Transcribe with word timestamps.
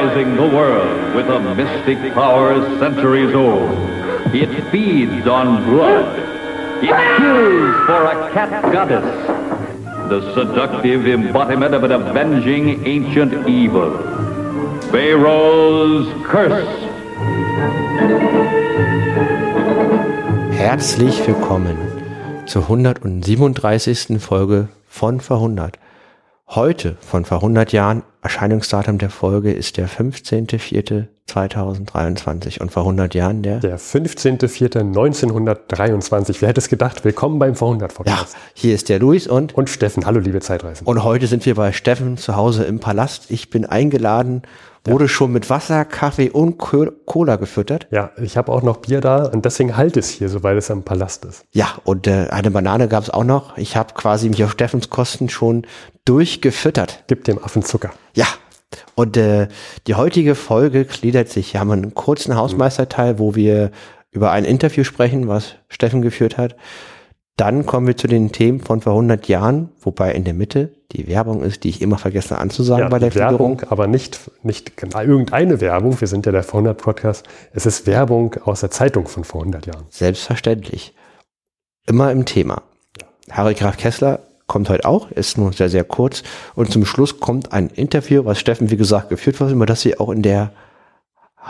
terrorizing 0.00 0.36
the 0.36 0.56
world 0.56 1.14
with 1.14 1.26
a 1.28 1.54
mystic 1.54 2.14
power 2.14 2.54
centuries 2.78 3.34
old. 3.34 3.70
It 4.34 4.70
feeds 4.70 5.26
on 5.26 5.64
blood. 5.64 6.18
It 6.82 6.96
kills 7.18 7.86
for 7.86 8.04
a 8.04 8.30
cat 8.32 8.62
goddess. 8.72 9.04
The 10.08 10.34
seductive 10.34 11.06
embodiment 11.06 11.74
of 11.74 11.84
an 11.84 11.92
avenging 11.92 12.86
ancient 12.86 13.48
evil. 13.48 13.98
Pharaoh's 14.90 16.08
Curse. 16.24 16.66
Herzlich 20.52 21.26
willkommen 21.26 21.76
zur 22.46 22.62
137. 22.62 24.18
Folge 24.18 24.68
von 24.88 25.20
Verhundert. 25.20 25.78
Heute, 26.52 26.96
von 27.00 27.24
vor 27.24 27.36
100 27.36 27.72
Jahren, 27.72 28.02
Erscheinungsdatum 28.22 28.98
der 28.98 29.10
Folge 29.10 29.52
ist 29.52 29.76
der 29.76 29.88
15.04.2023 29.88 32.60
und 32.60 32.72
vor 32.72 32.82
100 32.82 33.14
Jahren 33.14 33.44
der... 33.44 33.60
Der 33.60 33.78
15.04.1923. 33.78 36.38
Wer 36.40 36.48
hätte 36.48 36.58
es 36.58 36.68
gedacht? 36.68 37.04
Willkommen 37.04 37.38
beim 37.38 37.54
Verhundert 37.54 37.94
Podcast. 37.94 38.34
Ja, 38.34 38.40
hier 38.54 38.74
ist 38.74 38.88
der 38.88 38.98
Luis 38.98 39.28
und... 39.28 39.54
Und 39.54 39.70
Steffen. 39.70 40.06
Hallo, 40.06 40.18
liebe 40.18 40.40
Zeitreisen. 40.40 40.88
Und 40.88 41.04
heute 41.04 41.28
sind 41.28 41.46
wir 41.46 41.54
bei 41.54 41.70
Steffen 41.70 42.16
zu 42.16 42.34
Hause 42.34 42.64
im 42.64 42.80
Palast. 42.80 43.30
Ich 43.30 43.50
bin 43.50 43.64
eingeladen 43.64 44.42
Wurde 44.84 45.08
schon 45.08 45.32
mit 45.32 45.50
Wasser, 45.50 45.84
Kaffee 45.84 46.30
und 46.30 46.56
Cola 46.58 47.36
gefüttert. 47.36 47.86
Ja, 47.90 48.12
ich 48.20 48.36
habe 48.36 48.50
auch 48.50 48.62
noch 48.62 48.78
Bier 48.78 49.00
da 49.00 49.26
und 49.26 49.44
deswegen 49.44 49.76
halt 49.76 49.96
es 49.96 50.08
hier, 50.08 50.28
so 50.30 50.42
weil 50.42 50.56
es 50.56 50.70
am 50.70 50.84
Palast 50.84 51.24
ist. 51.26 51.44
Ja, 51.52 51.68
und 51.84 52.06
äh, 52.06 52.28
eine 52.30 52.50
Banane 52.50 52.88
gab 52.88 53.02
es 53.02 53.10
auch 53.10 53.24
noch. 53.24 53.58
Ich 53.58 53.76
habe 53.76 53.92
quasi 53.94 54.28
mich 54.30 54.42
auf 54.42 54.52
Steffens 54.52 54.88
Kosten 54.88 55.28
schon 55.28 55.66
durchgefüttert. 56.06 57.04
Gib 57.08 57.24
dem 57.24 57.42
Affen 57.42 57.62
Zucker. 57.62 57.90
Ja, 58.14 58.26
und 58.94 59.16
äh, 59.16 59.48
die 59.86 59.94
heutige 59.94 60.34
Folge 60.34 60.84
gliedert 60.84 61.28
sich. 61.28 61.52
Wir 61.52 61.60
haben 61.60 61.70
einen 61.70 61.94
kurzen 61.94 62.36
Hausmeisterteil, 62.36 63.18
wo 63.18 63.34
wir 63.34 63.70
über 64.10 64.30
ein 64.32 64.44
Interview 64.44 64.84
sprechen, 64.84 65.28
was 65.28 65.56
Steffen 65.68 66.02
geführt 66.02 66.38
hat. 66.38 66.56
Dann 67.40 67.64
kommen 67.64 67.86
wir 67.86 67.96
zu 67.96 68.06
den 68.06 68.32
Themen 68.32 68.60
von 68.60 68.82
vor 68.82 68.92
100 68.92 69.26
Jahren, 69.26 69.70
wobei 69.80 70.12
in 70.12 70.24
der 70.24 70.34
Mitte 70.34 70.74
die 70.92 71.08
Werbung 71.08 71.42
ist, 71.42 71.64
die 71.64 71.70
ich 71.70 71.80
immer 71.80 71.96
vergesse 71.96 72.36
anzusagen 72.36 72.82
ja, 72.82 72.88
bei 72.90 72.98
der 72.98 73.14
Werbung, 73.14 73.58
Figurung. 73.58 73.72
aber 73.72 73.86
nicht, 73.86 74.30
nicht 74.42 74.72
irgendeine 74.82 75.62
Werbung. 75.62 75.98
Wir 75.98 76.06
sind 76.06 76.26
ja 76.26 76.32
der 76.32 76.42
vor 76.42 76.58
100 76.60 76.76
Podcast. 76.76 77.26
Es 77.54 77.64
ist 77.64 77.86
Werbung 77.86 78.34
aus 78.44 78.60
der 78.60 78.70
Zeitung 78.70 79.08
von 79.08 79.24
vor 79.24 79.40
100 79.40 79.64
Jahren. 79.64 79.84
Selbstverständlich. 79.88 80.94
Immer 81.86 82.12
im 82.12 82.26
Thema. 82.26 82.60
Harry 83.30 83.54
Graf 83.54 83.78
Kessler 83.78 84.20
kommt 84.46 84.68
heute 84.68 84.84
auch, 84.84 85.10
ist 85.10 85.38
nur 85.38 85.54
sehr, 85.54 85.70
sehr 85.70 85.84
kurz. 85.84 86.22
Und 86.54 86.70
zum 86.70 86.84
Schluss 86.84 87.20
kommt 87.20 87.54
ein 87.54 87.70
Interview, 87.70 88.26
was 88.26 88.38
Steffen, 88.38 88.70
wie 88.70 88.76
gesagt, 88.76 89.08
geführt 89.08 89.40
wird, 89.40 89.52
über 89.52 89.64
das 89.64 89.82
wir 89.86 89.98
auch 89.98 90.10
in 90.10 90.20
der 90.20 90.52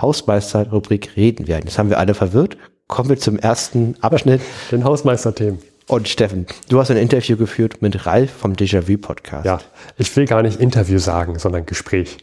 Hausmeister-Rubrik 0.00 1.16
reden 1.16 1.48
werden. 1.48 1.64
Jetzt 1.64 1.80
haben 1.80 1.90
wir 1.90 1.98
alle 1.98 2.14
verwirrt. 2.14 2.56
Kommen 2.86 3.08
wir 3.08 3.18
zum 3.18 3.40
ersten 3.40 3.96
Abschnitt. 4.00 4.40
Den 4.70 4.84
Hausmeister-Themen. 4.84 5.58
Und 5.90 6.06
Steffen, 6.06 6.46
du 6.68 6.78
hast 6.78 6.92
ein 6.92 6.96
Interview 6.96 7.36
geführt 7.36 7.82
mit 7.82 8.06
Ralf 8.06 8.30
vom 8.30 8.52
Déjà-vu 8.52 8.96
Podcast. 8.96 9.44
Ja, 9.44 9.58
ich 9.98 10.14
will 10.14 10.24
gar 10.24 10.40
nicht 10.40 10.60
Interview 10.60 11.00
sagen, 11.00 11.36
sondern 11.40 11.66
Gespräch. 11.66 12.18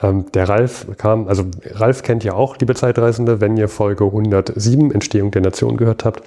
Ähm, 0.00 0.30
der 0.34 0.48
Ralf 0.48 0.86
kam, 0.98 1.26
also 1.26 1.46
Ralf 1.64 2.04
kennt 2.04 2.22
ja 2.22 2.34
auch, 2.34 2.56
liebe 2.58 2.76
Zeitreisende, 2.76 3.40
wenn 3.40 3.56
ihr 3.56 3.68
Folge 3.68 4.04
107 4.04 4.92
Entstehung 4.92 5.32
der 5.32 5.42
Nation 5.42 5.76
gehört 5.76 6.04
habt. 6.04 6.22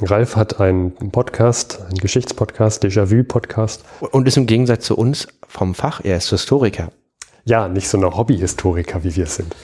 Ralf 0.00 0.34
hat 0.34 0.58
einen 0.58 1.12
Podcast, 1.12 1.80
einen 1.80 1.98
Geschichtspodcast, 1.98 2.82
Déjà-vu-Podcast. 2.82 3.84
Und 4.00 4.26
ist 4.26 4.36
im 4.36 4.46
Gegensatz 4.46 4.84
zu 4.84 4.96
uns 4.96 5.28
vom 5.46 5.76
Fach, 5.76 6.00
er 6.02 6.16
ist 6.16 6.30
Historiker. 6.30 6.90
Ja, 7.44 7.68
nicht 7.68 7.86
so 7.86 7.98
ein 7.98 8.16
Hobbyhistoriker, 8.16 9.04
wie 9.04 9.14
wir 9.14 9.24
es 9.24 9.36
sind. 9.36 9.54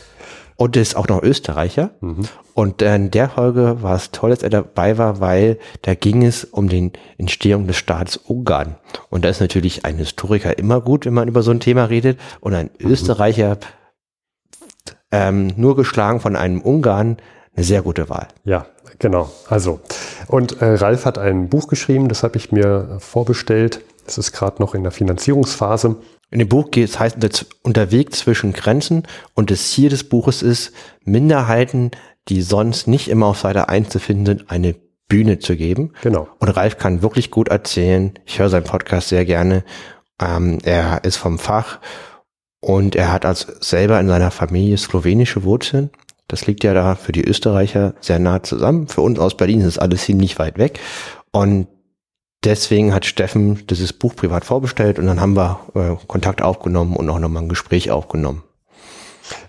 Und 0.60 0.76
ist 0.76 0.96
auch 0.96 1.06
noch 1.06 1.22
Österreicher. 1.22 1.90
Mhm. 2.00 2.24
Und 2.52 2.82
in 2.82 3.12
der 3.12 3.30
Folge 3.30 3.80
war 3.80 3.94
es 3.94 4.10
toll, 4.10 4.30
dass 4.30 4.42
er 4.42 4.50
dabei 4.50 4.98
war, 4.98 5.20
weil 5.20 5.56
da 5.82 5.94
ging 5.94 6.24
es 6.24 6.42
um 6.42 6.68
den 6.68 6.92
Entstehung 7.16 7.68
des 7.68 7.76
Staates 7.76 8.16
Ungarn. 8.16 8.74
Und 9.08 9.24
da 9.24 9.28
ist 9.28 9.40
natürlich 9.40 9.84
ein 9.84 9.98
Historiker 9.98 10.58
immer 10.58 10.80
gut, 10.80 11.06
wenn 11.06 11.14
man 11.14 11.28
über 11.28 11.44
so 11.44 11.52
ein 11.52 11.60
Thema 11.60 11.84
redet. 11.84 12.18
Und 12.40 12.54
ein 12.54 12.70
mhm. 12.80 12.90
Österreicher 12.90 13.58
ähm, 15.12 15.52
nur 15.56 15.76
geschlagen 15.76 16.18
von 16.18 16.34
einem 16.34 16.60
Ungarn, 16.60 17.18
eine 17.54 17.64
sehr 17.64 17.82
gute 17.82 18.08
Wahl. 18.08 18.26
Ja, 18.42 18.66
genau. 18.98 19.30
Also, 19.48 19.78
und 20.26 20.60
äh, 20.60 20.74
Ralf 20.74 21.04
hat 21.04 21.18
ein 21.18 21.48
Buch 21.48 21.68
geschrieben, 21.68 22.08
das 22.08 22.24
habe 22.24 22.36
ich 22.36 22.50
mir 22.50 22.96
vorbestellt. 22.98 23.80
Es 24.08 24.18
ist 24.18 24.32
gerade 24.32 24.60
noch 24.60 24.74
in 24.74 24.82
der 24.82 24.90
Finanzierungsphase. 24.90 25.96
In 26.30 26.38
dem 26.38 26.48
Buch 26.48 26.70
geht 26.70 26.88
es 26.88 26.98
heißt 26.98 27.16
unterwegs 27.62 28.18
zwischen 28.18 28.52
Grenzen 28.52 29.04
und 29.34 29.50
das 29.50 29.70
Ziel 29.70 29.88
des 29.88 30.04
Buches 30.04 30.42
ist, 30.42 30.72
Minderheiten, 31.04 31.90
die 32.28 32.42
sonst 32.42 32.86
nicht 32.86 33.08
immer 33.08 33.26
auf 33.26 33.40
Seite 33.40 33.68
1 33.68 33.88
zu 33.88 33.98
finden 33.98 34.26
sind, 34.26 34.50
eine 34.50 34.74
Bühne 35.08 35.38
zu 35.38 35.56
geben. 35.56 35.92
Genau. 36.02 36.28
Und 36.38 36.48
Ralf 36.48 36.76
kann 36.76 37.02
wirklich 37.02 37.30
gut 37.30 37.48
erzählen. 37.48 38.12
Ich 38.26 38.38
höre 38.38 38.50
seinen 38.50 38.64
Podcast 38.64 39.08
sehr 39.08 39.24
gerne. 39.24 39.64
Ähm, 40.20 40.58
er 40.62 41.04
ist 41.04 41.16
vom 41.16 41.38
Fach 41.38 41.78
und 42.60 42.94
er 42.94 43.10
hat 43.10 43.24
als 43.24 43.46
selber 43.60 43.98
in 43.98 44.08
seiner 44.08 44.30
Familie 44.30 44.76
slowenische 44.76 45.44
Wurzeln. 45.44 45.90
Das 46.26 46.46
liegt 46.46 46.62
ja 46.62 46.74
da 46.74 46.94
für 46.94 47.12
die 47.12 47.24
Österreicher 47.24 47.94
sehr 48.00 48.18
nah 48.18 48.42
zusammen. 48.42 48.88
Für 48.88 49.00
uns 49.00 49.18
aus 49.18 49.36
Berlin 49.36 49.60
ist 49.60 49.66
es 49.66 49.78
alles 49.78 50.02
ziemlich 50.02 50.38
weit 50.38 50.58
weg. 50.58 50.78
Und 51.32 51.68
deswegen 52.44 52.94
hat 52.94 53.04
Steffen 53.06 53.66
dieses 53.66 53.92
Buch 53.92 54.14
privat 54.14 54.44
vorbestellt 54.44 54.98
und 54.98 55.06
dann 55.06 55.20
haben 55.20 55.36
wir 55.36 55.60
äh, 55.74 56.06
Kontakt 56.06 56.42
aufgenommen 56.42 56.96
und 56.96 57.08
auch 57.10 57.18
nochmal 57.18 57.42
ein 57.42 57.48
Gespräch 57.48 57.90
aufgenommen. 57.90 58.42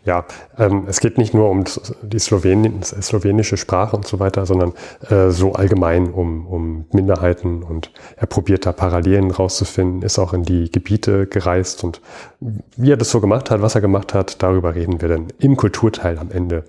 Ja, 0.06 0.26
ähm, 0.58 0.86
es 0.88 1.00
geht 1.00 1.18
nicht 1.18 1.34
nur 1.34 1.50
um 1.50 1.64
die 2.02 2.20
Slowen 2.20 2.82
slowenische 2.84 3.58
Sprache 3.58 3.96
und 3.96 4.06
so 4.06 4.20
weiter, 4.20 4.46
sondern 4.46 4.74
äh, 5.10 5.30
so 5.30 5.54
allgemein 5.54 6.12
um, 6.12 6.48
um 6.48 6.86
Minderheiten 6.92 7.64
und 7.64 7.92
er 8.18 8.28
probiert 8.28 8.66
da 8.66 8.72
Parallelen 8.72 9.32
rauszufinden, 9.32 10.02
ist 10.02 10.20
auch 10.20 10.34
in 10.34 10.44
die 10.44 10.72
Gebiete 10.72 11.28
gereist 11.28 11.84
und 11.84 12.02
wie 12.40 12.92
er 12.92 12.98
das 12.98 13.12
so 13.12 13.22
gemacht 13.22 13.52
hat, 13.52 13.62
was 13.62 13.76
er 13.76 13.82
gemacht 13.82 14.14
hat, 14.14 14.42
darüber 14.42 14.76
reden 14.76 15.02
wir 15.02 15.10
dann 15.10 15.28
im 15.40 15.56
Kulturteil 15.56 16.18
am 16.18 16.32
Ende. 16.32 16.66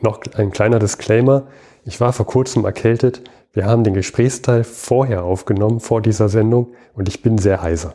Noch 0.00 0.20
ein 0.36 0.50
kleiner 0.50 0.78
Disclaimer. 0.78 1.44
Ich 1.84 2.00
war 2.00 2.12
vor 2.12 2.26
kurzem 2.26 2.64
erkältet. 2.64 3.22
Wir 3.52 3.66
haben 3.66 3.84
den 3.84 3.94
Gesprächsteil 3.94 4.64
vorher 4.64 5.24
aufgenommen, 5.24 5.80
vor 5.80 6.00
dieser 6.00 6.28
Sendung, 6.28 6.72
und 6.94 7.08
ich 7.08 7.20
bin 7.20 7.36
sehr 7.36 7.60
heiser. 7.60 7.94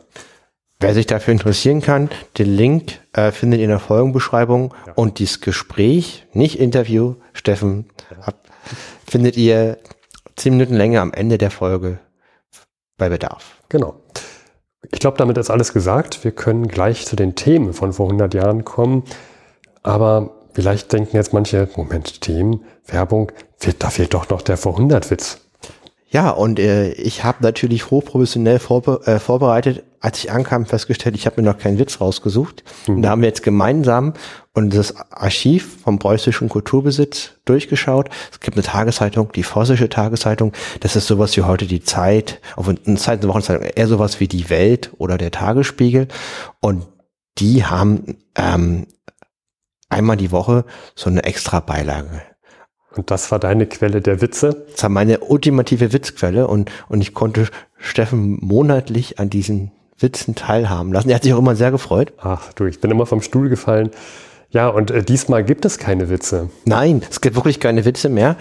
Wer 0.80 0.94
sich 0.94 1.06
dafür 1.06 1.32
interessieren 1.32 1.80
kann, 1.80 2.08
den 2.38 2.54
Link 2.54 3.00
äh, 3.12 3.32
findet 3.32 3.58
ihr 3.58 3.64
in 3.64 3.70
der 3.70 3.80
Folgenbeschreibung 3.80 4.72
ja. 4.86 4.92
und 4.92 5.18
dieses 5.18 5.40
Gespräch, 5.40 6.26
nicht 6.32 6.60
Interview, 6.60 7.16
Steffen, 7.32 7.90
ja. 8.12 8.32
findet 9.04 9.36
ihr 9.36 9.78
zehn 10.36 10.56
Minuten 10.56 10.74
länger 10.74 11.00
am 11.00 11.12
Ende 11.12 11.36
der 11.36 11.50
Folge 11.50 11.98
bei 12.96 13.08
Bedarf. 13.08 13.56
Genau. 13.68 13.96
Ich 14.92 15.00
glaube, 15.00 15.18
damit 15.18 15.36
ist 15.36 15.50
alles 15.50 15.72
gesagt. 15.72 16.22
Wir 16.22 16.30
können 16.30 16.68
gleich 16.68 17.04
zu 17.06 17.16
den 17.16 17.34
Themen 17.34 17.72
von 17.72 17.92
vor 17.92 18.06
100 18.06 18.32
Jahren 18.34 18.64
kommen. 18.64 19.02
Aber 19.82 20.30
vielleicht 20.52 20.92
denken 20.92 21.16
jetzt 21.16 21.32
manche, 21.32 21.68
Moment, 21.74 22.20
Themen, 22.20 22.64
Werbung, 22.86 23.32
da 23.80 23.90
fehlt 23.90 24.14
doch 24.14 24.28
noch 24.28 24.42
der 24.42 24.56
vor 24.56 24.74
100 24.74 25.10
Witz. 25.10 25.47
Ja, 26.10 26.30
und 26.30 26.58
äh, 26.58 26.92
ich 26.92 27.22
habe 27.22 27.42
natürlich 27.42 27.90
hochprofessionell 27.90 28.58
vorbe 28.58 29.02
äh, 29.04 29.18
vorbereitet, 29.18 29.84
als 30.00 30.18
ich 30.18 30.30
ankam, 30.30 30.64
festgestellt, 30.64 31.14
ich 31.16 31.26
habe 31.26 31.40
mir 31.40 31.48
noch 31.50 31.58
keinen 31.58 31.78
Witz 31.78 32.00
rausgesucht. 32.00 32.64
Mhm. 32.86 32.96
Und 32.96 33.02
da 33.02 33.10
haben 33.10 33.20
wir 33.20 33.28
jetzt 33.28 33.42
gemeinsam 33.42 34.14
und 34.54 34.74
das 34.74 34.94
Archiv 35.10 35.82
vom 35.82 35.98
preußischen 35.98 36.48
Kulturbesitz 36.48 37.32
durchgeschaut. 37.44 38.08
Es 38.32 38.40
gibt 38.40 38.56
eine 38.56 38.64
Tageszeitung, 38.64 39.32
die 39.32 39.42
Vossische 39.42 39.88
Tageszeitung. 39.88 40.52
Das 40.80 40.96
ist 40.96 41.06
sowas 41.06 41.36
wie 41.36 41.42
heute 41.42 41.66
die 41.66 41.82
Zeit, 41.82 42.40
auf 42.56 42.68
eine 42.68 42.96
Zeit, 42.96 43.20
eine 43.20 43.28
Wochenzeitung, 43.28 43.66
eher 43.66 43.88
sowas 43.88 44.18
wie 44.20 44.28
die 44.28 44.48
Welt 44.48 44.92
oder 44.96 45.18
der 45.18 45.30
Tagesspiegel. 45.30 46.08
Und 46.60 46.86
die 47.38 47.66
haben 47.66 48.16
ähm, 48.34 48.86
einmal 49.90 50.16
die 50.16 50.32
Woche 50.32 50.64
so 50.94 51.10
eine 51.10 51.24
extra 51.24 51.60
Beilage 51.60 52.22
und 52.98 53.12
das 53.12 53.30
war 53.30 53.38
deine 53.38 53.66
Quelle 53.66 54.00
der 54.00 54.20
Witze? 54.20 54.66
Das 54.72 54.82
war 54.82 54.90
meine 54.90 55.20
ultimative 55.20 55.92
Witzquelle 55.92 56.48
und, 56.48 56.70
und 56.88 57.00
ich 57.00 57.14
konnte 57.14 57.48
Steffen 57.78 58.38
monatlich 58.40 59.20
an 59.20 59.30
diesen 59.30 59.70
Witzen 59.96 60.34
teilhaben 60.34 60.92
lassen. 60.92 61.08
Er 61.08 61.14
hat 61.14 61.22
sich 61.22 61.32
auch 61.32 61.38
immer 61.38 61.54
sehr 61.54 61.70
gefreut. 61.70 62.12
Ach 62.18 62.52
du, 62.54 62.64
ich 62.64 62.80
bin 62.80 62.90
immer 62.90 63.06
vom 63.06 63.22
Stuhl 63.22 63.48
gefallen. 63.48 63.90
Ja, 64.50 64.68
und 64.68 64.90
äh, 64.90 65.04
diesmal 65.04 65.44
gibt 65.44 65.64
es 65.64 65.78
keine 65.78 66.08
Witze. 66.08 66.50
Nein, 66.64 67.02
es 67.08 67.20
gibt 67.20 67.36
wirklich 67.36 67.60
keine 67.60 67.84
Witze 67.84 68.08
mehr. 68.08 68.36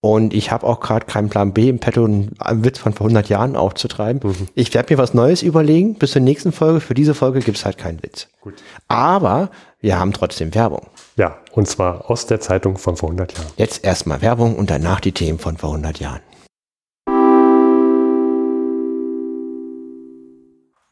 Und 0.00 0.32
ich 0.32 0.50
habe 0.52 0.64
auch 0.64 0.80
gerade 0.80 1.06
keinen 1.06 1.28
Plan 1.28 1.52
B 1.52 1.68
im 1.68 1.80
Petto, 1.80 2.04
einen 2.04 2.64
Witz 2.64 2.78
von 2.78 2.94
vor 2.94 3.06
100 3.06 3.28
Jahren 3.28 3.54
aufzutreiben. 3.54 4.30
Mhm. 4.30 4.48
Ich 4.54 4.72
werde 4.72 4.94
mir 4.94 4.98
was 4.98 5.12
Neues 5.12 5.42
überlegen 5.42 5.96
bis 5.96 6.12
zur 6.12 6.22
nächsten 6.22 6.52
Folge. 6.52 6.80
Für 6.80 6.94
diese 6.94 7.14
Folge 7.14 7.40
gibt 7.40 7.58
es 7.58 7.64
halt 7.66 7.76
keinen 7.76 8.02
Witz. 8.02 8.28
Gut. 8.40 8.54
Aber 8.86 9.50
wir 9.80 9.98
haben 9.98 10.12
trotzdem 10.12 10.54
Werbung. 10.54 10.86
Ja, 11.16 11.38
und 11.52 11.66
zwar 11.68 12.10
aus 12.10 12.26
der 12.26 12.40
Zeitung 12.40 12.76
von 12.78 12.96
vor 12.96 13.10
100 13.10 13.38
Jahren. 13.38 13.52
Jetzt 13.56 13.84
erstmal 13.84 14.22
Werbung 14.22 14.56
und 14.56 14.70
danach 14.70 14.98
die 15.00 15.12
Themen 15.12 15.38
von 15.38 15.56
vor 15.56 15.70
100 15.70 16.00
Jahren. 16.00 16.20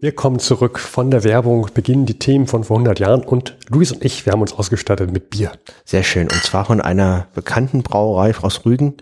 Wir 0.00 0.12
kommen 0.14 0.38
zurück 0.38 0.78
von 0.78 1.10
der 1.10 1.24
Werbung, 1.24 1.70
beginnen 1.72 2.04
die 2.04 2.18
Themen 2.18 2.46
von 2.46 2.64
vor 2.64 2.76
100 2.76 2.98
Jahren 2.98 3.24
und 3.24 3.56
Luis 3.70 3.92
und 3.92 4.04
ich, 4.04 4.26
wir 4.26 4.34
haben 4.34 4.42
uns 4.42 4.52
ausgestattet 4.52 5.10
mit 5.10 5.30
Bier. 5.30 5.52
Sehr 5.86 6.02
schön. 6.02 6.24
Und 6.24 6.42
zwar 6.44 6.66
von 6.66 6.82
einer 6.82 7.28
bekannten 7.34 7.82
Brauerei 7.82 8.34
aus 8.36 8.66
Rügen. 8.66 8.98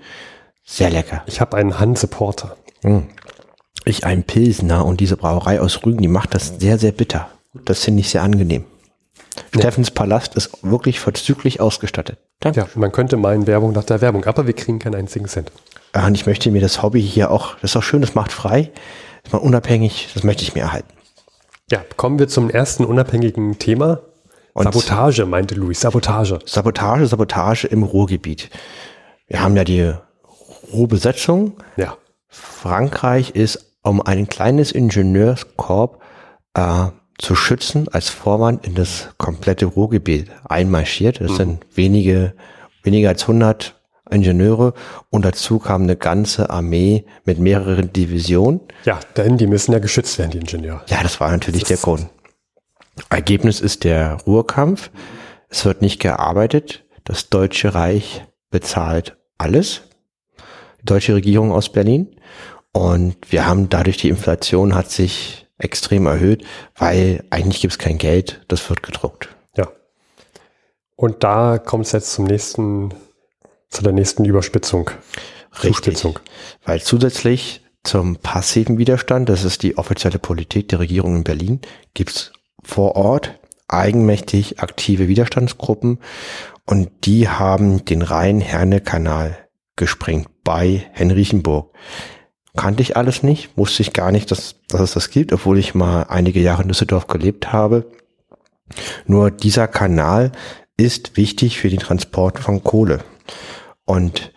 Sehr 0.65 0.91
lecker. 0.91 1.25
Ich 1.27 1.41
habe 1.41 1.57
einen 1.57 1.81
Hanse 1.81 2.07
Porter. 2.07 2.57
Hm. 2.83 3.09
Ich 3.85 4.07
einen 4.07 4.23
Pilsner 4.23 4.87
und 4.87 5.01
diese 5.01 5.17
Brauerei 5.17 5.61
aus 5.61 5.85
Rügen, 5.85 6.01
die 6.01 6.09
macht 6.09 6.33
das 6.33 6.61
sehr, 6.61 6.79
sehr 6.79 6.93
bitter. 6.93 7.29
Das 7.65 7.83
finde 7.83 8.01
ich 8.01 8.11
sehr 8.11 8.23
angenehm. 8.23 8.65
Ja. 9.55 9.61
Steffens 9.61 9.91
Palast 9.91 10.35
ist 10.35 10.59
wirklich 10.63 11.01
vorzüglich 11.01 11.61
ausgestattet. 11.61 12.19
Danke. 12.41 12.61
Ja, 12.61 12.69
man 12.75 12.93
könnte 12.93 13.17
meinen 13.17 13.47
Werbung 13.47 13.73
nach 13.73 13.85
der 13.85 14.01
Werbung, 14.01 14.25
aber 14.25 14.47
wir 14.47 14.55
kriegen 14.55 14.79
keinen 14.79 14.95
einzigen 14.95 15.27
Cent. 15.27 15.51
und 15.95 16.15
ich 16.15 16.27
möchte 16.27 16.51
mir 16.51 16.61
das 16.61 16.83
Hobby 16.83 17.03
hier 17.03 17.31
auch, 17.31 17.55
das 17.57 17.71
ist 17.71 17.77
auch 17.77 17.83
schön, 17.83 18.01
das 18.01 18.15
macht 18.15 18.33
frei, 18.33 18.71
ist 19.25 19.33
mal 19.33 19.39
unabhängig, 19.39 20.11
das 20.15 20.25
möchte 20.25 20.43
ich 20.43 20.55
mir 20.55 20.63
erhalten. 20.63 20.93
Ja, 21.71 21.83
kommen 21.97 22.19
wir 22.19 22.29
zum 22.29 22.49
ersten 22.49 22.85
unabhängigen 22.85 23.59
Thema. 23.59 24.01
Und 24.53 24.65
Sabotage, 24.65 25.27
meinte 25.27 25.55
Luis, 25.55 25.81
Sabotage. 25.81 26.39
Sabotage, 26.47 27.07
Sabotage 27.07 27.67
im 27.67 27.83
Ruhrgebiet. 27.83 28.51
Wir 29.27 29.43
haben 29.43 29.57
ja 29.57 29.65
die 29.65 29.93
Ruhrbesetzung. 30.73 31.55
Ja. 31.77 31.97
Frankreich 32.29 33.31
ist 33.31 33.75
um 33.83 34.01
ein 34.01 34.29
kleines 34.29 34.73
Ingenieurskorps 34.73 35.99
äh, 36.55 36.87
zu 37.19 37.35
schützen 37.35 37.89
als 37.89 38.09
Vorwand 38.09 38.67
in 38.67 38.75
das 38.75 39.11
komplette 39.19 39.67
Ruhrgebiet 39.67 40.31
einmarschiert. 40.45 41.21
Das 41.21 41.33
mhm. 41.33 41.37
sind 41.37 41.67
wenige, 41.75 42.35
weniger 42.83 43.09
als 43.09 43.23
100 43.23 43.75
Ingenieure 44.11 44.75
und 45.11 45.25
dazu 45.25 45.59
kam 45.59 45.83
eine 45.83 45.97
ganze 45.97 46.51
Armee 46.51 47.05
mit 47.25 47.39
mehreren 47.39 47.93
Divisionen. 47.93 48.61
Ja, 48.85 49.01
denn 49.17 49.37
die 49.37 49.47
müssen 49.47 49.73
ja 49.73 49.79
geschützt 49.79 50.19
werden, 50.19 50.31
die 50.31 50.39
Ingenieure. 50.39 50.83
Ja, 50.87 51.03
das 51.03 51.19
war 51.19 51.31
natürlich 51.31 51.63
das 51.63 51.69
der 51.69 51.79
Grund. 51.79 52.07
Ergebnis 53.11 53.61
ist 53.61 53.85
der 53.85 54.19
Ruhrkampf. 54.27 54.91
Es 55.49 55.65
wird 55.65 55.83
nicht 55.83 56.01
gearbeitet. 56.01 56.85
Das 57.05 57.29
Deutsche 57.29 57.75
Reich 57.75 58.25
bezahlt 58.51 59.17
alles. 59.39 59.83
Die 60.81 60.87
deutsche 60.87 61.15
Regierung 61.15 61.53
aus 61.53 61.71
Berlin. 61.71 62.17
Und 62.73 63.17
wir 63.31 63.47
haben 63.47 63.69
dadurch 63.69 63.97
die 63.97 64.09
Inflation 64.09 64.75
hat 64.75 64.91
sich 64.91 65.46
extrem 65.59 66.07
erhöht, 66.07 66.45
weil 66.77 67.25
eigentlich 67.31 67.61
gibt 67.61 67.73
es 67.73 67.79
kein 67.79 67.99
Geld, 67.99 68.45
das 68.49 68.69
wird 68.69 68.83
gedruckt. 68.83 69.29
Ja. 69.57 69.69
Und 70.97 71.25
da 71.25 71.59
kommt 71.59 71.87
es 71.87 71.93
jetzt 71.93 72.13
zum 72.13 72.25
nächsten, 72.27 72.95
zu 73.71 73.83
der 73.83 73.93
nächsten 73.93 74.25
Überspitzung. 74.25 74.91
Richtig. 75.53 75.75
Zuspitzung. 75.75 76.19
Weil 76.65 76.83
zusätzlich 76.83 77.63
zum 77.83 78.17
passiven 78.17 78.79
Widerstand, 78.79 79.29
das 79.29 79.45
ist 79.45 79.63
die 79.63 79.79
offizielle 79.79 80.19
Politik 80.19 80.69
der 80.69 80.81
Regierung 80.81 81.17
in 81.17 81.25
Berlin, 81.25 81.61
gibt 81.95 82.11
es 82.11 82.33
vor 82.63 82.97
Ort 82.97 83.39
eigenmächtig 83.69 84.61
aktive 84.61 85.09
Widerstandsgruppen 85.09 86.01
und 86.67 86.91
die 87.05 87.29
haben 87.29 87.85
den 87.85 88.03
Rhein-Herne-Kanal 88.03 89.39
gesprengt 89.77 90.29
bei 90.45 90.87
Henrichenburg 90.93 91.73
kannte 92.57 92.83
ich 92.83 92.97
alles 92.97 93.23
nicht, 93.23 93.57
wusste 93.57 93.83
ich 93.83 93.93
gar 93.93 94.13
nicht, 94.13 94.31
dass, 94.31 94.57
dass 94.69 94.81
es 94.81 94.93
das 94.93 95.11
gibt, 95.11 95.33
obwohl 95.33 95.59
ich 95.59 95.75
mal 95.75 96.05
einige 96.05 96.41
Jahre 96.41 96.63
in 96.63 96.69
Düsseldorf 96.69 97.07
gelebt 97.07 97.53
habe. 97.53 97.87
Nur 99.07 99.31
dieser 99.31 99.69
Kanal 99.69 100.33
ist 100.77 101.17
wichtig 101.17 101.59
für 101.59 101.69
den 101.69 101.79
Transport 101.79 102.39
von 102.39 102.63
Kohle. 102.63 103.01
Und 103.85 104.33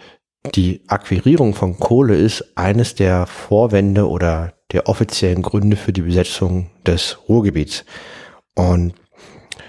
die 0.55 0.81
Akquirierung 0.87 1.53
von 1.53 1.79
Kohle 1.79 2.15
ist 2.15 2.45
eines 2.55 2.95
der 2.95 3.25
Vorwände 3.25 4.07
oder 4.07 4.53
der 4.71 4.87
offiziellen 4.87 5.41
Gründe 5.41 5.75
für 5.75 5.91
die 5.91 6.01
Besetzung 6.01 6.69
des 6.85 7.17
Ruhrgebiets. 7.27 7.85
Und 8.55 8.93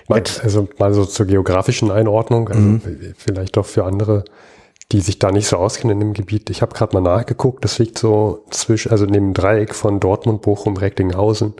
also 0.08 0.68
mal 0.78 0.92
so 0.92 1.04
zur 1.04 1.26
geografischen 1.26 1.90
Einordnung, 1.90 2.48
also 2.48 2.60
mhm. 2.60 3.14
vielleicht 3.16 3.56
doch 3.56 3.66
für 3.66 3.84
andere 3.84 4.24
die 4.92 5.00
sich 5.00 5.18
da 5.18 5.30
nicht 5.30 5.46
so 5.46 5.56
auskennen 5.56 6.00
in 6.00 6.08
dem 6.08 6.12
Gebiet. 6.14 6.50
Ich 6.50 6.62
habe 6.62 6.74
gerade 6.74 6.98
mal 6.98 7.00
nachgeguckt, 7.00 7.64
das 7.64 7.78
liegt 7.78 7.98
so 7.98 8.44
zwischen, 8.50 8.90
also 8.90 9.04
neben 9.04 9.28
dem 9.28 9.34
Dreieck 9.34 9.74
von 9.74 10.00
Dortmund, 10.00 10.42
Bochum, 10.42 10.76
Recklinghausen. 10.76 11.54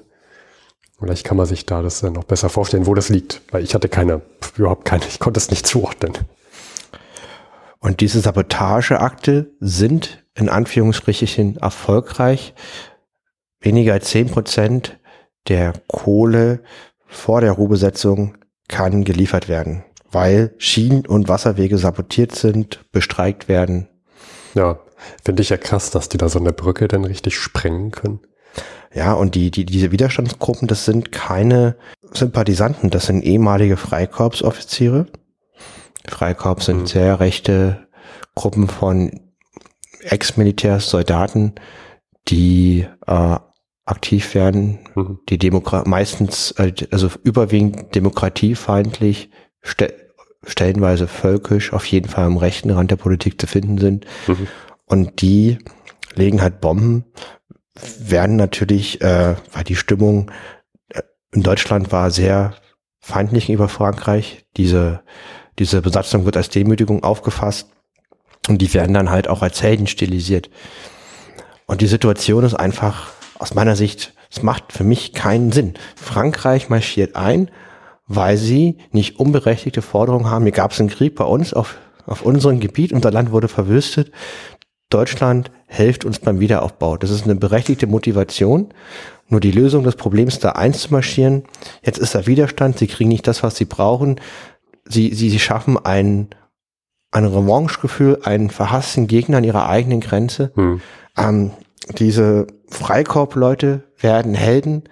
Vielleicht 0.98 1.24
kann 1.24 1.36
man 1.36 1.46
sich 1.46 1.64
da 1.64 1.80
das 1.80 2.02
noch 2.02 2.24
besser 2.24 2.48
vorstellen, 2.48 2.86
wo 2.86 2.94
das 2.94 3.08
liegt, 3.08 3.40
weil 3.52 3.62
ich 3.62 3.74
hatte 3.74 3.88
keine, 3.88 4.22
überhaupt 4.56 4.84
keine, 4.84 5.04
ich 5.06 5.18
konnte 5.18 5.38
es 5.38 5.50
nicht 5.50 5.66
zuordnen. 5.66 6.12
Und 7.78 8.00
diese 8.00 8.20
Sabotageakte 8.20 9.52
sind 9.60 10.24
in 10.34 10.48
Anführungsstrichen 10.48 11.56
erfolgreich. 11.56 12.54
Weniger 13.60 13.94
als 13.94 14.10
zehn 14.10 14.28
Prozent 14.28 14.98
der 15.48 15.72
Kohle 15.88 16.62
vor 17.06 17.40
der 17.40 17.52
Ruhebesetzung 17.52 18.36
kann 18.68 19.04
geliefert 19.04 19.48
werden 19.48 19.84
weil 20.10 20.54
Schienen- 20.58 21.06
und 21.06 21.28
Wasserwege 21.28 21.78
sabotiert 21.78 22.34
sind, 22.34 22.80
bestreikt 22.92 23.48
werden. 23.48 23.88
Ja, 24.54 24.80
finde 25.24 25.42
ich 25.42 25.50
ja 25.50 25.56
krass, 25.56 25.90
dass 25.90 26.08
die 26.08 26.18
da 26.18 26.28
so 26.28 26.38
eine 26.38 26.52
Brücke 26.52 26.88
dann 26.88 27.04
richtig 27.04 27.36
sprengen 27.36 27.90
können. 27.90 28.20
Ja, 28.92 29.12
und 29.12 29.36
die, 29.36 29.50
die, 29.50 29.64
diese 29.64 29.92
Widerstandsgruppen, 29.92 30.66
das 30.66 30.84
sind 30.84 31.12
keine 31.12 31.76
Sympathisanten, 32.12 32.90
das 32.90 33.06
sind 33.06 33.22
ehemalige 33.22 33.76
Freikorpsoffiziere. 33.76 35.06
Freikorps 36.08 36.66
sind 36.66 36.80
mhm. 36.80 36.86
sehr 36.86 37.20
rechte 37.20 37.86
Gruppen 38.34 38.68
von 38.68 39.20
Ex-Militärs, 40.00 40.90
Soldaten, 40.90 41.54
die 42.28 42.86
äh, 43.06 43.36
aktiv 43.84 44.34
werden, 44.34 44.80
mhm. 44.94 45.20
die 45.28 45.38
Demokra 45.38 45.84
meistens, 45.86 46.52
äh, 46.52 46.72
also 46.90 47.10
überwiegend 47.22 47.94
demokratiefeindlich 47.94 49.30
stellenweise 49.62 51.06
völkisch, 51.06 51.72
auf 51.72 51.84
jeden 51.86 52.08
Fall 52.08 52.24
am 52.24 52.36
rechten 52.36 52.70
Rand 52.70 52.90
der 52.90 52.96
Politik 52.96 53.40
zu 53.40 53.46
finden 53.46 53.78
sind. 53.78 54.06
Mhm. 54.26 54.46
Und 54.86 55.20
die 55.22 55.58
legen 56.14 56.42
halt 56.42 56.60
Bomben, 56.60 57.04
werden 57.98 58.36
natürlich, 58.36 59.00
äh, 59.00 59.36
weil 59.52 59.64
die 59.64 59.76
Stimmung 59.76 60.30
äh, 60.88 61.02
in 61.32 61.42
Deutschland 61.42 61.92
war 61.92 62.10
sehr 62.10 62.54
feindlich 63.00 63.46
gegenüber 63.46 63.68
Frankreich. 63.68 64.44
Diese, 64.56 65.02
diese 65.58 65.82
Besatzung 65.82 66.24
wird 66.24 66.36
als 66.36 66.48
Demütigung 66.48 67.02
aufgefasst 67.02 67.68
und 68.48 68.60
die 68.60 68.72
werden 68.74 68.94
dann 68.94 69.10
halt 69.10 69.28
auch 69.28 69.42
als 69.42 69.62
Helden 69.62 69.86
stilisiert. 69.86 70.50
Und 71.66 71.80
die 71.80 71.86
Situation 71.86 72.44
ist 72.44 72.54
einfach 72.54 73.12
aus 73.38 73.54
meiner 73.54 73.76
Sicht, 73.76 74.12
es 74.30 74.42
macht 74.42 74.72
für 74.72 74.84
mich 74.84 75.12
keinen 75.12 75.52
Sinn. 75.52 75.74
Frankreich 75.96 76.68
marschiert 76.68 77.16
ein, 77.16 77.50
weil 78.12 78.36
sie 78.36 78.76
nicht 78.90 79.20
unberechtigte 79.20 79.82
Forderungen 79.82 80.28
haben. 80.28 80.42
Hier 80.42 80.52
gab 80.52 80.72
es 80.72 80.80
einen 80.80 80.88
Krieg 80.88 81.14
bei 81.14 81.24
uns 81.24 81.54
auf, 81.54 81.78
auf 82.06 82.22
unserem 82.22 82.58
Gebiet, 82.58 82.92
unser 82.92 83.12
Land 83.12 83.30
wurde 83.30 83.46
verwüstet. 83.46 84.10
Deutschland 84.90 85.52
hilft 85.68 86.04
uns 86.04 86.18
beim 86.18 86.40
Wiederaufbau. 86.40 86.96
Das 86.96 87.10
ist 87.10 87.22
eine 87.22 87.36
berechtigte 87.36 87.86
Motivation. 87.86 88.74
Nur 89.28 89.38
die 89.38 89.52
Lösung 89.52 89.84
des 89.84 89.94
Problems, 89.94 90.40
da 90.40 90.50
einzumarschieren, 90.50 91.44
jetzt 91.84 92.00
ist 92.00 92.16
da 92.16 92.26
Widerstand, 92.26 92.80
sie 92.80 92.88
kriegen 92.88 93.10
nicht 93.10 93.28
das, 93.28 93.44
was 93.44 93.54
sie 93.54 93.64
brauchen. 93.64 94.20
Sie, 94.84 95.14
sie, 95.14 95.30
sie 95.30 95.38
schaffen 95.38 95.78
ein, 95.78 96.30
ein 97.12 97.24
Revanchegefühl, 97.24 98.22
einen 98.24 98.50
verhassten 98.50 99.06
Gegner 99.06 99.36
an 99.36 99.44
ihrer 99.44 99.68
eigenen 99.68 100.00
Grenze. 100.00 100.50
Hm. 100.56 100.80
Ähm, 101.16 101.52
diese 101.96 102.48
Freikorb-Leute 102.66 103.84
werden 104.00 104.34
Helden. 104.34 104.82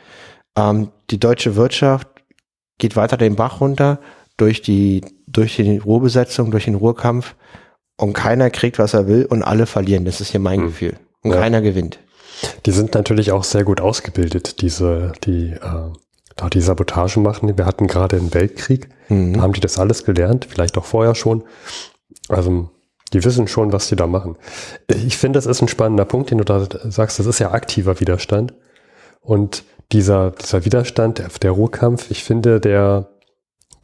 Ähm, 0.56 0.90
die 1.10 1.18
deutsche 1.18 1.56
Wirtschaft 1.56 2.06
geht 2.78 2.96
weiter 2.96 3.16
den 3.16 3.36
Bach 3.36 3.60
runter 3.60 3.98
durch 4.36 4.62
die, 4.62 5.04
durch 5.26 5.56
die 5.56 5.78
Ruhrbesetzung, 5.78 6.50
durch 6.50 6.64
den 6.64 6.76
Ruhrkampf 6.76 7.34
und 7.96 8.12
keiner 8.12 8.50
kriegt, 8.50 8.78
was 8.78 8.94
er 8.94 9.08
will 9.08 9.26
und 9.26 9.42
alle 9.42 9.66
verlieren. 9.66 10.04
Das 10.04 10.20
ist 10.20 10.30
hier 10.30 10.40
mein 10.40 10.60
hm. 10.60 10.66
Gefühl. 10.66 10.96
Und 11.22 11.32
ja. 11.32 11.40
keiner 11.40 11.60
gewinnt. 11.60 11.98
Die 12.66 12.70
sind 12.70 12.94
natürlich 12.94 13.32
auch 13.32 13.42
sehr 13.42 13.64
gut 13.64 13.80
ausgebildet, 13.80 14.60
diese, 14.62 15.12
die 15.24 15.50
äh, 15.50 15.92
da 16.38 16.48
die 16.48 16.60
Sabotage 16.60 17.20
machen. 17.20 17.58
Wir 17.58 17.66
hatten 17.66 17.88
gerade 17.88 18.16
einen 18.16 18.32
Weltkrieg, 18.32 18.88
mhm. 19.08 19.34
da 19.34 19.40
haben 19.42 19.52
die 19.52 19.60
das 19.60 19.78
alles 19.78 20.04
gelernt, 20.04 20.46
vielleicht 20.48 20.78
auch 20.78 20.84
vorher 20.84 21.14
schon. 21.14 21.42
Also 22.28 22.70
die 23.12 23.24
wissen 23.24 23.48
schon, 23.48 23.72
was 23.72 23.88
die 23.88 23.96
da 23.96 24.06
machen. 24.06 24.36
Ich 24.88 25.16
finde, 25.16 25.38
das 25.38 25.46
ist 25.46 25.60
ein 25.62 25.68
spannender 25.68 26.04
Punkt, 26.04 26.30
den 26.30 26.38
du 26.38 26.44
da 26.44 26.66
sagst. 26.84 27.18
Das 27.18 27.26
ist 27.26 27.38
ja 27.38 27.50
aktiver 27.50 28.00
Widerstand. 28.00 28.54
Und 29.20 29.64
dieser, 29.92 30.32
dieser 30.32 30.64
Widerstand, 30.64 31.18
der, 31.18 31.28
der 31.42 31.50
Ruhrkampf, 31.50 32.10
ich 32.10 32.24
finde, 32.24 32.60
der, 32.60 33.08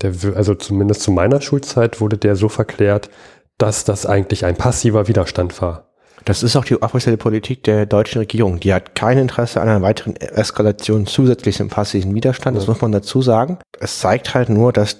der, 0.02 0.12
also 0.34 0.54
zumindest 0.54 1.02
zu 1.02 1.10
meiner 1.10 1.40
Schulzeit 1.40 2.00
wurde 2.00 2.18
der 2.18 2.36
so 2.36 2.48
verklärt, 2.48 3.10
dass 3.58 3.84
das 3.84 4.06
eigentlich 4.06 4.44
ein 4.44 4.56
passiver 4.56 5.08
Widerstand 5.08 5.60
war. 5.62 5.94
Das 6.24 6.42
ist 6.42 6.56
auch 6.56 6.64
die 6.64 6.80
offizielle 6.80 7.16
Politik 7.16 7.64
der 7.64 7.86
deutschen 7.86 8.18
Regierung. 8.18 8.58
Die 8.58 8.72
hat 8.72 8.94
kein 8.94 9.18
Interesse 9.18 9.60
an 9.60 9.68
einer 9.68 9.82
weiteren 9.82 10.16
Eskalation 10.16 11.06
zusätzlich 11.06 11.56
zum 11.56 11.68
passiven 11.68 12.14
Widerstand. 12.14 12.56
Das 12.56 12.66
muss 12.66 12.80
man 12.80 12.92
dazu 12.92 13.20
sagen. 13.20 13.58
Es 13.78 13.98
zeigt 13.98 14.34
halt 14.34 14.48
nur, 14.48 14.72
dass, 14.72 14.96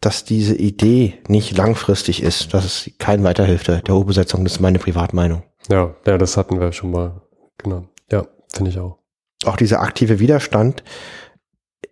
dass 0.00 0.24
diese 0.24 0.54
Idee 0.54 1.14
nicht 1.26 1.56
langfristig 1.56 2.22
ist, 2.22 2.54
dass 2.54 2.64
es 2.64 2.90
kein 2.98 3.24
weiterhilft 3.24 3.66
der 3.68 3.82
Hochbesetzung. 3.88 4.44
Das 4.44 4.54
ist 4.54 4.60
meine 4.60 4.78
Privatmeinung. 4.78 5.42
Ja, 5.68 5.94
ja, 6.06 6.18
das 6.18 6.36
hatten 6.36 6.60
wir 6.60 6.72
schon 6.72 6.92
mal. 6.92 7.20
Genau. 7.58 7.84
Ja, 8.10 8.26
finde 8.52 8.70
ich 8.70 8.78
auch. 8.78 8.99
Auch 9.44 9.56
dieser 9.56 9.80
aktive 9.80 10.18
Widerstand, 10.18 10.82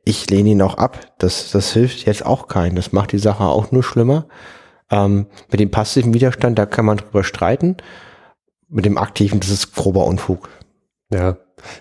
ich 0.04 0.28
lehne 0.30 0.50
ihn 0.50 0.62
auch 0.62 0.76
ab. 0.76 1.14
Das, 1.18 1.50
das 1.50 1.72
hilft 1.72 2.06
jetzt 2.06 2.24
auch 2.24 2.48
keinen. 2.48 2.76
Das 2.76 2.92
macht 2.92 3.12
die 3.12 3.18
Sache 3.18 3.44
auch 3.44 3.72
nur 3.72 3.82
schlimmer. 3.82 4.26
Ähm, 4.90 5.26
mit 5.50 5.60
dem 5.60 5.70
passiven 5.70 6.14
Widerstand, 6.14 6.58
da 6.58 6.66
kann 6.66 6.84
man 6.84 6.98
drüber 6.98 7.24
streiten. 7.24 7.76
Mit 8.68 8.84
dem 8.84 8.98
aktiven, 8.98 9.40
das 9.40 9.50
ist 9.50 9.74
grober 9.74 10.04
Unfug. 10.06 10.48
Ja, 11.10 11.36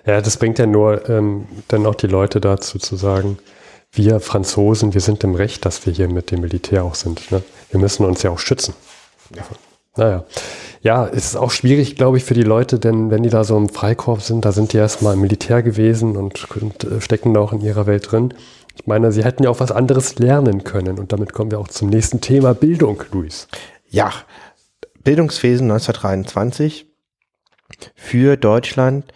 ja, 0.05 0.21
das 0.21 0.37
bringt 0.37 0.59
ja 0.59 0.65
nur 0.65 1.07
ähm, 1.09 1.47
dann 1.67 1.85
auch 1.85 1.95
die 1.95 2.07
Leute 2.07 2.39
dazu 2.41 2.79
zu 2.79 2.95
sagen, 2.95 3.37
wir 3.91 4.19
Franzosen, 4.19 4.93
wir 4.93 5.01
sind 5.01 5.23
im 5.23 5.35
Recht, 5.35 5.65
dass 5.65 5.85
wir 5.85 5.93
hier 5.93 6.09
mit 6.09 6.31
dem 6.31 6.41
Militär 6.41 6.83
auch 6.83 6.95
sind. 6.95 7.31
Ne? 7.31 7.41
Wir 7.71 7.79
müssen 7.79 8.05
uns 8.05 8.23
ja 8.23 8.31
auch 8.31 8.39
schützen. 8.39 8.73
Ja. 9.35 9.43
Naja. 9.97 10.23
Ja, 10.81 11.07
es 11.07 11.25
ist 11.25 11.35
auch 11.35 11.51
schwierig, 11.51 11.95
glaube 11.95 12.17
ich, 12.17 12.23
für 12.23 12.35
die 12.35 12.43
Leute, 12.43 12.79
denn 12.79 13.09
wenn 13.09 13.23
die 13.23 13.29
da 13.29 13.43
so 13.43 13.57
im 13.57 13.67
Freikorps 13.67 14.27
sind, 14.27 14.45
da 14.45 14.51
sind 14.51 14.73
die 14.73 14.77
erstmal 14.77 15.15
im 15.15 15.21
Militär 15.21 15.63
gewesen 15.63 16.15
und, 16.15 16.49
und 16.55 16.83
äh, 16.83 17.01
stecken 17.01 17.33
da 17.33 17.41
auch 17.41 17.51
in 17.51 17.61
ihrer 17.61 17.87
Welt 17.87 18.11
drin. 18.11 18.33
Ich 18.75 18.85
meine, 18.85 19.11
sie 19.11 19.23
hätten 19.23 19.43
ja 19.43 19.49
auch 19.49 19.59
was 19.59 19.71
anderes 19.71 20.19
lernen 20.19 20.63
können. 20.63 20.99
Und 20.99 21.11
damit 21.11 21.33
kommen 21.33 21.51
wir 21.51 21.59
auch 21.59 21.67
zum 21.67 21.89
nächsten 21.89 22.21
Thema 22.21 22.53
Bildung, 22.53 23.03
Luis. 23.11 23.47
Ja, 23.89 24.13
Bildungswesen 25.03 25.71
1923 25.71 26.85
für 27.95 28.37
Deutschland. 28.37 29.11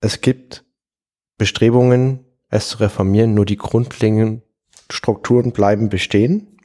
Es 0.00 0.22
gibt 0.22 0.64
Bestrebungen, 1.36 2.24
es 2.48 2.68
zu 2.68 2.78
reformieren, 2.78 3.34
nur 3.34 3.44
die 3.44 3.56
grundlegenden 3.56 4.42
Strukturen 4.90 5.52
bleiben 5.52 5.88
bestehen. 5.88 6.58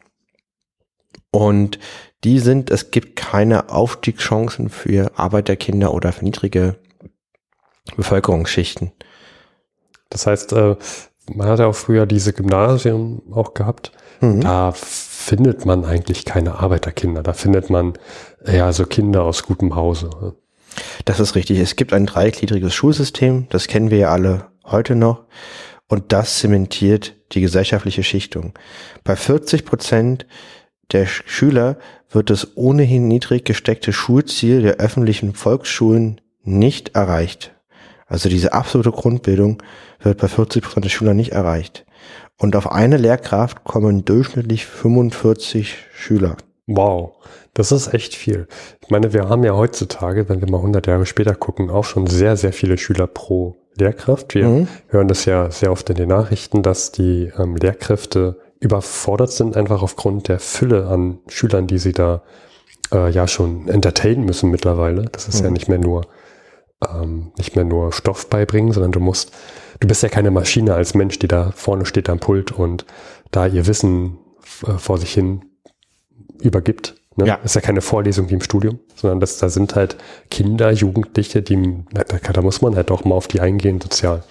Und 1.32 1.80
die 2.24 2.40
sind, 2.40 2.70
es 2.70 2.92
gibt 2.92 3.16
keine 3.16 3.70
Aufstiegschancen 3.70 4.70
für 4.70 5.18
Arbeiterkinder 5.18 5.94
oder 5.94 6.12
für 6.12 6.26
niedrige 6.26 6.76
Bevölkerungsschichten. 7.96 8.92
Das 10.10 10.28
heißt, 10.28 10.54
äh, 10.54 10.76
man 11.34 11.48
hat 11.48 11.60
ja 11.60 11.68
auch 11.68 11.76
früher 11.76 12.06
diese 12.06 12.34
Gymnasien 12.34 13.22
auch 13.32 13.54
gehabt. 13.54 13.92
Mhm. 14.22 14.42
Da 14.42 14.72
findet 14.74 15.66
man 15.66 15.86
eigentlich 15.86 16.26
keine 16.26 16.60
Arbeiterkinder. 16.60 17.24
Da 17.24 17.34
findet 17.34 17.70
man 17.70 17.94
eher 18.44 18.74
so 18.74 18.86
Kinder 18.86 19.24
aus 19.24 19.44
gutem 19.44 19.76
Hause. 19.76 20.36
Das 21.06 21.20
ist 21.20 21.36
richtig. 21.36 21.60
Es 21.60 21.76
gibt 21.76 21.94
ein 21.94 22.06
dreigliedriges 22.06 22.74
Schulsystem. 22.74 23.48
Das 23.50 23.68
kennen 23.68 23.92
wir 23.92 23.98
ja 23.98 24.12
alle 24.12 24.48
heute 24.66 24.96
noch. 24.96 25.26
Und 25.88 26.12
das 26.12 26.40
zementiert 26.40 27.16
die 27.32 27.42
gesellschaftliche 27.42 28.04
Schichtung. 28.04 28.54
Bei 29.04 29.16
40 29.16 29.66
Prozent 29.66 30.26
der 30.92 31.06
Schüler 31.06 31.78
wird 32.10 32.30
das 32.30 32.56
ohnehin 32.58 33.08
niedrig 33.08 33.46
gesteckte 33.46 33.94
Schulziel 33.94 34.62
der 34.62 34.78
öffentlichen 34.78 35.34
Volksschulen 35.34 36.22
nicht 36.44 36.96
erreicht. 36.96 37.54
Also 38.08 38.28
diese 38.28 38.54
absolute 38.54 38.92
Grundbildung 38.92 39.62
wird 40.02 40.20
bei 40.20 40.28
40 40.28 40.64
Prozent 40.64 40.86
der 40.86 40.90
Schüler 40.90 41.14
nicht 41.14 41.32
erreicht. 41.32 41.86
Und 42.38 42.56
auf 42.56 42.72
eine 42.72 42.98
Lehrkraft 42.98 43.64
kommen 43.64 44.06
durchschnittlich 44.06 44.66
45 44.66 45.76
Schüler. 45.94 46.38
Wow, 46.66 47.18
das 47.54 47.72
ist 47.72 47.94
echt 47.94 48.16
viel. 48.16 48.48
Ich 48.82 48.90
meine, 48.90 49.14
wir 49.14 49.28
haben 49.28 49.44
ja 49.44 49.56
heutzutage, 49.56 50.30
wenn 50.30 50.40
wir 50.40 50.50
mal 50.50 50.58
100 50.58 50.88
Jahre 50.88 51.06
später 51.06 51.36
gucken, 51.36 51.70
auch 51.70 51.84
schon 51.84 52.08
sehr, 52.08 52.38
sehr 52.38 52.54
viele 52.54 52.78
Schüler 52.78 53.08
pro 53.08 53.58
Lehrkraft. 53.76 54.36
Wir 54.36 54.48
mhm. 54.48 54.68
hören 54.88 55.08
das 55.08 55.26
ja 55.26 55.52
sehr 55.52 55.72
oft 55.72 55.90
in 55.90 55.96
den 55.96 56.10
Nachrichten, 56.10 56.64
dass 56.64 56.92
die 56.92 57.32
ähm, 57.38 57.56
Lehrkräfte 57.56 58.40
überfordert 58.60 59.32
sind, 59.32 59.56
einfach 59.56 59.82
aufgrund 59.82 60.28
der 60.28 60.40
Fülle 60.40 60.88
an 60.88 61.20
Schülern, 61.28 61.68
die 61.68 61.78
sie 61.78 61.94
da 61.94 62.24
äh, 62.94 63.10
ja 63.10 63.28
schon 63.28 63.68
entertainen 63.68 64.26
müssen 64.26 64.52
mittlerweile. 64.52 65.04
Das 65.04 65.28
ist 65.28 65.40
mhm. 65.40 65.46
ja 65.46 65.52
nicht 65.52 65.70
mehr 65.70 65.80
nur 65.80 66.08
ähm, 66.88 67.32
nicht 67.38 67.56
mehr 67.56 67.66
nur 67.66 67.92
Stoff 67.92 68.30
beibringen, 68.30 68.72
sondern 68.72 68.92
du 68.92 69.00
musst, 69.00 69.32
du 69.80 69.88
bist 69.88 70.04
ja 70.04 70.10
keine 70.10 70.32
Maschine 70.32 70.74
als 70.76 70.94
Mensch, 70.94 71.20
die 71.20 71.28
da 71.28 71.52
vorne 71.56 71.86
steht 71.86 72.10
am 72.10 72.20
Pult 72.20 72.52
und 72.52 72.86
da 73.32 73.48
ihr 73.48 73.68
Wissen 73.68 74.18
äh, 74.66 74.78
vor 74.78 74.98
sich 74.98 75.14
hin 75.14 75.46
übergibt. 76.42 76.96
Ne? 77.16 77.28
Ja. 77.28 77.36
Das 77.38 77.52
ist 77.52 77.56
ja 77.56 77.62
keine 77.62 77.82
Vorlesung 77.82 78.30
wie 78.30 78.36
im 78.36 78.42
Studium, 78.42 78.80
sondern 78.96 79.20
das, 79.20 79.38
da 79.40 79.50
sind 79.50 79.76
halt 79.76 79.98
Kinder, 80.32 80.72
Jugendliche, 80.72 81.42
die, 81.42 81.84
da, 81.92 82.04
da 82.04 82.42
muss 82.42 82.62
man 82.62 82.76
halt 82.76 82.92
auch 82.92 83.04
mal 83.04 83.16
auf 83.16 83.28
die 83.28 83.42
eingehen, 83.42 83.82
sozial. 83.82 84.24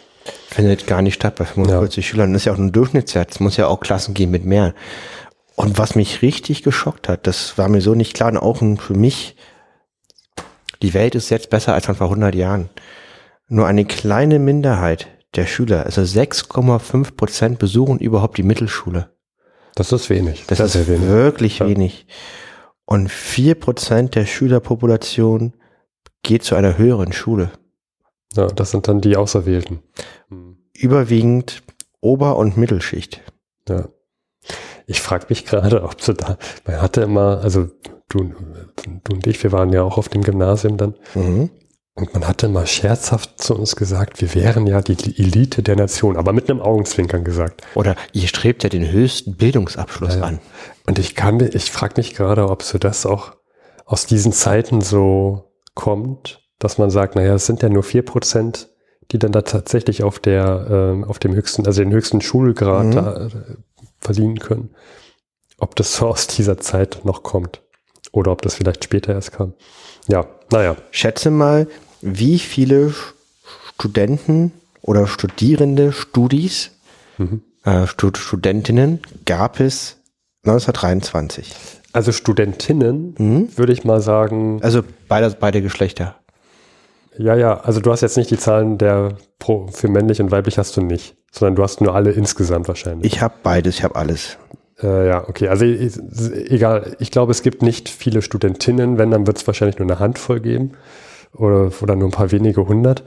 Findet 0.49 0.87
gar 0.87 1.03
nicht 1.03 1.15
statt 1.15 1.37
bei 1.37 1.45
45 1.45 2.05
ja. 2.05 2.11
Schülern. 2.11 2.33
Das 2.33 2.43
ist 2.43 2.47
ja 2.47 2.53
auch 2.53 2.59
ein 2.59 2.73
Durchschnittswert. 2.73 3.31
Es 3.31 3.41
muss 3.41 3.57
ja 3.57 3.67
auch 3.67 3.81
Klassen 3.81 4.15
geben 4.15 4.33
mit 4.33 4.45
mehr. 4.45 4.75
Und 5.55 5.79
was 5.79 5.95
mich 5.95 6.23
richtig 6.23 6.63
geschockt 6.63 7.09
hat, 7.09 7.27
das 7.27 7.59
war 7.59 7.69
mir 7.69 7.81
so 7.81 7.95
nicht 7.95 8.15
klar 8.15 8.31
und 8.31 8.39
auch 8.39 8.59
für 8.59 8.95
mich 8.95 9.37
die 10.83 10.95
Welt 10.95 11.15
ist 11.15 11.31
jetzt 11.31 11.51
besser 11.51 11.75
als 11.75 11.87
vor 11.87 12.01
100 12.01 12.35
Jahren. 12.35 12.71
Nur 13.49 13.67
eine 13.67 13.85
kleine 13.85 14.39
Minderheit 14.39 15.09
der 15.35 15.47
Schüler, 15.47 15.85
also 15.85 16.03
6,5 16.03 17.17
Prozent 17.17 17.59
besuchen 17.59 17.99
überhaupt 17.99 18.39
die 18.39 18.43
Mittelschule. 18.43 19.11
Das 19.75 19.93
ist 19.93 20.11
wenig. 20.11 20.45
Das, 20.47 20.59
das 20.59 20.75
ist 20.75 20.89
wenig. 20.89 21.09
wirklich 21.09 21.59
ja. 21.61 21.69
wenig. 21.69 22.07
Und 22.85 23.11
vier 23.11 23.55
Prozent 23.55 24.15
der 24.15 24.27
Schülerpopulation 24.27 25.55
geht 26.23 26.43
zu 26.43 26.55
einer 26.55 26.79
höheren 26.79 27.13
Schule. 27.13 27.51
Ja, 28.35 28.47
das 28.47 28.71
sind 28.71 28.89
dann 28.89 29.01
die 29.01 29.17
Auserwählten. 29.17 29.81
Überwiegend 30.75 31.63
Ober- 32.01 32.37
und 32.37 32.57
Mittelschicht. 32.57 33.21
Ja. 33.69 33.89
Ich 34.87 35.01
frage 35.01 35.27
mich 35.29 35.45
gerade, 35.45 35.83
ob 35.85 35.99
du 35.99 36.13
da, 36.13 36.39
man 36.67 36.81
hatte 36.83 37.03
immer, 37.03 37.41
also 37.43 37.69
du, 38.09 38.33
du 39.05 39.15
und 39.15 39.27
ich, 39.27 39.43
wir 39.43 39.53
waren 39.53 39.73
ja 39.73 39.83
auch 39.83 39.99
auf 39.99 40.09
dem 40.09 40.23
Gymnasium 40.23 40.77
dann. 40.77 40.95
Mhm. 41.15 41.51
Und 41.95 42.15
man 42.15 42.29
hatte 42.29 42.49
mal 42.49 42.67
scherzhaft 42.69 43.43
zu 43.43 43.57
uns 43.57 43.75
gesagt, 43.75 44.21
wir 44.21 44.33
wären 44.37 44.69
ja 44.69 44.81
die 44.83 45.19
Elite 45.21 45.65
der 45.65 45.75
Nation, 45.75 46.17
aber 46.17 46.33
mit 46.33 46.49
einem 46.49 46.61
Augenzwinkern 46.61 47.25
gesagt. 47.25 47.63
Oder 47.75 47.97
ihr 48.13 48.29
strebt 48.29 48.63
ja 48.63 48.69
den 48.69 48.89
höchsten 48.89 49.35
Bildungsabschluss 49.37 50.15
Ja, 50.15 50.21
ja. 50.21 50.25
an. 50.27 50.39
Und 50.87 51.01
ich 51.01 51.17
kann, 51.17 51.41
ich 51.41 51.73
frage 51.73 51.95
mich 51.97 52.15
gerade, 52.15 52.49
ob 52.49 52.63
so 52.63 52.79
das 52.79 53.05
auch 53.05 53.33
aus 53.85 54.07
diesen 54.07 54.33
Zeiten 54.33 54.81
so 54.81 55.51
kommt, 55.75 56.48
dass 56.59 56.79
man 56.79 56.91
sagt, 56.91 57.15
naja, 57.15 57.35
es 57.35 57.47
sind 57.47 57.63
ja 57.63 57.69
nur 57.69 57.83
vier 57.83 58.03
Prozent, 58.03 58.69
die 59.11 59.19
dann 59.19 59.33
da 59.33 59.43
tatsächlich 59.43 60.03
auf 60.03 60.19
der, 60.19 60.67
ähm, 60.71 61.05
auf 61.05 61.19
dem 61.19 61.35
höchsten, 61.35 61.67
also 61.67 61.83
den 61.83 61.93
höchsten 61.93 62.21
Schulgrad 62.21 62.87
Mhm. 62.87 62.93
da, 62.93 63.27
äh, 63.27 63.31
verdienen 64.01 64.39
können. 64.39 64.71
Ob 65.59 65.77
das 65.77 65.95
so 65.97 66.07
aus 66.09 66.27
dieser 66.27 66.59
Zeit 66.59 67.01
noch 67.05 67.23
kommt. 67.23 67.63
Oder 68.13 68.33
ob 68.33 68.43
das 68.43 68.55
vielleicht 68.55 68.85
später 68.85 69.13
erst 69.13 69.33
kam. 69.33 69.55
Ja, 70.09 70.27
naja. 70.51 70.77
Schätze 70.91 71.31
mal, 71.31 71.69
wie 72.01 72.39
viele 72.39 72.95
Studenten 73.75 74.53
oder 74.83 75.07
Studierende, 75.07 75.93
Studis, 75.93 76.71
Mhm. 77.19 77.43
äh, 77.65 77.87
Stud 77.87 78.17
Studentinnen 78.17 79.01
gab 79.25 79.61
es 79.61 79.97
1923. 80.45 81.55
Also 81.93 82.13
Studentinnen 82.13 83.15
Mhm. 83.19 83.49
würde 83.59 83.73
ich 83.73 83.85
mal 83.85 84.01
sagen, 84.01 84.61
Also 84.63 84.83
beide, 85.09 85.31
beide 85.39 85.63
Geschlechter. 85.63 86.17
Ja, 87.19 87.35
ja, 87.35 87.61
also 87.61 87.81
du 87.81 87.91
hast 87.91 88.01
jetzt 88.01 88.17
nicht 88.17 88.31
die 88.31 88.39
Zahlen 88.39 88.79
der 88.79 89.17
pro, 89.39 89.67
für 89.69 89.89
männlich 89.89 90.21
und 90.21 90.31
weiblich 90.31 90.59
hast 90.59 90.77
du 90.77 90.81
nicht, 90.81 91.17
sondern 91.31 91.57
du 91.57 91.63
hast 91.63 91.81
nur 91.81 91.95
alle 91.95 92.13
insgesamt 92.13 92.69
wahrscheinlich. 92.69 93.13
Ich 93.13 93.21
habe 93.21 93.35
beides, 93.43 93.77
ich 93.77 93.85
habe 93.85 93.97
alles. 93.97 94.39
Äh, 94.83 95.09
ja, 95.09 95.29
okay. 95.29 95.49
Also 95.49 95.65
egal. 95.65 96.97
Ich 96.99 97.11
glaube, 97.11 97.33
es 97.33 97.43
gibt 97.43 97.63
nicht 97.63 97.89
viele 97.89 98.23
Studentinnen. 98.23 98.99
Wenn, 98.99 99.11
dann 99.11 99.27
wird 99.27 99.39
es 99.39 99.47
wahrscheinlich 99.47 99.79
nur 99.79 99.89
eine 99.89 99.99
Handvoll 99.99 100.41
geben. 100.41 100.73
Oder, 101.35 101.71
oder 101.83 101.97
nur 101.97 102.09
ein 102.09 102.13
paar 102.13 102.31
wenige 102.33 102.67
hundert. 102.67 103.03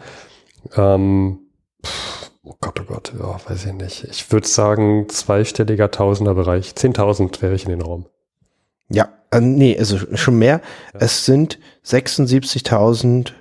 Ähm, 0.76 1.40
oh 2.44 2.56
Gott, 2.60 2.80
oh 2.82 2.86
Gott, 2.86 3.14
ja, 3.18 3.40
weiß 3.50 3.66
ich 3.66 3.74
nicht. 3.74 4.04
Ich 4.04 4.32
würde 4.32 4.48
sagen, 4.48 5.08
zweistelliger 5.10 5.90
Tausenderbereich. 5.90 6.72
10.000 6.72 7.42
wäre 7.42 7.56
ich 7.56 7.64
in 7.64 7.70
den 7.70 7.82
Raum. 7.82 8.06
Ja, 8.90 9.10
äh, 9.32 9.40
nee, 9.40 9.78
also 9.78 9.98
schon 10.16 10.38
mehr. 10.38 10.62
Es 10.94 11.26
sind 11.26 11.58
76.000 11.86 13.34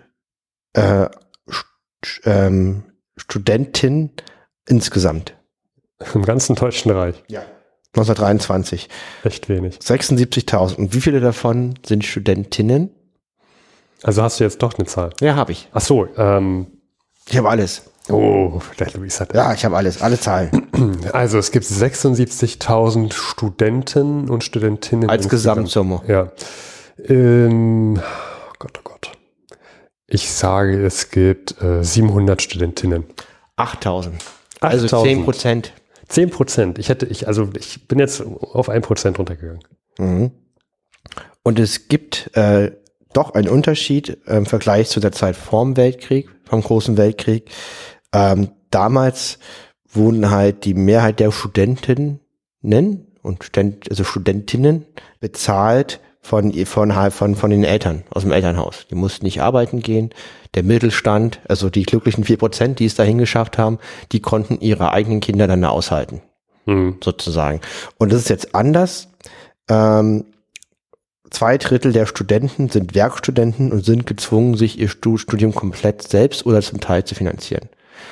äh, 0.74 1.06
St 1.50 2.20
ähm, 2.24 2.84
Studentinnen 3.16 4.10
insgesamt. 4.66 5.36
Im 6.14 6.24
ganzen 6.24 6.54
Deutschen 6.56 6.90
Reich. 6.90 7.22
Ja. 7.28 7.42
1923. 7.94 8.88
Echt 9.24 9.48
wenig. 9.48 9.78
76.000. 9.78 10.76
Und 10.76 10.94
wie 10.94 11.00
viele 11.00 11.20
davon 11.20 11.74
sind 11.84 12.04
Studentinnen? 12.04 12.90
Also 14.02 14.22
hast 14.22 14.40
du 14.40 14.44
jetzt 14.44 14.62
doch 14.62 14.74
eine 14.78 14.86
Zahl. 14.86 15.10
Ja, 15.20 15.34
habe 15.34 15.52
ich. 15.52 15.68
Ach 15.72 15.80
so, 15.80 16.06
ähm, 16.16 16.68
Ich 17.28 17.36
habe 17.36 17.50
alles. 17.50 17.82
oh, 18.08 18.60
der 18.78 18.90
Luis 18.92 19.20
hat 19.20 19.34
Ja, 19.34 19.52
ich 19.52 19.64
habe 19.64 19.76
alles. 19.76 20.00
Alle 20.00 20.18
Zahlen. 20.18 20.68
Also 21.12 21.36
es 21.38 21.50
gibt 21.50 21.66
76.000 21.66 23.12
Studenten 23.12 24.30
und 24.30 24.42
Studentinnen. 24.44 25.10
Als. 25.10 25.28
Gesamtsumme. 25.28 26.00
Ja. 26.06 26.32
Ähm, 27.04 27.98
oh 27.98 28.52
Gott, 28.58 28.78
oh 28.78 28.82
Gott. 28.84 29.12
Ich 30.12 30.28
sage, 30.28 30.84
es 30.84 31.10
gibt 31.10 31.62
äh, 31.62 31.84
700 31.84 32.42
Studentinnen. 32.42 33.04
8.000. 33.56 34.10
Also 34.60 34.86
8.000. 34.88 35.02
10 35.02 35.24
Prozent. 35.24 35.72
10 36.08 36.30
Prozent. 36.30 36.78
Ich 36.80 36.88
hätte, 36.88 37.06
ich, 37.06 37.28
also 37.28 37.48
ich 37.56 37.86
bin 37.86 38.00
jetzt 38.00 38.20
auf 38.20 38.68
1 38.68 38.84
Prozent 38.84 39.18
runtergegangen. 39.20 39.62
Mhm. 39.98 40.32
Und 41.44 41.60
es 41.60 41.86
gibt 41.86 42.36
äh, 42.36 42.72
doch 43.12 43.34
einen 43.34 43.48
Unterschied 43.48 44.18
äh, 44.26 44.36
im 44.36 44.46
Vergleich 44.46 44.88
zu 44.88 44.98
der 44.98 45.12
Zeit 45.12 45.36
vorm 45.36 45.76
Weltkrieg, 45.76 46.28
vom 46.44 46.60
Großen 46.60 46.96
Weltkrieg. 46.96 47.48
Ähm, 48.12 48.50
damals 48.70 49.38
wurden 49.92 50.30
halt 50.30 50.64
die 50.64 50.74
Mehrheit 50.74 51.20
der 51.20 51.30
Studentinnen 51.30 52.18
und 53.22 53.44
Student, 53.44 53.88
also 53.88 54.02
Studentinnen 54.02 54.86
bezahlt 55.20 56.00
von, 56.20 56.52
von, 56.66 56.92
von, 57.10 57.34
von 57.34 57.50
den 57.50 57.64
Eltern 57.64 58.04
aus 58.10 58.22
dem 58.22 58.32
Elternhaus. 58.32 58.86
Die 58.90 58.94
mussten 58.94 59.24
nicht 59.24 59.40
arbeiten 59.40 59.80
gehen. 59.80 60.10
Der 60.54 60.62
Mittelstand, 60.62 61.40
also 61.48 61.70
die 61.70 61.84
glücklichen 61.84 62.24
vier 62.24 62.36
Prozent, 62.36 62.78
die 62.78 62.86
es 62.86 62.94
dahin 62.94 63.18
geschafft 63.18 63.56
haben, 63.58 63.78
die 64.12 64.20
konnten 64.20 64.60
ihre 64.60 64.92
eigenen 64.92 65.20
Kinder 65.20 65.46
dann 65.46 65.62
da 65.62 65.68
aushalten 65.70 66.22
Hm. 66.66 66.98
sozusagen. 67.02 67.60
Und 67.98 68.12
das 68.12 68.22
ist 68.22 68.28
jetzt 68.28 68.54
anders. 68.54 69.08
Ähm, 69.68 70.26
zwei 71.30 71.56
Drittel 71.56 71.92
der 71.92 72.06
Studenten 72.06 72.68
sind 72.68 72.94
Werkstudenten 72.94 73.72
und 73.72 73.84
sind 73.84 74.06
gezwungen, 74.06 74.56
sich 74.56 74.78
ihr 74.78 74.88
Stu- 74.88 75.16
Studium 75.16 75.54
komplett 75.54 76.02
selbst 76.02 76.44
oder 76.44 76.60
zum 76.60 76.80
Teil 76.80 77.04
zu 77.04 77.14
finanzieren. 77.14 77.68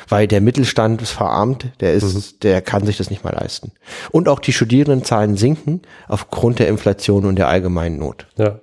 Weil 0.08 0.26
der 0.26 0.40
Mittelstand 0.40 1.02
ist 1.02 1.10
verarmt, 1.10 1.66
der 1.80 1.94
ist, 1.94 2.42
der 2.42 2.62
kann 2.62 2.84
sich 2.84 2.96
das 2.96 3.10
nicht 3.10 3.24
mal 3.24 3.34
leisten. 3.34 3.72
Und 4.10 4.28
auch 4.28 4.40
die 4.40 4.52
Studierendenzahlen 4.52 5.36
sinken 5.36 5.82
aufgrund 6.08 6.58
der 6.58 6.68
Inflation 6.68 7.24
und 7.24 7.36
der 7.36 7.48
allgemeinen 7.48 7.98
Not. 7.98 8.26
Ja. 8.36 8.60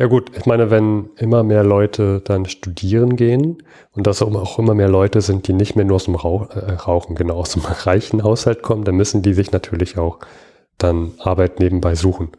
Ja 0.00 0.06
gut, 0.06 0.32
ich 0.34 0.46
meine, 0.46 0.70
wenn 0.70 1.10
immer 1.16 1.42
mehr 1.42 1.62
Leute 1.62 2.22
dann 2.24 2.46
studieren 2.46 3.16
gehen 3.16 3.62
und 3.94 4.06
das 4.06 4.22
auch 4.22 4.58
immer 4.58 4.72
mehr 4.72 4.88
Leute 4.88 5.20
sind, 5.20 5.46
die 5.46 5.52
nicht 5.52 5.76
mehr 5.76 5.84
nur 5.84 5.96
aus 5.96 6.06
dem 6.06 6.14
Rauch, 6.14 6.48
äh, 6.56 6.72
Rauchen, 6.72 7.16
genau 7.16 7.34
aus 7.34 7.52
dem 7.52 7.62
reichen 7.84 8.22
Haushalt 8.22 8.62
kommen, 8.62 8.84
dann 8.84 8.96
müssen 8.96 9.20
die 9.20 9.34
sich 9.34 9.52
natürlich 9.52 9.98
auch 9.98 10.20
dann 10.78 11.12
Arbeit 11.18 11.60
nebenbei 11.60 11.94
suchen. 11.96 12.30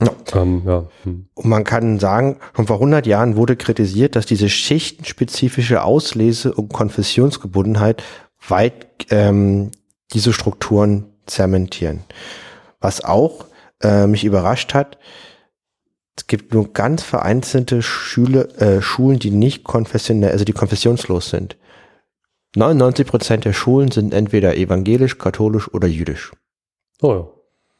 Ja. 0.00 0.12
Ähm, 0.34 0.62
ja. 0.66 0.86
Hm. 1.04 1.28
Und 1.34 1.46
man 1.46 1.64
kann 1.64 1.98
sagen, 1.98 2.36
schon 2.54 2.66
vor 2.66 2.76
100 2.76 3.06
Jahren 3.06 3.36
wurde 3.36 3.56
kritisiert, 3.56 4.14
dass 4.16 4.26
diese 4.26 4.48
schichtenspezifische 4.48 5.82
Auslese 5.82 6.52
und 6.52 6.72
Konfessionsgebundenheit 6.72 8.02
weit 8.48 9.06
ähm, 9.10 9.70
diese 10.12 10.32
Strukturen 10.32 11.06
zementieren. 11.26 12.00
Was 12.80 13.02
auch 13.02 13.46
äh, 13.82 14.06
mich 14.06 14.24
überrascht 14.24 14.74
hat, 14.74 14.98
es 16.16 16.26
gibt 16.26 16.54
nur 16.54 16.72
ganz 16.72 17.02
vereinzelte 17.02 17.82
Schule, 17.82 18.48
äh, 18.58 18.80
Schulen, 18.80 19.18
die 19.18 19.30
nicht 19.30 19.64
konfessionell, 19.64 20.30
also 20.30 20.44
die 20.44 20.52
konfessionslos 20.52 21.30
sind. 21.30 21.56
99 22.56 23.06
Prozent 23.06 23.44
der 23.44 23.52
Schulen 23.52 23.90
sind 23.90 24.14
entweder 24.14 24.56
evangelisch, 24.56 25.18
katholisch 25.18 25.72
oder 25.72 25.88
jüdisch. 25.88 26.32
Oh 27.02 27.12
ja. 27.12 27.35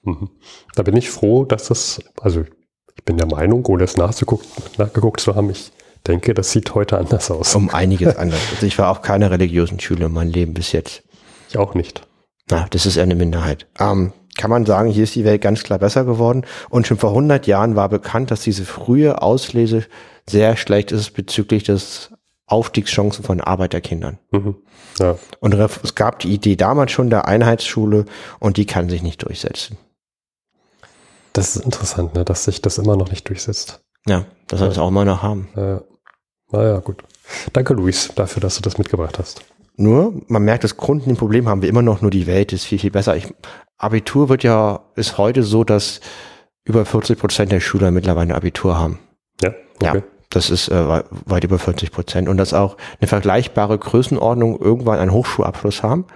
Mhm. 0.06 0.30
Da 0.74 0.82
bin 0.82 0.96
ich 0.96 1.10
froh, 1.10 1.44
dass 1.44 1.68
das, 1.68 2.00
also 2.20 2.44
ich 2.96 3.04
bin 3.04 3.18
der 3.18 3.26
Meinung, 3.26 3.66
ohne 3.66 3.84
es 3.84 3.96
nachzugucken, 3.96 4.46
nachgeguckt 4.78 5.20
zu 5.20 5.34
haben, 5.34 5.50
ich 5.50 5.72
denke, 6.06 6.32
das 6.32 6.52
sieht 6.52 6.74
heute 6.74 6.98
anders 6.98 7.30
aus. 7.30 7.54
Um 7.54 7.70
einiges 7.70 8.16
anders. 8.16 8.40
Also 8.54 8.66
ich 8.66 8.78
war 8.78 8.90
auf 8.90 9.02
keiner 9.02 9.30
religiösen 9.30 9.80
Schule 9.80 10.06
in 10.06 10.12
meinem 10.12 10.30
Leben 10.30 10.54
bis 10.54 10.72
jetzt. 10.72 11.02
Ich 11.48 11.58
auch 11.58 11.74
nicht. 11.74 12.06
Na, 12.48 12.66
das 12.70 12.86
ist 12.86 12.96
eher 12.96 13.02
eine 13.02 13.16
Minderheit. 13.16 13.66
Ähm, 13.78 14.12
kann 14.36 14.50
man 14.50 14.66
sagen, 14.66 14.90
hier 14.90 15.04
ist 15.04 15.14
die 15.14 15.24
Welt 15.24 15.42
ganz 15.42 15.62
klar 15.62 15.78
besser 15.78 16.04
geworden. 16.04 16.44
Und 16.70 16.86
schon 16.86 16.98
vor 16.98 17.10
100 17.10 17.46
Jahren 17.46 17.74
war 17.74 17.88
bekannt, 17.88 18.30
dass 18.30 18.42
diese 18.42 18.64
frühe 18.64 19.20
Auslese 19.22 19.84
sehr 20.28 20.56
schlecht 20.56 20.92
ist 20.92 21.10
bezüglich 21.12 21.64
des 21.64 22.10
Aufstiegschancen 22.46 23.24
von 23.24 23.40
Arbeiterkindern. 23.40 24.18
Mhm. 24.30 24.56
Ja. 25.00 25.16
Und 25.40 25.54
es 25.54 25.94
gab 25.94 26.20
die 26.20 26.32
Idee 26.32 26.56
damals 26.56 26.92
schon 26.92 27.10
der 27.10 27.26
Einheitsschule 27.26 28.04
und 28.38 28.56
die 28.56 28.66
kann 28.66 28.88
sich 28.88 29.02
nicht 29.02 29.26
durchsetzen. 29.26 29.78
Das 31.36 31.54
ist 31.56 31.64
interessant, 31.64 32.14
ne, 32.14 32.24
dass 32.24 32.44
sich 32.44 32.62
das 32.62 32.78
immer 32.78 32.96
noch 32.96 33.10
nicht 33.10 33.28
durchsetzt. 33.28 33.80
Ja, 34.06 34.24
das 34.48 34.60
soll 34.60 34.68
es 34.68 34.78
auch 34.78 34.90
mal 34.90 35.04
noch 35.04 35.22
haben. 35.22 35.48
Ja. 35.56 35.82
Naja, 36.50 36.78
gut. 36.78 37.02
Danke, 37.52 37.74
Luis, 37.74 38.10
dafür, 38.14 38.40
dass 38.40 38.56
du 38.56 38.62
das 38.62 38.78
mitgebracht 38.78 39.18
hast. 39.18 39.42
Nur, 39.76 40.14
man 40.28 40.42
merkt, 40.44 40.64
das 40.64 40.76
Grundproblem 40.76 41.48
haben 41.48 41.60
wir 41.60 41.68
immer 41.68 41.82
noch, 41.82 42.00
nur 42.00 42.10
die 42.10 42.26
Welt 42.26 42.52
ist 42.52 42.64
viel, 42.64 42.78
viel 42.78 42.90
besser. 42.90 43.16
Ich, 43.16 43.34
Abitur 43.76 44.28
wird 44.28 44.42
ja, 44.44 44.80
ist 44.94 45.18
heute 45.18 45.42
so, 45.42 45.64
dass 45.64 46.00
über 46.64 46.84
40 46.86 47.18
Prozent 47.18 47.52
der 47.52 47.60
Schüler 47.60 47.90
mittlerweile 47.90 48.32
ein 48.32 48.36
Abitur 48.36 48.78
haben. 48.78 48.98
Ja, 49.42 49.50
okay. 49.82 49.98
Ja, 49.98 50.02
das 50.30 50.48
ist 50.50 50.68
äh, 50.68 50.88
wei- 50.88 51.04
weit 51.26 51.44
über 51.44 51.58
40 51.58 51.90
Prozent. 51.90 52.28
Und 52.28 52.38
dass 52.38 52.54
auch 52.54 52.76
eine 53.00 53.08
vergleichbare 53.08 53.76
Größenordnung 53.78 54.58
irgendwann 54.58 54.98
einen 54.98 55.12
Hochschulabschluss 55.12 55.82
haben, 55.82 56.06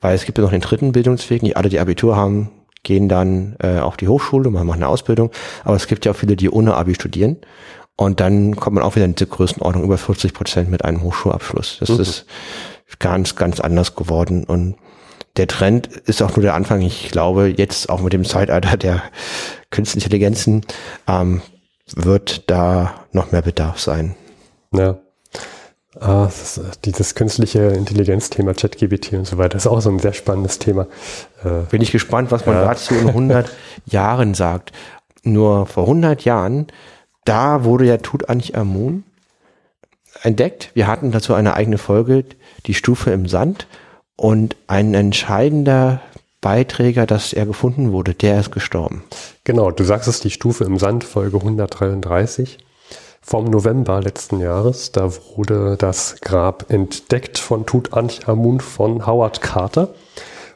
weil 0.00 0.14
es 0.14 0.24
gibt 0.26 0.36
ja 0.36 0.44
noch 0.44 0.50
den 0.50 0.60
dritten 0.60 0.92
Bildungsweg, 0.92 1.42
nicht 1.42 1.56
alle, 1.56 1.70
die 1.70 1.80
Abitur 1.80 2.16
haben, 2.16 2.50
gehen 2.86 3.08
dann 3.08 3.56
äh, 3.60 3.80
auf 3.80 3.96
die 3.96 4.06
Hochschule, 4.08 4.48
man 4.50 4.66
macht 4.66 4.76
eine 4.76 4.86
Ausbildung, 4.88 5.30
aber 5.64 5.74
es 5.74 5.88
gibt 5.88 6.04
ja 6.06 6.12
auch 6.12 6.16
viele, 6.16 6.36
die 6.36 6.48
ohne 6.48 6.74
Abi 6.74 6.94
studieren. 6.94 7.36
Und 7.96 8.20
dann 8.20 8.54
kommt 8.56 8.74
man 8.76 8.84
auch 8.84 8.94
wieder 8.94 9.06
in 9.06 9.14
diese 9.14 9.26
Größenordnung 9.26 9.82
über 9.84 9.98
40 9.98 10.32
Prozent 10.34 10.70
mit 10.70 10.84
einem 10.84 11.02
Hochschulabschluss. 11.02 11.78
Das 11.80 11.88
Mhm. 11.88 12.00
ist 12.00 12.26
ganz, 12.98 13.34
ganz 13.34 13.58
anders 13.58 13.96
geworden. 13.96 14.44
Und 14.44 14.76
der 15.36 15.48
Trend 15.48 15.88
ist 15.88 16.22
auch 16.22 16.36
nur 16.36 16.42
der 16.42 16.54
Anfang. 16.54 16.80
Ich 16.82 17.10
glaube, 17.10 17.48
jetzt 17.56 17.88
auch 17.90 18.00
mit 18.02 18.12
dem 18.12 18.24
Zeitalter 18.24 18.76
der 18.76 19.02
künstlichen 19.70 20.04
Intelligenzen 20.06 20.60
ähm, 21.08 21.40
wird 21.94 22.48
da 22.50 22.94
noch 23.12 23.32
mehr 23.32 23.42
Bedarf 23.42 23.80
sein. 23.80 24.14
Ja. 24.72 24.98
Ah, 25.98 26.24
das 26.24 26.42
ist, 26.42 26.58
äh, 26.58 26.70
dieses 26.84 27.14
künstliche 27.14 27.60
Intelligenzthema, 27.68 28.52
ChatGPT 28.54 29.14
und 29.14 29.26
so 29.26 29.38
weiter, 29.38 29.56
ist 29.56 29.66
auch 29.66 29.80
so 29.80 29.90
ein 29.90 29.98
sehr 29.98 30.12
spannendes 30.12 30.58
Thema. 30.58 30.86
Äh, 31.44 31.62
Bin 31.70 31.80
ich 31.82 31.92
gespannt, 31.92 32.30
was 32.30 32.44
man 32.46 32.56
Ja. 32.56 32.64
dazu 32.66 32.94
in 32.94 33.08
100 33.08 33.50
Jahren 33.86 34.34
sagt. 34.34 34.72
Nur 35.22 35.66
vor 35.66 35.84
100 35.84 36.24
Jahren, 36.24 36.66
da 37.24 37.64
wurde 37.64 37.86
ja 37.86 37.96
Tutanchamun 37.96 39.04
entdeckt. 40.22 40.70
Wir 40.74 40.86
hatten 40.86 41.12
dazu 41.12 41.34
eine 41.34 41.54
eigene 41.54 41.78
Folge, 41.78 42.24
die 42.66 42.74
Stufe 42.74 43.10
im 43.10 43.26
Sand. 43.28 43.66
Und 44.18 44.56
ein 44.66 44.94
entscheidender 44.94 46.00
Beiträger, 46.40 47.06
dass 47.06 47.32
er 47.32 47.44
gefunden 47.44 47.92
wurde, 47.92 48.14
der 48.14 48.40
ist 48.40 48.50
gestorben. 48.52 49.02
Genau, 49.44 49.70
du 49.70 49.84
sagst 49.84 50.08
es, 50.08 50.20
die 50.20 50.30
Stufe 50.30 50.64
im 50.64 50.78
Sand, 50.78 51.04
Folge 51.04 51.36
133 51.38 52.58
vom 53.26 53.46
November 53.46 54.00
letzten 54.00 54.38
Jahres. 54.38 54.92
Da 54.92 55.10
wurde 55.34 55.76
das 55.76 56.20
Grab 56.20 56.66
entdeckt 56.70 57.38
von 57.38 57.66
Tutanchamun 57.66 58.60
von 58.60 59.04
Howard 59.04 59.40
Carter 59.40 59.88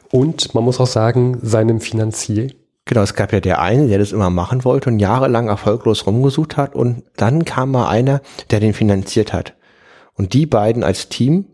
und 0.09 0.55
man 0.55 0.63
muss 0.63 0.79
auch 0.79 0.87
sagen, 0.87 1.37
seinem 1.41 1.81
Finanzier. 1.81 2.49
Genau, 2.85 3.01
es 3.01 3.13
gab 3.13 3.33
ja 3.33 3.41
der 3.41 3.59
eine, 3.59 3.87
der 3.87 3.99
das 3.99 4.13
immer 4.13 4.29
machen 4.29 4.63
wollte 4.63 4.89
und 4.89 4.99
jahrelang 4.99 5.49
erfolglos 5.49 6.07
rumgesucht 6.07 6.55
hat 6.55 6.73
und 6.73 7.03
dann 7.17 7.43
kam 7.43 7.71
mal 7.71 7.89
einer, 7.89 8.21
der 8.51 8.61
den 8.61 8.73
finanziert 8.73 9.33
hat. 9.33 9.53
Und 10.13 10.33
die 10.33 10.45
beiden 10.45 10.83
als 10.83 11.09
Team 11.09 11.45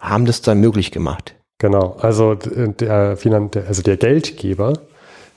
haben 0.00 0.26
das 0.26 0.42
dann 0.42 0.58
möglich 0.58 0.90
gemacht. 0.90 1.36
Genau, 1.58 1.96
also 2.00 2.34
der, 2.34 3.16
also 3.66 3.82
der 3.82 3.96
Geldgeber 3.96 4.72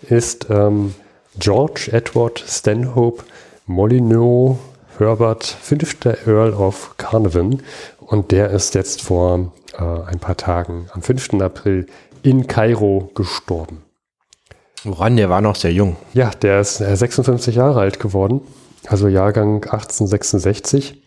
ist 0.10 0.48
ähm, 0.50 0.96
George 1.38 1.90
Edward 1.92 2.44
Stanhope 2.46 3.24
Molyneux 3.68 4.58
Herbert, 5.00 5.46
fünfter 5.46 6.28
Earl 6.28 6.54
of 6.54 6.96
Carnarvon. 6.98 7.64
Und 8.00 8.32
der 8.32 8.50
ist 8.50 8.76
jetzt 8.76 9.02
vor 9.02 9.54
äh, 9.78 9.84
ein 9.84 10.20
paar 10.20 10.38
Tagen, 10.38 10.88
am 10.94 11.02
5. 11.02 11.36
April, 11.42 11.88
in 12.22 12.48
Kairo 12.48 13.10
gestorben. 13.16 13.84
Woran? 14.84 15.18
Der 15.18 15.30
war 15.30 15.42
noch 15.42 15.56
sehr 15.56 15.72
jung. 15.72 15.96
Ja, 16.14 16.32
der 16.32 16.62
ist 16.62 16.78
56 16.78 17.56
äh, 17.56 17.58
Jahre 17.58 17.80
alt 17.80 18.00
geworden. 18.00 18.42
Also 18.88 19.08
Jahrgang 19.08 19.64
1866. 19.64 21.02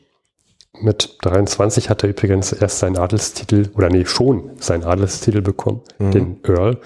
Mit 0.81 1.18
23 1.22 1.90
hat 1.90 2.02
er 2.02 2.11
übrigens 2.11 2.52
erst 2.52 2.78
seinen 2.78 2.96
Adelstitel, 2.96 3.70
oder 3.74 3.88
nee, 3.88 4.07
schon 4.07 4.50
seinen 4.59 4.85
Adelstitel 4.85 5.42
bekommen, 5.42 5.83
mhm. 5.98 6.11
den 6.12 6.40
Earl, 6.44 6.78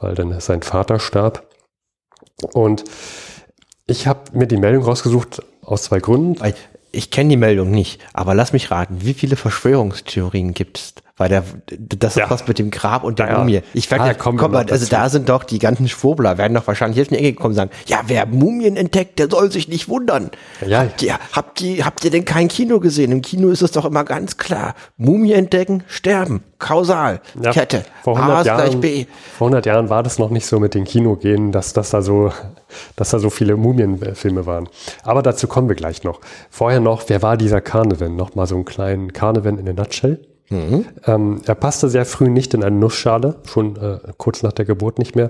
weil 0.00 0.14
dann 0.14 0.40
sein 0.40 0.62
Vater 0.62 0.98
starb. 0.98 1.46
Und 2.52 2.84
ich 3.86 4.06
habe 4.06 4.20
mir 4.32 4.46
die 4.46 4.56
Meldung 4.56 4.84
rausgesucht 4.84 5.42
aus 5.66 5.84
zwei 5.84 6.00
Gründen. 6.00 6.36
Ich 6.92 7.10
kenne 7.10 7.30
die 7.30 7.36
Meldung 7.36 7.70
nicht, 7.70 8.00
aber 8.12 8.34
lass 8.34 8.52
mich 8.52 8.70
raten, 8.70 8.98
wie 9.00 9.14
viele 9.14 9.36
Verschwörungstheorien 9.36 10.54
gibt 10.54 10.78
es? 10.78 10.94
Weil 11.16 11.28
der, 11.28 11.44
das 11.78 12.16
ja. 12.16 12.24
ist 12.24 12.30
was 12.30 12.48
mit 12.48 12.58
dem 12.58 12.72
Grab 12.72 13.04
und 13.04 13.20
der 13.20 13.28
ja, 13.28 13.38
Mumie. 13.38 13.60
Ich 13.72 13.88
werde 13.88 14.02
ah, 14.02 14.06
ja, 14.08 14.14
komm, 14.14 14.36
komm, 14.36 14.56
also 14.56 14.86
da 14.86 15.08
sind 15.08 15.28
doch 15.28 15.44
die 15.44 15.60
ganzen 15.60 15.88
Schwurbler, 15.88 16.38
werden 16.38 16.54
doch 16.54 16.66
wahrscheinlich 16.66 16.96
jetzt 16.96 17.12
in 17.12 17.18
die 17.18 17.22
Ecke 17.22 17.34
gekommen 17.34 17.52
und 17.52 17.56
sagen, 17.56 17.70
ja, 17.86 18.00
wer 18.08 18.26
Mumien 18.26 18.76
entdeckt, 18.76 19.20
der 19.20 19.30
soll 19.30 19.52
sich 19.52 19.68
nicht 19.68 19.88
wundern. 19.88 20.32
Ja. 20.66 20.80
Habt, 20.80 21.02
ihr, 21.02 21.18
habt, 21.32 21.60
ihr, 21.60 21.86
habt 21.86 22.04
ihr 22.04 22.10
denn 22.10 22.24
kein 22.24 22.48
Kino 22.48 22.80
gesehen? 22.80 23.12
Im 23.12 23.22
Kino 23.22 23.50
ist 23.50 23.62
es 23.62 23.70
doch 23.70 23.84
immer 23.84 24.02
ganz 24.02 24.38
klar. 24.38 24.74
Mumie 24.96 25.34
entdecken, 25.34 25.84
sterben. 25.86 26.42
Kausal. 26.58 27.20
Ja, 27.40 27.52
Kette. 27.52 27.84
Vor 28.02 28.16
100, 28.16 28.46
Jahren, 28.46 28.82
vor 29.36 29.46
100 29.46 29.66
Jahren 29.66 29.90
war 29.90 30.02
das 30.02 30.18
noch 30.18 30.30
nicht 30.30 30.46
so 30.46 30.58
mit 30.58 30.74
den 30.74 30.84
Kinogenen, 30.84 31.52
dass, 31.52 31.74
dass, 31.74 31.90
da 31.90 32.02
so, 32.02 32.32
dass 32.96 33.10
da 33.10 33.20
so 33.20 33.30
viele 33.30 33.56
Mumienfilme 33.56 34.46
waren. 34.46 34.68
Aber 35.04 35.22
dazu 35.22 35.46
kommen 35.46 35.68
wir 35.68 35.76
gleich 35.76 36.02
noch. 36.02 36.20
Vorher 36.50 36.80
noch, 36.80 37.04
wer 37.06 37.22
war 37.22 37.36
dieser 37.36 37.60
Karnevan? 37.60 38.16
Nochmal 38.16 38.48
so 38.48 38.56
einen 38.56 38.64
kleinen 38.64 39.12
Karnevan 39.12 39.58
in 39.58 39.68
a 39.68 39.72
nutshell. 39.72 40.18
Mhm. 40.50 40.86
Ähm, 41.06 41.42
er 41.46 41.54
passte 41.54 41.88
sehr 41.88 42.04
früh 42.04 42.28
nicht 42.28 42.54
in 42.54 42.62
eine 42.62 42.76
Nussschale, 42.76 43.36
schon 43.46 43.76
äh, 43.76 43.98
kurz 44.18 44.42
nach 44.42 44.52
der 44.52 44.64
Geburt 44.64 44.98
nicht 44.98 45.16
mehr. 45.16 45.28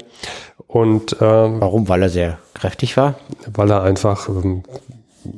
Und 0.66 1.16
ähm, 1.20 1.60
warum? 1.60 1.88
Weil 1.88 2.02
er 2.02 2.10
sehr 2.10 2.38
kräftig 2.54 2.96
war? 2.96 3.14
Weil 3.46 3.70
er 3.70 3.82
einfach 3.82 4.28
ähm, 4.28 4.64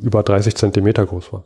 über 0.02 0.22
30 0.22 0.54
Zentimeter 0.56 1.04
groß 1.04 1.32
war. 1.32 1.44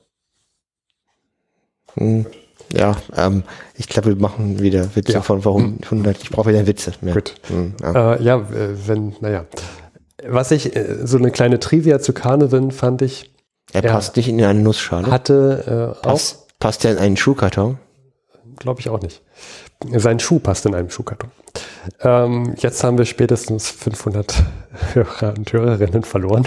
Mhm. 1.96 2.26
Ja, 2.72 2.96
ähm, 3.16 3.42
ich 3.74 3.88
glaube, 3.88 4.10
wir 4.10 4.16
machen 4.16 4.60
wieder 4.60 4.94
Witze 4.94 5.14
ja. 5.14 5.22
von 5.22 5.44
warum 5.44 5.78
100. 5.82 6.22
Ich 6.22 6.30
brauche 6.30 6.50
wieder 6.50 6.66
Witze. 6.66 6.92
Mehr. 7.00 7.14
Gut. 7.14 7.34
Mhm, 7.48 7.74
ja. 7.82 8.14
Äh, 8.14 8.22
ja, 8.22 8.46
wenn, 8.86 9.16
naja. 9.20 9.46
Was 10.28 10.52
ich, 10.52 10.76
äh, 10.76 11.04
so 11.04 11.18
eine 11.18 11.30
kleine 11.32 11.58
Trivia 11.58 11.98
zu 11.98 12.12
Karneval 12.12 12.70
fand 12.70 13.02
ich. 13.02 13.32
Er, 13.72 13.82
er 13.82 13.92
passt 13.92 14.16
nicht 14.16 14.28
in 14.28 14.42
eine 14.42 14.60
Nussschale. 14.60 15.10
Hatte 15.10 15.96
äh, 15.98 16.02
Pass, 16.02 16.38
auch. 16.38 16.58
Passt 16.58 16.84
er 16.84 16.92
in 16.92 16.98
einen 16.98 17.16
Schuhkarton? 17.16 17.78
Glaube 18.60 18.80
ich 18.80 18.88
auch 18.88 19.00
nicht. 19.00 19.22
Sein 19.96 20.20
Schuh 20.20 20.38
passt 20.38 20.64
in 20.66 20.74
einem 20.74 20.90
Schuhkarton. 20.90 21.30
Ähm, 22.00 22.54
jetzt 22.58 22.84
haben 22.84 22.98
wir 22.98 23.06
spätestens 23.06 23.70
500 23.70 24.44
Hörer 24.92 25.34
und 25.36 25.52
Hörerinnen 25.52 26.04
verloren. 26.04 26.46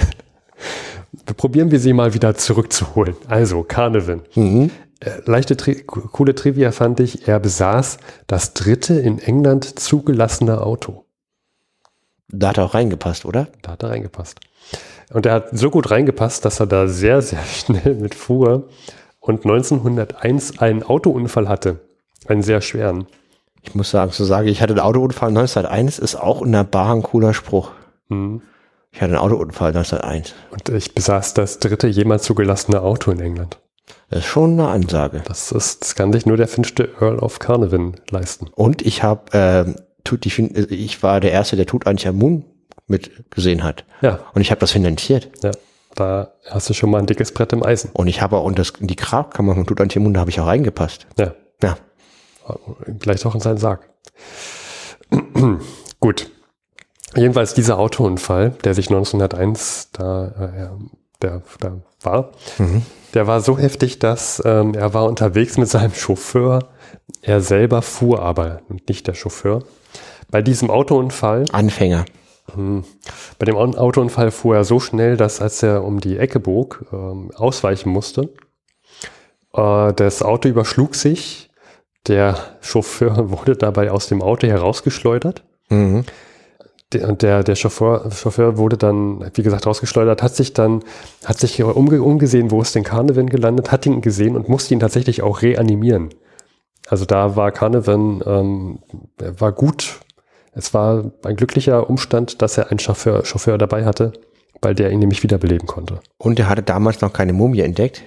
Wir 1.25 1.35
probieren 1.35 1.71
wir 1.71 1.79
sie 1.79 1.91
mal 1.93 2.13
wieder 2.13 2.35
zurückzuholen. 2.35 3.15
Also, 3.27 3.63
Carnival. 3.63 4.21
Mhm. 4.35 4.71
Äh, 4.99 5.21
leichte, 5.25 5.57
tri 5.57 5.83
coole 5.83 6.33
Trivia 6.35 6.71
fand 6.71 6.99
ich, 6.99 7.27
er 7.27 7.39
besaß 7.39 7.97
das 8.27 8.53
dritte 8.53 8.93
in 8.93 9.19
England 9.19 9.79
zugelassene 9.79 10.61
Auto. 10.61 11.05
Da 12.29 12.49
hat 12.49 12.57
er 12.57 12.65
auch 12.65 12.73
reingepasst, 12.73 13.25
oder? 13.25 13.47
Da 13.61 13.71
hat 13.73 13.83
er 13.83 13.89
reingepasst. 13.89 14.39
Und 15.11 15.25
er 15.25 15.33
hat 15.33 15.49
so 15.51 15.69
gut 15.69 15.91
reingepasst, 15.91 16.45
dass 16.45 16.59
er 16.59 16.67
da 16.67 16.87
sehr, 16.87 17.21
sehr 17.21 17.43
schnell 17.45 17.95
mit 17.95 18.15
fuhr 18.15 18.69
und 19.19 19.45
1901 19.45 20.59
einen 20.59 20.83
Autounfall 20.83 21.47
hatte. 21.47 21.79
Einen 22.27 22.41
sehr 22.41 22.61
schweren. 22.61 23.07
Ich 23.61 23.75
muss 23.75 23.91
sagen, 23.91 24.11
so 24.11 24.25
sage 24.25 24.49
ich 24.49 24.61
hatte 24.61 24.73
einen 24.73 24.81
Autounfall 24.81 25.29
1901, 25.29 25.99
ist 25.99 26.15
auch 26.15 26.41
in 26.41 26.51
der 26.51 26.63
Bar 26.63 26.93
ein 26.93 27.03
cooler 27.03 27.33
Spruch. 27.33 27.71
Mhm. 28.09 28.41
Ich 28.91 29.01
hatte 29.01 29.13
einen 29.13 29.21
Autounfall 29.21 29.69
1901. 29.69 30.33
Und 30.51 30.69
ich 30.69 30.93
besaß 30.93 31.33
das 31.33 31.59
dritte 31.59 31.87
jemals 31.87 32.23
zugelassene 32.23 32.81
Auto 32.81 33.11
in 33.11 33.19
England. 33.19 33.57
Das 34.09 34.19
ist 34.19 34.25
schon 34.25 34.53
eine 34.53 34.67
Ansage. 34.67 35.23
Das, 35.25 35.51
ist, 35.51 35.81
das 35.81 35.95
kann 35.95 36.13
sich 36.13 36.25
nur 36.25 36.37
der 36.37 36.47
fünfte 36.47 36.89
Earl 36.99 37.19
of 37.19 37.39
Carnarvon 37.39 37.95
leisten. 38.11 38.47
Und 38.53 38.81
ich 38.83 39.01
habe, 39.01 39.37
äh, 39.37 39.81
tut, 40.03 40.25
ich, 40.25 40.37
ich 40.39 41.01
war 41.01 41.19
der 41.19 41.31
Erste, 41.31 41.55
der 41.55 41.65
Tutanchamun 41.65 42.45
mit 42.87 43.31
gesehen 43.31 43.63
hat. 43.63 43.85
Ja. 44.01 44.19
Und 44.33 44.41
ich 44.41 44.51
habe 44.51 44.59
das 44.59 44.71
finanziert. 44.71 45.29
Ja. 45.41 45.51
Da 45.95 46.33
hast 46.49 46.69
du 46.69 46.73
schon 46.73 46.91
mal 46.91 46.99
ein 46.99 47.05
dickes 47.05 47.31
Brett 47.31 47.53
im 47.53 47.63
Eisen. 47.63 47.91
Und 47.93 48.07
ich 48.07 48.21
habe 48.21 48.37
auch, 48.37 48.43
und 48.43 48.59
das, 48.59 48.71
in 48.79 48.87
die 48.87 48.95
Grabkammer 48.95 49.55
von 49.55 49.65
Tutanchamun, 49.65 50.13
da 50.13 50.19
habe 50.19 50.29
ich 50.29 50.39
auch 50.39 50.47
reingepasst. 50.47 51.07
Ja. 51.17 51.33
Vielleicht 52.99 53.25
auch 53.25 53.35
in 53.35 53.41
seinen 53.41 53.57
Sarg. 53.57 53.89
Gut. 55.99 56.29
Jedenfalls 57.15 57.53
dieser 57.53 57.77
Autounfall, 57.77 58.51
der 58.63 58.73
sich 58.73 58.87
1901 58.87 59.89
da, 59.91 60.27
äh, 60.27 61.21
der, 61.21 61.41
da 61.59 61.77
war, 62.01 62.31
mhm. 62.57 62.81
der 63.13 63.27
war 63.27 63.41
so 63.41 63.57
heftig, 63.57 63.99
dass 63.99 64.41
ähm, 64.45 64.73
er 64.73 64.93
war 64.93 65.05
unterwegs 65.05 65.57
mit 65.57 65.69
seinem 65.69 65.93
Chauffeur. 65.93 66.69
Er 67.21 67.41
selber 67.41 67.81
fuhr 67.81 68.21
aber 68.21 68.61
und 68.67 68.87
nicht 68.89 69.07
der 69.07 69.13
Chauffeur. 69.13 69.63
Bei 70.31 70.41
diesem 70.41 70.71
Autounfall. 70.71 71.45
Anfänger. 71.51 72.05
Mh, 72.55 72.83
bei 73.37 73.45
dem 73.45 73.55
Autounfall 73.55 74.31
fuhr 74.31 74.55
er 74.55 74.63
so 74.63 74.79
schnell, 74.79 75.15
dass 75.15 75.39
als 75.39 75.61
er 75.61 75.83
um 75.83 75.99
die 75.99 76.17
Ecke 76.17 76.39
bog, 76.39 76.85
ähm, 76.91 77.31
ausweichen 77.35 77.89
musste. 77.91 78.29
Äh, 79.53 79.93
das 79.93 80.23
Auto 80.23 80.49
überschlug 80.49 80.95
sich 80.95 81.51
der 82.07 82.37
Chauffeur 82.61 83.29
wurde 83.31 83.55
dabei 83.55 83.91
aus 83.91 84.07
dem 84.07 84.21
Auto 84.21 84.47
herausgeschleudert. 84.47 85.43
Mhm. 85.69 86.03
Der, 86.91 87.11
der, 87.13 87.43
der 87.43 87.55
Chauffeur, 87.55 88.11
Chauffeur 88.11 88.57
wurde 88.57 88.77
dann, 88.77 89.31
wie 89.33 89.41
gesagt, 89.41 89.65
rausgeschleudert, 89.65 90.21
hat 90.21 90.35
sich 90.35 90.53
dann, 90.53 90.83
hat 91.25 91.39
sich 91.39 91.63
umge 91.63 92.03
umgesehen, 92.03 92.51
wo 92.51 92.61
ist 92.61 92.75
denn 92.75 92.83
Carnivan 92.83 93.27
gelandet, 93.27 93.71
hat 93.71 93.87
ihn 93.87 94.01
gesehen 94.01 94.35
und 94.35 94.47
musste 94.47 94.75
ihn 94.75 94.79
tatsächlich 94.79 95.23
auch 95.23 95.41
reanimieren. 95.41 96.09
Also 96.87 97.05
da 97.05 97.35
war 97.35 97.51
Carnivan, 97.51 98.21
ähm, 98.25 98.79
war 99.17 99.51
gut. 99.53 100.01
Es 100.51 100.73
war 100.75 101.11
ein 101.23 101.35
glücklicher 101.35 101.89
Umstand, 101.89 102.41
dass 102.43 102.57
er 102.57 102.69
einen 102.69 102.79
Chauffeur, 102.79 103.25
Chauffeur 103.25 103.57
dabei 103.57 103.85
hatte, 103.85 104.13
weil 104.61 104.75
der 104.75 104.91
ihn 104.91 104.99
nämlich 104.99 105.23
wiederbeleben 105.23 105.67
konnte. 105.67 105.99
Und 106.19 106.37
er 106.39 106.49
hatte 106.49 106.61
damals 106.61 107.01
noch 107.01 107.11
keine 107.11 107.33
Mumie 107.33 107.61
entdeckt? 107.61 108.03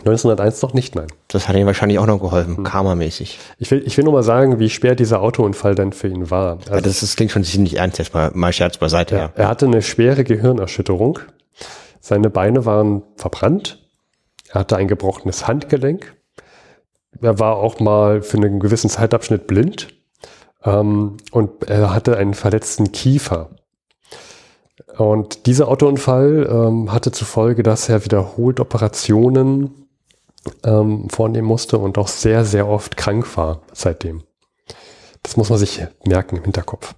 1901 0.00 0.62
noch 0.62 0.74
nicht, 0.74 0.94
nein. 0.94 1.06
Das 1.28 1.48
hat 1.48 1.56
ihm 1.56 1.66
wahrscheinlich 1.66 1.98
auch 1.98 2.06
noch 2.06 2.20
geholfen, 2.20 2.58
hm. 2.58 2.64
karmamäßig. 2.64 3.38
Ich 3.58 3.70
will, 3.70 3.82
ich 3.86 3.96
will 3.96 4.04
nur 4.04 4.12
mal 4.12 4.22
sagen, 4.22 4.58
wie 4.58 4.70
schwer 4.70 4.94
dieser 4.94 5.20
Autounfall 5.20 5.74
denn 5.74 5.92
für 5.92 6.08
ihn 6.08 6.30
war. 6.30 6.58
Also, 6.58 6.74
ja, 6.74 6.80
das, 6.80 7.00
das 7.00 7.16
klingt 7.16 7.32
schon 7.32 7.44
ziemlich 7.44 7.76
ernst, 7.78 7.98
jetzt 7.98 8.14
mal, 8.14 8.30
mal 8.34 8.52
Scherz 8.52 8.78
beiseite. 8.78 9.14
Ja, 9.14 9.20
ja. 9.22 9.32
Er 9.34 9.48
hatte 9.48 9.66
eine 9.66 9.82
schwere 9.82 10.24
Gehirnerschütterung. 10.24 11.18
Seine 12.00 12.30
Beine 12.30 12.64
waren 12.64 13.02
verbrannt. 13.16 13.86
Er 14.50 14.60
hatte 14.60 14.76
ein 14.76 14.88
gebrochenes 14.88 15.46
Handgelenk. 15.46 16.14
Er 17.20 17.38
war 17.38 17.56
auch 17.56 17.80
mal 17.80 18.22
für 18.22 18.36
einen 18.36 18.60
gewissen 18.60 18.90
Zeitabschnitt 18.90 19.46
blind. 19.46 19.88
Ähm, 20.64 21.16
und 21.32 21.64
er 21.68 21.94
hatte 21.94 22.16
einen 22.16 22.34
verletzten 22.34 22.92
Kiefer. 22.92 23.50
Und 24.96 25.46
dieser 25.46 25.68
Autounfall 25.68 26.48
ähm, 26.50 26.92
hatte 26.92 27.12
zur 27.12 27.26
Folge, 27.26 27.62
dass 27.62 27.88
er 27.88 28.04
wiederholt 28.04 28.58
Operationen 28.58 29.87
ähm, 30.64 31.08
vornehmen 31.10 31.46
musste 31.48 31.78
und 31.78 31.98
auch 31.98 32.08
sehr, 32.08 32.44
sehr 32.44 32.68
oft 32.68 32.96
krank 32.96 33.36
war 33.36 33.62
seitdem. 33.72 34.22
Das 35.22 35.36
muss 35.36 35.50
man 35.50 35.58
sich 35.58 35.84
merken 36.04 36.36
im 36.36 36.44
Hinterkopf. 36.44 36.94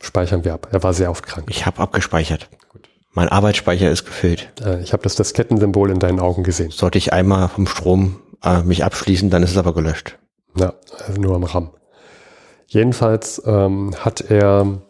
Speichern 0.00 0.44
wir 0.44 0.54
ab. 0.54 0.68
Er 0.70 0.82
war 0.82 0.92
sehr 0.92 1.10
oft 1.10 1.26
krank. 1.26 1.46
Ich 1.50 1.66
habe 1.66 1.80
abgespeichert. 1.80 2.50
Gut. 2.68 2.88
Mein 3.12 3.28
Arbeitsspeicher 3.28 3.90
ist 3.90 4.04
gefüllt. 4.04 4.52
Äh, 4.64 4.82
ich 4.82 4.92
habe 4.92 5.02
das, 5.02 5.32
Kettensymbol 5.32 5.90
in 5.90 5.98
deinen 5.98 6.20
Augen 6.20 6.42
gesehen. 6.42 6.70
Sollte 6.70 6.98
ich 6.98 7.12
einmal 7.12 7.48
vom 7.48 7.66
Strom 7.66 8.20
äh, 8.42 8.62
mich 8.62 8.84
abschließen, 8.84 9.30
dann 9.30 9.42
ist 9.42 9.52
es 9.52 9.56
aber 9.56 9.74
gelöscht. 9.74 10.18
Ja, 10.56 10.74
also 11.06 11.20
nur 11.20 11.34
am 11.34 11.44
RAM. 11.44 11.70
Jedenfalls 12.66 13.42
ähm, 13.46 13.94
hat 13.98 14.20
er, 14.20 14.80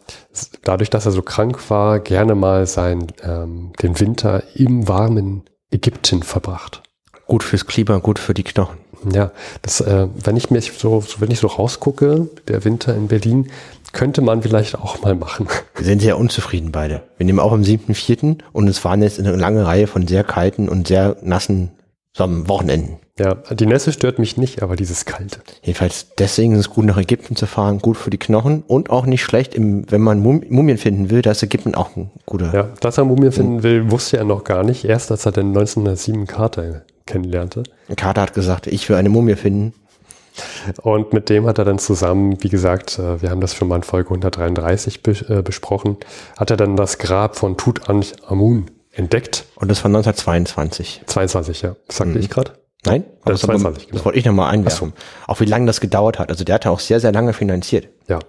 dadurch, 0.63 0.89
dass 0.89 1.05
er 1.05 1.11
so 1.11 1.21
krank 1.21 1.69
war, 1.69 1.99
gerne 1.99 2.35
mal 2.35 2.65
sein, 2.65 3.07
ähm, 3.21 3.73
den 3.81 3.99
Winter 3.99 4.43
im 4.55 4.87
warmen 4.87 5.43
Ägypten 5.71 6.23
verbracht. 6.23 6.81
Gut 7.27 7.43
fürs 7.43 7.65
Klima, 7.65 7.97
gut 7.97 8.19
für 8.19 8.33
die 8.33 8.43
Knochen. 8.43 8.77
Ja, 9.13 9.31
das, 9.61 9.81
äh, 9.81 10.07
wenn 10.23 10.37
ich 10.37 10.49
mich 10.49 10.71
so, 10.77 11.03
wenn 11.19 11.31
ich 11.31 11.39
so 11.39 11.47
rausgucke, 11.47 12.29
der 12.47 12.63
Winter 12.65 12.95
in 12.95 13.07
Berlin, 13.07 13.51
könnte 13.93 14.21
man 14.21 14.41
vielleicht 14.41 14.75
auch 14.75 15.01
mal 15.01 15.15
machen. 15.15 15.47
Wir 15.75 15.85
sind 15.85 16.01
sehr 16.01 16.17
unzufrieden 16.17 16.71
beide. 16.71 17.03
Wir 17.17 17.25
nehmen 17.25 17.39
auch 17.39 17.51
am 17.51 17.61
7.4. 17.61 18.39
und 18.51 18.67
es 18.67 18.83
waren 18.83 19.01
jetzt 19.01 19.19
eine 19.19 19.35
lange 19.35 19.65
Reihe 19.65 19.87
von 19.87 20.07
sehr 20.07 20.23
kalten 20.23 20.69
und 20.69 20.87
sehr 20.87 21.17
nassen 21.21 21.71
Wochenenden. 22.17 22.97
Ja, 23.19 23.35
die 23.35 23.65
Nässe 23.65 23.91
stört 23.91 24.19
mich 24.19 24.37
nicht, 24.37 24.61
aber 24.61 24.75
dieses 24.75 25.05
Kalte. 25.05 25.39
Jedenfalls 25.63 26.07
deswegen 26.17 26.53
ist 26.53 26.59
es 26.59 26.69
gut, 26.69 26.85
nach 26.85 26.97
Ägypten 26.97 27.35
zu 27.35 27.45
fahren, 27.45 27.79
gut 27.79 27.97
für 27.97 28.09
die 28.09 28.17
Knochen 28.17 28.63
und 28.67 28.89
auch 28.89 29.05
nicht 29.05 29.23
schlecht, 29.23 29.53
im, 29.53 29.89
wenn 29.89 30.01
man 30.01 30.21
Mumien 30.21 30.77
finden 30.77 31.09
will, 31.09 31.21
da 31.21 31.31
ist 31.31 31.43
Ägypten 31.43 31.75
auch 31.75 31.95
ein 31.95 32.11
guter. 32.25 32.53
Ja, 32.53 32.69
dass 32.79 32.97
er 32.97 33.05
Mumien 33.05 33.31
finden 33.31 33.63
will, 33.63 33.91
wusste 33.91 34.17
er 34.17 34.25
noch 34.25 34.43
gar 34.43 34.63
nicht. 34.63 34.85
Erst 34.85 35.11
als 35.11 35.25
er 35.25 35.31
den 35.31 35.47
1907 35.47 36.27
Carter 36.27 36.83
kennenlernte. 37.05 37.63
Carter 37.95 38.21
hat 38.21 38.33
gesagt, 38.33 38.67
ich 38.67 38.87
will 38.89 38.95
eine 38.95 39.09
Mumie 39.09 39.35
finden. 39.35 39.73
Und 40.81 41.13
mit 41.13 41.29
dem 41.29 41.45
hat 41.45 41.59
er 41.59 41.65
dann 41.65 41.79
zusammen, 41.79 42.43
wie 42.43 42.49
gesagt, 42.49 42.99
äh, 42.99 43.21
wir 43.21 43.29
haben 43.29 43.39
das 43.39 43.55
schon 43.55 43.69
mal 43.69 43.77
in 43.77 43.83
Folge 43.83 44.09
133 44.09 44.99
äh, 45.29 45.41
besprochen, 45.41 45.97
hat 46.37 46.51
er 46.51 46.57
dann 46.57 46.75
das 46.75 46.97
Grab 46.97 47.37
von 47.37 47.55
Tutanchamun 47.55 48.69
entdeckt. 48.91 49.45
Und 49.55 49.69
das 49.69 49.83
war 49.83 49.89
1922. 49.89 51.03
22, 51.05 51.61
ja. 51.61 51.75
Das 51.87 51.97
sagte 51.97 52.15
mhm. 52.15 52.19
ich 52.19 52.29
gerade? 52.29 52.51
Nein? 52.85 53.05
Das, 53.23 53.41
das, 53.41 53.47
22, 53.47 53.87
genau. 53.87 53.97
das 53.97 54.05
wollte 54.05 54.19
ich 54.19 54.25
nochmal 54.25 54.53
einwerfen. 54.53 54.93
So. 54.95 55.31
Auch 55.31 55.39
wie 55.39 55.45
lange 55.45 55.65
das 55.65 55.81
gedauert 55.81 56.19
hat. 56.19 56.29
Also 56.29 56.43
der 56.43 56.55
hat 56.55 56.65
ja 56.65 56.71
auch 56.71 56.79
sehr, 56.79 56.99
sehr 56.99 57.11
lange 57.11 57.33
finanziert. 57.33 57.87
Ja. 58.07 58.19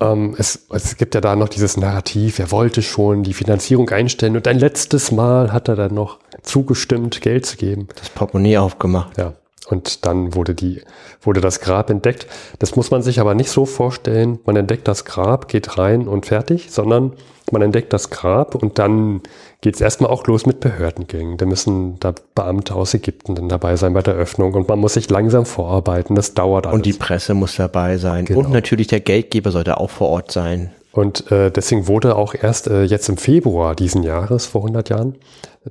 Ähm, 0.00 0.34
es, 0.38 0.66
es 0.70 0.96
gibt 0.96 1.14
ja 1.14 1.20
da 1.20 1.36
noch 1.36 1.48
dieses 1.48 1.76
Narrativ, 1.76 2.38
er 2.38 2.50
wollte 2.50 2.82
schon 2.82 3.22
die 3.22 3.32
Finanzierung 3.32 3.88
einstellen 3.88 4.36
und 4.36 4.46
ein 4.46 4.58
letztes 4.58 5.10
Mal 5.10 5.52
hat 5.52 5.68
er 5.68 5.76
dann 5.76 5.94
noch 5.94 6.18
zugestimmt, 6.46 7.20
Geld 7.20 7.44
zu 7.44 7.56
geben. 7.56 7.88
Das 7.96 8.08
Portemonnaie 8.08 8.58
aufgemacht. 8.58 9.18
Ja. 9.18 9.34
Und 9.68 10.06
dann 10.06 10.34
wurde 10.34 10.54
die, 10.54 10.82
wurde 11.20 11.40
das 11.40 11.60
Grab 11.60 11.90
entdeckt. 11.90 12.26
Das 12.60 12.76
muss 12.76 12.90
man 12.90 13.02
sich 13.02 13.20
aber 13.20 13.34
nicht 13.34 13.50
so 13.50 13.66
vorstellen. 13.66 14.38
Man 14.46 14.56
entdeckt 14.56 14.86
das 14.86 15.04
Grab, 15.04 15.48
geht 15.48 15.76
rein 15.76 16.06
und 16.06 16.26
fertig, 16.26 16.70
sondern 16.70 17.12
man 17.50 17.62
entdeckt 17.62 17.92
das 17.92 18.10
Grab 18.10 18.54
und 18.54 18.78
dann 18.78 19.22
geht 19.60 19.74
es 19.74 19.80
erstmal 19.80 20.10
auch 20.10 20.26
los 20.26 20.46
mit 20.46 20.60
Behördengängen. 20.60 21.36
Da 21.36 21.46
müssen 21.46 21.98
da 22.00 22.14
Beamte 22.34 22.74
aus 22.74 22.94
Ägypten 22.94 23.34
dann 23.34 23.48
dabei 23.48 23.76
sein 23.76 23.92
bei 23.92 24.02
der 24.02 24.14
Öffnung 24.14 24.54
und 24.54 24.68
man 24.68 24.78
muss 24.78 24.94
sich 24.94 25.10
langsam 25.10 25.46
vorarbeiten. 25.46 26.14
Das 26.14 26.34
dauert 26.34 26.66
alles. 26.66 26.76
Und 26.76 26.86
die 26.86 26.92
Presse 26.92 27.34
muss 27.34 27.56
dabei 27.56 27.98
sein. 27.98 28.24
Genau. 28.24 28.40
Und 28.40 28.50
natürlich 28.50 28.86
der 28.88 29.00
Geldgeber 29.00 29.50
sollte 29.50 29.78
auch 29.78 29.90
vor 29.90 30.08
Ort 30.08 30.30
sein. 30.30 30.72
Und 30.92 31.30
äh, 31.30 31.50
deswegen 31.50 31.88
wurde 31.88 32.16
auch 32.16 32.34
erst 32.34 32.68
äh, 32.68 32.84
jetzt 32.84 33.08
im 33.08 33.16
Februar 33.16 33.74
diesen 33.74 34.02
Jahres, 34.02 34.46
vor 34.46 34.62
100 34.62 34.88
Jahren, 34.88 35.16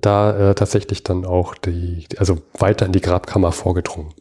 da 0.02 0.52
äh, 0.52 0.56
tatsächlich 0.56 1.04
dann 1.04 1.26
auch 1.26 1.56
die, 1.56 2.06
also 2.18 2.40
weiter 2.58 2.86
in 2.86 2.92
die 2.92 3.02
Grabkammer 3.02 3.52
vorgedrungen. 3.52 4.14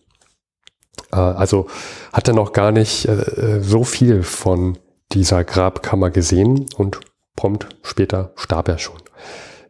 Äh, 1.13 1.17
also 1.17 1.67
hat 2.13 2.29
er 2.29 2.35
noch 2.35 2.53
gar 2.53 2.73
nicht 2.73 3.07
äh, 3.07 3.61
so 3.61 3.85
viel 3.85 4.23
von 4.23 4.79
dieser 5.13 5.45
Grabkammer 5.45 6.11
gesehen 6.11 6.67
und 6.77 7.01
prompt 7.37 7.69
später 7.83 8.33
starb 8.37 8.69
er 8.69 8.79
schon. 8.79 9.01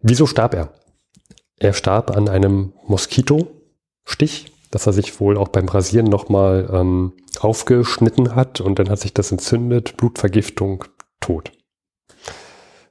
Wieso 0.02 0.26
starb 0.26 0.54
er? 0.54 0.72
Er 1.58 1.72
starb 1.72 2.14
an 2.16 2.28
einem 2.28 2.72
Moskitostich, 2.86 4.52
dass 4.70 4.86
er 4.86 4.92
sich 4.92 5.20
wohl 5.20 5.38
auch 5.38 5.48
beim 5.48 5.68
Rasieren 5.68 6.06
nochmal 6.06 6.68
ähm, 6.72 7.12
aufgeschnitten 7.40 8.34
hat 8.34 8.60
und 8.60 8.78
dann 8.78 8.90
hat 8.90 9.00
sich 9.00 9.14
das 9.14 9.32
entzündet, 9.32 9.96
Blutvergiftung, 9.96 10.84
tot. 11.20 11.52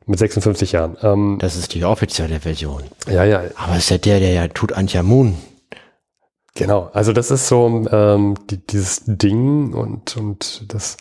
Mit 0.06 0.20
56 0.20 0.74
Jahren. 0.74 0.98
Ähm, 1.02 1.38
das 1.40 1.56
ist 1.56 1.74
die 1.74 1.86
offizielle 1.86 2.42
Version. 2.42 2.84
Ja, 3.08 3.24
ja. 3.24 3.44
Aber 3.56 3.78
ist 3.78 3.90
ja 3.90 3.98
der, 3.98 4.20
der 4.20 4.32
ja 4.32 4.48
tut 4.48 4.74
Anjamun. 4.74 5.38
Genau, 6.56 6.90
also 6.94 7.14
das 7.14 7.32
ist 7.32 7.48
so 7.48 7.86
ähm, 7.92 8.36
die, 8.50 8.58
dieses 8.58 9.04
Ding 9.06 9.74
und, 9.74 10.16
und 10.18 10.72
das 10.72 10.98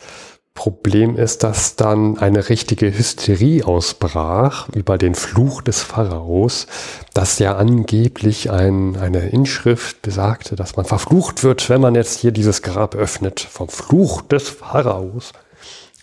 Problem 0.55 1.15
ist, 1.15 1.43
dass 1.43 1.75
dann 1.75 2.19
eine 2.19 2.49
richtige 2.49 2.95
Hysterie 2.95 3.65
ausbrach 3.65 4.69
über 4.69 4.97
den 4.97 5.15
Fluch 5.15 5.61
des 5.61 5.81
Pharaos, 5.81 6.67
dass 7.13 7.39
ja 7.39 7.55
angeblich 7.55 8.51
ein, 8.51 8.95
eine 8.95 9.29
Inschrift 9.29 10.01
besagte, 10.03 10.55
dass 10.55 10.75
man 10.75 10.85
verflucht 10.85 11.43
wird, 11.43 11.69
wenn 11.69 11.81
man 11.81 11.95
jetzt 11.95 12.19
hier 12.19 12.31
dieses 12.31 12.61
Grab 12.61 12.93
öffnet, 12.93 13.39
vom 13.39 13.67
Fluch 13.67 14.21
des 14.21 14.49
Pharaos. 14.49 15.33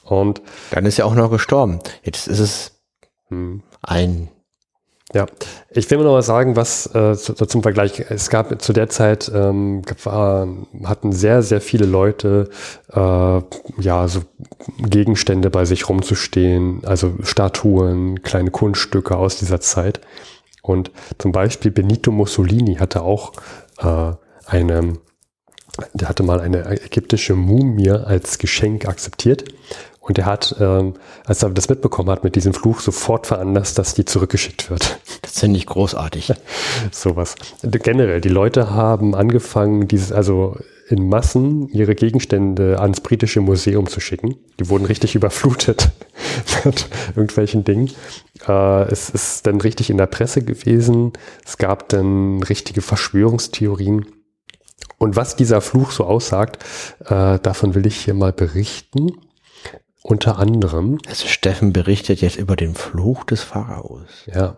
Und 0.02 0.42
dann 0.72 0.84
ist 0.84 0.98
er 0.98 1.06
auch 1.06 1.14
noch 1.14 1.30
gestorben. 1.30 1.78
Jetzt 2.02 2.26
ist 2.26 2.40
es. 2.40 2.72
Ein 3.82 4.28
ja, 5.12 5.26
ich 5.70 5.90
will 5.90 5.98
nur 5.98 6.06
noch 6.06 6.12
mal 6.12 6.22
sagen, 6.22 6.54
was 6.54 6.86
äh, 6.94 7.16
zu, 7.16 7.34
zum 7.34 7.62
Vergleich, 7.62 7.98
es 8.10 8.30
gab 8.30 8.62
zu 8.62 8.72
der 8.72 8.88
Zeit, 8.88 9.30
ähm, 9.34 9.82
war, 10.04 10.46
hatten 10.84 11.10
sehr, 11.10 11.42
sehr 11.42 11.60
viele 11.60 11.84
Leute 11.84 12.48
äh, 12.92 13.40
ja 13.80 14.06
so 14.06 14.20
Gegenstände 14.78 15.50
bei 15.50 15.64
sich 15.64 15.88
rumzustehen, 15.88 16.84
also 16.84 17.14
Statuen, 17.22 18.22
kleine 18.22 18.52
Kunststücke 18.52 19.16
aus 19.16 19.38
dieser 19.38 19.60
Zeit. 19.60 20.00
Und 20.62 20.92
zum 21.18 21.32
Beispiel 21.32 21.72
Benito 21.72 22.12
Mussolini 22.12 22.76
hatte 22.76 23.02
auch 23.02 23.32
äh, 23.78 24.12
eine, 24.46 24.92
der 25.92 26.08
hatte 26.08 26.22
mal 26.22 26.40
eine 26.40 26.66
ägyptische 26.66 27.34
Mumie 27.34 27.90
als 27.90 28.38
Geschenk 28.38 28.86
akzeptiert. 28.86 29.44
Und 30.00 30.18
er 30.18 30.26
hat, 30.26 30.56
ähm, 30.58 30.94
als 31.26 31.42
er 31.42 31.50
das 31.50 31.68
mitbekommen 31.68 32.10
hat 32.10 32.24
mit 32.24 32.34
diesem 32.34 32.54
Fluch, 32.54 32.80
sofort 32.80 33.26
veranlasst, 33.26 33.78
dass 33.78 33.94
die 33.94 34.04
zurückgeschickt 34.04 34.70
wird. 34.70 34.98
Das 35.22 35.38
finde 35.40 35.58
ich 35.58 35.66
großartig. 35.66 36.32
Sowas. 36.90 37.36
Generell, 37.62 38.20
die 38.20 38.28
Leute 38.28 38.70
haben 38.70 39.14
angefangen, 39.14 39.86
dieses, 39.86 40.10
also 40.10 40.56
in 40.90 41.08
Massen 41.08 41.68
ihre 41.68 41.94
Gegenstände 41.94 42.80
ans 42.80 43.00
britische 43.00 43.40
Museum 43.40 43.86
zu 43.86 44.00
schicken. 44.00 44.36
Die 44.58 44.68
wurden 44.68 44.86
richtig 44.86 45.14
überflutet 45.14 45.90
mit 46.64 46.88
irgendwelchen 47.14 47.64
Dingen. 47.64 47.90
Äh, 48.46 48.90
es 48.90 49.10
ist 49.10 49.46
dann 49.46 49.60
richtig 49.60 49.90
in 49.90 49.98
der 49.98 50.06
Presse 50.06 50.42
gewesen. 50.42 51.12
Es 51.44 51.58
gab 51.58 51.88
dann 51.90 52.42
richtige 52.42 52.82
Verschwörungstheorien. 52.82 54.06
Und 54.98 55.16
was 55.16 55.36
dieser 55.36 55.60
Fluch 55.60 55.92
so 55.92 56.04
aussagt, 56.04 56.62
äh, 57.06 57.38
davon 57.38 57.74
will 57.74 57.86
ich 57.86 57.96
hier 57.96 58.14
mal 58.14 58.32
berichten. 58.32 59.12
Unter 60.02 60.38
anderem. 60.38 60.98
Also 61.08 61.26
Steffen 61.26 61.72
berichtet 61.72 62.20
jetzt 62.20 62.36
über 62.36 62.56
den 62.56 62.74
Fluch 62.74 63.24
des 63.24 63.42
Pharaos. 63.42 64.08
Ja. 64.32 64.56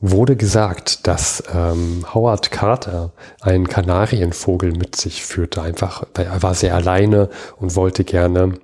Wurde 0.00 0.34
gesagt, 0.34 1.06
dass 1.06 1.44
ähm, 1.54 2.04
Howard 2.12 2.50
Carter 2.50 3.12
einen 3.40 3.68
Kanarienvogel 3.68 4.72
mit 4.72 4.96
sich 4.96 5.24
führte. 5.24 5.62
Einfach, 5.62 6.04
weil 6.14 6.26
er 6.26 6.42
war 6.42 6.54
sehr 6.54 6.74
alleine 6.74 7.30
und 7.58 7.76
wollte 7.76 8.02
gerne 8.02 8.54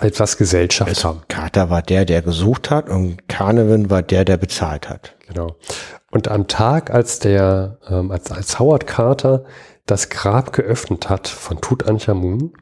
etwas 0.00 0.36
Gesellschaft 0.36 0.88
also 0.88 1.08
haben. 1.08 1.22
Carter 1.28 1.70
war 1.70 1.82
der, 1.82 2.04
der 2.04 2.22
gesucht 2.22 2.70
hat 2.70 2.88
und 2.88 3.28
Carnarvon 3.28 3.90
war 3.90 4.02
der, 4.02 4.24
der 4.24 4.36
bezahlt 4.36 4.88
hat. 4.88 5.16
Genau. 5.26 5.56
Und 6.10 6.28
am 6.28 6.46
Tag, 6.46 6.90
als 6.90 7.18
der, 7.18 7.78
ähm, 7.88 8.10
als, 8.10 8.30
als 8.30 8.58
Howard 8.58 8.86
Carter 8.86 9.44
das 9.86 10.08
Grab 10.08 10.52
geöffnet 10.52 11.08
hat 11.08 11.28
von 11.28 11.60
Tutanchamun. 11.60 12.52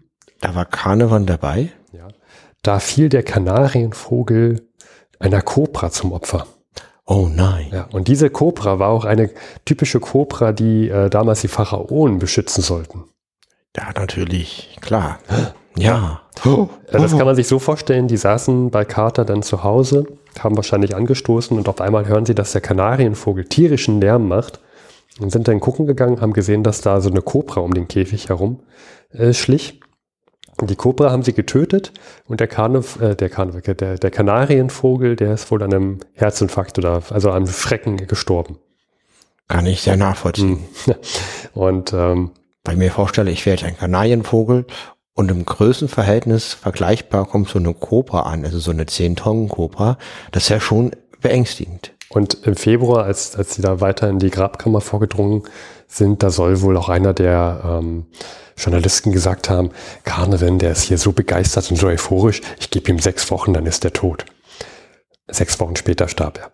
Da 0.41 0.55
war 0.55 0.65
Carnarvon 0.65 1.27
dabei? 1.27 1.71
Ja. 2.65 2.75
Da 2.75 2.79
fiel 2.79 3.09
der 3.09 3.23
Kanarienvogel 3.23 4.69
einer 5.19 5.43
Kobra 5.43 5.91
zum 5.91 6.13
Opfer. 6.13 6.47
Oh 7.07 7.29
nein. 7.33 7.69
Ja, 7.73 7.89
und 7.93 8.09
diese 8.09 8.31
Kobra 8.31 8.79
war 8.79 8.89
auch 8.89 9.05
eine 9.05 9.31
typische 9.65 10.01
Kobra, 10.01 10.53
die 10.53 10.89
äh, 10.89 11.11
damals 11.11 11.41
die 11.41 11.49
Pharaonen 11.49 12.19
beschützen 12.19 12.63
sollten. 12.63 13.05
Ja, 13.77 13.91
natürlich, 13.95 14.77
klar. 14.81 15.19
Ja. 15.77 16.21
Oh, 16.45 16.69
das 16.91 17.17
kann 17.17 17.27
man 17.27 17.37
sich 17.37 17.49
so 17.49 17.59
vorstellen, 17.59 18.07
die 18.07 18.17
saßen 18.17 18.71
bei 18.71 18.85
Carter 18.85 19.25
dann 19.25 19.43
zu 19.43 19.63
Hause, 19.63 20.07
haben 20.39 20.57
wahrscheinlich 20.57 20.95
angestoßen 20.95 21.57
und 21.57 21.69
auf 21.69 21.81
einmal 21.81 22.07
hören 22.07 22.27
sie, 22.27 22.35
dass 22.35 22.53
der 22.53 22.61
Kanarienvogel 22.61 23.45
tierischen 23.45 24.01
Lärm 24.01 24.29
macht 24.29 24.61
und 25.21 25.31
sind 25.31 25.49
dann 25.49 25.61
gucken 25.61 25.87
gegangen, 25.87 26.21
haben 26.21 26.33
gesehen, 26.33 26.63
dass 26.63 26.81
da 26.81 27.01
so 27.01 27.11
eine 27.11 27.23
Kobra 27.23 27.61
um 27.61 27.75
den 27.75 27.89
Käfig 27.89 28.29
herum 28.29 28.61
äh, 29.11 29.33
schlich 29.33 29.81
die 30.61 30.77
Kobra 30.77 31.11
haben 31.11 31.23
sie 31.23 31.33
getötet 31.33 31.93
und 32.29 32.41
der, 32.41 32.47
Karnev, 32.47 33.01
äh, 33.01 33.17
der, 33.17 33.31
Karnev, 33.31 33.63
der, 33.63 33.97
der 33.97 34.11
Kanarienvogel, 34.11 35.17
der 35.17 35.35
ist 35.35 35.51
wohl 35.51 35.63
an 35.63 35.73
einem 35.73 36.01
Herzinfarkt 36.13 36.79
oder 36.79 37.03
also 37.11 37.31
an 37.31 37.45
einem 37.45 37.53
Schrecken 37.53 37.97
gestorben. 38.07 38.59
Kann 39.49 39.67
ich 39.67 39.83
sehr 39.83 39.97
nachvollziehen. 39.97 40.65
Hm. 40.85 40.95
Und 41.55 41.93
ähm, 41.93 42.31
bei 42.65 42.77
mir 42.77 42.91
vorstelle, 42.91 43.31
ich 43.31 43.45
wäre 43.45 43.57
jetzt 43.57 43.67
ein 43.67 43.77
Kanarienvogel 43.77 44.67
und 45.15 45.31
im 45.31 45.45
Größenverhältnis 45.45 46.55
vergleichbar 46.55 47.27
kommt 47.27 47.49
so 47.49 47.59
eine 47.59 47.75
Kobra 47.75 48.21
an, 48.21 48.45
also 48.45 48.59
so 48.61 48.71
eine 48.71 48.85
10-Tonnen-Kobra. 48.85 49.99
Das 50.31 50.45
ist 50.45 50.49
ja 50.49 50.61
schon 50.61 50.93
beängstigend. 51.21 51.93
Und 52.09 52.47
im 52.47 52.57
Februar, 52.57 53.05
als, 53.05 53.37
als 53.37 53.55
sie 53.55 53.63
da 53.63 53.81
weiter 53.81 54.09
in 54.09 54.19
die 54.19 54.31
Grabkammer 54.31 54.81
vorgedrungen 54.81 55.43
sind, 55.87 56.23
da 56.23 56.31
soll 56.31 56.63
wohl 56.63 56.77
auch 56.77 56.89
einer 56.89 57.13
der 57.13 57.63
ähm, 57.65 58.07
Journalisten 58.57 59.13
gesagt 59.13 59.49
haben, 59.49 59.71
Carnevin, 60.05 60.59
der 60.59 60.73
ist 60.73 60.83
hier 60.83 60.99
so 60.99 61.13
begeistert 61.13 61.71
und 61.71 61.77
so 61.77 61.87
euphorisch, 61.89 62.41
ich 62.61 62.71
gebe 62.71 62.91
ihm 62.91 62.99
sechs 62.99 63.31
Wochen, 63.31 63.53
dann 63.53 63.67
ist 63.67 63.85
er 63.85 63.93
tot. 63.93 64.25
Sechs 65.29 65.59
Wochen 65.61 65.77
später 65.77 66.09
starb 66.09 66.39
er. 66.39 66.53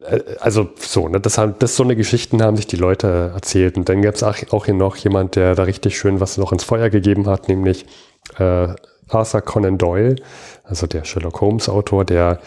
Äh, 0.00 0.22
also 0.40 0.70
so, 0.78 1.08
ne, 1.08 1.20
das, 1.20 1.38
haben, 1.38 1.54
das 1.58 1.76
so 1.76 1.82
eine 1.82 1.96
Geschichten 1.96 2.42
haben 2.42 2.56
sich 2.56 2.66
die 2.66 2.76
Leute 2.76 3.32
erzählt. 3.34 3.76
Und 3.76 3.88
dann 3.88 4.02
gab 4.02 4.14
es 4.14 4.22
auch, 4.22 4.36
auch 4.50 4.64
hier 4.66 4.74
noch 4.74 4.96
jemand, 4.96 5.36
der 5.36 5.54
da 5.54 5.64
richtig 5.64 5.98
schön 5.98 6.20
was 6.20 6.38
noch 6.38 6.52
ins 6.52 6.64
Feuer 6.64 6.90
gegeben 6.90 7.26
hat, 7.26 7.48
nämlich 7.48 7.86
äh, 8.38 8.68
Arthur 9.08 9.40
Conan 9.42 9.78
Doyle, 9.78 10.16
also 10.64 10.86
der 10.86 11.04
Sherlock 11.04 11.40
Holmes 11.40 11.68
Autor, 11.68 12.04
der 12.04 12.38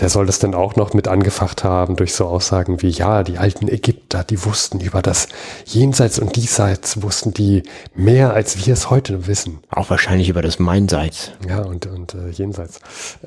der 0.00 0.08
soll 0.08 0.26
das 0.26 0.40
dann 0.40 0.54
auch 0.54 0.74
noch 0.74 0.92
mit 0.92 1.06
angefacht 1.06 1.62
haben 1.62 1.94
durch 1.94 2.14
so 2.14 2.26
Aussagen 2.26 2.82
wie, 2.82 2.88
ja, 2.88 3.22
die 3.22 3.38
alten 3.38 3.68
Ägypter, 3.68 4.24
die 4.24 4.44
wussten 4.44 4.80
über 4.80 5.02
das 5.02 5.28
Jenseits 5.66 6.18
und 6.18 6.34
Diesseits, 6.34 7.02
wussten 7.02 7.32
die 7.32 7.62
mehr, 7.94 8.32
als 8.32 8.66
wir 8.66 8.72
es 8.72 8.90
heute 8.90 9.28
wissen. 9.28 9.60
Auch 9.70 9.90
wahrscheinlich 9.90 10.28
über 10.28 10.42
das 10.42 10.58
Meinseits. 10.58 11.30
Ja, 11.48 11.60
und, 11.62 11.86
und 11.86 12.14
äh, 12.14 12.30
Jenseits. 12.30 12.80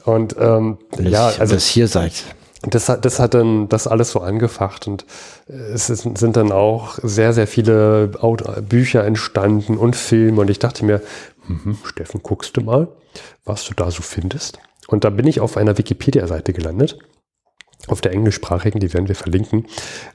Und 0.04 0.36
ähm, 0.40 0.78
Das, 0.92 1.06
ja, 1.08 1.28
also 1.28 1.54
das 1.56 1.68
Hierseits. 1.68 2.26
das 2.64 2.90
hat, 2.90 3.06
das 3.06 3.20
hat 3.20 3.34
dann 3.34 3.70
das 3.70 3.88
alles 3.88 4.12
so 4.12 4.20
angefacht 4.20 4.88
und 4.88 5.06
äh, 5.48 5.54
es 5.54 5.90
ist, 5.90 6.02
sind 6.18 6.36
dann 6.36 6.52
auch 6.52 7.00
sehr, 7.02 7.32
sehr 7.32 7.48
viele 7.48 8.12
Bücher 8.68 9.06
entstanden 9.06 9.78
und 9.78 9.96
Filme 9.96 10.42
und 10.42 10.50
ich 10.50 10.60
dachte 10.60 10.84
mir, 10.84 11.02
mhm, 11.48 11.78
Steffen, 11.86 12.22
guckst 12.22 12.58
du 12.58 12.62
mal, 12.62 12.90
was 13.46 13.64
du 13.64 13.74
da 13.74 13.90
so 13.90 14.02
findest? 14.02 14.60
Und 14.88 15.04
da 15.04 15.10
bin 15.10 15.28
ich 15.28 15.40
auf 15.40 15.58
einer 15.58 15.78
Wikipedia-Seite 15.78 16.54
gelandet, 16.54 16.98
auf 17.88 18.02
der 18.02 18.14
englischsprachigen, 18.14 18.80
die 18.80 18.94
werden 18.94 19.08
wir 19.08 19.16
verlinken. 19.16 19.68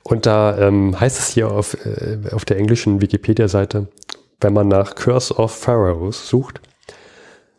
Und 0.02 0.26
da 0.26 0.58
ähm, 0.58 0.98
heißt 0.98 1.18
es 1.18 1.28
hier 1.28 1.50
auf, 1.50 1.74
äh, 1.86 2.18
auf 2.32 2.44
der 2.44 2.58
englischen 2.58 3.00
Wikipedia-Seite, 3.00 3.88
wenn 4.40 4.52
man 4.52 4.68
nach 4.68 4.94
Curse 4.94 5.34
of 5.34 5.52
Pharaohs 5.52 6.28
sucht, 6.28 6.60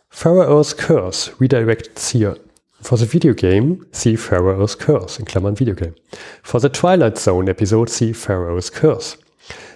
Pharaoh's 0.10 0.78
Curse 0.78 1.32
redirects 1.39 2.12
here. 2.12 2.38
For 2.82 2.97
the 2.97 3.12
video 3.12 3.34
game, 3.34 3.86
see 3.91 4.17
Pharaoh's 4.17 4.78
Curse, 4.78 5.17
in 5.17 5.26
Klammern 5.26 5.58
Videogame. 5.58 5.95
For 6.43 6.60
the 6.60 6.69
Twilight 6.69 7.17
Zone 7.17 7.49
episode, 7.49 7.89
see 7.89 8.13
Pharaoh's 8.13 8.69
Curse. 8.69 9.17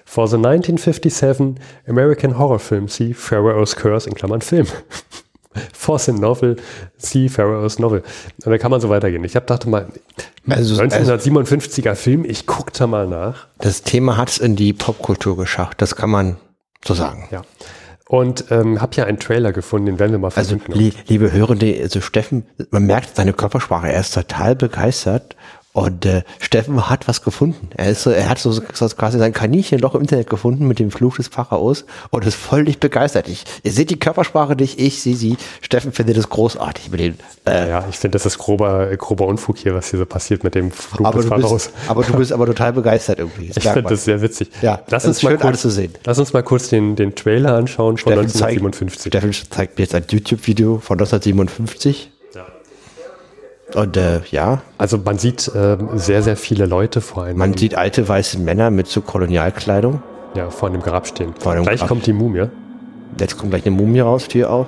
For 0.06 0.28
the 0.28 0.38
1957 0.38 1.58
American 1.88 2.32
Horror 2.32 2.60
Film, 2.60 2.88
see 2.88 3.14
Pharaoh's 3.14 3.76
Curse, 3.76 4.08
in 4.08 4.14
Klammern 4.14 4.44
Film. 4.44 4.68
For 5.74 6.00
the 6.00 6.12
Novel, 6.14 6.56
see 6.98 7.30
Pharaoh's 7.30 7.80
Novel. 7.80 8.04
Und 8.46 8.52
da 8.52 8.58
kann 8.58 8.72
man 8.72 8.82
so 8.82 8.90
weitergehen. 8.90 9.24
Ich 9.24 9.36
habe 9.36 9.46
dachte 9.46 9.70
mal, 9.70 9.88
Also- 10.50 10.76
1957er 10.82 11.96
Film, 11.96 12.26
ich 12.26 12.46
guck 12.46 12.74
da 12.74 12.88
mal 12.88 13.08
nach. 13.08 13.48
Das 13.60 13.84
Thema 13.84 14.18
hat 14.18 14.30
es 14.30 14.38
in 14.38 14.56
die 14.56 14.74
Popkultur 14.74 15.38
geschafft. 15.38 15.82
Das 15.82 15.96
kann 15.96 16.10
man 16.10 16.38
so 16.86 16.94
sagen. 16.94 17.28
Ja. 17.32 17.42
Und 18.10 18.46
ähm, 18.52 18.80
habe 18.82 18.96
ja 18.96 19.04
einen 19.04 19.20
Trailer 19.20 19.52
gefunden, 19.52 19.88
den 19.88 20.00
werden 20.00 20.14
wir 20.14 20.20
mal 20.20 20.32
Also, 20.34 20.58
verlinken. 20.58 20.74
li 20.76 20.94
liebe 21.08 21.34
Hörende, 21.34 21.78
also 21.82 22.00
Steffen, 22.00 22.46
man 22.72 22.86
merkt 22.86 23.18
seine 23.18 23.34
Körpersprache, 23.34 23.92
er 23.92 24.00
ist 24.00 24.14
total 24.14 24.56
begeistert 24.56 25.36
und 25.78 26.08
äh, 26.08 26.24
Steffen 26.40 26.90
hat 26.90 27.08
was 27.08 27.22
gefunden. 27.22 27.70
Er 27.78 27.92
ist 27.92 28.02
so, 28.02 28.10
er 28.10 28.30
hat 28.30 28.40
so, 28.40 28.52
so 28.52 28.90
quasi 28.90 29.20
sein 29.20 29.32
Kaninchenloch 29.32 29.94
im 29.94 30.02
Internet 30.02 30.28
gefunden 30.28 30.68
mit 30.68 30.80
dem 30.80 30.90
Fluch 30.90 31.18
des 31.18 31.28
Pharaos 31.28 31.86
und 32.10 32.26
ist 32.26 32.34
völlig 32.34 32.80
begeistert. 32.80 33.28
Ich, 33.28 33.44
ihr 33.62 33.72
seht 33.72 33.92
die 33.92 34.00
Körpersprache 34.00 34.56
nicht, 34.56 34.80
ich 34.80 35.04
sehe 35.04 35.16
sie. 35.16 35.38
Steffen 35.62 35.92
findet 35.92 36.18
es 36.18 36.30
großartig 36.30 36.90
mit 36.90 37.00
den, 37.00 37.20
äh, 37.46 37.70
ja, 37.70 37.86
ich 37.92 38.00
finde, 38.00 38.16
das 38.16 38.26
ist 38.26 38.40
grober, 38.40 38.88
grober 38.98 39.28
Unfug 39.28 39.60
hier, 39.60 39.76
was 39.76 39.92
hier 39.92 40.00
so 40.00 40.08
passiert 40.08 40.44
mit 40.44 40.56
dem 40.56 40.72
aber, 40.98 41.12
des 41.12 41.26
du 41.26 41.30
Pharaos. 41.30 41.68
bist, 41.68 41.72
aber 41.88 42.04
du 42.04 42.14
bist 42.14 42.32
aber 42.34 42.48
total 42.48 42.74
begeistert 42.74 43.20
irgendwie. 43.20 43.50
Das 43.50 43.58
Ich 43.58 43.70
finde 43.70 43.90
das 43.90 44.04
sehr 44.04 44.20
witzig. 44.20 44.50
Ja, 44.64 44.82
lass 44.90 45.04
das 45.04 45.06
uns 45.06 45.18
ist 45.18 45.24
mal 45.24 45.30
schön, 45.30 45.42
alles 45.42 45.52
kurz, 45.52 45.62
zu 45.62 45.70
sehen. 45.70 45.94
Lass 46.06 46.18
uns 46.18 46.34
mal 46.34 46.42
kurz 46.42 46.70
den, 46.70 46.96
den 46.96 47.14
Trailer 47.14 47.54
anschauen 47.54 47.98
von 47.98 48.14
Steffen 48.14 48.30
zeigt, 48.30 48.64
1957. 48.64 49.12
Steffen 49.12 49.52
zeigt 49.52 49.78
mir 49.78 49.84
jetzt 49.84 49.94
ein 49.94 50.06
YouTube-Video 50.10 50.80
von 50.80 50.98
1957 50.98 52.10
Ja. 52.10 52.17
Und 53.76 53.98
äh, 53.98 54.22
ja, 54.32 54.62
Also 54.78 54.98
man 54.98 55.18
sieht 55.18 55.52
ähm, 55.56 55.90
sehr, 55.96 56.22
sehr 56.24 56.38
viele 56.38 56.66
Leute 56.66 57.02
vor 57.02 57.24
einem, 57.26 57.38
man 57.38 57.56
sieht 57.56 57.76
alte 57.76 58.08
weiße 58.08 58.40
Männer 58.40 58.72
mit 58.72 58.88
so 58.88 59.02
Kolonialkleidung. 59.02 60.02
ja, 60.36 60.50
vor 60.50 60.70
einem 60.70 60.82
Grab 60.82 61.06
stehen. 61.08 61.34
Vor 61.40 61.52
einem 61.54 61.64
Gleich 61.64 61.80
Grab. 61.80 61.90
kommt 61.90 62.06
die 62.06 62.14
Mumie. 62.14 62.46
Jetzt 63.20 63.38
kommt 63.38 63.52
gleich 63.52 63.66
eine 63.66 63.76
Mumie 63.76 64.00
raus, 64.02 64.28
Tür 64.28 64.50
auf. 64.52 64.68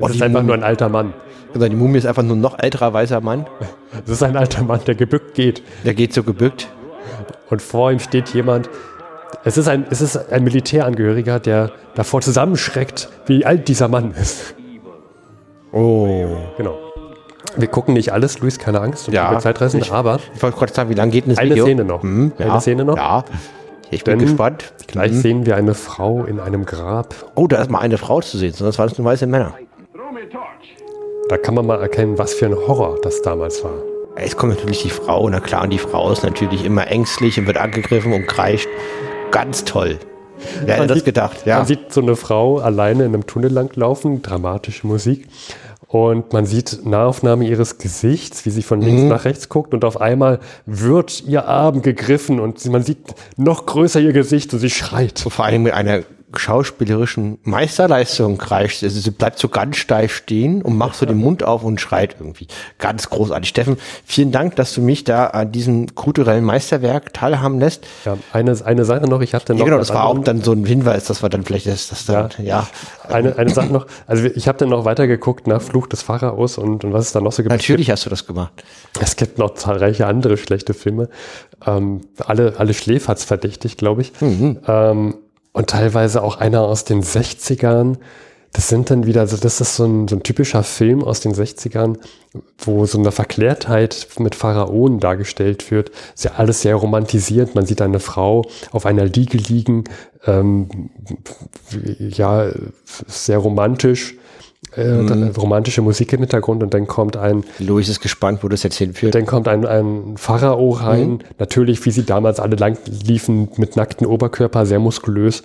Das 0.00 0.10
die 0.12 0.16
ist 0.18 0.22
einfach 0.22 0.40
Mumie- 0.40 0.46
nur 0.46 0.54
ein 0.56 0.62
alter 0.64 0.88
Mann. 0.88 1.12
Also 1.54 1.68
die 1.68 1.76
Mumie 1.76 1.98
ist 1.98 2.06
einfach 2.06 2.22
nur 2.22 2.34
ein 2.36 2.40
noch 2.40 2.58
älterer 2.58 2.92
weißer 2.92 3.20
Mann. 3.20 3.46
Das 4.06 4.08
ist 4.16 4.22
ein 4.22 4.36
alter 4.38 4.64
Mann, 4.64 4.80
der 4.86 4.94
gebückt 4.94 5.34
geht. 5.34 5.62
Der 5.84 5.92
geht 5.92 6.14
so 6.14 6.22
gebückt. 6.22 6.68
Und 7.50 7.60
vor 7.60 7.92
ihm 7.92 7.98
steht 7.98 8.30
jemand. 8.30 8.70
Es 9.44 9.58
ist 9.58 9.68
ein, 9.68 9.84
es 9.90 10.00
ist 10.00 10.16
ein 10.32 10.44
Militärangehöriger, 10.44 11.40
der 11.40 11.72
davor 11.94 12.22
zusammenschreckt, 12.22 13.10
wie 13.26 13.44
alt 13.44 13.68
dieser 13.68 13.88
Mann 13.88 14.12
ist. 14.12 14.54
Oh. 15.72 16.36
Genau. 16.56 16.74
Wir 17.56 17.68
gucken 17.68 17.94
nicht 17.94 18.12
alles, 18.12 18.38
Luis, 18.40 18.58
keine 18.58 18.80
Angst, 18.80 19.08
und 19.08 19.14
Ja, 19.14 19.30
über 19.30 19.40
Zeitreisen, 19.40 19.80
ich- 19.80 19.92
aber 19.92 20.20
Ich 20.34 20.42
wollte 20.42 20.56
gerade 20.58 20.72
sagen, 20.72 20.90
wie 20.90 20.94
lange 20.94 21.10
geht 21.12 21.24
denn 21.26 21.30
das 21.30 21.38
Eine 21.38 21.50
Video? 21.50 21.64
Szene 21.64 21.84
noch. 21.84 22.02
Hm, 22.02 22.32
ja, 22.38 22.50
Eine 22.50 22.60
Szene 22.60 22.84
noch. 22.84 22.96
Ja. 22.96 23.24
Ich 23.90 24.04
bin 24.04 24.18
Denn 24.18 24.26
gespannt. 24.28 24.72
gleich 24.86 25.10
Hm. 25.12 25.20
sehen 25.20 25.46
wir 25.46 25.56
eine 25.56 25.74
Frau 25.74 26.24
in 26.24 26.40
einem 26.40 26.64
Grab. 26.64 27.14
Oh, 27.34 27.46
da 27.46 27.60
ist 27.60 27.70
mal 27.70 27.80
eine 27.80 27.98
Frau 27.98 28.20
zu 28.22 28.38
sehen, 28.38 28.54
sonst 28.54 28.78
waren 28.78 28.88
es 28.88 28.96
nur 28.96 29.04
weiße 29.04 29.26
Männer. 29.26 29.52
Da 31.28 31.36
kann 31.38 31.54
man 31.54 31.66
mal 31.66 31.80
erkennen, 31.80 32.18
was 32.18 32.34
für 32.34 32.46
ein 32.46 32.54
Horror 32.54 32.98
das 33.02 33.22
damals 33.22 33.62
war. 33.64 33.72
Jetzt 34.18 34.36
kommt 34.36 34.54
natürlich 34.54 34.82
die 34.82 34.90
Frau, 34.90 35.28
na 35.30 35.40
klar, 35.40 35.62
und 35.62 35.70
die 35.70 35.78
Frau 35.78 36.10
ist 36.10 36.22
natürlich 36.22 36.64
immer 36.64 36.86
ängstlich 36.88 37.38
und 37.38 37.46
wird 37.46 37.56
angegriffen 37.56 38.12
und 38.12 38.26
kreischt. 38.26 38.68
Ganz 39.30 39.64
toll. 39.64 39.98
Wer 40.64 40.74
hätte 40.76 40.86
das 40.88 40.96
sieht- 40.98 41.04
gedacht? 41.06 41.46
Ja. 41.46 41.58
Man 41.58 41.66
sieht 41.66 41.92
so 41.92 42.00
eine 42.02 42.16
Frau 42.16 42.58
alleine 42.58 43.04
in 43.04 43.14
einem 43.14 43.26
Tunnel 43.26 43.50
langlaufen, 43.52 44.20
dramatische 44.22 44.86
Musik. 44.86 45.28
Und 45.92 46.32
man 46.32 46.46
sieht 46.46 46.86
Nahaufnahme 46.86 47.44
ihres 47.44 47.76
Gesichts, 47.76 48.46
wie 48.46 48.50
sie 48.50 48.62
von 48.62 48.78
Mhm. 48.78 48.84
links 48.86 49.02
nach 49.04 49.24
rechts 49.26 49.50
guckt 49.50 49.74
und 49.74 49.84
auf 49.84 50.00
einmal 50.00 50.40
wird 50.64 51.22
ihr 51.26 51.46
Arm 51.46 51.82
gegriffen 51.82 52.40
und 52.40 52.64
man 52.70 52.82
sieht 52.82 53.14
noch 53.36 53.66
größer 53.66 54.00
ihr 54.00 54.14
Gesicht 54.14 54.54
und 54.54 54.60
sie 54.60 54.70
schreit. 54.70 55.18
vor 55.18 55.44
allem 55.44 55.64
mit 55.64 55.74
einer 55.74 56.00
schauspielerischen 56.36 57.38
Meisterleistung 57.42 58.38
kreischt. 58.38 58.82
Also 58.82 59.00
sie 59.00 59.10
bleibt 59.10 59.38
so 59.38 59.48
ganz 59.48 59.76
steif 59.76 60.14
stehen 60.14 60.62
und 60.62 60.76
macht 60.76 60.96
so 60.96 61.06
den 61.06 61.18
Mund 61.18 61.42
auf 61.42 61.64
und 61.64 61.80
schreit 61.80 62.16
irgendwie. 62.18 62.46
Ganz 62.78 63.10
großartig. 63.10 63.48
Steffen, 63.48 63.76
vielen 64.04 64.32
Dank, 64.32 64.56
dass 64.56 64.74
du 64.74 64.80
mich 64.80 65.04
da 65.04 65.26
an 65.26 65.52
diesem 65.52 65.94
kulturellen 65.94 66.44
Meisterwerk 66.44 67.12
teilhaben 67.12 67.58
lässt. 67.58 67.84
Ja, 68.04 68.16
eine, 68.32 68.56
eine 68.64 68.84
Sache 68.84 69.06
noch, 69.08 69.20
ich 69.20 69.34
hatte 69.34 69.52
noch. 69.52 69.60
Ja, 69.60 69.64
genau, 69.66 69.78
das 69.78 69.92
war 69.92 70.06
auch 70.06 70.18
dann 70.18 70.42
so 70.42 70.52
ein 70.52 70.64
Hinweis, 70.64 71.04
dass 71.04 71.22
wir 71.22 71.28
dann 71.28 71.44
vielleicht 71.44 71.66
das, 71.66 71.88
das 71.88 72.06
dann, 72.06 72.30
ja. 72.38 72.66
Eine, 73.08 73.36
eine 73.36 73.50
Sache 73.50 73.72
noch, 73.72 73.86
also 74.06 74.24
ich 74.24 74.48
habe 74.48 74.58
dann 74.58 74.68
noch 74.68 74.84
weitergeguckt 74.84 75.46
nach 75.46 75.60
Fluch 75.60 75.86
des 75.86 76.02
Pharaos 76.02 76.58
und, 76.58 76.84
und 76.84 76.92
was 76.92 77.06
es 77.06 77.12
da 77.12 77.20
noch 77.20 77.32
so 77.32 77.42
gibt. 77.42 77.52
Natürlich 77.52 77.90
hast 77.90 78.06
du 78.06 78.10
das 78.10 78.26
gemacht. 78.26 78.64
Es 79.00 79.16
gibt 79.16 79.38
noch 79.38 79.54
zahlreiche 79.54 80.06
andere 80.06 80.36
schlechte 80.36 80.74
Filme. 80.74 81.08
Ähm, 81.66 82.02
alle, 82.18 82.54
alle 82.58 82.74
Schläferz 82.74 83.24
verdächtig, 83.24 83.76
glaube 83.76 84.02
ich. 84.02 84.12
Ähm, 84.20 85.14
und 85.52 85.70
teilweise 85.70 86.22
auch 86.22 86.38
einer 86.38 86.62
aus 86.62 86.84
den 86.84 87.02
60ern. 87.02 87.96
Das 88.52 88.68
sind 88.68 88.90
dann 88.90 89.06
wieder, 89.06 89.22
also 89.22 89.38
das 89.38 89.62
ist 89.62 89.76
so 89.76 89.84
ein, 89.84 90.08
so 90.08 90.16
ein 90.16 90.22
typischer 90.22 90.62
Film 90.62 91.02
aus 91.02 91.20
den 91.20 91.32
60ern, 91.32 91.96
wo 92.58 92.84
so 92.84 92.98
eine 92.98 93.10
Verklärtheit 93.10 94.08
mit 94.18 94.34
Pharaonen 94.34 95.00
dargestellt 95.00 95.70
wird. 95.70 95.90
Ist 96.14 96.24
ja 96.24 96.32
alles 96.36 96.60
sehr 96.60 96.74
romantisiert. 96.74 97.54
Man 97.54 97.64
sieht 97.64 97.80
eine 97.80 98.00
Frau 98.00 98.44
auf 98.70 98.84
einer 98.84 99.06
Liege 99.06 99.38
liegen, 99.38 99.84
ähm, 100.26 100.90
ja, 101.98 102.50
sehr 103.06 103.38
romantisch, 103.38 104.16
äh, 104.76 105.04
dann 105.04 105.30
romantische 105.36 105.82
Musik 105.82 106.12
im 106.12 106.20
Hintergrund 106.20 106.62
und 106.62 106.72
dann 106.72 106.86
kommt 106.86 107.16
ein 107.16 107.44
Louis 107.58 107.88
ist 107.88 108.00
gespannt, 108.00 108.42
wo 108.42 108.48
das 108.48 108.62
jetzt 108.62 108.76
hinführt. 108.76 109.14
dann 109.14 109.26
kommt 109.26 109.48
ein, 109.48 109.66
ein 109.66 110.16
Pharao 110.16 110.70
rein, 110.70 111.22
natürlich, 111.38 111.84
wie 111.84 111.90
sie 111.90 112.04
damals 112.04 112.40
alle 112.40 112.56
lang 112.56 112.78
liefen, 112.86 113.48
mit 113.56 113.76
nacktem 113.76 114.06
Oberkörper, 114.06 114.64
sehr 114.64 114.78
muskulös. 114.78 115.42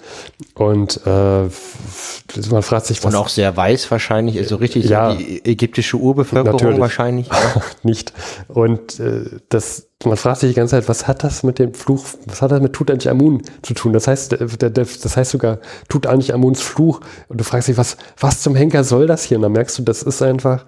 Und 0.53 1.01
äh, 1.05 1.09
man 1.09 2.61
fragt 2.61 2.85
sich, 2.85 3.03
was 3.03 3.13
Und 3.13 3.19
auch 3.19 3.29
sehr 3.29 3.57
weiß 3.57 3.89
wahrscheinlich, 3.91 4.37
also 4.37 4.55
richtig 4.55 4.85
Ja. 4.85 5.11
so 5.11 5.17
die 5.17 5.43
ägyptische 5.45 5.97
Urbevölkerung 5.97 6.57
Natürlich. 6.57 6.79
wahrscheinlich. 6.79 7.27
nicht. 7.83 8.13
Und 8.47 8.99
äh, 8.99 9.25
das, 9.49 9.86
man 10.05 10.17
fragt 10.17 10.41
sich 10.41 10.51
die 10.51 10.55
ganze 10.55 10.71
Zeit, 10.71 10.87
was 10.87 11.07
hat 11.07 11.23
das 11.23 11.41
mit 11.41 11.57
dem 11.57 11.73
Fluch, 11.73 12.05
was 12.27 12.41
hat 12.41 12.51
das 12.51 12.61
mit 12.61 12.73
Tutanchamun 12.73 13.41
zu 13.63 13.73
tun? 13.73 13.93
Das 13.93 14.07
heißt, 14.07 14.37
das 14.39 15.17
heißt 15.17 15.31
sogar 15.31 15.59
Tutanchamuns 15.89 16.61
Fluch. 16.61 17.01
Und 17.27 17.39
du 17.39 17.43
fragst 17.43 17.67
dich, 17.67 17.77
was, 17.77 17.97
was 18.19 18.41
zum 18.41 18.55
Henker 18.55 18.83
soll 18.83 19.07
das 19.07 19.23
hier? 19.23 19.37
Und 19.37 19.41
dann 19.43 19.53
merkst 19.53 19.79
du, 19.79 19.83
das 19.83 20.03
ist 20.03 20.21
einfach 20.21 20.65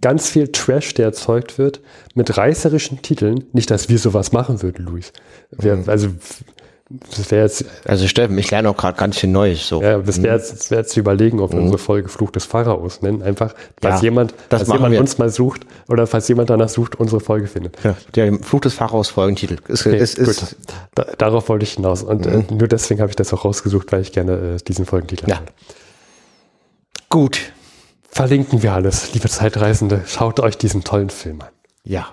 ganz 0.00 0.30
viel 0.30 0.48
Trash, 0.48 0.94
der 0.94 1.06
erzeugt 1.06 1.58
wird, 1.58 1.80
mit 2.14 2.38
reißerischen 2.38 3.02
Titeln. 3.02 3.44
Nicht, 3.52 3.70
dass 3.70 3.90
wir 3.90 3.98
sowas 3.98 4.32
machen 4.32 4.62
würden, 4.62 4.86
Luis. 4.86 5.12
Wir, 5.50 5.84
Also 5.86 6.08
das 7.16 7.30
wäre 7.30 7.44
jetzt, 7.44 7.64
Also 7.86 8.08
Steffen, 8.08 8.36
ich 8.36 8.50
lerne 8.50 8.68
auch 8.68 8.76
gerade 8.76 8.98
ganz 8.98 9.16
viel 9.16 9.30
Neues. 9.30 9.68
So. 9.68 9.80
ja, 9.80 9.98
das 9.98 10.20
wäre 10.22 10.34
jetzt, 10.36 10.52
das 10.52 10.70
wäre 10.72 10.80
jetzt 10.80 10.92
zu 10.92 10.98
überlegen, 11.00 11.38
ob 11.38 11.52
wir 11.52 11.60
unsere 11.60 11.78
Folge 11.78 12.08
Fluch 12.08 12.32
des 12.32 12.44
Pharaos 12.44 13.00
nennen. 13.00 13.22
Einfach, 13.22 13.54
falls 13.80 13.96
Ja, 14.00 14.02
jemand, 14.02 14.34
das 14.48 14.62
falls 14.62 14.72
jemand 14.72 14.92
wir. 14.94 15.00
uns 15.00 15.16
mal 15.16 15.28
sucht 15.30 15.62
oder 15.88 16.08
falls 16.08 16.26
jemand 16.26 16.50
danach 16.50 16.68
sucht, 16.68 16.96
unsere 16.96 17.20
Folge 17.20 17.46
findet. 17.46 17.76
Ja, 17.84 17.96
der 18.16 18.34
Fluch 18.42 18.60
des 18.62 18.74
Pharaos 18.74 19.08
Folgentitel. 19.08 19.58
Ist, 19.68 19.86
Okay, 19.86 19.98
ist, 19.98 20.18
ist, 20.18 20.40
gut. 20.40 20.56
Da, 20.96 21.04
darauf 21.16 21.48
wollte 21.48 21.62
ich 21.62 21.74
hinaus. 21.74 22.02
Und 22.02 22.26
äh, 22.26 22.42
nur 22.50 22.66
deswegen 22.66 23.00
habe 23.00 23.10
ich 23.10 23.16
das 23.16 23.32
auch 23.32 23.44
rausgesucht, 23.44 23.92
weil 23.92 24.00
ich 24.02 24.10
gerne 24.10 24.32
äh, 24.32 24.56
diesen 24.66 24.84
Folgentitel 24.84 25.30
Ja. 25.30 25.36
habe. 25.36 25.46
gut. 27.08 27.38
Verlinken 28.12 28.62
wir 28.64 28.72
alles, 28.72 29.14
liebe 29.14 29.28
Zeitreisende. 29.28 30.02
Schaut 30.06 30.40
euch 30.40 30.58
diesen 30.58 30.82
tollen 30.82 31.10
Film 31.10 31.40
an. 31.42 31.48
Ja, 31.84 32.06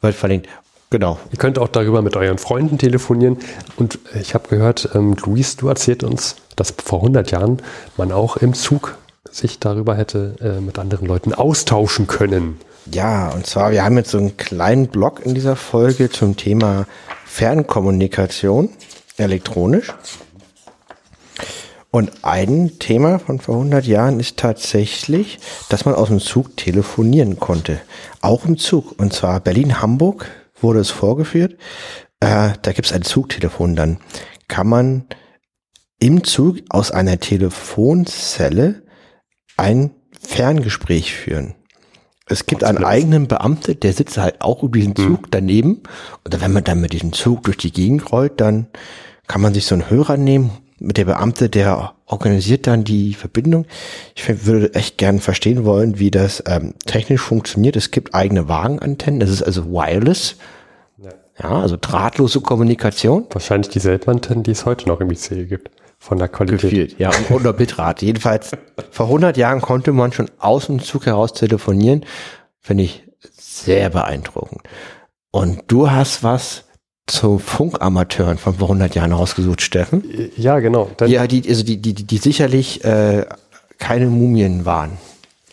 wird 0.00 0.14
verlinkt. 0.14 0.48
Genau. 0.92 1.20
Ihr 1.30 1.38
könnt 1.38 1.56
auch 1.60 1.68
darüber 1.68 2.02
mit 2.02 2.16
euren 2.16 2.38
Freunden 2.38 2.76
telefonieren. 2.76 3.38
Und 3.76 4.00
ich 4.20 4.34
habe 4.34 4.48
gehört, 4.48 4.90
ähm, 4.94 5.14
Luis, 5.24 5.56
du 5.56 5.68
erzählt 5.68 6.02
uns, 6.02 6.34
dass 6.56 6.74
vor 6.84 6.98
100 6.98 7.30
Jahren 7.30 7.62
man 7.96 8.10
auch 8.10 8.36
im 8.36 8.54
Zug 8.54 8.98
sich 9.30 9.60
darüber 9.60 9.94
hätte 9.94 10.34
äh, 10.40 10.60
mit 10.60 10.80
anderen 10.80 11.06
Leuten 11.06 11.32
austauschen 11.32 12.08
können. 12.08 12.58
Ja, 12.90 13.28
und 13.28 13.46
zwar, 13.46 13.70
wir 13.70 13.84
haben 13.84 13.96
jetzt 13.98 14.10
so 14.10 14.18
einen 14.18 14.36
kleinen 14.36 14.88
Blog 14.88 15.24
in 15.24 15.34
dieser 15.34 15.54
Folge 15.54 16.10
zum 16.10 16.36
Thema 16.36 16.86
Fernkommunikation, 17.24 18.70
elektronisch. 19.16 19.94
Und 21.92 22.10
ein 22.22 22.78
Thema 22.80 23.20
von 23.20 23.38
vor 23.38 23.56
100 23.56 23.86
Jahren 23.86 24.18
ist 24.18 24.38
tatsächlich, 24.38 25.38
dass 25.68 25.84
man 25.84 25.94
aus 25.94 26.08
dem 26.08 26.18
Zug 26.18 26.56
telefonieren 26.56 27.38
konnte. 27.38 27.80
Auch 28.20 28.44
im 28.44 28.58
Zug. 28.58 28.98
Und 28.98 29.12
zwar 29.12 29.38
Berlin-Hamburg 29.38 30.26
wurde 30.62 30.80
es 30.80 30.90
vorgeführt. 30.90 31.56
Äh, 32.20 32.52
da 32.62 32.72
gibt 32.72 32.86
es 32.86 32.92
ein 32.92 33.02
Zugtelefon. 33.02 33.76
Dann 33.76 33.98
kann 34.48 34.68
man 34.68 35.04
im 35.98 36.24
Zug 36.24 36.58
aus 36.68 36.90
einer 36.90 37.20
Telefonzelle 37.20 38.82
ein 39.56 39.90
Ferngespräch 40.20 41.14
führen. 41.14 41.54
Es 42.26 42.46
gibt 42.46 42.62
einen 42.62 42.84
eigenen 42.84 43.26
Beamte, 43.26 43.74
der 43.74 43.92
sitzt 43.92 44.16
halt 44.16 44.40
auch 44.40 44.62
über 44.62 44.78
diesen 44.78 44.94
Zug 44.94 45.30
daneben. 45.32 45.82
Und 46.24 46.40
wenn 46.40 46.52
man 46.52 46.62
dann 46.62 46.80
mit 46.80 46.92
diesem 46.92 47.12
Zug 47.12 47.42
durch 47.42 47.56
die 47.56 47.72
Gegend 47.72 48.12
rollt, 48.12 48.40
dann 48.40 48.68
kann 49.26 49.40
man 49.40 49.52
sich 49.52 49.66
so 49.66 49.74
einen 49.74 49.90
Hörer 49.90 50.16
nehmen. 50.16 50.52
Mit 50.78 50.96
der 50.96 51.06
Beamte, 51.06 51.50
der 51.50 51.94
organisiert 52.10 52.66
dann 52.66 52.84
die 52.84 53.14
Verbindung. 53.14 53.66
Ich 54.14 54.46
würde 54.46 54.74
echt 54.74 54.98
gern 54.98 55.20
verstehen 55.20 55.64
wollen, 55.64 55.98
wie 55.98 56.10
das 56.10 56.42
ähm, 56.46 56.74
technisch 56.86 57.20
funktioniert. 57.20 57.76
Es 57.76 57.90
gibt 57.90 58.14
eigene 58.14 58.48
Wagenantennen. 58.48 59.20
Das 59.20 59.30
ist 59.30 59.42
also 59.42 59.70
wireless. 59.70 60.36
Ja, 61.42 61.60
also 61.60 61.78
drahtlose 61.80 62.40
Kommunikation. 62.40 63.26
Wahrscheinlich 63.30 63.70
dieselben 63.70 64.10
Antennen, 64.10 64.42
die 64.42 64.50
es 64.50 64.66
heute 64.66 64.88
noch 64.88 65.00
im 65.00 65.10
ICE 65.10 65.46
gibt. 65.46 65.70
Von 65.98 66.18
der 66.18 66.28
Qualität. 66.28 66.60
Gefühlt, 66.60 66.98
ja, 66.98 67.10
und 67.10 67.30
unter 67.30 67.52
Bitrate. 67.52 68.04
Jedenfalls, 68.06 68.52
vor 68.90 69.06
100 69.06 69.36
Jahren 69.36 69.60
konnte 69.60 69.92
man 69.92 70.12
schon 70.12 70.30
aus 70.38 70.66
dem 70.66 70.80
Zug 70.80 71.06
heraus 71.06 71.32
telefonieren. 71.32 72.04
Finde 72.58 72.84
ich 72.84 73.04
sehr 73.32 73.90
beeindruckend. 73.90 74.62
Und 75.30 75.62
du 75.68 75.90
hast 75.90 76.22
was 76.22 76.64
zu 77.06 77.38
Funkamateuren 77.38 78.38
von 78.38 78.54
vor 78.54 78.68
100 78.68 78.94
Jahren 78.94 79.12
rausgesucht, 79.12 79.62
Steffen. 79.62 80.04
Ja, 80.36 80.60
genau. 80.60 80.90
Dann, 80.96 81.10
Ja, 81.10 81.26
die, 81.26 81.48
also 81.48 81.64
die, 81.64 81.78
die, 81.78 81.94
die, 81.94 82.16
sicherlich 82.18 82.84
äh, 82.84 83.26
keine 83.78 84.06
Mumien 84.06 84.64
waren. 84.64 84.98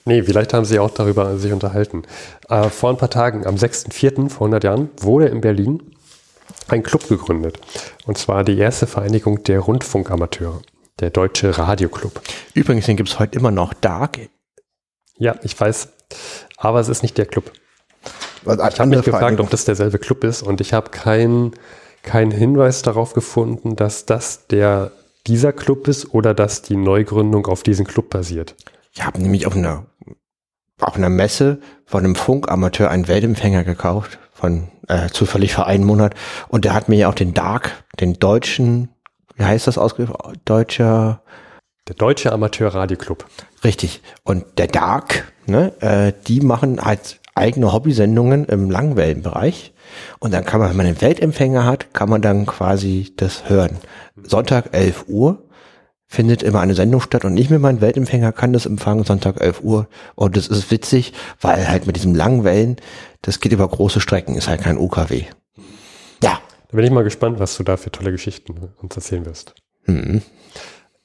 Nee, 0.05 0.23
vielleicht 0.23 0.53
haben 0.53 0.65
sie 0.65 0.79
auch 0.79 0.91
darüber 0.91 1.37
sich 1.37 1.51
unterhalten. 1.51 2.03
Äh, 2.47 2.69
vor 2.69 2.91
ein 2.91 2.97
paar 2.97 3.09
Tagen, 3.09 3.45
am 3.45 3.55
6.4. 3.55 4.29
vor 4.29 4.47
100 4.47 4.63
Jahren, 4.63 4.89
wurde 5.01 5.27
in 5.27 5.41
Berlin 5.41 5.81
ein 6.69 6.83
Club 6.83 7.07
gegründet. 7.07 7.59
Und 8.05 8.17
zwar 8.17 8.43
die 8.43 8.57
erste 8.57 8.87
Vereinigung 8.87 9.43
der 9.43 9.59
Rundfunkamateure, 9.59 10.61
der 10.99 11.09
Deutsche 11.09 11.57
Radioclub. 11.57 12.21
Übrigens, 12.53 12.85
den 12.85 12.97
gibt's 12.97 13.19
heute 13.19 13.37
immer 13.37 13.51
noch 13.51 13.73
Dark. 13.73 14.19
Ja, 15.17 15.35
ich 15.43 15.59
weiß, 15.59 15.89
aber 16.57 16.79
es 16.79 16.89
ist 16.89 17.01
nicht 17.01 17.17
der 17.17 17.25
Club. 17.25 17.51
Also 18.49 18.63
Ich 18.67 18.79
habe 18.79 18.89
mich 18.89 19.03
gefragt, 19.03 19.39
ob 19.39 19.49
das 19.49 19.65
derselbe 19.65 19.99
Club 19.99 20.23
ist 20.23 20.43
und 20.43 20.61
ich 20.61 20.73
habe 20.73 20.89
keinen 20.89 21.51
keinen 22.03 22.31
Hinweis 22.31 22.81
darauf 22.83 23.13
gefunden, 23.13 23.75
dass 23.75 24.05
das 24.05 24.47
der 24.47 24.91
dieser 25.27 25.51
Club 25.51 25.87
ist 25.89 26.13
oder 26.13 26.33
dass 26.33 26.61
die 26.61 26.77
Neugründung 26.77 27.47
auf 27.47 27.63
diesen 27.63 27.85
Club 27.85 28.09
basiert. 28.09 28.55
Ich 28.93 29.05
habe 29.05 29.21
nämlich 29.21 29.45
auf 29.45 29.55
einer, 29.55 29.85
auf 30.79 30.95
einer 30.95 31.09
Messe 31.09 31.59
von 31.85 32.05
einem 32.05 32.15
Funkamateur 32.15 32.89
einen 32.89 33.07
Weltempfänger 33.09 33.63
gekauft, 33.65 34.19
von 34.31 34.69
äh, 34.87 35.09
zufällig 35.09 35.53
vor 35.53 35.67
einem 35.67 35.85
Monat. 35.85 36.15
Und 36.47 36.63
der 36.63 36.73
hat 36.73 36.87
mir 36.87 36.97
ja 36.97 37.09
auch 37.09 37.13
den 37.15 37.33
Dark, 37.33 37.83
den 37.99 38.13
deutschen, 38.13 38.89
wie 39.35 39.43
heißt 39.43 39.67
das 39.67 39.77
ausgesprochen? 39.77 40.37
Deutscher, 40.45 41.21
Der 41.89 41.95
Deutsche 41.95 42.31
Amateur 42.31 42.73
Radioclub. 42.73 43.25
richtig. 43.65 44.01
Und 44.23 44.45
der 44.57 44.67
Dark, 44.67 45.33
ne, 45.45 45.73
äh, 45.81 46.13
die 46.27 46.39
machen 46.39 46.81
halt 46.81 47.19
eigene 47.37 47.71
Hobbysendungen 47.71 48.45
im 48.45 48.69
Langwellenbereich. 48.69 49.73
Und 50.19 50.33
dann 50.33 50.45
kann 50.45 50.59
man, 50.59 50.69
wenn 50.69 50.77
man 50.77 50.85
einen 50.85 51.01
Weltempfänger 51.01 51.65
hat, 51.65 51.93
kann 51.93 52.09
man 52.09 52.21
dann 52.21 52.45
quasi 52.45 53.13
das 53.15 53.49
hören. 53.49 53.77
Sonntag 54.23 54.69
11 54.73 55.05
Uhr 55.07 55.43
findet 56.07 56.41
immer 56.41 56.61
eine 56.61 56.73
Sendung 56.73 57.01
statt 57.01 57.25
und 57.25 57.37
ich 57.37 57.49
mit 57.49 57.61
meinem 57.61 57.81
Weltempfänger 57.81 58.31
kann 58.31 58.53
das 58.53 58.65
empfangen, 58.65 59.03
Sonntag 59.03 59.41
11 59.41 59.61
Uhr. 59.61 59.87
Und 60.15 60.37
das 60.37 60.47
ist 60.47 60.71
witzig, 60.71 61.13
weil 61.41 61.67
halt 61.67 61.85
mit 61.85 61.95
diesem 61.95 62.15
langen 62.15 62.43
Wellen, 62.43 62.77
das 63.21 63.39
geht 63.39 63.51
über 63.51 63.67
große 63.67 63.99
Strecken, 63.99 64.35
ist 64.35 64.47
halt 64.47 64.61
kein 64.61 64.77
UKW. 64.77 65.25
Ja. 66.23 66.39
Da 66.69 66.75
bin 66.75 66.85
ich 66.85 66.91
mal 66.91 67.03
gespannt, 67.03 67.39
was 67.39 67.55
du 67.57 67.63
da 67.63 67.77
für 67.77 67.91
tolle 67.91 68.11
Geschichten 68.11 68.71
uns 68.81 68.95
erzählen 68.95 69.25
wirst. 69.25 69.53
Mhm. 69.85 70.21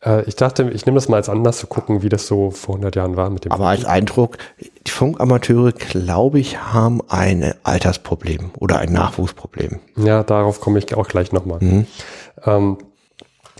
Äh, 0.05 0.25
ich 0.25 0.37
dachte, 0.37 0.71
ich 0.71 0.87
nehme 0.87 0.97
das 0.97 1.09
mal 1.09 1.17
als 1.17 1.29
Anlass 1.29 1.59
zu 1.59 1.67
gucken, 1.67 2.03
wie 2.03 2.09
das 2.09 2.27
so 2.27 2.51
vor 2.51 2.75
100 2.75 2.97
Jahren 2.97 3.17
war 3.17 3.31
mit 3.31 3.45
dem. 3.45 3.53
Aber 3.53 3.69
als 3.69 3.85
Eindruck, 3.85 4.39
die 4.87 4.91
Funkamateure, 4.91 5.73
glaube 5.73 6.41
ich, 6.41 6.59
haben 6.59 7.01
ein 7.09 7.55
Altersproblem 7.63 8.51
oder 8.59 8.79
ein 8.79 8.93
Nachwuchsproblem. 8.93 9.81
Ja, 9.97 10.23
darauf 10.23 10.61
komme 10.61 10.79
ich 10.79 10.95
auch 10.95 11.09
gleich 11.09 11.33
nochmal. 11.33 11.61
Ähm, 12.45 12.79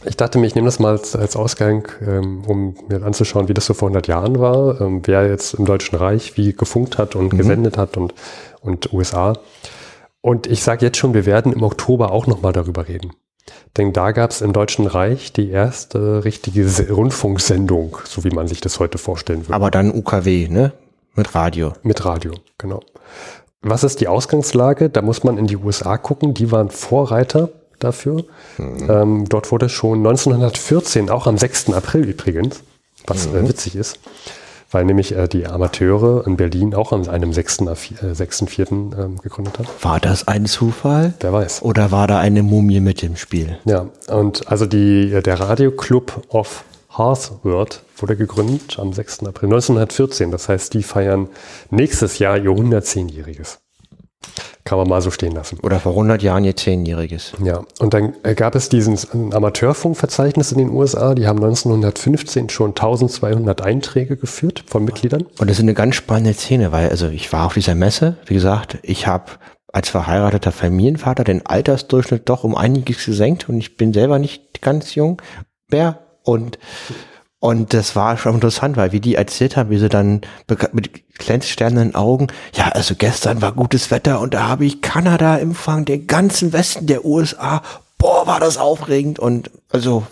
ich 0.05 0.17
dachte 0.17 0.39
mir, 0.39 0.47
ich 0.47 0.57
nehme 0.57 0.67
das 0.67 0.81
mal 0.81 0.93
als, 0.93 1.15
als 1.15 1.37
Ausgang, 1.37 1.87
ähm, 2.05 2.43
um 2.47 2.75
mir 2.89 3.05
anzuschauen, 3.05 3.49
wie 3.49 3.55
das 3.55 3.67
so 3.67 3.75
vor 3.75 3.89
100 3.89 4.09
Jahren 4.09 4.41
war, 4.41 4.81
ähm, 4.81 5.03
wer 5.05 5.29
jetzt 5.29 5.55
im 5.55 5.65
Deutschen 5.65 5.97
Reich 5.97 6.37
wie 6.37 6.53
gefunkt 6.53 6.99
hat 6.99 7.15
und 7.15 7.31
gesendet 7.31 7.79
hat 7.79 7.97
und, 7.97 8.13
und 8.63 8.93
USA. 8.93 9.35
Und 10.21 10.47
ich 10.47 10.63
sage 10.63 10.87
jetzt 10.87 10.99
schon, 10.99 11.15
wir 11.15 11.27
werden 11.27 11.53
im 11.53 11.63
Oktober 11.63 12.11
auch 12.11 12.27
nochmal 12.27 12.53
darüber 12.53 12.89
reden. 12.89 13.13
Denn 13.77 13.93
da 13.93 14.13
gab 14.13 14.31
es 14.31 14.41
im 14.41 14.53
Deutschen 14.53 14.87
Reich 14.87 15.33
die 15.33 15.51
erste 15.51 16.25
richtige 16.25 16.69
Se- 16.69 16.91
Rundfunksendung, 16.93 17.99
so 18.05 18.25
wie 18.25 18.31
man 18.31 18.47
sich 18.49 18.61
das 18.61 18.79
heute 18.81 18.99
vorstellen 18.99 19.43
würde. 19.45 19.55
Aber 19.55 19.71
dann 19.71 19.91
UKW, 19.93 20.49
ne? 20.49 20.73
Mit 21.15 21.35
Radio. 21.35 21.73
Mit 21.83 22.05
Radio, 22.05 22.33
genau. 22.59 22.81
Was 23.63 23.85
ist 23.85 24.01
die 24.01 24.09
Ausgangslage? 24.09 24.89
Da 24.91 25.03
muss 25.03 25.25
man 25.25 25.39
in 25.39 25.47
die 25.47 25.57
USA 25.57 25.97
gucken. 25.97 26.35
Die 26.35 26.51
waren 26.51 26.71
Vorreiter 26.71 27.49
dafür. 27.79 28.25
Ähm, 28.59 29.27
dort 29.29 29.51
wurde 29.53 29.69
schon 29.69 29.99
1914, 29.99 31.11
auch 31.11 31.27
am 31.27 31.37
6. 31.39 31.73
April 31.73 32.05
übrigens, 32.09 32.63
was 33.07 33.27
äh, 33.27 33.49
witzig 33.49 33.77
ist, 33.77 33.99
weil 34.73 34.85
nämlich 34.85 35.15
äh, 35.17 35.29
die 35.29 35.47
Amateure 35.47 36.27
in 36.27 36.37
Berlin 36.37 36.75
auch 36.75 36.93
an 36.93 37.09
einem 37.09 37.33
6. 37.33 37.61
Af- 37.69 38.03
äh, 38.03 38.13
6.4. 38.13 38.99
Ähm, 38.99 39.19
gegründet 39.23 39.59
haben. 39.59 39.69
War 39.81 40.01
das 40.01 40.27
ein 40.29 40.47
Zufall? 40.47 41.15
Wer 41.21 41.33
weiß. 41.33 41.63
Oder 41.63 41.91
war 41.91 42.07
da 42.07 42.19
eine 42.19 42.43
Mumie 42.43 42.81
mit 42.81 43.03
dem 43.03 43.17
Spiel? 43.17 43.59
Ja, 43.65 43.87
und 44.09 44.49
also 44.49 44.67
die, 44.67 45.21
der 45.23 45.41
Radioclub 45.41 46.23
of 46.29 46.65
Hearthworth 46.97 47.83
wurde 47.97 48.17
gegründet 48.17 48.77
am 48.79 48.93
6. 48.93 49.21
April 49.21 49.49
1914. 49.49 50.31
Das 50.31 50.49
heißt, 50.49 50.75
die 50.75 50.83
feiern 50.83 51.29
nächstes 51.71 52.19
Jahr 52.19 52.37
ihr 52.37 52.51
110-jähriges. 52.51 53.59
Kann 54.65 54.79
man 54.79 54.89
mal 54.89 55.03
so 55.03 55.11
stehen 55.11 55.33
lassen. 55.33 55.59
Oder 55.63 55.81
vor 55.81 55.93
100 55.93 56.23
Jahren 56.23 56.45
ihr 56.45 56.57
Zehnjähriges? 56.57 57.33
Ja, 57.43 57.63
und 57.81 57.95
dann 57.95 58.15
äh, 58.23 58.35
gab 58.35 58.55
es 58.55 58.69
diesen 58.69 58.95
äh, 58.95 59.35
Amateurfunkverzeichnis 59.35 60.53
in 60.53 60.59
den 60.59 60.71
USA. 60.71 61.15
Die 61.15 61.27
haben 61.27 61.39
1915 61.43 62.49
schon 62.49 62.71
1200 62.71 63.61
Einträge 63.63 64.17
geführt 64.17 64.65
von 64.67 64.85
Mitgliedern. 64.85 65.27
Und 65.39 65.51
das 65.51 65.59
ist 65.59 65.63
eine 65.63 65.75
ganz 65.75 65.97
spannende 65.97 66.35
Szene, 66.35 66.73
weil 66.73 66.89
also 66.91 67.09
ich 67.09 67.33
war 67.33 67.47
auf 67.47 67.55
dieser 67.55 67.75
Messe, 67.75 68.17
wie 68.27 68.35
gesagt, 68.35 68.79
ich 68.83 69.07
habe 69.07 69.33
als 69.73 69.89
verheirateter 69.89 70.53
Familienvater 70.53 71.25
den 71.25 71.47
Altersdurchschnitt 71.47 72.29
doch 72.29 72.45
um 72.45 72.55
einiges 72.55 73.05
gesenkt 73.05 73.49
und 73.49 73.57
ich 73.59 73.77
bin 73.77 73.93
selber 73.93 74.19
nicht 74.19 74.61
ganz 74.61 74.95
jung 74.95 75.21
mehr 75.71 75.99
und 76.23 76.59
und 77.43 77.75
das 77.75 77.97
war 77.97 78.19
schon 78.19 78.37
interessant, 78.37 78.77
weil 78.77 78.93
wie 78.93 79.01
die 79.01 79.17
erzählt 79.17 79.57
haben, 79.57 79.71
wie 79.71 79.79
sie 79.79 79.89
dann 79.89 80.21
mit 80.71 81.19
glänzsternen 81.19 81.93
Augen, 81.93 82.29
ja, 82.55 82.69
also 82.69 82.95
gestern 82.95 83.43
war 83.43 83.51
gutes 83.51 83.91
Wetter 83.91 84.21
und 84.21 84.33
da 84.33 84.47
habe 84.47 84.65
ich 84.65 84.81
Kanada 84.81 85.39
empfangen, 85.39 85.85
den 85.85 86.07
ganzen 86.07 86.53
Westen 86.53 86.87
der 86.87 87.05
USA. 87.05 87.61
Boah, 87.99 88.29
war 88.29 88.39
das 88.39 88.59
aufregend 88.59 89.19
und 89.19 89.51
also 89.71 90.07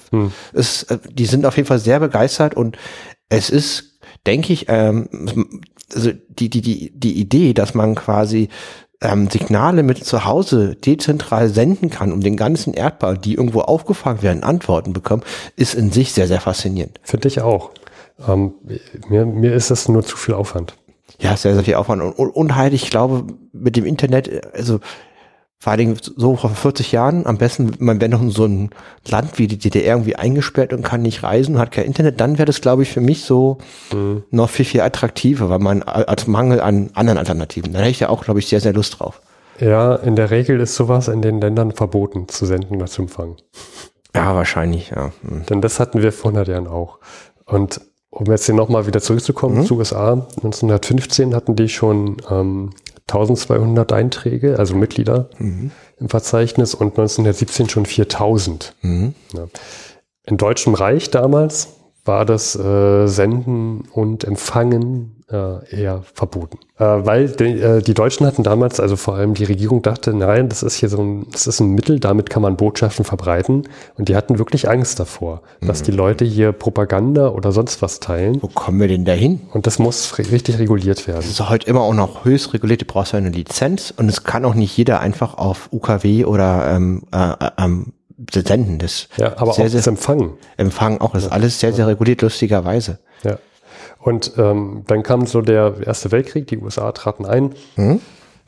es, 0.53 0.83
äh, 0.83 0.99
die 1.09 1.26
sind 1.26 1.47
auf 1.47 1.57
jeden 1.57 1.68
Fall 1.68 1.78
sehr 1.78 2.01
begeistert 2.01 2.55
und 2.55 2.76
es 3.28 3.49
ist, 3.49 4.01
denke 4.26 4.53
ich, 4.53 4.66
ähm, 4.68 5.09
also 5.95 6.11
die, 6.31 6.51
die, 6.51 6.62
die, 6.62 6.91
die 6.93 7.20
Idee, 7.20 7.55
dass 7.55 7.74
man 7.74 7.95
quasi 7.95 8.49
ähm, 9.01 9.28
Signale 9.30 9.82
mit 9.82 10.05
zu 10.05 10.24
Hause 10.24 10.74
dezentral 10.74 11.48
senden 11.48 11.90
kann, 11.90 12.12
um 12.12 12.20
den 12.20 12.36
ganzen 12.36 12.74
Erdball, 12.74 13.16
die 13.16 13.34
irgendwo 13.34 13.61
aufgefangen 13.61 14.22
werden, 14.22 14.42
Antworten 14.42 14.92
bekommen, 14.92 15.22
ist 15.57 15.74
in 15.74 15.90
sich 15.90 16.12
sehr, 16.12 16.26
sehr 16.26 16.40
faszinierend. 16.40 17.01
Finde 17.03 17.28
ich 17.28 17.40
auch. 17.40 17.70
Ähm, 18.28 18.53
mir, 19.09 19.24
mir 19.24 19.55
ist 19.55 19.70
das 19.70 19.88
nur 19.88 20.05
zu 20.05 20.16
viel 20.16 20.34
Aufwand. 20.34 20.74
Ja, 21.18 21.36
sehr, 21.36 21.55
sehr 21.55 21.64
viel 21.64 21.74
Aufwand. 21.74 22.03
Und, 22.03 22.12
und, 22.12 22.30
und 22.30 22.57
halt, 22.57 22.72
ich 22.72 22.90
glaube, 22.90 23.26
mit 23.53 23.76
dem 23.76 23.84
Internet, 23.84 24.55
also 24.55 24.80
vor 25.63 25.73
allen 25.73 25.79
Dingen 25.79 25.97
so 26.01 26.37
vor 26.37 26.49
40 26.49 26.91
Jahren, 26.91 27.27
am 27.27 27.37
besten, 27.37 27.73
man 27.81 28.01
wäre 28.01 28.11
noch 28.11 28.23
in 28.23 28.31
so 28.31 28.47
ein 28.47 28.71
Land 29.07 29.39
wie 29.39 29.47
die 29.47 29.59
DDR 29.59 29.97
irgendwie 29.97 30.17
eingesperrt 30.17 30.73
und 30.73 30.83
kann 30.83 31.03
nicht 31.03 31.23
reisen, 31.23 31.59
hat 31.59 31.71
kein 31.71 31.85
Internet, 31.85 32.19
dann 32.19 32.39
wäre 32.39 32.47
das, 32.47 32.63
glaube 32.63 32.83
ich, 32.83 32.91
für 32.91 33.03
mich 33.03 33.25
so 33.25 33.59
mhm. 33.93 34.23
noch 34.31 34.49
viel, 34.49 34.65
viel 34.65 34.81
attraktiver, 34.81 35.51
weil 35.51 35.59
man 35.59 35.83
als 35.83 36.27
Mangel 36.27 36.63
an 36.63 36.89
anderen 36.95 37.19
Alternativen, 37.19 37.75
dann 37.75 37.83
hätte 37.83 37.91
ich 37.91 38.01
ja 38.01 38.09
auch, 38.09 38.25
glaube 38.25 38.41
ich, 38.41 38.49
sehr, 38.49 38.61
sehr 38.61 38.73
Lust 38.73 38.99
drauf. 38.99 39.21
Ja, 39.59 39.97
in 39.97 40.17
der 40.17 40.31
Regel 40.31 40.59
ist 40.61 40.75
sowas 40.77 41.09
in 41.09 41.21
den 41.21 41.43
Ländern 41.43 41.73
verboten, 41.73 42.27
zu 42.29 42.47
senden 42.47 42.77
oder 42.77 42.87
zu 42.87 43.03
empfangen. 43.03 43.37
Ja, 44.15 44.35
wahrscheinlich, 44.35 44.89
ja. 44.91 45.13
Mhm. 45.23 45.45
Denn 45.51 45.61
das 45.61 45.79
hatten 45.79 46.01
wir 46.01 46.13
vor 46.13 46.31
100 46.31 46.49
Jahren 46.49 46.69
auch. 46.69 46.99
Und 47.45 47.83
um 48.09 48.25
jetzt 48.27 48.47
hier 48.47 48.55
nochmal 48.55 48.87
wieder 48.87 49.03
zurückzukommen 49.03 49.59
mhm. 49.59 49.67
zu 49.67 49.77
USA, 49.77 50.13
1915 50.37 51.35
hatten 51.35 51.55
die 51.55 51.69
schon 51.69 52.17
ähm, 52.31 52.71
1200 53.11 53.93
Einträge, 53.93 54.59
also 54.59 54.75
Mitglieder 54.75 55.31
mhm. 55.39 55.71
im 55.99 56.09
Verzeichnis 56.09 56.75
und 56.75 56.89
1917 56.89 57.69
schon 57.69 57.87
4000. 57.87 58.75
Mhm. 58.83 59.15
Ja. 59.35 59.47
Im 60.27 60.37
Deutschen 60.37 60.75
Reich 60.75 61.11
damals 61.11 61.69
war 62.05 62.25
das 62.25 62.57
äh, 62.57 63.07
Senden 63.07 63.89
und 63.93 64.25
Empfangen 64.25 65.20
äh, 65.31 65.81
eher 65.81 66.03
verboten. 66.14 66.59
Äh, 66.78 66.85
weil 66.85 67.28
die, 67.28 67.61
äh, 67.61 67.83
die 67.83 67.95
Deutschen 67.95 68.26
hatten 68.26 68.43
damals, 68.43 68.81
also 68.81 68.97
vor 68.97 69.14
allem 69.14 69.35
die 69.35 69.45
Regierung 69.45 69.83
dachte, 69.83 70.12
nein, 70.14 70.49
das 70.49 70.62
ist 70.62 70.76
hier 70.76 70.89
so 70.89 71.03
ein, 71.03 71.26
das 71.31 71.47
ist 71.47 71.61
ein 71.61 71.70
Mittel, 71.70 72.01
damit 72.01 72.31
kann 72.31 72.43
man 72.43 72.57
Botschaften 72.57 73.05
verbreiten. 73.05 73.68
Und 73.97 74.09
die 74.09 74.16
hatten 74.16 74.39
wirklich 74.39 74.68
Angst 74.68 74.99
davor, 74.99 75.43
dass 75.61 75.81
mhm. 75.81 75.85
die 75.85 75.91
Leute 75.93 76.24
hier 76.24 76.53
Propaganda 76.53 77.28
oder 77.28 77.53
sonst 77.53 77.83
was 77.83 78.01
teilen. 78.01 78.43
Wo 78.43 78.49
kommen 78.49 78.81
wir 78.81 78.89
denn 78.89 79.05
dahin? 79.05 79.41
Und 79.53 79.66
das 79.66 79.78
muss 79.78 80.18
richtig 80.18 80.59
reguliert 80.59 81.07
werden. 81.07 81.20
Das 81.20 81.31
ist 81.31 81.49
heute 81.49 81.66
immer 81.68 81.83
auch 81.83 81.95
noch 81.95 82.24
höchst 82.24 82.53
reguliert, 82.55 82.83
du 82.83 82.87
brauchst 82.87 83.12
ja 83.12 83.18
eine 83.18 83.31
Lizenz 83.31 83.93
und 83.97 84.09
es 84.09 84.24
kann 84.24 84.45
auch 84.45 84.55
nicht 84.55 84.76
jeder 84.76 85.01
einfach 85.01 85.35
auf 85.39 85.68
UKW 85.72 86.24
oder 86.24 86.74
ähm, 86.74 87.03
äh, 87.12 87.35
ähm, 87.59 87.93
senden. 88.33 88.78
Das 88.78 89.09
ja, 89.16 89.37
aber 89.37 89.53
sehr, 89.53 89.66
auch 89.66 89.70
das 89.70 89.87
Empfangen. 89.87 90.33
Empfangen 90.57 91.01
auch. 91.01 91.12
Das 91.12 91.24
ist 91.24 91.33
alles 91.33 91.61
sehr, 91.61 91.72
sehr 91.72 91.87
reguliert, 91.87 92.22
lustigerweise. 92.22 92.99
Ja. 93.22 93.39
Und 93.99 94.33
ähm, 94.39 94.85
dann 94.87 95.03
kam 95.03 95.27
so 95.27 95.43
der 95.43 95.75
Erste 95.87 96.12
Weltkrieg, 96.12 96.47
die 96.47 96.59
USA 96.59 96.93
traten 96.93 97.27
ein. 97.27 97.55
Mhm. 97.77 98.01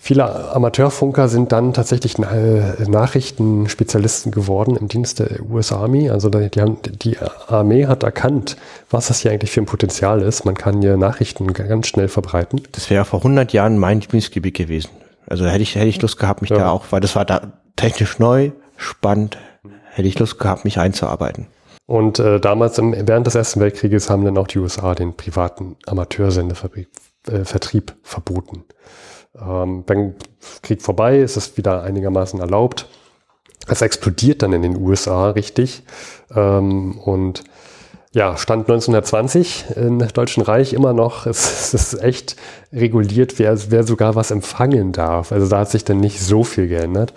Viele 0.05 0.53
Amateurfunker 0.53 1.29
sind 1.29 1.53
dann 1.53 1.75
tatsächlich 1.75 2.19
Nachrichtenspezialisten 2.19 4.33
geworden 4.33 4.75
im 4.75 4.89
Dienst 4.89 5.21
der 5.21 5.49
US 5.49 5.71
Army. 5.71 6.11
Also 6.11 6.29
die, 6.29 6.61
haben, 6.61 6.79
die 6.83 7.17
Armee 7.47 7.87
hat 7.87 8.03
erkannt, 8.03 8.57
was 8.91 9.07
das 9.07 9.21
hier 9.21 9.31
eigentlich 9.31 9.53
für 9.53 9.61
ein 9.61 9.67
Potenzial 9.67 10.23
ist. 10.23 10.45
Man 10.45 10.57
kann 10.57 10.83
hier 10.83 10.97
Nachrichten 10.97 11.53
ganz 11.53 11.87
schnell 11.87 12.09
verbreiten. 12.09 12.63
Das 12.73 12.91
wäre 12.91 13.05
vor 13.05 13.21
100 13.21 13.53
Jahren 13.53 13.79
mein 13.79 14.01
Lieblingsgebiet 14.01 14.57
gewesen. 14.57 14.91
Also 15.29 15.47
hätte 15.47 15.63
ich, 15.63 15.77
hätte 15.77 15.87
ich 15.87 16.03
Lust 16.03 16.19
gehabt, 16.19 16.43
mich 16.43 16.51
ja. 16.51 16.57
da 16.57 16.71
auch, 16.71 16.87
weil 16.91 17.01
das 17.01 17.15
war 17.15 17.25
da 17.25 17.53
technisch 17.77 18.19
neu, 18.19 18.51
spannend, 18.77 19.39
hätte 19.93 20.09
ich 20.09 20.19
Lust 20.19 20.41
gehabt, 20.41 20.65
mich 20.65 20.81
einzuarbeiten. 20.81 21.47
Und 21.93 22.19
äh, 22.21 22.41
damals 22.41 22.79
im, 22.79 22.95
während 23.07 23.27
des 23.27 23.35
Ersten 23.35 23.61
Weltkrieges 23.61 24.09
haben 24.09 24.25
dann 24.25 24.39
auch 24.39 24.47
die 24.47 24.59
USA 24.61 24.95
den 24.95 25.15
privaten 25.15 25.77
Amateursendevertrieb 25.85 26.89
äh, 27.29 27.45
verboten. 28.03 28.65
Ähm, 29.39 29.85
wenn 29.87 30.15
Krieg 30.63 30.81
vorbei 30.81 31.19
ist 31.19 31.37
es 31.37 31.59
wieder 31.59 31.83
einigermaßen 31.83 32.41
erlaubt. 32.41 32.89
Es 33.69 33.83
explodiert 33.83 34.41
dann 34.41 34.55
in 34.55 34.63
den 34.63 34.79
USA 34.79 35.29
richtig. 35.33 35.83
Ähm, 36.35 36.99
und 36.99 37.45
ja, 38.13 38.39
Stand 38.39 38.71
1920 38.71 39.77
im 39.77 39.99
Deutschen 39.99 40.43
Reich 40.43 40.73
immer 40.73 40.95
noch, 40.95 41.27
es, 41.31 41.75
es 41.75 41.93
ist 41.93 42.03
echt 42.03 42.37
reguliert, 42.73 43.39
wer, 43.39 43.71
wer 43.71 43.85
sogar 43.85 44.15
was 44.15 44.31
empfangen 44.31 44.93
darf. 44.93 45.31
Also 45.31 45.47
da 45.47 45.59
hat 45.59 45.71
sich 45.71 45.85
dann 45.85 46.01
nicht 46.01 46.23
so 46.23 46.43
viel 46.43 46.69
geändert. 46.69 47.13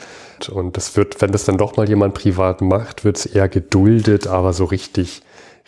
Und 0.49 0.77
das 0.77 0.95
wird, 0.95 1.21
wenn 1.21 1.31
das 1.31 1.45
dann 1.45 1.57
doch 1.57 1.77
mal 1.77 1.88
jemand 1.88 2.13
privat 2.13 2.61
macht, 2.61 3.03
wird 3.03 3.17
es 3.17 3.25
eher 3.25 3.49
geduldet, 3.49 4.27
aber 4.27 4.53
so 4.53 4.65
richtig, 4.65 5.21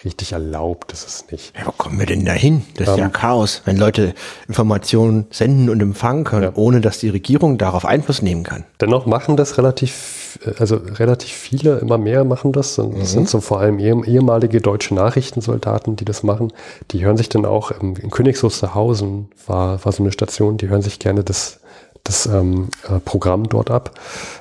richtig 0.03 0.33
erlaubt 0.33 0.93
ist 0.93 1.07
es 1.07 1.31
nicht. 1.31 1.53
Ja, 1.57 1.67
wo 1.67 1.71
kommen 1.71 1.99
wir 1.99 2.05
denn 2.05 2.25
da 2.25 2.33
hin? 2.33 2.63
Das 2.75 2.89
ist 2.89 2.93
um, 2.93 2.99
ja 2.99 3.05
ähm, 3.05 3.13
Chaos, 3.13 3.61
wenn 3.65 3.77
Leute 3.77 4.13
Informationen 4.47 5.25
senden 5.31 5.69
und 5.69 5.81
empfangen 5.81 6.23
können, 6.23 6.43
ja. 6.43 6.51
ohne 6.55 6.81
dass 6.81 6.99
die 6.99 7.09
Regierung 7.09 7.57
darauf 7.57 7.85
Einfluss 7.85 8.21
nehmen 8.21 8.43
kann. 8.43 8.63
Dennoch 8.79 9.05
machen 9.05 9.37
das 9.37 9.57
relativ, 9.57 10.39
also 10.59 10.75
relativ 10.75 11.31
viele, 11.31 11.79
immer 11.79 11.97
mehr 11.97 12.23
machen 12.25 12.51
das. 12.51 12.75
das 12.75 12.85
mhm. 12.87 13.05
sind 13.05 13.29
so 13.29 13.41
vor 13.41 13.59
allem 13.59 13.79
ehemalige 13.79 14.61
deutsche 14.61 14.93
Nachrichtensoldaten, 14.93 15.95
die 15.95 16.05
das 16.05 16.23
machen. 16.23 16.53
Die 16.91 17.03
hören 17.03 17.17
sich 17.17 17.29
dann 17.29 17.45
auch 17.45 17.71
in 17.71 18.11
Königs 18.11 18.43
Wusterhausen 18.43 19.29
war, 19.47 19.83
war 19.83 19.91
so 19.91 20.03
eine 20.03 20.11
Station, 20.11 20.57
die 20.57 20.69
hören 20.69 20.81
sich 20.81 20.99
gerne 20.99 21.23
das 21.23 21.59
das 22.07 22.25
ähm, 22.25 22.69
äh, 22.87 22.99
Programm 22.99 23.49
dort 23.49 23.71
ab, 23.71 23.91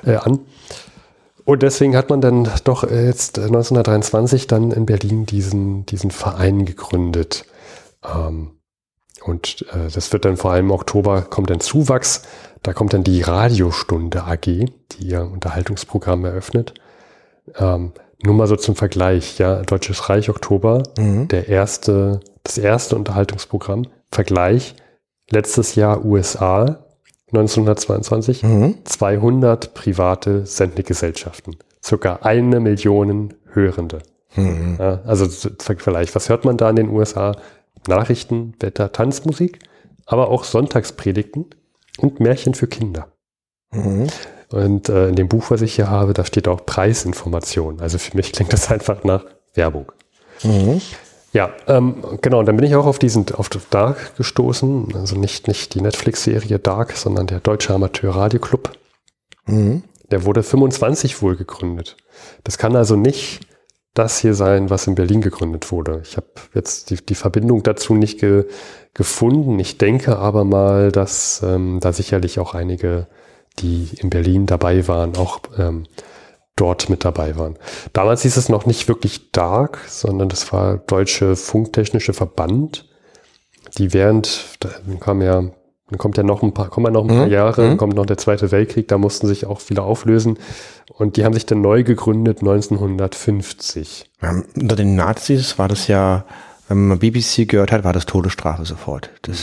äh, 0.05 0.15
an. 0.15 0.39
Und 1.45 1.63
deswegen 1.63 1.95
hat 1.95 2.09
man 2.09 2.19
dann 2.19 2.49
doch 2.65 2.83
jetzt 2.83 3.39
1923 3.39 4.47
dann 4.47 4.71
in 4.71 4.85
Berlin 4.85 5.25
diesen, 5.25 5.85
diesen 5.85 6.11
Verein 6.11 6.65
gegründet. 6.65 7.45
Ähm, 8.03 8.51
und 9.23 9.65
äh, 9.73 9.89
das 9.89 10.11
wird 10.11 10.25
dann 10.25 10.37
vor 10.37 10.51
allem 10.51 10.65
im 10.65 10.71
Oktober 10.71 11.21
kommt 11.21 11.49
dann 11.49 11.59
Zuwachs. 11.59 12.23
Da 12.63 12.73
kommt 12.73 12.93
dann 12.93 13.03
die 13.03 13.21
Radiostunde 13.21 14.23
AG, 14.25 14.45
die 14.45 14.67
ihr 14.99 15.21
Unterhaltungsprogramm 15.21 16.25
eröffnet. 16.25 16.73
Ähm, 17.55 17.93
nur 18.23 18.33
mal 18.33 18.47
so 18.47 18.55
zum 18.55 18.75
Vergleich, 18.75 19.37
ja, 19.37 19.61
Deutsches 19.61 20.09
Reich 20.09 20.29
Oktober, 20.29 20.83
mhm. 20.97 21.27
der 21.27 21.47
erste, 21.47 22.19
das 22.43 22.57
erste 22.57 22.95
Unterhaltungsprogramm. 22.95 23.87
Vergleich, 24.11 24.75
letztes 25.29 25.75
Jahr 25.75 26.03
USA, 26.03 26.86
1922 27.27 28.43
mhm. 28.43 28.75
200 28.85 29.73
private 29.73 30.45
Sendegesellschaften, 30.45 31.57
circa 31.83 32.19
eine 32.21 32.59
Million 32.59 33.33
Hörende. 33.51 33.99
Mhm. 34.35 34.77
Ja, 34.79 35.01
also 35.05 35.27
vielleicht, 35.27 36.15
was 36.15 36.29
hört 36.29 36.45
man 36.45 36.57
da 36.57 36.69
in 36.69 36.75
den 36.75 36.89
USA? 36.89 37.35
Nachrichten, 37.87 38.53
Wetter, 38.59 38.91
Tanzmusik, 38.91 39.59
aber 40.05 40.29
auch 40.29 40.43
Sonntagspredigten 40.43 41.45
und 41.97 42.19
Märchen 42.19 42.53
für 42.53 42.67
Kinder. 42.67 43.07
Mhm. 43.71 44.07
Und 44.51 44.89
äh, 44.89 45.09
in 45.09 45.15
dem 45.15 45.27
Buch, 45.27 45.51
was 45.51 45.61
ich 45.61 45.75
hier 45.75 45.89
habe, 45.89 46.13
da 46.13 46.23
steht 46.23 46.47
auch 46.47 46.65
Preisinformation. 46.65 47.81
Also 47.81 47.97
für 47.97 48.15
mich 48.15 48.31
klingt 48.31 48.53
das 48.53 48.71
einfach 48.71 49.03
nach 49.03 49.25
Werbung. 49.53 49.91
Mhm. 50.43 50.81
Ja, 51.33 51.51
ähm, 51.67 52.03
genau. 52.21 52.39
Und 52.39 52.45
dann 52.45 52.55
bin 52.55 52.65
ich 52.65 52.75
auch 52.75 52.85
auf 52.85 52.99
diesen, 52.99 53.25
auf 53.33 53.49
Dark 53.69 54.15
gestoßen. 54.17 54.95
Also 54.95 55.17
nicht, 55.17 55.47
nicht 55.47 55.73
die 55.73 55.81
Netflix-Serie 55.81 56.59
Dark, 56.59 56.93
sondern 56.93 57.27
der 57.27 57.39
Deutsche 57.39 57.73
Amateur 57.73 58.15
Radio 58.15 58.39
Club. 58.39 58.71
Mhm. 59.45 59.83
Der 60.09 60.23
wurde 60.23 60.41
25 60.41 61.21
wohl 61.21 61.35
gegründet. 61.35 61.97
Das 62.43 62.57
kann 62.57 62.75
also 62.75 62.95
nicht 62.95 63.41
das 63.93 64.19
hier 64.19 64.35
sein, 64.35 64.69
was 64.69 64.87
in 64.87 64.95
Berlin 64.95 65.21
gegründet 65.21 65.71
wurde. 65.71 66.01
Ich 66.03 66.17
habe 66.17 66.27
jetzt 66.53 66.91
die, 66.91 66.97
die 66.97 67.15
Verbindung 67.15 67.63
dazu 67.63 67.95
nicht 67.95 68.19
ge, 68.19 68.45
gefunden. 68.93 69.59
Ich 69.59 69.77
denke 69.77 70.17
aber 70.17 70.43
mal, 70.43 70.91
dass 70.91 71.41
ähm, 71.43 71.79
da 71.81 71.91
sicherlich 71.91 72.39
auch 72.39 72.53
einige, 72.53 73.07
die 73.59 73.89
in 73.97 74.09
Berlin 74.09 74.45
dabei 74.45 74.87
waren, 74.87 75.17
auch 75.17 75.39
ähm, 75.57 75.87
dort 76.57 76.89
mit 76.89 77.05
dabei 77.05 77.37
waren. 77.37 77.55
Damals 77.93 78.23
hieß 78.23 78.35
es 78.35 78.49
noch 78.49 78.65
nicht 78.65 78.89
wirklich 78.89 79.31
Dark, 79.31 79.79
sondern 79.87 80.27
das 80.27 80.51
war 80.51 80.77
Deutsche 80.77 81.37
Funktechnische 81.37 82.13
Verband, 82.13 82.85
die 83.77 83.93
während, 83.93 84.57
dann 84.59 84.99
kam 84.99 85.21
ja, 85.21 85.41
dann 85.41 85.97
kommt 85.97 86.17
ja 86.17 86.23
noch 86.23 86.43
ein 86.43 86.53
paar, 86.53 86.69
kommen 86.69 86.87
ja 86.87 86.91
noch 86.91 87.03
ein 87.03 87.15
paar 87.15 87.27
mhm. 87.27 87.31
Jahre, 87.31 87.69
mhm. 87.69 87.77
kommt 87.77 87.95
noch 87.95 88.05
der 88.05 88.17
Zweite 88.17 88.51
Weltkrieg, 88.51 88.87
da 88.89 88.97
mussten 88.97 89.27
sich 89.27 89.45
auch 89.45 89.61
viele 89.61 89.83
auflösen 89.83 90.37
und 90.93 91.15
die 91.15 91.23
haben 91.23 91.33
sich 91.33 91.45
dann 91.45 91.61
neu 91.61 91.83
gegründet 91.83 92.39
1950. 92.39 94.11
Ja, 94.21 94.43
unter 94.59 94.75
den 94.75 94.95
Nazis 94.95 95.57
war 95.57 95.67
das 95.67 95.87
ja, 95.87 96.25
wenn 96.67 96.87
man 96.87 96.99
BBC 96.99 97.47
gehört 97.47 97.71
hat, 97.71 97.83
war 97.83 97.93
das 97.93 98.05
Todesstrafe 98.05 98.65
sofort. 98.65 99.11
Das 99.21 99.37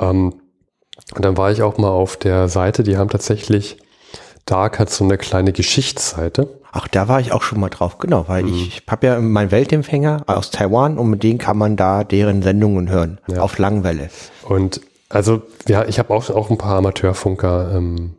ähm, 0.00 0.34
und 1.14 1.24
dann 1.24 1.36
war 1.36 1.52
ich 1.52 1.62
auch 1.62 1.78
mal 1.78 1.90
auf 1.90 2.16
der 2.16 2.48
Seite, 2.48 2.82
die 2.82 2.96
haben 2.96 3.08
tatsächlich 3.08 3.78
Dark 4.46 4.78
hat 4.78 4.90
so 4.90 5.04
eine 5.04 5.18
kleine 5.18 5.52
Geschichtsseite. 5.52 6.48
Ach, 6.72 6.88
da 6.88 7.08
war 7.08 7.20
ich 7.20 7.32
auch 7.32 7.42
schon 7.42 7.60
mal 7.60 7.68
drauf, 7.68 7.98
genau, 7.98 8.28
weil 8.28 8.44
mhm. 8.44 8.54
ich 8.54 8.82
habe 8.88 9.06
ja 9.06 9.20
meinen 9.20 9.50
Weltempfänger 9.50 10.24
aus 10.26 10.50
Taiwan 10.50 10.98
und 10.98 11.10
mit 11.10 11.22
denen 11.22 11.38
kann 11.38 11.58
man 11.58 11.76
da 11.76 12.04
deren 12.04 12.42
Sendungen 12.42 12.88
hören, 12.88 13.18
ja. 13.28 13.40
auf 13.40 13.58
Langwelle. 13.58 14.10
Und 14.46 14.80
also, 15.08 15.42
ja, 15.68 15.84
ich 15.84 15.98
habe 15.98 16.12
auch, 16.12 16.28
auch 16.30 16.50
ein 16.50 16.58
paar 16.58 16.78
Amateurfunker, 16.78 17.74
ähm, 17.76 18.14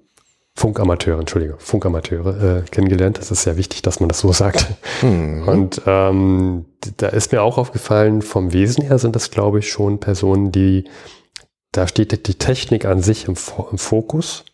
Funkamateure, 0.55 1.19
Entschuldige, 1.19 1.55
Funkamateure 1.59 2.57
äh, 2.57 2.61
kennengelernt. 2.71 3.19
Das 3.19 3.29
ist 3.29 3.43
sehr 3.43 3.57
wichtig, 3.57 3.83
dass 3.83 3.99
man 3.99 4.09
das 4.09 4.19
so 4.19 4.31
sagt. 4.31 4.65
Mhm. 5.03 5.47
Und 5.47 5.81
ähm, 5.85 6.65
da 6.97 7.09
ist 7.09 7.31
mir 7.31 7.43
auch 7.43 7.59
aufgefallen, 7.59 8.23
vom 8.23 8.53
Wesen 8.53 8.83
her 8.83 8.97
sind 8.97 9.15
das, 9.15 9.29
glaube 9.29 9.59
ich, 9.59 9.69
schon 9.69 9.99
Personen, 9.99 10.51
die 10.51 10.85
da 11.71 11.87
steht 11.87 12.27
die 12.27 12.33
Technik 12.33 12.85
an 12.85 13.01
sich 13.01 13.27
im, 13.27 13.35
im 13.71 13.77
Fokus, 13.77 14.45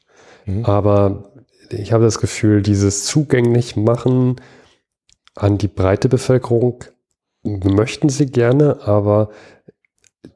mhm. 0.46 0.66
aber 0.66 1.32
ich 1.74 1.94
habe 1.94 2.04
das 2.04 2.20
Gefühl, 2.20 2.62
dieses 2.62 3.06
zugänglich 3.06 3.76
machen 3.76 4.38
an 5.36 5.58
die 5.58 5.68
breite 5.68 6.10
Bevölkerung 6.10 6.84
möchten 7.44 8.10
sie 8.10 8.28
gerne, 8.28 8.80
aber 8.86 9.30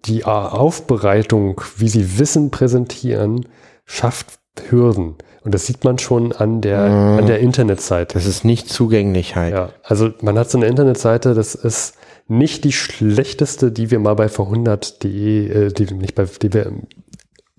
die 0.06 0.26
Aufbereitung, 0.26 1.62
wie 1.78 1.88
sie 1.88 2.20
Wissen 2.20 2.52
präsentieren, 2.52 3.48
schafft 3.86 4.40
Hürden. 4.70 5.16
Und 5.44 5.54
das 5.54 5.66
sieht 5.66 5.84
man 5.86 5.98
schon 5.98 6.34
an 6.34 6.62
der, 6.62 6.90
mhm. 6.90 7.20
an 7.20 7.26
der 7.28 7.40
Internetseite. 7.40 8.16
Das 8.16 8.26
ist 8.26 8.44
nicht 8.44 8.70
zugänglich 8.70 9.36
halt. 9.36 9.54
Ja, 9.54 9.70
also 9.84 10.10
man 10.22 10.38
hat 10.38 10.50
so 10.50 10.58
eine 10.58 10.68
Internetseite, 10.68 11.34
das 11.34 11.56
ist 11.56 11.96
nicht 12.28 12.66
die 12.66 12.74
schlechteste, 12.74 13.72
die 13.72 13.90
wir 13.90 14.00
mal 14.00 14.16
bei 14.16 14.26
v100.de, 14.26 15.48
äh, 15.48 15.72
die, 15.72 15.94
nicht 15.94 16.16
bei, 16.16 16.26
die 16.26 16.52
wir 16.52 16.74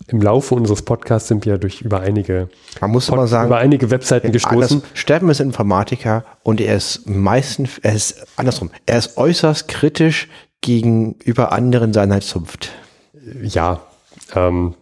im 0.06 0.22
Laufe 0.22 0.54
unseres 0.54 0.82
Podcasts 0.82 1.28
sind 1.28 1.44
wir 1.44 1.58
durch 1.58 1.82
über 1.82 2.00
einige, 2.00 2.48
Man 2.80 2.90
muss 2.90 3.06
Pod, 3.06 3.28
sagen, 3.28 3.48
über 3.48 3.58
einige 3.58 3.90
Webseiten 3.90 4.32
gestoßen. 4.32 4.82
Steffen 4.94 5.28
ist 5.28 5.40
Informatiker 5.40 6.24
und 6.42 6.60
er 6.60 6.76
ist 6.76 7.08
meistens, 7.08 7.78
er 7.78 7.94
ist 7.94 8.26
andersrum, 8.36 8.70
er 8.86 8.98
ist 8.98 9.16
äußerst 9.16 9.68
kritisch 9.68 10.28
gegenüber 10.60 11.52
anderen 11.52 11.92
seiner 11.92 12.20
Zunft. 12.20 12.70
Ja, 13.42 13.80
ähm, 14.34 14.74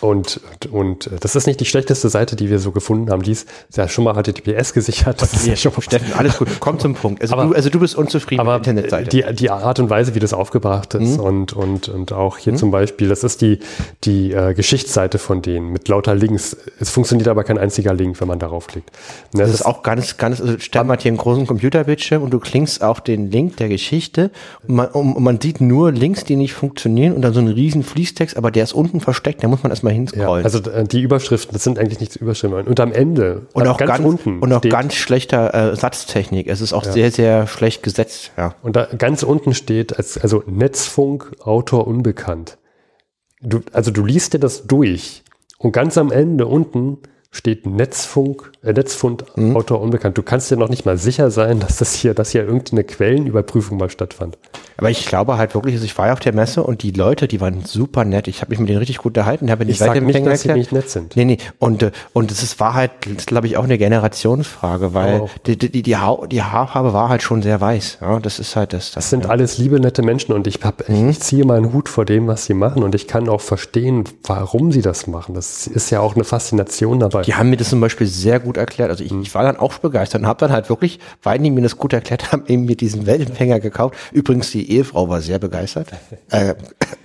und, 0.00 0.40
und 0.70 1.10
das 1.20 1.36
ist 1.36 1.46
nicht 1.46 1.60
die 1.60 1.66
schlechteste 1.66 2.08
Seite, 2.08 2.34
die 2.34 2.48
wir 2.48 2.58
so 2.58 2.72
gefunden 2.72 3.10
haben. 3.10 3.22
Die 3.22 3.32
ist 3.32 3.46
ja 3.74 3.86
schon 3.88 4.04
mal 4.04 4.14
HTTPS 4.14 4.72
gesichert. 4.72 5.20
Das 5.20 5.34
ist 5.34 5.46
ja 5.46 5.54
schon 5.54 5.70
Steffen, 5.82 6.14
alles 6.14 6.38
gut. 6.38 6.48
Komm 6.60 6.78
zum 6.78 6.94
Punkt. 6.94 7.20
Also, 7.20 7.34
aber, 7.34 7.44
du, 7.44 7.52
also 7.52 7.68
du 7.68 7.78
bist 7.78 7.94
unzufrieden 7.94 8.40
aber 8.40 8.56
mit 8.56 8.64
der 8.64 8.72
Internetseite. 8.72 9.10
Die, 9.10 9.34
die 9.34 9.50
Art 9.50 9.78
und 9.78 9.90
Weise, 9.90 10.14
wie 10.14 10.18
das 10.18 10.32
aufgebracht 10.32 10.94
ist 10.94 11.18
mhm. 11.18 11.24
und, 11.24 11.52
und, 11.52 11.88
und 11.90 12.12
auch 12.12 12.38
hier 12.38 12.54
mhm. 12.54 12.56
zum 12.56 12.70
Beispiel, 12.70 13.08
das 13.08 13.22
ist 13.22 13.42
die, 13.42 13.58
die 14.04 14.32
äh, 14.32 14.54
Geschichtsseite 14.54 15.18
von 15.18 15.42
denen 15.42 15.72
mit 15.72 15.88
lauter 15.88 16.14
Links. 16.14 16.56
Es 16.80 16.88
funktioniert 16.88 17.28
aber 17.28 17.44
kein 17.44 17.58
einziger 17.58 17.92
Link, 17.92 18.18
wenn 18.20 18.28
man 18.28 18.38
darauf 18.38 18.68
klickt. 18.68 18.90
Das, 19.32 19.42
das, 19.42 19.50
ist 19.50 19.66
auch 19.66 19.82
ganz, 19.82 20.16
ganz, 20.16 20.40
also 20.40 20.58
Steffen 20.58 20.90
hat 20.90 21.02
hier 21.02 21.10
einen 21.10 21.18
großen 21.18 21.46
Computerbildschirm 21.46 22.22
und 22.22 22.30
du 22.30 22.38
klickst 22.38 22.82
auf 22.82 23.02
den 23.02 23.30
Link 23.30 23.58
der 23.58 23.68
Geschichte 23.68 24.30
und 24.66 24.74
man, 24.76 24.88
und 24.88 25.22
man 25.22 25.38
sieht 25.38 25.60
nur 25.60 25.92
Links, 25.92 26.24
die 26.24 26.36
nicht 26.36 26.54
funktionieren 26.54 27.12
und 27.12 27.20
dann 27.20 27.34
so 27.34 27.40
einen 27.40 27.52
riesen 27.52 27.82
Fließtext, 27.82 28.38
aber 28.38 28.50
der 28.50 28.64
ist 28.64 28.72
unten 28.72 29.00
versteckt, 29.00 29.44
da 29.44 29.48
muss 29.48 29.62
man 29.62 29.70
erstmal 29.76 29.92
hinscrollen. 29.92 30.44
Ja, 30.44 30.44
also 30.44 30.58
äh, 30.70 30.84
die 30.84 31.02
Überschriften, 31.02 31.52
das 31.52 31.64
sind 31.64 31.78
eigentlich 31.78 32.00
nicht 32.00 32.16
Überschriften. 32.16 32.66
Und 32.66 32.80
am 32.80 32.92
Ende 32.92 33.46
und 33.52 33.66
auch 33.66 33.76
ganz, 33.76 33.90
ganz 33.92 34.04
unten 34.04 34.40
und 34.40 34.52
auch 34.52 34.62
ganz 34.62 34.94
schlechter 34.94 35.72
äh, 35.72 35.76
Satztechnik. 35.76 36.48
Es 36.48 36.60
ist 36.60 36.72
auch 36.72 36.84
ja. 36.84 36.92
sehr 36.92 37.10
sehr 37.10 37.46
schlecht 37.46 37.82
gesetzt. 37.82 38.32
Ja. 38.36 38.54
Und 38.62 38.76
da 38.76 38.86
ganz 38.86 39.22
unten 39.22 39.54
steht 39.54 39.96
als 39.96 40.18
also 40.18 40.42
Netzfunk 40.46 41.36
Autor 41.40 41.86
unbekannt. 41.86 42.58
Du, 43.40 43.60
also 43.72 43.90
du 43.90 44.04
liest 44.04 44.32
dir 44.32 44.40
das 44.40 44.66
durch 44.66 45.22
und 45.58 45.72
ganz 45.72 45.98
am 45.98 46.10
Ende 46.10 46.46
unten 46.46 46.98
steht 47.36 47.66
Netzfunk, 47.66 48.52
äh, 48.62 48.72
Netzfund, 48.72 49.24
mhm. 49.36 49.56
Autor 49.56 49.80
unbekannt. 49.80 50.16
Du 50.16 50.22
kannst 50.22 50.50
dir 50.50 50.56
noch 50.56 50.68
nicht 50.68 50.86
mal 50.86 50.96
sicher 50.96 51.30
sein, 51.30 51.60
dass 51.66 51.76
das 51.76 51.94
hier, 51.94 52.14
dass 52.14 52.30
hier 52.30 52.44
irgendeine 52.44 52.84
Quellenüberprüfung 52.84 53.78
mal 53.78 53.90
stattfand. 53.90 54.38
Aber 54.78 54.90
ich 54.90 55.06
glaube 55.06 55.38
halt 55.38 55.54
wirklich, 55.54 55.74
also 55.74 55.84
ich 55.84 55.96
war 55.96 56.08
ja 56.08 56.12
auf 56.12 56.20
der 56.20 56.34
Messe 56.34 56.62
und 56.62 56.82
die 56.82 56.90
Leute, 56.90 57.28
die 57.28 57.40
waren 57.40 57.64
super 57.64 58.04
nett. 58.04 58.28
Ich 58.28 58.40
habe 58.40 58.50
mich 58.50 58.58
mit 58.58 58.68
denen 58.68 58.78
richtig 58.78 58.98
gut 58.98 59.16
unterhalten, 59.16 59.50
habe 59.50 59.64
nicht 59.64 59.78
sag 59.78 60.00
nicht, 60.02 60.26
dass 60.26 60.42
sie 60.42 60.52
nicht 60.52 60.72
nett 60.72 60.90
sind. 60.90 61.16
Nee, 61.16 61.24
nee. 61.24 61.38
Und, 61.58 61.82
äh, 61.82 61.92
und 62.12 62.30
es 62.30 62.42
ist, 62.42 62.60
war 62.60 62.74
halt, 62.74 62.90
glaube 63.26 63.46
ich, 63.46 63.56
auch 63.56 63.64
eine 63.64 63.78
Generationsfrage, 63.78 64.94
weil 64.94 65.20
oh. 65.20 65.30
die, 65.46 65.56
die, 65.56 65.82
die, 65.82 65.96
ha 65.96 66.18
die 66.26 66.42
Haarfarbe 66.42 66.92
war 66.92 67.08
halt 67.08 67.22
schon 67.22 67.42
sehr 67.42 67.60
weiß. 67.60 67.98
Ja, 68.00 68.20
das 68.20 68.38
ist 68.38 68.56
halt 68.56 68.72
das. 68.72 68.86
Das, 68.86 68.94
das 68.94 69.10
sind 69.10 69.24
ja. 69.24 69.30
alles 69.30 69.58
liebe, 69.58 69.80
nette 69.80 70.02
Menschen 70.02 70.32
und 70.32 70.46
ich, 70.46 70.60
hab, 70.62 70.88
mhm. 70.88 71.10
ich 71.10 71.20
ziehe 71.20 71.44
meinen 71.44 71.72
Hut 71.72 71.88
vor 71.88 72.04
dem, 72.04 72.26
was 72.26 72.46
sie 72.46 72.54
machen 72.54 72.82
und 72.82 72.94
ich 72.94 73.08
kann 73.08 73.28
auch 73.28 73.40
verstehen, 73.40 74.04
warum 74.24 74.72
sie 74.72 74.82
das 74.82 75.06
machen. 75.06 75.34
Das 75.34 75.66
ist 75.66 75.90
ja 75.90 76.00
auch 76.00 76.14
eine 76.14 76.24
Faszination 76.24 77.00
dabei. 77.00 77.22
Die 77.26 77.34
haben 77.34 77.50
mir 77.50 77.56
das 77.56 77.70
zum 77.70 77.80
Beispiel 77.80 78.06
sehr 78.06 78.40
gut 78.40 78.56
erklärt. 78.56 78.90
Also 78.90 79.04
ich, 79.04 79.12
mhm. 79.12 79.22
ich 79.22 79.34
war 79.34 79.42
dann 79.42 79.56
auch 79.56 79.78
begeistert 79.78 80.22
und 80.22 80.26
habe 80.26 80.38
dann 80.40 80.52
halt 80.52 80.68
wirklich, 80.68 80.98
weil 81.22 81.38
die 81.38 81.50
mir 81.50 81.62
das 81.62 81.76
gut 81.76 81.92
erklärt 81.92 82.32
haben, 82.32 82.44
eben 82.46 82.64
mir 82.64 82.76
diesen 82.76 83.06
Weltempfänger 83.06 83.60
gekauft. 83.60 83.96
Übrigens, 84.12 84.50
die 84.50 84.70
Ehefrau 84.70 85.08
war 85.08 85.20
sehr 85.20 85.38
begeistert. 85.38 85.88
Äh, 86.30 86.54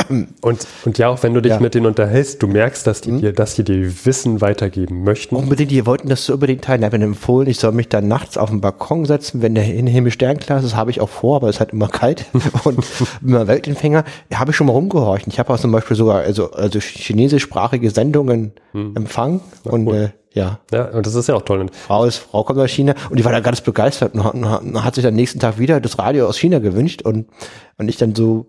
und, 0.42 0.68
und 0.86 0.98
ja, 0.98 1.10
auch 1.10 1.22
wenn 1.24 1.34
du 1.34 1.42
dich 1.42 1.52
ja. 1.52 1.60
mit 1.60 1.74
denen 1.74 1.86
unterhältst, 1.88 2.42
du 2.42 2.48
merkst, 2.48 2.86
dass 2.86 3.02
die, 3.02 3.12
mhm. 3.12 3.22
dir, 3.22 3.34
dass 3.34 3.56
die 3.56 3.64
dir 3.64 3.92
Wissen 4.06 4.42
weitergeben 4.42 5.04
möchten. 5.04 5.36
Unbedingt, 5.36 5.72
die 5.72 5.86
wollten 5.86 6.10
das 6.10 6.26
so 6.26 6.34
unbedingt 6.34 6.64
teilen. 6.64 6.82
Ich 6.82 6.86
habe 6.86 6.98
empfohlen, 6.98 7.50
ich 7.50 7.60
soll 7.60 7.72
mich 7.72 7.90
dann 7.90 8.08
nachts 8.08 8.38
auf 8.38 8.50
den 8.50 8.62
Balkon 8.62 9.06
setzen, 9.06 9.42
wenn 9.42 9.56
der 9.56 9.64
Himmel 9.64 10.12
sternklar 10.12 10.60
ist. 10.60 10.66
Das 10.66 10.76
habe 10.76 10.92
ich 10.92 11.02
auch 11.02 11.10
vor, 11.10 11.38
aber 11.38 11.50
es 11.50 11.56
ist 11.56 11.60
halt 11.60 11.74
immer 11.74 11.88
kalt. 11.88 12.26
und 12.64 12.78
mit 13.22 13.32
meinem 13.32 13.48
Weltempfänger 13.48 14.04
habe 14.34 14.52
ich 14.52 14.58
schon 14.58 14.68
mal 14.68 14.74
rumgehorcht. 14.74 15.28
Ich 15.28 15.40
habe 15.40 15.54
auch 15.54 15.60
zum 15.60 15.72
Beispiel 15.72 15.98
sogar 15.98 16.20
also, 16.22 16.52
also 16.52 16.80
chinesischsprachige 16.80 17.90
Sendungen 17.90 18.54
mhm. 18.74 18.96
empfangen. 18.96 19.42
und 19.64 19.88
cool. 19.88 19.96
äh, 19.96 20.10
ja. 20.34 20.59
Ja, 20.72 20.86
und 20.91 21.05
das 21.05 21.16
ist 21.16 21.28
ja 21.28 21.36
auch 21.36 21.41
toll. 21.41 21.66
Frau 21.72 22.05
ist, 22.05 22.18
Frau 22.18 22.43
kommt 22.43 22.59
aus 22.59 22.72
China 22.72 22.95
und 23.09 23.20
die 23.20 23.26
war 23.26 23.32
da 23.32 23.41
ganz 23.41 23.62
begeistert 23.62 24.14
und 24.14 24.24
hat, 24.24 24.62
und 24.62 24.84
hat 24.84 24.95
sich 24.95 25.05
am 25.05 25.14
nächsten 25.14 25.39
Tag 25.39 25.59
wieder 25.59 25.82
das 25.82 25.99
Radio 25.99 26.28
aus 26.28 26.38
China 26.38 26.59
gewünscht 26.59 27.01
und, 27.01 27.28
und 27.78 27.89
ich 27.89 27.97
dann 27.97 28.16
so, 28.16 28.47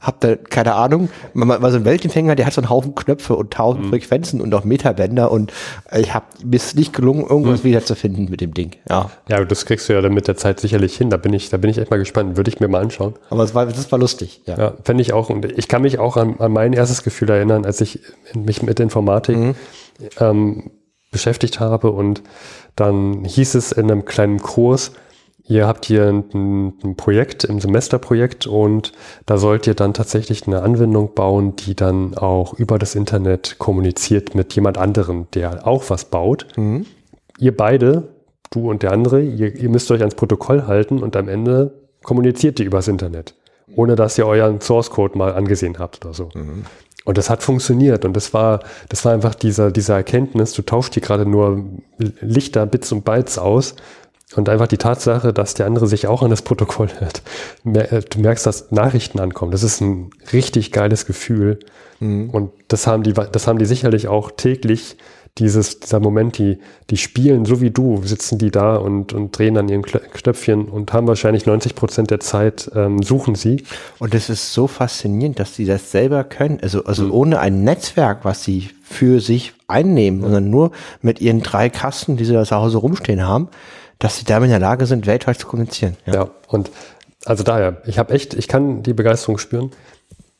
hab 0.00 0.20
da 0.20 0.36
keine 0.36 0.74
Ahnung, 0.74 1.08
man 1.32 1.48
war 1.48 1.70
so 1.70 1.78
ein 1.78 1.84
Weltempfänger, 1.84 2.34
der 2.34 2.46
hat 2.46 2.52
so 2.52 2.60
einen 2.60 2.70
Haufen 2.70 2.94
Knöpfe 2.94 3.34
und 3.34 3.52
tausend 3.52 3.86
mhm. 3.86 3.90
Frequenzen 3.90 4.40
und 4.40 4.54
auch 4.54 4.64
Meterbänder 4.64 5.30
und 5.30 5.52
ich 5.96 6.12
habe 6.12 6.26
mir 6.44 6.56
ist 6.56 6.76
nicht 6.76 6.92
gelungen, 6.92 7.22
irgendwas 7.22 7.62
mhm. 7.62 7.68
wiederzufinden 7.68 8.28
mit 8.30 8.40
dem 8.40 8.52
Ding. 8.52 8.72
Ja. 8.88 9.10
Ja, 9.28 9.44
das 9.44 9.64
kriegst 9.64 9.88
du 9.88 9.94
ja 9.94 10.00
dann 10.02 10.12
mit 10.12 10.28
der 10.28 10.36
Zeit 10.36 10.60
sicherlich 10.60 10.96
hin. 10.96 11.08
Da 11.10 11.16
bin 11.16 11.32
ich, 11.32 11.48
da 11.48 11.56
bin 11.56 11.70
ich 11.70 11.78
echt 11.78 11.90
mal 11.90 11.98
gespannt. 11.98 12.36
Würde 12.36 12.50
ich 12.50 12.60
mir 12.60 12.68
mal 12.68 12.82
anschauen. 12.82 13.14
Aber 13.30 13.42
es 13.42 13.54
war, 13.54 13.66
das 13.66 13.90
war 13.90 13.98
lustig. 13.98 14.42
Ja, 14.46 14.58
ja 14.58 14.74
fände 14.84 15.02
ich 15.02 15.12
auch. 15.12 15.30
Und 15.30 15.46
ich 15.58 15.68
kann 15.68 15.82
mich 15.82 15.98
auch 15.98 16.16
an, 16.16 16.36
an 16.38 16.52
mein 16.52 16.72
erstes 16.72 17.02
Gefühl 17.02 17.30
erinnern, 17.30 17.64
als 17.64 17.80
ich 17.80 18.00
mich 18.34 18.62
mit 18.62 18.80
Informatik 18.80 19.36
mhm. 19.36 19.54
ähm, 20.20 20.70
beschäftigt 21.12 21.60
habe 21.60 21.92
und 21.92 22.22
dann 22.74 23.24
hieß 23.24 23.54
es 23.54 23.70
in 23.70 23.88
einem 23.90 24.04
kleinen 24.04 24.40
Kurs, 24.40 24.92
ihr 25.46 25.66
habt 25.66 25.84
hier 25.84 26.08
ein, 26.08 26.72
ein, 26.82 26.96
Projekt, 26.96 27.44
im 27.44 27.60
Semesterprojekt 27.60 28.46
und 28.46 28.92
da 29.26 29.36
sollt 29.38 29.66
ihr 29.66 29.74
dann 29.74 29.94
tatsächlich 29.94 30.46
eine 30.46 30.62
Anwendung 30.62 31.14
bauen, 31.14 31.54
die 31.54 31.76
dann 31.76 32.16
auch 32.16 32.54
über 32.54 32.78
das 32.78 32.94
Internet 32.94 33.56
kommuniziert 33.58 34.34
mit 34.34 34.54
jemand 34.54 34.78
anderem, 34.78 35.26
der 35.34 35.66
auch 35.66 35.84
was 35.88 36.06
baut. 36.06 36.46
Mhm. 36.56 36.86
Ihr 37.38 37.56
beide, 37.56 38.08
du 38.50 38.70
und 38.70 38.82
der 38.82 38.92
andere, 38.92 39.20
ihr, 39.20 39.54
ihr 39.54 39.68
müsst 39.68 39.90
euch 39.90 40.00
ans 40.00 40.14
Protokoll 40.14 40.66
halten 40.66 41.02
und 41.02 41.14
am 41.16 41.28
Ende 41.28 41.72
kommuniziert 42.02 42.58
ihr 42.58 42.66
übers 42.66 42.88
Internet, 42.88 43.34
ohne 43.76 43.96
dass 43.96 44.18
ihr 44.18 44.26
euren 44.26 44.60
Source 44.60 44.90
Code 44.90 45.18
mal 45.18 45.34
angesehen 45.34 45.78
habt 45.78 46.04
oder 46.04 46.14
so. 46.14 46.30
Mhm. 46.34 46.64
Und 47.04 47.18
das 47.18 47.30
hat 47.30 47.42
funktioniert. 47.42 48.04
Und 48.04 48.14
das 48.14 48.32
war, 48.32 48.60
das 48.88 49.04
war 49.04 49.12
einfach 49.12 49.34
dieser, 49.34 49.70
dieser 49.70 49.96
Erkenntnis, 49.96 50.52
du 50.52 50.62
tauschst 50.62 50.94
hier 50.94 51.02
gerade 51.02 51.26
nur 51.26 51.64
Lichter, 52.20 52.66
Bits 52.66 52.92
und 52.92 53.04
Bytes 53.04 53.38
aus. 53.38 53.74
Und 54.34 54.48
einfach 54.48 54.66
die 54.66 54.78
Tatsache, 54.78 55.34
dass 55.34 55.54
der 55.54 55.66
andere 55.66 55.86
sich 55.86 56.06
auch 56.06 56.22
an 56.22 56.30
das 56.30 56.40
Protokoll 56.40 56.88
hält. 56.88 57.22
Äh, 57.64 58.00
du 58.00 58.18
merkst, 58.20 58.46
dass 58.46 58.70
Nachrichten 58.70 59.20
ankommen. 59.20 59.52
Das 59.52 59.62
ist 59.62 59.82
ein 59.82 60.10
richtig 60.32 60.72
geiles 60.72 61.04
Gefühl. 61.04 61.58
Mhm. 62.00 62.30
Und 62.30 62.50
das 62.68 62.86
haben 62.86 63.02
die, 63.02 63.12
das 63.12 63.46
haben 63.46 63.58
die 63.58 63.66
sicherlich 63.66 64.08
auch 64.08 64.30
täglich 64.30 64.96
dieses, 65.38 65.80
dieser 65.80 65.98
Moment, 65.98 66.36
die, 66.36 66.58
die 66.90 66.98
spielen 66.98 67.46
so 67.46 67.62
wie 67.62 67.70
du, 67.70 68.02
sitzen 68.04 68.36
die 68.36 68.50
da 68.50 68.76
und, 68.76 69.14
und 69.14 69.36
drehen 69.36 69.56
an 69.56 69.68
ihren 69.68 69.82
Knöpfchen 69.82 70.66
und 70.66 70.92
haben 70.92 71.06
wahrscheinlich 71.06 71.46
90 71.46 71.74
Prozent 71.74 72.10
der 72.10 72.20
Zeit, 72.20 72.70
ähm, 72.74 73.02
suchen 73.02 73.34
sie. 73.34 73.64
Und 73.98 74.14
es 74.14 74.28
ist 74.28 74.52
so 74.52 74.66
faszinierend, 74.66 75.38
dass 75.38 75.56
sie 75.56 75.64
das 75.64 75.90
selber 75.90 76.24
können. 76.24 76.58
Also, 76.62 76.84
also 76.84 77.04
mhm. 77.04 77.12
ohne 77.12 77.40
ein 77.40 77.64
Netzwerk, 77.64 78.26
was 78.26 78.44
sie 78.44 78.70
für 78.82 79.20
sich 79.20 79.54
einnehmen, 79.68 80.20
mhm. 80.20 80.24
sondern 80.24 80.50
nur 80.50 80.70
mit 81.00 81.22
ihren 81.22 81.42
drei 81.42 81.70
Kasten, 81.70 82.18
die 82.18 82.26
sie 82.26 82.34
da 82.34 82.44
zu 82.44 82.56
Hause 82.56 82.76
rumstehen 82.76 83.26
haben, 83.26 83.48
dass 83.98 84.18
sie 84.18 84.24
damit 84.24 84.48
in 84.48 84.50
der 84.50 84.58
Lage 84.60 84.84
sind, 84.84 85.06
weltweit 85.06 85.38
zu 85.38 85.46
kommunizieren. 85.46 85.96
Ja, 86.04 86.14
ja 86.14 86.30
und 86.48 86.70
also 87.24 87.42
daher, 87.42 87.80
ich 87.86 87.98
habe 87.98 88.12
echt, 88.12 88.34
ich 88.34 88.48
kann 88.48 88.82
die 88.82 88.92
Begeisterung 88.92 89.38
spüren. 89.38 89.70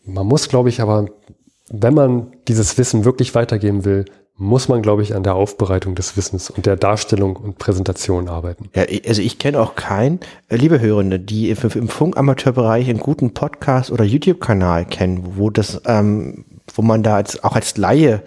Man 0.05 0.27
muss, 0.27 0.49
glaube 0.49 0.69
ich, 0.69 0.81
aber, 0.81 1.07
wenn 1.71 1.95
man 1.95 2.33
dieses 2.49 2.77
Wissen 2.77 3.05
wirklich 3.05 3.35
weitergeben 3.35 3.85
will, 3.85 4.05
muss 4.43 4.69
man, 4.69 4.83
glaube 4.83 5.03
ich, 5.03 5.15
an 5.15 5.23
der 5.23 5.37
Aufbereitung 5.37 5.95
des 5.95 6.17
Wissens 6.17 6.51
und 6.51 6.67
der 6.67 6.77
Darstellung 6.77 7.37
und 7.37 7.59
Präsentation 7.59 8.29
arbeiten. 8.29 8.69
Ja, 8.75 8.85
also 9.07 9.23
ich 9.23 9.39
kenne 9.39 9.61
auch 9.61 9.77
keinen, 9.77 10.19
äh, 10.49 10.57
liebe 10.57 10.81
Hörende, 10.81 11.21
die 11.21 11.51
im 11.51 11.89
Funkamateurbereich 11.89 12.89
einen 12.89 12.99
guten 12.99 13.35
Podcast 13.35 13.93
oder 13.93 14.05
YouTube-Kanal 14.05 14.85
kennen, 14.87 15.35
wo 15.37 15.49
das, 15.49 15.81
ähm, 15.87 16.45
wo 16.75 16.83
man 16.83 17.05
da 17.05 17.17
als, 17.17 17.43
auch 17.45 17.55
als 17.55 17.77
Laie 17.77 18.23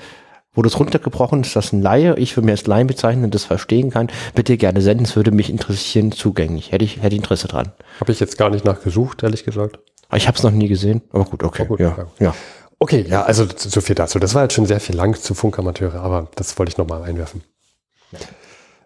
wo 0.57 0.61
das 0.61 0.79
runtergebrochen 0.79 1.41
ist, 1.41 1.53
dass 1.57 1.73
ein 1.73 1.81
Laie, 1.81 2.15
ich 2.17 2.33
für 2.33 2.41
mir 2.41 2.51
als 2.51 2.65
Laien 2.65 2.87
bezeichnen, 2.87 3.29
das 3.29 3.43
verstehen 3.43 3.89
kann, 3.89 4.07
bitte 4.35 4.55
gerne 4.55 4.79
senden, 4.79 5.03
es 5.03 5.17
würde 5.17 5.31
mich 5.31 5.49
interessieren, 5.49 6.13
zugänglich. 6.13 6.71
Hätte 6.71 6.85
ich, 6.85 7.03
hätte 7.03 7.13
Interesse 7.13 7.49
dran. 7.49 7.73
Habe 7.99 8.13
ich 8.13 8.21
jetzt 8.21 8.37
gar 8.37 8.49
nicht 8.49 8.63
nachgesucht, 8.63 9.21
ehrlich 9.23 9.43
gesagt. 9.43 9.79
Ich 10.13 10.27
habe 10.27 10.37
es 10.37 10.43
noch 10.43 10.51
nie 10.51 10.69
gesehen, 10.69 11.01
aber 11.11 11.25
gut, 11.25 11.43
okay. 11.43 11.63
Oh 11.63 11.67
gut, 11.67 11.81
ja, 11.81 12.07
ja. 12.19 12.33
Okay, 12.79 13.05
ja, 13.07 13.23
also 13.23 13.47
so 13.55 13.81
viel 13.81 13.95
dazu. 13.95 14.19
Das 14.19 14.35
war 14.35 14.43
jetzt 14.43 14.53
schon 14.53 14.65
sehr 14.65 14.79
viel 14.79 14.95
lang 14.95 15.15
zu 15.15 15.33
Funkamateure, 15.33 16.01
aber 16.01 16.29
das 16.35 16.57
wollte 16.59 16.71
ich 16.71 16.77
nochmal 16.77 17.03
einwerfen. 17.03 17.41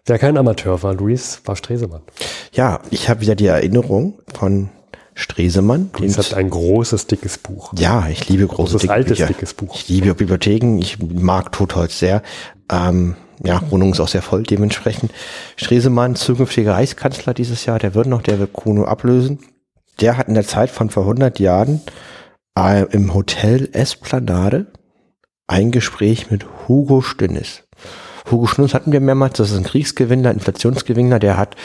Wer 0.06 0.18
kein 0.18 0.36
Amateur 0.36 0.82
war, 0.82 0.94
Luis, 0.94 1.42
war 1.44 1.56
Stresemann. 1.56 2.02
Ja, 2.52 2.80
ich 2.90 3.08
habe 3.08 3.20
wieder 3.20 3.34
die 3.34 3.46
Erinnerung 3.46 4.18
von 4.34 4.70
Stresemann. 5.14 5.90
Das 6.00 6.18
hat 6.18 6.34
ein 6.34 6.50
großes, 6.50 7.06
dickes 7.06 7.38
Buch. 7.38 7.72
Ja, 7.78 8.08
ich 8.08 8.28
liebe 8.28 8.46
große, 8.46 8.56
großes, 8.56 8.80
dicke 8.82 8.92
altes, 8.92 9.18
Bücher. 9.18 9.26
dickes 9.26 9.54
Buch. 9.54 9.74
Ich 9.74 9.88
liebe 9.88 10.14
Bibliotheken, 10.14 10.78
ich 10.78 10.98
mag 11.00 11.52
Totholz 11.52 11.98
sehr. 11.98 12.22
Ähm, 12.70 13.16
ja, 13.42 13.62
Wohnung 13.70 13.92
ist 13.92 14.00
auch 14.00 14.08
sehr 14.08 14.22
voll 14.22 14.42
dementsprechend. 14.42 15.12
Stresemann, 15.56 16.14
zukünftiger 16.14 16.74
Reichskanzler 16.74 17.34
dieses 17.34 17.66
Jahr, 17.66 17.78
der 17.78 17.94
wird 17.94 18.06
noch, 18.06 18.22
der 18.22 18.38
wird 18.38 18.52
Kuno 18.52 18.84
ablösen. 18.84 19.40
Der 20.00 20.16
hat 20.16 20.28
in 20.28 20.34
der 20.34 20.46
Zeit 20.46 20.70
von 20.70 20.90
vor 20.90 21.02
100 21.02 21.38
Jahren 21.38 21.82
im 22.68 23.14
Hotel 23.14 23.70
Esplanade 23.72 24.66
ein 25.46 25.70
Gespräch 25.70 26.30
mit 26.30 26.44
Hugo 26.68 27.00
Stinnes. 27.00 27.64
Hugo 28.30 28.46
Stinnes 28.46 28.74
hatten 28.74 28.92
wir 28.92 29.00
mehrmals, 29.00 29.38
das 29.38 29.50
ist 29.50 29.56
ein 29.56 29.64
Kriegsgewinner, 29.64 30.30
Inflationsgewinner, 30.30 31.18
der 31.18 31.36
hat, 31.38 31.56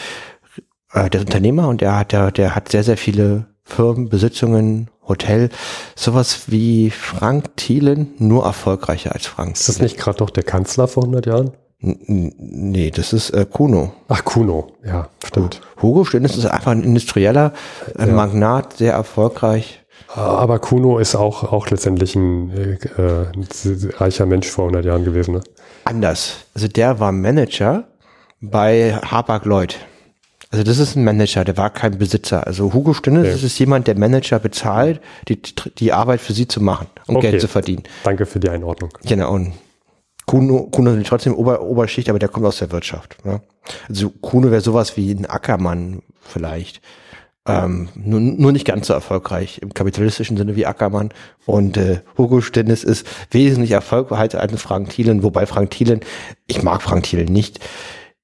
äh, 0.94 1.10
der 1.10 1.22
ist 1.22 1.28
Unternehmer 1.28 1.68
und 1.68 1.82
der 1.82 2.00
hat, 2.00 2.12
der, 2.14 2.32
der 2.32 2.56
hat 2.56 2.70
sehr, 2.70 2.84
sehr 2.84 2.98
viele 2.98 3.48
Firmen, 3.64 4.10
Besitzungen, 4.10 4.90
Hotel, 5.08 5.50
sowas 5.96 6.44
wie 6.48 6.90
Frank 6.90 7.58
Thielen, 7.58 8.14
nur 8.18 8.46
erfolgreicher 8.46 9.12
als 9.12 9.28
Frank. 9.28 9.54
Ist 9.54 9.68
das 9.68 9.80
nicht 9.80 9.98
gerade 9.98 10.24
noch 10.24 10.30
der 10.30 10.44
Kanzler 10.44 10.88
vor 10.88 11.04
100 11.04 11.26
Jahren? 11.26 11.52
Nee, 11.80 12.90
das 12.90 13.14
ist 13.14 13.32
äh, 13.32 13.46
Kuno. 13.46 13.94
Ach, 14.08 14.24
Kuno. 14.24 14.72
Ja, 14.84 15.10
stimmt. 15.24 15.62
Hugo 15.82 16.06
Stinnes 16.06 16.38
ist 16.38 16.46
einfach 16.46 16.72
ein 16.72 16.84
industrieller 16.84 17.54
äh, 17.98 18.08
Magnat, 18.08 18.78
sehr 18.78 18.94
erfolgreich. 18.94 19.85
Aber 20.14 20.60
Kuno 20.60 21.00
ist 21.00 21.16
auch, 21.16 21.52
auch 21.52 21.70
letztendlich 21.70 22.16
ein, 22.16 22.52
äh, 22.52 22.74
äh, 23.02 23.28
ein 23.34 23.92
reicher 23.98 24.26
Mensch 24.26 24.48
vor 24.48 24.66
100 24.66 24.86
Jahren 24.86 25.04
gewesen. 25.04 25.36
Ne? 25.36 25.42
Anders. 25.84 26.38
Also 26.54 26.68
der 26.68 27.00
war 27.00 27.12
Manager 27.12 27.86
bei 28.42 28.96
Hapag 29.04 29.46
Lloyd. 29.46 29.78
Also 30.52 30.64
das 30.64 30.78
ist 30.78 30.96
ein 30.96 31.04
Manager, 31.04 31.44
der 31.44 31.58
war 31.58 31.70
kein 31.70 31.98
Besitzer. 31.98 32.48
Also 32.48 32.74
Hugo 32.74 32.94
Stinnes 32.94 33.28
das 33.34 33.44
ist 33.44 33.60
jemand, 33.60 33.88
der 33.88 33.98
Manager 33.98 34.40
bezahlt, 34.40 35.02
die, 35.28 35.42
die 35.78 35.92
Arbeit 35.92 36.22
für 36.22 36.34
sie 36.34 36.48
zu 36.48 36.62
machen 36.62 36.88
und 37.08 37.18
Okay. 37.18 37.32
Geld 37.32 37.42
zu 37.42 37.48
verdienen. 37.48 37.84
Danke 38.04 38.26
für 38.26 38.40
die 38.40 38.50
Einordnung. 38.50 38.92
Genau. 39.04 39.34
Und 39.34 39.54
Kuno, 40.26 40.68
Kuno 40.72 40.94
ist 40.94 41.08
trotzdem 41.08 41.36
Ober, 41.36 41.62
Oberschicht, 41.62 42.10
aber 42.10 42.20
der 42.20 42.30
kommt 42.30 42.46
aus 42.46 42.60
der 42.60 42.72
Wirtschaft. 42.72 43.18
Ja? 43.26 43.42
Also 43.90 44.10
Kuno 44.22 44.50
wäre 44.50 44.62
sowas 44.62 44.96
wie 44.98 45.12
ein 45.12 45.26
Ackermann 45.26 46.02
vielleicht. 46.22 46.82
Ähm, 47.48 47.90
nur, 47.96 48.20
nur 48.20 48.52
nicht 48.52 48.66
ganz 48.66 48.88
so 48.88 48.94
erfolgreich 48.94 49.60
im 49.62 49.74
kapitalistischen 49.74 50.36
Sinne 50.36 50.56
wie 50.56 50.66
Ackermann. 50.66 51.10
Und 51.46 51.78
äh, 51.78 52.02
Hugo 52.18 52.42
Stinnes 52.42 52.84
ist 52.84 53.06
wesentlich 53.30 53.72
erfolgreicher 53.72 54.40
als 54.40 54.60
Frank 54.62 54.90
Thielen, 54.90 55.22
wobei 55.22 55.46
Frank 55.46 55.70
Thielen, 55.72 56.00
ich 56.48 56.64
mag 56.64 56.82
Frank 56.82 57.04
Thielen 57.04 57.32
nicht. 57.32 57.60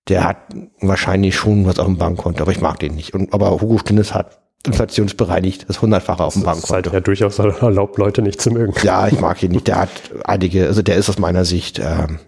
Der 0.08 0.24
hat 0.24 0.38
wahrscheinlich 0.80 1.36
schon 1.36 1.66
was 1.68 1.78
auf 1.78 1.86
dem 1.86 1.98
Bankkonto, 1.98 2.42
aber 2.42 2.52
ich 2.52 2.62
mag 2.62 2.80
den 2.80 2.96
nicht. 2.96 3.14
Und, 3.14 3.32
aber 3.34 3.52
Hugo 3.62 3.78
Stinnes 3.78 4.14
hat 4.16 4.40
inflationsbereinigt 4.66 5.70
das 5.70 5.82
hundertfache 5.82 6.24
auf 6.24 6.34
dem 6.34 6.44
Das 6.44 6.58
ist 6.58 6.70
halt 6.72 6.86
Bankkonto. 6.86 6.96
ja 6.96 7.02
durchaus 7.02 7.40
erlaubt, 7.40 7.98
Leute 7.98 8.24
nicht 8.24 8.42
zu 8.42 8.50
mögen. 8.50 8.74
Ja, 8.84 9.08
ich 9.08 9.20
mag 9.20 9.42
ihn 9.44 9.52
nicht. 9.52 9.68
Der 9.68 9.82
hat 9.82 9.90
einige, 10.24 10.66
also 10.66 10.82
der 10.82 10.96
ist 10.96 11.10
aus 11.10 11.20
meiner 11.20 11.46
Sicht, 11.46 11.80
ähm, 11.80 12.20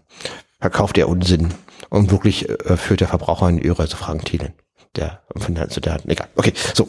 verkauft 0.59 0.95
der 0.97 1.09
Unsinn 1.09 1.49
und 1.89 2.11
wirklich 2.11 2.47
äh, 2.49 2.77
führt 2.77 3.01
der 3.01 3.07
Verbraucher 3.07 3.49
in 3.49 3.57
die 3.57 3.65
Irre, 3.65 3.81
also 3.81 3.97
Frank 3.97 4.25
Thielen. 4.25 4.53
Der, 4.95 5.21
von 5.35 5.55
der, 5.55 5.63
hat, 5.65 6.05
egal. 6.05 6.27
Okay, 6.35 6.53
so. 6.73 6.87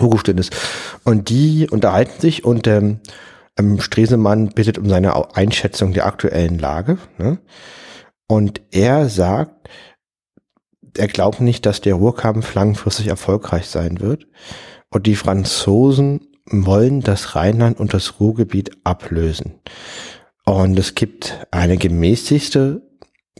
Hugo 0.00 0.18
Stinnes. 0.18 0.50
Und 1.04 1.30
die 1.30 1.68
unterhalten 1.70 2.20
sich 2.20 2.44
und 2.44 2.66
ähm, 2.66 3.00
ähm, 3.58 3.80
Stresemann 3.80 4.48
bittet 4.48 4.78
um 4.78 4.88
seine 4.88 5.34
Einschätzung 5.34 5.92
der 5.92 6.06
aktuellen 6.06 6.58
Lage. 6.58 6.98
Ne? 7.18 7.38
Und 8.28 8.60
er 8.70 9.08
sagt, 9.08 9.68
er 10.96 11.08
glaubt 11.08 11.40
nicht, 11.40 11.66
dass 11.66 11.80
der 11.80 11.94
Ruhrkampf 11.94 12.54
langfristig 12.54 13.08
erfolgreich 13.08 13.68
sein 13.68 14.00
wird. 14.00 14.26
Und 14.90 15.06
die 15.06 15.16
Franzosen 15.16 16.28
wollen 16.46 17.00
das 17.00 17.34
Rheinland 17.34 17.78
und 17.78 17.92
das 17.92 18.20
Ruhrgebiet 18.20 18.70
ablösen. 18.84 19.60
Und 20.44 20.78
es 20.78 20.94
gibt 20.94 21.46
eine 21.50 21.76
gemäßigte 21.76 22.82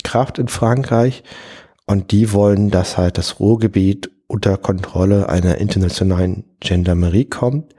Kraft 0.03 0.39
in 0.39 0.49
Frankreich 0.49 1.23
und 1.87 2.11
die 2.13 2.33
wollen, 2.33 2.71
dass 2.71 2.97
halt 2.97 3.19
das 3.19 3.41
Ruhrgebiet 3.41 4.11
unter 4.27 4.57
Kontrolle 4.57 5.29
einer 5.29 5.59
internationalen 5.59 6.45
Gendarmerie 6.61 7.27
kommt. 7.27 7.75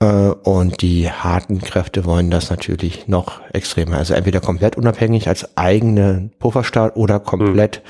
Äh, 0.00 0.06
Und 0.30 0.82
die 0.82 1.10
harten 1.10 1.60
Kräfte 1.60 2.04
wollen 2.04 2.30
das 2.30 2.50
natürlich 2.50 3.08
noch 3.08 3.40
extremer. 3.52 3.98
Also 3.98 4.14
entweder 4.14 4.40
komplett 4.40 4.76
unabhängig 4.76 5.28
als 5.28 5.56
eigene 5.56 6.30
Pufferstaat 6.38 6.96
oder 6.96 7.20
komplett 7.20 7.82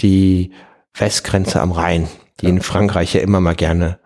die 0.00 0.52
Westgrenze 0.94 1.60
am 1.60 1.72
Rhein, 1.72 2.08
die 2.40 2.46
in 2.46 2.60
Frankreich 2.60 3.14
ja 3.14 3.20
immer 3.20 3.40
mal 3.40 3.54
gerne 3.54 3.98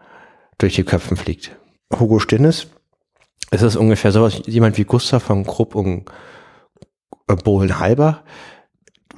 durch 0.59 0.75
die 0.75 0.85
Köpfen 0.85 1.17
fliegt. 1.17 1.57
Hugo 1.99 2.19
Stinnes, 2.19 2.69
es 3.51 3.63
ist 3.63 3.77
ungefähr 3.77 4.13
sowas, 4.13 4.43
jemand 4.47 4.79
wie 4.79 4.85
Gustav 4.85 5.23
von 5.23 5.45
Krupp 5.45 5.75
und 5.75 6.05
äh, 7.29 7.37
Bohlen-Halber. 7.37 8.23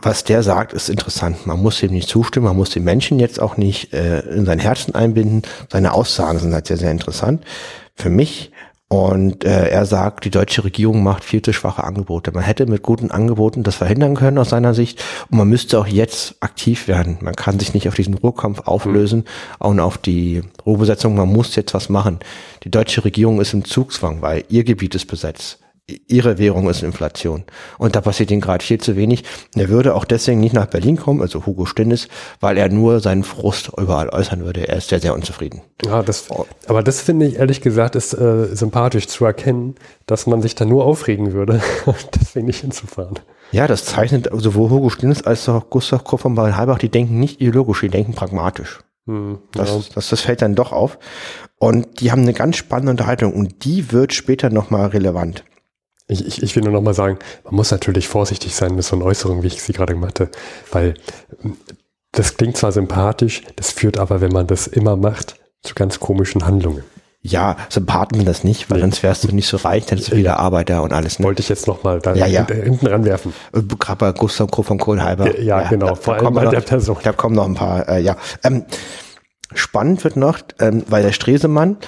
Was 0.05 0.23
der 0.23 0.43
sagt, 0.43 0.75
ist 0.75 0.91
interessant. 0.91 1.47
Man 1.47 1.63
muss 1.63 1.83
ihm 1.83 1.91
nicht 1.91 2.11
zustimmen, 2.11 2.45
man 2.45 2.57
muss 2.57 2.69
den 2.69 2.85
Menschen 2.85 3.19
jetzt 3.19 3.41
auch 3.41 3.57
nicht 3.57 3.95
äh, 3.95 4.21
in 4.21 4.45
sein 4.45 4.59
Herzen 4.59 4.95
einbinden. 4.95 5.43
Seine 5.73 5.95
Aussagen 5.95 6.39
sind 6.39 6.53
halt 6.53 6.67
sehr, 6.67 6.77
sehr 6.77 6.91
interessant 6.91 7.43
für 7.95 8.11
mich. 8.11 8.53
Und 8.89 9.45
äh, 9.45 9.69
er 9.71 9.87
sagt, 9.87 10.27
die 10.27 10.31
deutsche 10.31 10.63
Regierung 10.63 11.03
macht 11.03 11.25
viel 11.25 11.41
zu 11.41 11.55
schwache 11.55 11.83
Angebote. 11.83 12.33
Man 12.33 12.45
hätte 12.45 12.67
mit 12.67 12.83
guten 12.83 13.11
Angeboten 13.11 13.63
das 13.63 13.77
verhindern 13.77 14.15
können 14.15 14.37
aus 14.37 14.51
seiner 14.51 14.75
Sicht. 14.75 15.03
Und 15.31 15.39
man 15.39 15.49
müsste 15.49 15.79
auch 15.79 15.87
jetzt 15.87 16.37
aktiv 16.41 16.87
werden. 16.87 17.17
Man 17.23 17.35
kann 17.35 17.59
sich 17.59 17.73
nicht 17.73 17.89
auf 17.89 17.95
diesen 17.95 18.13
Ruhrkampf 18.13 18.61
auflösen 18.67 19.25
und 19.59 19.81
auf 19.81 19.97
die 19.97 20.43
Ruhrbesetzung. 20.67 21.17
Man 21.17 21.33
muss 21.33 21.57
jetzt 21.57 21.73
was 21.73 21.89
machen. 21.89 22.21
Die 22.63 22.71
deutsche 22.71 23.07
Regierung 23.07 23.41
ist 23.41 23.55
im 23.55 23.65
Zugzwang, 23.65 24.21
weil 24.21 24.45
ihr 24.51 24.65
Gebiet 24.65 24.95
ist 24.95 25.07
besetzt. 25.07 25.64
Ihre 25.87 26.39
Währung 26.39 26.71
ist 26.71 26.83
Inflation. 26.83 27.45
Und 27.77 27.95
da 27.95 28.01
passiert 28.01 28.31
ihnen 28.31 28.41
gerade 28.41 28.65
viel 28.65 28.81
zu 28.81 28.97
wenig. 28.97 29.23
Er 29.55 29.69
würde 29.69 29.95
auch 29.95 30.07
deswegen 30.07 30.41
nicht 30.41 30.55
nach 30.55 30.65
Berlin 30.65 30.97
kommen, 30.97 31.21
also 31.21 31.45
Hugo 31.45 31.67
Stinnes, 31.67 32.09
weil 32.41 32.57
er 32.57 32.71
nur 32.71 33.01
seinen 33.01 33.23
Frust 33.23 33.71
überall 33.77 34.09
äußern 34.09 34.47
würde. 34.47 34.67
Er 34.67 34.79
ist 34.79 34.89
sehr, 34.89 35.01
sehr 35.01 35.13
unzufrieden. 35.13 35.61
Ja, 35.85 36.03
das, 36.03 36.29
aber 36.69 36.83
das 36.83 37.03
finde 37.03 37.27
ich 37.27 37.37
ehrlich 37.37 37.61
gesagt 37.61 37.97
ist 37.97 38.15
äh, 38.15 38.55
sympathisch 38.57 39.09
zu 39.09 39.27
erkennen, 39.27 39.75
dass 40.07 40.27
man 40.27 40.41
sich 40.41 40.55
da 40.55 40.65
nur 40.65 40.87
aufregen 40.87 41.35
würde, 41.35 41.61
deswegen 42.15 42.47
nicht 42.47 42.63
hinzufahren. 42.63 43.19
Ja, 43.53 43.67
das 43.67 43.85
zeichnet 43.85 44.31
sowohl 44.33 44.71
Hugo 44.71 44.89
Stinnes 44.89 45.27
als 45.27 45.47
auch 45.51 45.69
Gustav 45.69 46.03
Krupp 46.05 46.21
von 46.21 46.57
Halbach, 46.57 46.79
die 46.79 46.89
denken 46.89 47.21
nicht 47.21 47.43
ideologisch, 47.43 47.81
die 47.81 47.91
denken 47.91 48.15
pragmatisch. 48.15 48.81
Hm, 49.07 49.39
Das, 49.53 49.69
ja. 49.69 49.81
das, 49.95 50.09
das 50.09 50.21
fällt 50.23 50.41
dann 50.41 50.55
doch 50.55 50.73
auf. 50.73 50.99
Und 51.59 52.01
die 52.01 52.11
haben 52.11 52.23
eine 52.23 52.33
ganz 52.33 52.57
spannende 52.57 52.91
Unterhaltung 52.93 53.35
und 53.35 53.67
die 53.67 53.93
wird 53.93 54.15
später 54.15 54.49
nochmal 54.49 54.87
relevant. 54.87 55.45
Ich, 56.07 56.27
ich, 56.27 56.43
ich 56.43 56.55
will 56.55 56.63
nur 56.65 56.73
noch 56.73 56.83
mal 56.83 56.93
sagen, 56.95 57.19
man 57.45 57.55
muss 57.55 57.71
natürlich 57.71 58.09
vorsichtig 58.09 58.55
sein 58.55 58.75
mit 58.75 58.85
so 58.85 58.95
einer 58.97 59.07
Äußerung, 59.07 59.43
wie 59.43 59.47
ich 59.47 59.63
sie 59.63 59.73
gerade 59.73 59.95
gemacht 59.95 60.21
habe, 60.21 60.31
weil 60.71 60.95
ähm, 61.43 61.57
das 62.13 62.37
klingt 62.37 62.57
zwar 62.57 62.73
sympathisch, 62.73 63.43
das 63.57 63.71
führt 63.73 63.99
aber, 63.99 64.21
wenn 64.21 64.33
man 64.33 64.47
das 64.47 64.67
immer 64.67 64.97
macht, 64.97 65.37
zu 65.63 65.75
ganz 65.75 65.99
komischen 66.01 66.47
Handlungen. 66.47 66.85
Ja, 67.23 67.57
Sympathen 67.71 68.19
sind 68.19 68.29
das 68.29 68.45
nicht, 68.45 68.69
weil 68.71 68.77
Nee. 68.77 68.83
sonst 68.83 69.03
wärst 69.03 69.25
du 69.25 69.35
nicht 69.35 69.49
so 69.49 69.57
reich, 69.57 69.87
dann 69.87 69.97
hättest 69.97 70.13
du 70.13 70.17
wieder 70.17 70.39
Arbeiter 70.39 70.83
und 70.83 70.93
alles. 70.93 71.19
Ne? 71.19 71.25
Wollte 71.25 71.41
ich 71.41 71.49
jetzt 71.49 71.67
noch 71.67 71.83
mal 71.83 71.99
da 71.99 72.15
Ja, 72.15 72.27
ja. 72.27 72.47
hinten 72.47 72.87
ranwerfen. 72.87 73.33
Gerade 73.53 73.97
bei 73.99 74.13
Gustav 74.13 74.51
Krupp 74.51 74.67
von 74.67 74.77
Kohlhalber. 74.79 75.35
Ja, 75.41 75.63
ja, 75.63 75.69
genau. 75.71 75.95
Vor 75.95 76.15
allem 76.15 76.25
kommen 76.25 76.37
bei 76.37 76.45
noch, 76.45 76.51
der 76.51 76.61
Person. 76.61 76.99
Da 77.03 77.13
kommen 77.13 77.35
noch 77.35 77.47
ein 77.47 77.55
paar, 77.55 77.89
äh, 77.89 78.03
ja. 78.03 78.17
Ähm, 78.43 78.67
spannend 79.55 80.05
wird 80.05 80.17
noch, 80.17 80.39
ähm, 80.61 80.85
weil 80.89 81.03
der 81.03 81.13
Stresemann, 81.13 81.79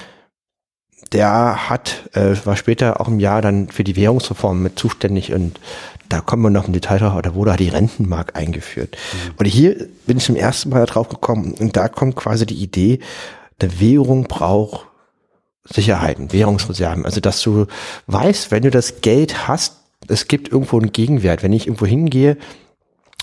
der 1.13 1.69
hat, 1.69 2.09
äh, 2.13 2.35
war 2.45 2.55
später 2.55 3.01
auch 3.01 3.07
im 3.07 3.19
Jahr 3.19 3.41
dann 3.41 3.69
für 3.69 3.83
die 3.83 3.95
Währungsreform 3.95 4.61
mit 4.61 4.77
zuständig 4.77 5.33
und 5.33 5.59
da 6.09 6.21
kommen 6.21 6.43
wir 6.43 6.49
noch 6.49 6.67
im 6.67 6.73
Detail 6.73 6.99
drauf, 6.99 7.21
da 7.21 7.35
wurde 7.35 7.51
halt 7.51 7.59
die 7.59 7.69
Rentenmark 7.69 8.35
eingeführt. 8.35 8.97
Und 9.37 9.45
hier 9.45 9.89
bin 10.05 10.17
ich 10.17 10.23
zum 10.23 10.35
ersten 10.35 10.69
Mal 10.69 10.85
drauf 10.85 11.09
gekommen 11.09 11.53
und 11.59 11.75
da 11.75 11.89
kommt 11.89 12.15
quasi 12.15 12.45
die 12.45 12.61
Idee, 12.61 12.99
eine 13.59 13.79
Währung 13.79 14.23
braucht 14.23 14.87
Sicherheiten, 15.65 16.31
Währungsreserven. 16.31 17.05
Also, 17.05 17.19
dass 17.19 17.41
du 17.41 17.65
weißt, 18.07 18.51
wenn 18.51 18.63
du 18.63 18.71
das 18.71 19.01
Geld 19.01 19.47
hast, 19.47 19.77
es 20.07 20.27
gibt 20.27 20.51
irgendwo 20.51 20.79
einen 20.79 20.91
Gegenwert. 20.91 21.43
Wenn 21.43 21.53
ich 21.53 21.67
irgendwo 21.67 21.85
hingehe, 21.85 22.37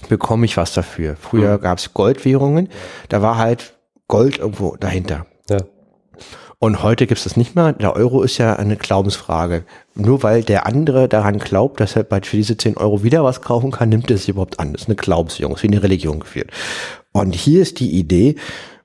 bekomme 0.08 0.44
ich 0.44 0.56
was 0.56 0.74
dafür. 0.74 1.16
Früher 1.16 1.58
gab 1.58 1.78
es 1.78 1.94
Goldwährungen, 1.94 2.68
da 3.08 3.22
war 3.22 3.38
halt 3.38 3.74
Gold 4.08 4.38
irgendwo 4.38 4.76
dahinter. 4.76 5.26
Ja. 5.48 5.58
Und 6.64 6.82
heute 6.82 7.06
gibt 7.06 7.18
es 7.18 7.24
das 7.24 7.36
nicht 7.36 7.54
mehr. 7.54 7.74
Der 7.74 7.94
Euro 7.94 8.22
ist 8.22 8.38
ja 8.38 8.56
eine 8.56 8.76
Glaubensfrage. 8.76 9.64
Nur 9.94 10.22
weil 10.22 10.42
der 10.42 10.64
andere 10.64 11.10
daran 11.10 11.38
glaubt, 11.38 11.78
dass 11.78 11.94
er 11.94 12.04
bald 12.04 12.24
für 12.24 12.38
diese 12.38 12.56
10 12.56 12.78
Euro 12.78 13.02
wieder 13.02 13.22
was 13.22 13.42
kaufen 13.42 13.70
kann, 13.70 13.90
nimmt 13.90 14.10
er 14.10 14.16
es 14.16 14.28
überhaupt 14.28 14.58
an. 14.58 14.72
Das 14.72 14.80
ist 14.80 14.88
eine 14.88 14.96
Glaubenswährung, 14.96 15.56
ist 15.56 15.62
wie 15.62 15.66
eine 15.66 15.82
Religion 15.82 16.20
geführt. 16.20 16.50
Und 17.12 17.34
hier 17.34 17.60
ist 17.60 17.80
die 17.80 17.90
Idee, 17.90 18.36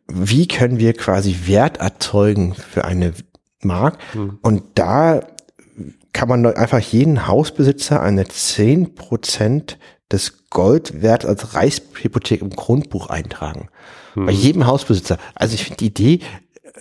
wie 0.10 0.46
können 0.46 0.78
wir 0.78 0.92
quasi 0.92 1.38
Wert 1.46 1.78
erzeugen 1.78 2.54
für 2.54 2.84
eine 2.84 3.14
Mark? 3.62 3.98
Und 4.42 4.64
da 4.76 5.22
kann 6.12 6.28
man 6.28 6.46
einfach 6.48 6.80
jeden 6.80 7.28
Hausbesitzer 7.28 8.02
eine 8.02 8.26
10% 8.26 9.78
des 10.12 10.50
Goldwerts 10.50 11.26
als 11.26 11.54
Reichshypothek 11.54 12.42
im 12.42 12.50
Grundbuch 12.50 13.08
eintragen. 13.08 13.70
Bei 14.16 14.34
jedem 14.34 14.68
Hausbesitzer. 14.68 15.18
Also 15.34 15.54
ich 15.54 15.64
finde 15.64 15.78
die 15.78 15.86
Idee 15.86 16.20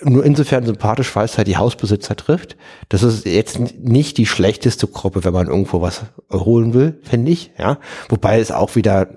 nur 0.03 0.25
insofern 0.25 0.65
sympathisch, 0.65 1.15
weil 1.17 1.25
es 1.25 1.37
halt 1.37 1.49
die 1.49 1.57
Hausbesitzer 1.57 2.17
trifft. 2.17 2.57
Das 2.89 3.03
ist 3.03 3.27
jetzt 3.27 3.59
nicht 3.79 4.19
die 4.19 4.27
schlechteste 4.27 4.87
Gruppe, 4.87 5.25
wenn 5.25 5.33
man 5.33 5.49
irgendwo 5.49 5.81
was 5.81 6.03
holen 6.33 6.75
will, 6.75 6.99
finde 7.03 7.33
ich, 7.33 7.53
ja. 7.59 7.79
Wobei 8.09 8.41
es 8.41 8.51
auch 8.51 8.77
wieder 8.77 9.09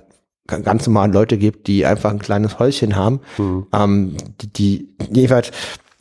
ganz 0.48 0.86
normale 0.86 1.14
Leute 1.14 1.38
gibt, 1.38 1.68
die 1.68 1.86
einfach 1.86 2.12
ein 2.12 2.20
kleines 2.20 2.60
Häuschen 2.60 2.96
haben, 2.96 3.22
mhm. 3.38 3.68
ähm, 3.74 4.18
die, 4.42 4.48
die 4.48 4.96
jeweils 5.12 5.52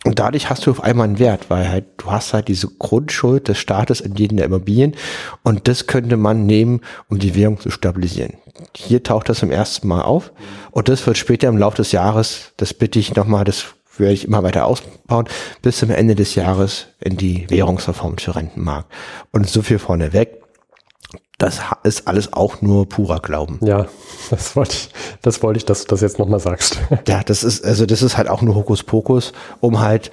und 0.05 0.18
dadurch 0.18 0.49
hast 0.49 0.64
du 0.64 0.70
auf 0.70 0.83
einmal 0.83 1.09
einen 1.09 1.18
Wert, 1.18 1.51
weil 1.51 1.68
halt 1.68 1.85
du 1.99 2.11
hast 2.11 2.33
halt 2.33 2.49
diese 2.49 2.68
Grundschuld 2.68 3.49
des 3.49 3.59
Staates 3.59 4.01
in 4.01 4.14
jedem 4.14 4.39
der 4.39 4.47
Immobilien 4.47 4.97
und 5.43 5.68
das 5.68 5.87
könnte 5.87 6.16
man 6.16 6.47
nehmen, 6.47 6.81
um 7.11 7.18
die 7.18 7.35
Währung 7.35 7.61
zu 7.61 7.70
stabilisieren. 7.70 8.39
Hier 8.74 9.03
taucht 9.03 9.28
das 9.28 9.41
zum 9.41 9.51
ersten 9.51 9.89
Mal 9.89 10.03
auf 10.03 10.33
und 10.70 10.89
das 10.89 11.07
wird 11.07 11.18
später 11.18 11.49
im 11.49 11.59
Laufe 11.59 11.76
des 11.76 11.93
Jahres, 11.93 12.53
das 12.57 12.72
bitte 12.72 12.99
ich 12.99 13.14
nochmal, 13.14 13.45
das 13.45 13.66
werde 13.97 14.14
ich 14.14 14.24
immer 14.24 14.43
weiter 14.43 14.66
ausbauen, 14.66 15.28
bis 15.62 15.78
zum 15.78 15.91
Ende 15.91 16.14
des 16.14 16.34
Jahres 16.34 16.86
in 17.01 17.16
die 17.16 17.49
Währungsreform 17.51 18.18
für 18.18 18.36
Rentenmarkt. 18.36 18.91
Und 19.32 19.49
so 19.49 19.62
viel 19.62 19.78
vorneweg 19.78 20.41
das 21.41 21.61
ist 21.84 22.07
alles 22.07 22.34
auch 22.34 22.61
nur 22.61 22.86
purer 22.86 23.18
Glauben. 23.18 23.59
Ja, 23.62 23.86
das 24.30 24.55
wollte 24.57 24.74
ich, 24.74 24.91
das 25.22 25.43
wollte 25.43 25.57
ich, 25.57 25.64
dass 25.64 25.84
du 25.84 25.88
das 25.88 26.03
jetzt 26.03 26.18
nochmal 26.18 26.38
sagst. 26.38 26.78
Ja, 27.09 27.22
das 27.24 27.43
ist, 27.43 27.64
also 27.64 27.86
das 27.86 28.03
ist 28.03 28.18
halt 28.18 28.28
auch 28.28 28.43
nur 28.43 28.55
Hokuspokus, 28.55 29.32
um 29.61 29.80
halt 29.80 30.11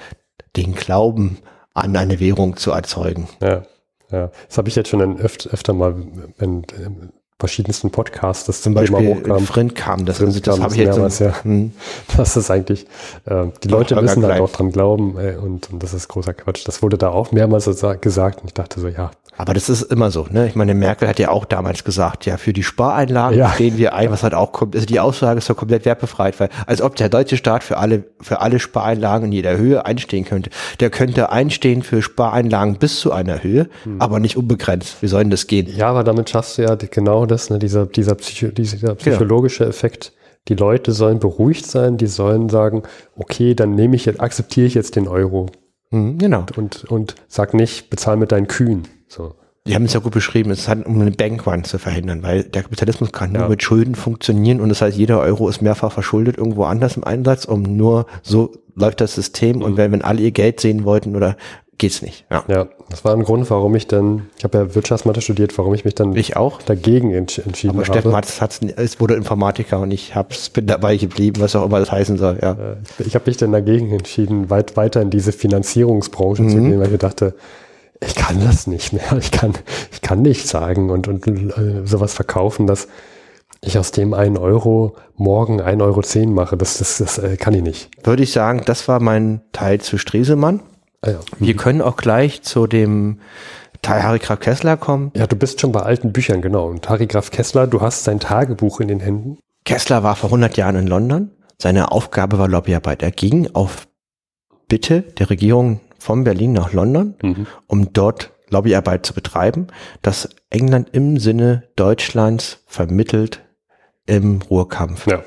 den 0.56 0.74
Glauben 0.74 1.40
an 1.74 1.96
eine 1.96 2.20
Währung 2.20 2.56
zu 2.56 2.72
erzeugen. 2.72 3.28
Ja, 3.42 3.64
ja. 4.10 4.32
Das 4.48 4.58
habe 4.58 4.70
ich 4.70 4.76
jetzt 4.76 4.90
schon 4.90 5.20
öfter, 5.20 5.50
öfter 5.50 5.74
mal 5.74 5.96
in, 6.40 6.66
verschiedensten 7.40 7.92
Podcasts, 7.92 8.46
das 8.46 8.62
zum 8.62 8.74
Beispiel 8.74 8.98
Thema 8.98 9.16
hochkam. 9.20 9.46
Frind 9.46 9.76
kam, 9.76 10.06
das, 10.06 10.18
Frind 10.18 10.34
das, 10.34 10.42
das 10.42 10.60
habe 10.60 10.74
ich 10.74 10.80
jetzt 10.80 10.94
mehrmals, 10.96 11.20
ja. 11.20 11.44
Hm. 11.44 11.72
Das 12.18 12.36
ist 12.36 12.50
eigentlich, 12.50 12.88
äh, 13.26 13.46
die 13.64 13.68
Leute 13.68 14.02
müssen 14.02 14.26
halt 14.26 14.42
auch 14.42 14.52
dran 14.52 14.72
glauben 14.72 15.18
ey, 15.20 15.36
und, 15.36 15.72
und 15.72 15.84
das 15.84 15.94
ist 15.94 16.08
großer 16.08 16.34
Quatsch. 16.34 16.68
Das 16.68 16.82
wurde 16.82 16.98
da 16.98 17.10
auch 17.10 17.32
mehrmals 17.32 17.70
gesagt 18.02 18.42
und 18.42 18.48
ich 18.48 18.54
dachte 18.54 18.80
so, 18.80 18.88
ja, 18.88 19.12
aber 19.38 19.54
das 19.54 19.70
ist 19.70 19.84
immer 19.84 20.10
so, 20.10 20.26
ne? 20.32 20.48
Ich 20.48 20.56
meine, 20.56 20.74
Merkel 20.74 21.08
hat 21.08 21.20
ja 21.20 21.30
auch 21.30 21.46
damals 21.46 21.84
gesagt, 21.84 22.26
ja, 22.26 22.38
für 22.38 22.54
die 22.54 22.64
Spareinlagen 22.64 23.38
ja. 23.38 23.52
stehen 23.52 23.78
wir 23.78 23.94
ein, 23.94 24.10
was 24.10 24.24
halt 24.24 24.34
auch 24.34 24.52
kommt, 24.52 24.76
also 24.76 24.88
die 24.88 25.00
Aussage 25.00 25.38
ist 25.38 25.50
doch 25.50 25.56
komplett 25.56 25.86
wertbefreit, 25.86 26.40
weil 26.40 26.50
als 26.66 26.82
ob 26.82 26.96
der 26.96 27.10
deutsche 27.10 27.38
Staat 27.38 27.64
für 27.64 27.78
alle, 27.78 28.04
für 28.20 28.42
alle 28.42 28.60
Spareinlagen 28.60 29.28
in 29.28 29.32
jeder 29.32 29.56
Höhe 29.56 29.86
einstehen 29.86 30.26
könnte. 30.26 30.50
Der 30.80 30.90
könnte 30.90 31.32
einstehen 31.32 31.84
für 31.84 32.02
Spareinlagen 32.02 32.80
bis 32.80 33.00
zu 33.00 33.12
einer 33.12 33.44
Höhe, 33.44 33.70
hm. 33.84 34.02
aber 34.02 34.20
nicht 34.20 34.38
unbegrenzt. 34.38 35.02
Wie 35.02 35.08
soll 35.08 35.22
denn 35.22 35.32
das 35.32 35.46
gehen? 35.46 35.68
Ja, 35.68 35.90
aber 35.90 36.04
damit 36.04 36.32
schaffst 36.32 36.58
du 36.58 36.64
ja 36.64 36.76
genau 36.76 37.28
das, 37.28 37.52
ne? 37.52 37.60
dieser, 37.60 37.86
dieser, 37.86 38.16
Psycho, 38.16 38.48
dieser 38.48 38.78
genau. 38.78 38.96
psychologische 38.96 39.60
genau. 39.60 39.70
Effekt. 39.70 40.14
Die 40.48 40.56
Leute 40.56 40.94
sollen 40.94 41.20
beruhigt 41.20 41.68
sein, 41.68 41.98
die 41.98 42.08
sollen 42.08 42.50
sagen, 42.50 42.84
okay, 43.16 43.54
dann 43.54 43.76
nehme 43.76 43.96
ich 43.96 44.06
jetzt, 44.06 44.20
akzeptiere 44.20 44.66
ich 44.66 44.74
jetzt 44.74 44.96
den 44.96 45.08
Euro. 45.08 45.48
Mhm, 45.92 46.18
genau. 46.18 46.46
Und, 46.56 46.86
und 46.86 47.16
sag 47.28 47.54
nicht, 47.54 47.90
bezahl 47.90 48.18
mit 48.18 48.32
deinen 48.32 48.48
Kühen. 48.48 48.88
So. 49.08 49.36
Die 49.68 49.76
haben 49.76 49.84
es 49.84 49.94
ja 49.94 50.00
gut 50.00 50.14
beschrieben, 50.14 50.50
es 50.52 50.70
hat 50.70 50.86
um 50.86 51.02
eine 51.02 51.12
Bankrun 51.12 51.66
zu 51.66 51.78
verhindern, 51.78 52.24
weil 52.24 52.44
der 52.44 52.64
Kapitalismus 52.64 53.12
kann 53.12 53.34
nur 53.34 53.50
mit 53.50 53.62
Schulden 53.62 53.96
funktionieren 53.96 54.62
und 54.62 54.70
das 54.70 54.82
heißt, 54.82 54.98
jeder 54.98 55.20
Euro 55.20 55.50
ist 55.50 55.62
mehrfach 55.62 55.92
verschuldet 55.92 56.38
irgendwo 56.38 56.64
anders 56.64 56.96
im 56.96 57.04
Einsatz, 57.04 57.44
um 57.44 57.64
nur 57.64 58.06
so 58.22 58.54
läuft 58.76 59.02
das 59.02 59.16
System 59.16 59.58
mhm. 59.58 59.64
und 59.64 59.78
wenn, 59.78 59.92
wenn 59.92 60.02
alle 60.02 60.22
ihr 60.22 60.32
Geld 60.32 60.62
sehen 60.62 60.86
wollten 60.86 61.18
oder 61.18 61.36
geht's 61.78 62.02
nicht. 62.02 62.26
Ja. 62.32 62.44
ja, 62.48 62.68
das 62.90 63.04
war 63.06 63.14
ein 63.14 63.24
Grund, 63.24 63.50
warum 63.50 63.76
ich 63.76 63.88
dann, 63.88 64.28
ich 64.38 64.44
habe 64.44 64.58
ja 64.58 64.76
Wirtschaftsmathe 64.76 65.22
studiert, 65.22 65.56
warum 65.58 65.74
ich 65.74 65.86
mich 65.86 65.96
dann 65.96 66.16
ich 66.16 66.36
auch 66.36 66.62
dagegen 66.62 67.14
entsch 67.14 67.40
entschieden 67.40 67.72
Aber 67.72 67.84
habe. 67.84 67.94
Steffen 67.94 68.16
hat's, 68.16 68.42
hat's, 68.42 68.62
es 68.62 69.00
wurde 69.00 69.16
Informatiker 69.16 69.80
und 69.82 69.92
ich 69.92 70.16
hab's, 70.16 70.50
bin 70.50 70.66
dabei 70.66 70.98
geblieben, 70.98 71.42
was 71.42 71.56
auch 71.56 71.66
immer 71.66 71.80
das 71.80 71.92
heißen 71.92 72.18
soll. 72.18 72.40
Ja. 72.42 72.78
Ich 73.00 73.16
habe 73.16 73.26
mich 73.28 73.38
dann 73.38 73.52
dagegen 73.52 73.92
entschieden, 73.92 74.50
weit 74.50 74.78
weiter 74.78 75.02
in 75.02 75.10
diese 75.10 75.32
Finanzierungsbranche 75.32 76.44
mhm. 76.44 76.50
zu 76.50 76.56
gehen, 76.56 76.80
weil 76.80 76.92
ich 76.92 77.00
dachte, 77.00 77.36
ich 78.00 78.16
kann 78.16 78.40
das 78.44 78.68
nicht 78.68 78.94
mehr. 78.94 79.18
Ich 79.20 79.32
kann, 79.32 79.54
ich 79.92 80.02
kann 80.02 80.22
nicht 80.22 80.48
sagen 80.48 80.90
und, 80.90 81.08
und 81.08 81.28
äh, 81.28 81.86
sowas 81.86 82.14
verkaufen, 82.14 82.68
dass 82.68 82.88
ich 83.62 83.78
aus 83.78 83.92
dem 83.92 84.14
einen 84.14 84.38
Euro 84.38 84.96
morgen 85.16 85.62
ein 85.62 85.82
Euro 85.82 86.02
zehn 86.02 86.34
mache. 86.34 86.58
Das, 86.58 86.78
das, 86.78 86.98
das 86.98 87.18
äh, 87.18 87.38
kann 87.38 87.54
ich 87.54 87.64
nicht. 87.64 87.90
Würde 88.04 88.24
ich 88.24 88.32
sagen, 88.32 88.62
das 88.66 88.88
war 88.88 89.00
mein 89.00 89.42
Teil 89.52 89.82
zu 89.82 89.98
Stresemann. 89.98 90.62
Ah, 91.02 91.12
ja. 91.12 91.20
Wir 91.40 91.54
mhm. 91.54 91.58
können 91.58 91.82
auch 91.82 91.98
gleich 91.98 92.44
zu 92.44 92.68
dem 92.68 93.20
Teil 93.82 94.04
Harry 94.04 94.20
Graf 94.20 94.40
Kessler 94.40 94.78
kommen. 94.78 95.12
Ja, 95.16 95.28
du 95.28 95.36
bist 95.36 95.62
schon 95.62 95.72
bei 95.72 95.82
alten 95.82 96.12
Büchern, 96.12 96.42
genau. 96.42 96.68
Und 96.68 96.88
Harry 96.90 97.08
Graf 97.08 97.32
Kessler, 97.32 97.68
du 97.68 97.82
hast 97.82 98.04
sein 98.04 98.20
Tagebuch 98.20 98.80
in 98.80 98.88
den 98.88 99.00
Händen. 99.00 99.38
Kessler 99.66 100.04
war 100.04 100.16
vor 100.16 100.30
100 100.30 100.58
Jahren 100.58 100.76
in 100.76 100.88
London. 100.88 101.32
Seine 101.60 101.92
Aufgabe 101.92 102.38
war 102.38 102.48
Lobbyarbeit. 102.48 103.02
Er 103.02 103.12
ging 103.12 103.50
auf 103.54 103.88
Bitte 104.68 105.02
der 105.02 105.30
Regierung 105.30 105.80
von 106.08 106.24
Berlin 106.24 106.54
nach 106.54 106.72
London, 106.72 107.16
mhm. 107.22 107.48
um 107.68 107.92
dort 107.92 108.32
Lobbyarbeit 108.50 109.06
zu 109.06 109.14
betreiben, 109.14 109.68
dass 110.02 110.30
England 110.50 110.88
im 110.94 111.20
Sinne 111.20 111.64
Deutschlands 111.76 112.64
vermittelt 112.66 113.42
im 114.06 114.42
Ruhrkampf. 114.42 115.06
Ja. 115.06 115.22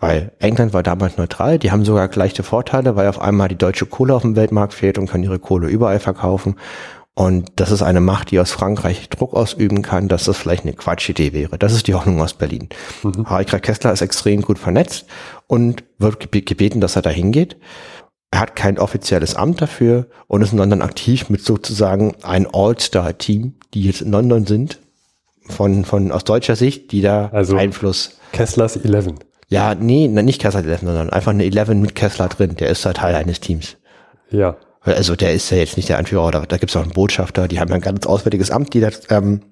Weil 0.00 0.32
England 0.40 0.72
war 0.72 0.82
damals 0.82 1.16
neutral, 1.16 1.60
die 1.60 1.70
haben 1.70 1.84
sogar 1.84 2.08
gleiche 2.08 2.42
Vorteile, 2.42 2.96
weil 2.96 3.06
auf 3.06 3.20
einmal 3.20 3.46
die 3.46 3.58
deutsche 3.58 3.86
Kohle 3.86 4.12
auf 4.16 4.22
dem 4.22 4.34
Weltmarkt 4.34 4.74
fehlt 4.74 4.98
und 4.98 5.08
können 5.08 5.22
ihre 5.22 5.38
Kohle 5.38 5.68
überall 5.68 6.00
verkaufen. 6.00 6.56
Und 7.14 7.52
das 7.54 7.70
ist 7.70 7.82
eine 7.82 8.00
Macht, 8.00 8.32
die 8.32 8.40
aus 8.40 8.50
Frankreich 8.50 9.08
Druck 9.10 9.34
ausüben 9.34 9.82
kann, 9.82 10.08
dass 10.08 10.24
das 10.24 10.36
vielleicht 10.36 10.64
eine 10.64 10.72
Quatschidee 10.72 11.32
wäre. 11.32 11.56
Das 11.56 11.72
ist 11.72 11.86
die 11.86 11.94
Hoffnung 11.94 12.20
aus 12.20 12.34
Berlin. 12.34 12.68
Mhm. 13.04 13.26
Harry 13.30 13.44
Kessler 13.44 13.92
ist 13.92 14.00
extrem 14.00 14.42
gut 14.42 14.58
vernetzt 14.58 15.06
und 15.46 15.84
wird 15.98 16.32
gebeten, 16.32 16.80
dass 16.80 16.96
er 16.96 17.02
da 17.02 17.10
hingeht. 17.10 17.58
Er 18.30 18.40
hat 18.40 18.56
kein 18.56 18.78
offizielles 18.78 19.34
Amt 19.34 19.60
dafür 19.60 20.06
und 20.28 20.42
ist 20.42 20.52
in 20.52 20.58
London 20.58 20.82
aktiv 20.82 21.30
mit 21.30 21.42
sozusagen 21.42 22.14
ein 22.22 22.46
All-Star-Team, 22.52 23.54
die 23.74 23.82
jetzt 23.82 24.02
in 24.02 24.12
London 24.12 24.46
sind, 24.46 24.78
von, 25.48 25.84
von 25.84 26.12
aus 26.12 26.24
deutscher 26.24 26.54
Sicht, 26.54 26.92
die 26.92 27.02
da 27.02 27.30
also 27.32 27.56
Einfluss. 27.56 28.18
Kesslers 28.32 28.76
11. 28.76 29.14
Ja, 29.48 29.74
nee, 29.74 30.06
nicht 30.06 30.40
Kessler 30.40 30.64
11, 30.64 30.80
sondern 30.82 31.10
einfach 31.10 31.32
eine 31.32 31.44
11 31.44 31.68
mit 31.70 31.96
Kessler 31.96 32.28
drin. 32.28 32.54
Der 32.54 32.68
ist 32.68 32.86
da 32.86 32.92
Teil 32.92 33.16
eines 33.16 33.40
Teams. 33.40 33.76
Ja. 34.30 34.56
Also 34.82 35.16
der 35.16 35.34
ist 35.34 35.50
ja 35.50 35.56
jetzt 35.56 35.76
nicht 35.76 35.88
der 35.88 35.98
Anführer, 35.98 36.30
da, 36.30 36.40
da 36.46 36.56
gibt 36.56 36.70
es 36.70 36.76
auch 36.76 36.82
einen 36.82 36.92
Botschafter, 36.92 37.48
die 37.48 37.60
haben 37.60 37.72
ein 37.72 37.80
ganz 37.80 38.06
auswärtiges 38.06 38.50
Amt, 38.50 38.72
die 38.72 38.80
das 38.80 39.02
ähm, 39.10 39.42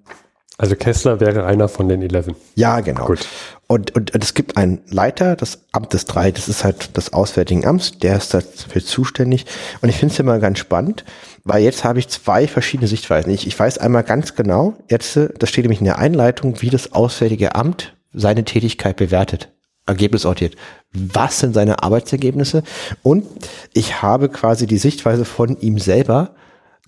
also 0.59 0.75
Kessler 0.75 1.21
wäre 1.21 1.45
einer 1.47 1.69
von 1.69 1.89
den 1.89 2.03
11. 2.03 2.35
Ja, 2.57 2.81
genau. 2.81 3.07
Gut. 3.07 3.27
Und, 3.71 3.95
und, 3.95 4.15
und 4.15 4.25
es 4.25 4.33
gibt 4.33 4.57
einen 4.57 4.81
Leiter, 4.89 5.37
das 5.37 5.61
Amt 5.73 5.93
des 5.93 6.07
drei, 6.07 6.33
das 6.33 6.49
ist 6.49 6.65
halt 6.65 6.97
das 6.97 7.13
Auswärtigen 7.13 7.67
Amts, 7.67 7.99
der 7.99 8.17
ist 8.17 8.33
dafür 8.33 8.83
zuständig. 8.83 9.45
Und 9.83 9.91
ich 9.91 9.97
finde 9.97 10.15
es 10.15 10.19
immer 10.19 10.39
ganz 10.39 10.59
spannend, 10.59 11.05
weil 11.45 11.63
jetzt 11.63 11.85
habe 11.85 11.99
ich 11.99 12.09
zwei 12.09 12.49
verschiedene 12.49 12.89
Sichtweisen. 12.89 13.31
Ich, 13.31 13.47
ich 13.47 13.59
weiß 13.59 13.77
einmal 13.77 14.05
ganz 14.05 14.35
genau, 14.35 14.75
jetzt, 14.89 15.19
das 15.39 15.51
steht 15.51 15.65
nämlich 15.65 15.81
in 15.81 15.85
der 15.85 15.99
Einleitung, 15.99 16.63
wie 16.63 16.71
das 16.71 16.95
Auswärtige 16.95 17.55
Amt 17.57 17.95
seine 18.15 18.45
Tätigkeit 18.45 18.97
bewertet, 18.97 19.51
ergebnisorientiert. 19.85 20.57
Was 20.95 21.39
sind 21.41 21.53
seine 21.53 21.83
Arbeitsergebnisse? 21.83 22.63
Und 23.03 23.27
ich 23.75 24.01
habe 24.01 24.31
quasi 24.31 24.67
die 24.67 24.79
Sichtweise 24.79 25.27
von 25.27 25.61
ihm 25.61 25.79
selber, 25.79 26.35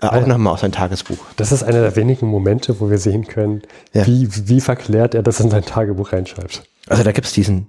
auch 0.01 0.27
nochmal 0.27 0.55
aus 0.55 0.61
seinem 0.61 0.73
Tagesbuch. 0.73 1.19
Das 1.37 1.53
ist 1.53 1.63
einer 1.63 1.81
der 1.81 1.97
wenigen 1.97 2.27
Momente, 2.27 2.81
wo 2.81 2.91
wir 2.91 2.99
sehen 2.99 3.27
können, 3.27 3.63
ja. 3.93 4.07
wie, 4.07 4.29
wie 4.49 4.61
verklärt 4.61 5.15
er 5.15 5.23
das 5.23 5.41
in 5.41 5.51
sein 5.51 5.65
Tagebuch 5.65 6.13
reinschreibt. 6.13 6.63
Also 6.89 7.03
da 7.03 7.13
gibt's 7.13 7.33
diesen 7.33 7.67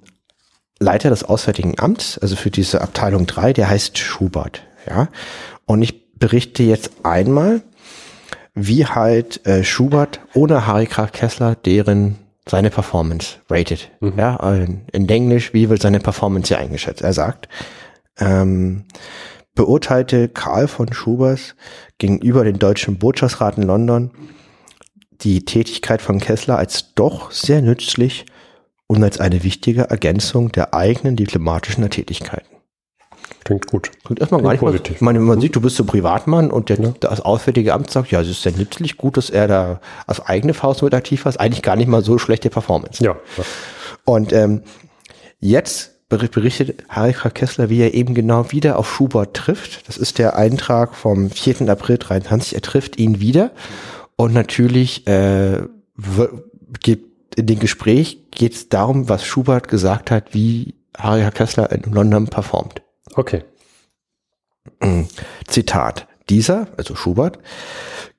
Leiter 0.80 1.10
des 1.10 1.24
Auswärtigen 1.24 1.76
Amts, 1.78 2.18
also 2.18 2.36
für 2.36 2.50
diese 2.50 2.82
Abteilung 2.82 3.28
3, 3.28 3.54
der 3.54 3.70
heißt 3.70 3.98
Schubert. 3.98 4.64
Ja. 4.88 5.10
Und 5.66 5.82
ich 5.82 6.16
berichte 6.18 6.64
jetzt 6.64 6.92
einmal, 7.04 7.62
wie 8.54 8.86
halt 8.86 9.46
äh, 9.46 9.64
Schubert 9.64 10.20
ohne 10.34 10.68
Harry 10.68 10.86
Graf 10.86 11.12
Kessler 11.12 11.56
deren 11.56 12.18
seine 12.48 12.70
Performance 12.70 13.38
rated. 13.50 13.90
Mhm. 14.00 14.14
Ja, 14.18 14.36
in, 14.54 14.82
in 14.92 15.08
Englisch, 15.08 15.54
wie 15.54 15.70
wird 15.70 15.82
seine 15.82 16.00
Performance 16.00 16.48
hier 16.48 16.58
eingeschätzt? 16.58 17.02
Er 17.02 17.14
sagt, 17.14 17.48
ähm, 18.18 18.86
beurteilte 19.56 20.30
Karl 20.30 20.68
von 20.68 20.93
Schubers 20.93 21.56
gegenüber 21.97 22.43
den 22.43 22.60
deutschen 22.60 22.97
Botschaftsrat 22.97 23.58
in 23.58 23.64
London 23.64 24.12
die 25.22 25.45
Tätigkeit 25.45 26.02
von 26.02 26.20
Kessler 26.20 26.58
als 26.58 26.93
doch 26.95 27.32
sehr 27.32 27.62
nützlich 27.62 28.26
und 28.88 29.04
als 29.04 29.20
eine 29.20 29.43
wichtige 29.43 29.84
Ergänzung 29.84 30.52
der 30.52 30.74
eigenen 30.74 31.16
diplomatischen 31.16 31.88
Tätigkeiten. 31.89 32.47
Klingt 33.43 33.68
gut. 33.68 33.91
Klingt 34.04 34.20
erstmal 34.20 34.41
Klingt 34.41 34.43
gar 34.43 34.52
nicht 34.52 34.62
positiv. 34.62 34.89
Mal, 34.89 34.95
ich 34.95 35.02
meine, 35.02 35.20
wenn 35.20 35.26
man 35.26 35.41
sieht, 35.41 35.56
du 35.56 35.62
bist 35.62 35.76
so 35.76 35.84
Privatmann 35.84 36.52
und 36.52 36.70
der, 36.70 36.80
ja. 36.80 36.93
das 36.99 37.22
Auswärtige 37.22 37.74
Amt 37.74 37.89
sagt, 37.89 38.12
ja, 38.12 38.22
es 38.22 38.28
ist 38.28 38.43
sehr 38.43 38.52
nützlich, 38.52 38.97
gut, 38.97 39.18
dass 39.18 39.30
er 39.30 39.47
da 39.47 39.82
als 40.06 40.26
eigene 40.26 40.54
Faust 40.54 40.84
mit 40.84 40.93
aktiv 40.93 41.26
war, 41.26 41.30
ist 41.30 41.39
eigentlich 41.39 41.62
gar 41.62 41.76
nicht 41.76 41.88
mal 41.88 42.04
so 42.04 42.18
schlechte 42.18 42.49
Performance. 42.49 43.04
Ja. 43.04 43.16
Und 44.06 44.34
ähm, 44.34 44.64
jetzt 45.39 45.91
berichtet 46.18 46.84
Harika 46.89 47.30
Kessler, 47.30 47.70
wie 47.70 47.82
er 47.82 47.93
eben 47.93 48.14
genau 48.14 48.51
wieder 48.51 48.78
auf 48.78 48.91
Schubert 48.91 49.36
trifft. 49.36 49.88
Das 49.88 49.97
ist 49.97 50.18
der 50.18 50.36
Eintrag 50.36 50.95
vom 50.95 51.30
4. 51.30 51.70
April 51.70 51.97
23. 51.97 52.55
Er 52.55 52.62
trifft 52.62 52.97
ihn 52.97 53.20
wieder. 53.20 53.51
Und 54.16 54.34
natürlich 54.34 55.07
äh, 55.07 55.62
geht 56.82 57.05
in 57.36 57.47
dem 57.47 57.59
Gespräch 57.59 58.30
geht 58.32 58.53
es 58.53 58.70
darum, 58.70 59.09
was 59.09 59.26
Schubert 59.26 59.68
gesagt 59.68 60.12
hat, 60.12 60.34
wie 60.34 60.76
Harika 60.97 61.32
Kessler 61.32 61.72
in 61.72 61.91
London 61.91 62.28
performt. 62.28 62.82
Okay. 63.16 63.43
Zitat. 65.47 66.07
Dieser, 66.30 66.68
also 66.78 66.95
Schubert, 66.95 67.39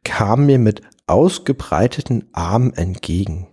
kam 0.05 0.47
mir 0.47 0.59
mit 0.59 0.83
ausgebreiteten 1.07 2.29
Armen 2.33 2.73
entgegen. 2.75 3.49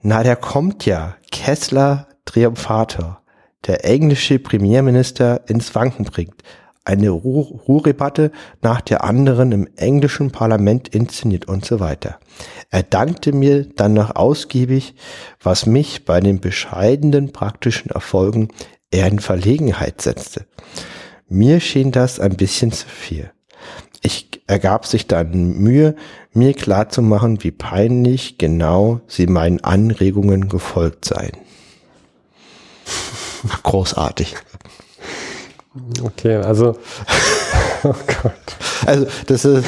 Na, 0.00 0.22
der 0.22 0.36
kommt 0.36 0.86
ja, 0.86 1.16
Kessler 1.32 2.08
Triumphator, 2.24 3.22
der 3.66 3.84
englische 3.84 4.38
Premierminister 4.38 5.48
ins 5.48 5.74
Wanken 5.74 6.04
bringt. 6.04 6.42
Eine 6.84 7.10
Ruh 7.10 7.40
Ruhrebatte 7.66 8.30
nach 8.62 8.80
der 8.80 9.02
anderen 9.02 9.50
im 9.50 9.68
englischen 9.76 10.30
Parlament 10.30 10.88
inszeniert 10.88 11.46
und 11.48 11.64
so 11.64 11.80
weiter. 11.80 12.18
Er 12.70 12.84
dankte 12.84 13.32
mir 13.32 13.64
dann 13.64 13.94
noch 13.94 14.14
ausgiebig, 14.14 14.94
was 15.42 15.66
mich 15.66 16.04
bei 16.04 16.20
den 16.20 16.40
bescheidenen 16.40 17.32
praktischen 17.32 17.90
Erfolgen 17.90 18.48
eher 18.90 19.08
in 19.08 19.18
Verlegenheit 19.18 20.00
setzte. 20.00 20.46
Mir 21.28 21.58
schien 21.58 21.90
das 21.90 22.20
ein 22.20 22.36
bisschen 22.36 22.70
zu 22.70 22.86
viel. 22.86 23.32
Ich 24.02 24.42
ergab 24.46 24.86
sich 24.86 25.08
dann 25.08 25.58
Mühe, 25.58 25.96
mir 26.32 26.54
klarzumachen, 26.54 27.42
wie 27.42 27.50
peinlich 27.50 28.38
genau 28.38 29.00
sie 29.08 29.26
meinen 29.26 29.64
Anregungen 29.64 30.48
gefolgt 30.48 31.04
seien. 31.04 31.32
Großartig. 33.62 34.36
Okay, 36.02 36.36
also. 36.36 36.76
Oh 37.84 37.94
Gott. 38.22 38.32
Also, 38.86 39.06
das 39.26 39.44
ist. 39.44 39.66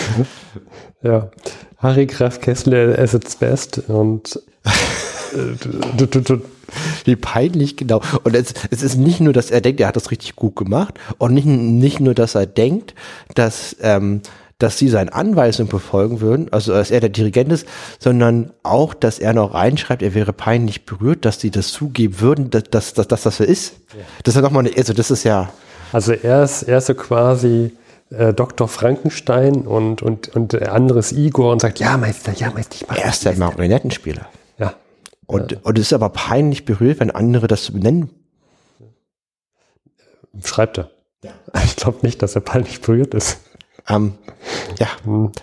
Ja. 1.02 1.30
Harry 1.76 2.06
Graf 2.06 2.40
Kessler 2.40 2.98
as 2.98 3.14
its 3.14 3.36
best 3.36 3.78
und. 3.88 4.40
Wie 7.04 7.16
peinlich, 7.16 7.76
genau. 7.76 8.00
Und 8.24 8.34
es, 8.34 8.54
es 8.70 8.82
ist 8.82 8.96
nicht 8.96 9.20
nur, 9.20 9.32
dass 9.32 9.50
er 9.50 9.60
denkt, 9.60 9.80
er 9.80 9.88
hat 9.88 9.96
das 9.96 10.10
richtig 10.10 10.36
gut 10.36 10.56
gemacht 10.56 10.94
und 11.18 11.34
nicht, 11.34 11.46
nicht 11.46 12.00
nur, 12.00 12.14
dass 12.14 12.34
er 12.34 12.46
denkt, 12.46 12.94
dass, 13.34 13.76
ähm, 13.80 14.22
dass 14.58 14.76
sie 14.76 14.88
seine 14.88 15.12
Anweisung 15.12 15.68
befolgen 15.68 16.20
würden, 16.20 16.52
also 16.52 16.72
dass 16.72 16.90
er 16.90 17.00
der 17.00 17.10
Dirigent 17.10 17.52
ist, 17.52 17.66
sondern 18.00 18.52
auch, 18.64 18.92
dass 18.92 19.20
er 19.20 19.32
noch 19.32 19.54
reinschreibt, 19.54 20.02
er 20.02 20.14
wäre 20.14 20.32
peinlich 20.32 20.84
berührt, 20.84 21.24
dass 21.24 21.40
sie 21.40 21.52
das 21.52 21.68
zugeben 21.68 22.20
würden, 22.20 22.50
dass, 22.50 22.64
dass, 22.64 22.92
dass, 22.92 23.06
dass 23.06 23.22
das 23.22 23.36
so 23.36 23.44
ist. 23.44 23.74
Ja. 23.96 24.04
Das 24.24 24.34
ist 24.34 24.36
ja 24.36 24.42
nochmal 24.42 24.66
eine, 24.66 24.76
also 24.76 24.92
das 24.92 25.12
ist 25.12 25.22
ja. 25.22 25.50
Also 25.92 26.12
er 26.12 26.42
ist, 26.42 26.64
er 26.64 26.78
ist 26.78 26.86
so 26.86 26.94
quasi 26.94 27.70
äh, 28.10 28.34
Dr. 28.34 28.66
Frankenstein 28.66 29.66
und, 29.66 30.02
und, 30.02 30.34
und 30.34 30.52
der 30.52 30.72
andere 30.72 30.98
ist 30.98 31.12
Igor 31.12 31.52
und 31.52 31.60
sagt, 31.60 31.78
ja, 31.78 31.96
Meister, 31.96 32.32
ja, 32.32 32.50
Meister, 32.50 32.74
ich 32.74 32.88
mache 32.88 33.00
Er 33.00 33.10
ist 33.10 33.24
der 33.24 33.36
Marionettenspieler. 33.36 34.26
Ja. 34.58 34.74
Und, 35.26 35.52
ja. 35.52 35.58
und 35.62 35.78
es 35.78 35.86
ist 35.86 35.92
aber 35.92 36.08
peinlich 36.08 36.64
berührt, 36.64 36.98
wenn 36.98 37.12
andere 37.12 37.46
das 37.46 37.70
benennen. 37.70 38.10
Schreibt 40.44 40.78
er. 40.78 40.90
Ja. 41.22 41.30
Ich 41.64 41.76
glaube 41.76 41.98
nicht, 42.02 42.22
dass 42.22 42.34
er 42.34 42.40
peinlich 42.40 42.80
berührt 42.80 43.14
ist. 43.14 43.38
Ähm, 43.88 44.14
ja, 44.78 44.88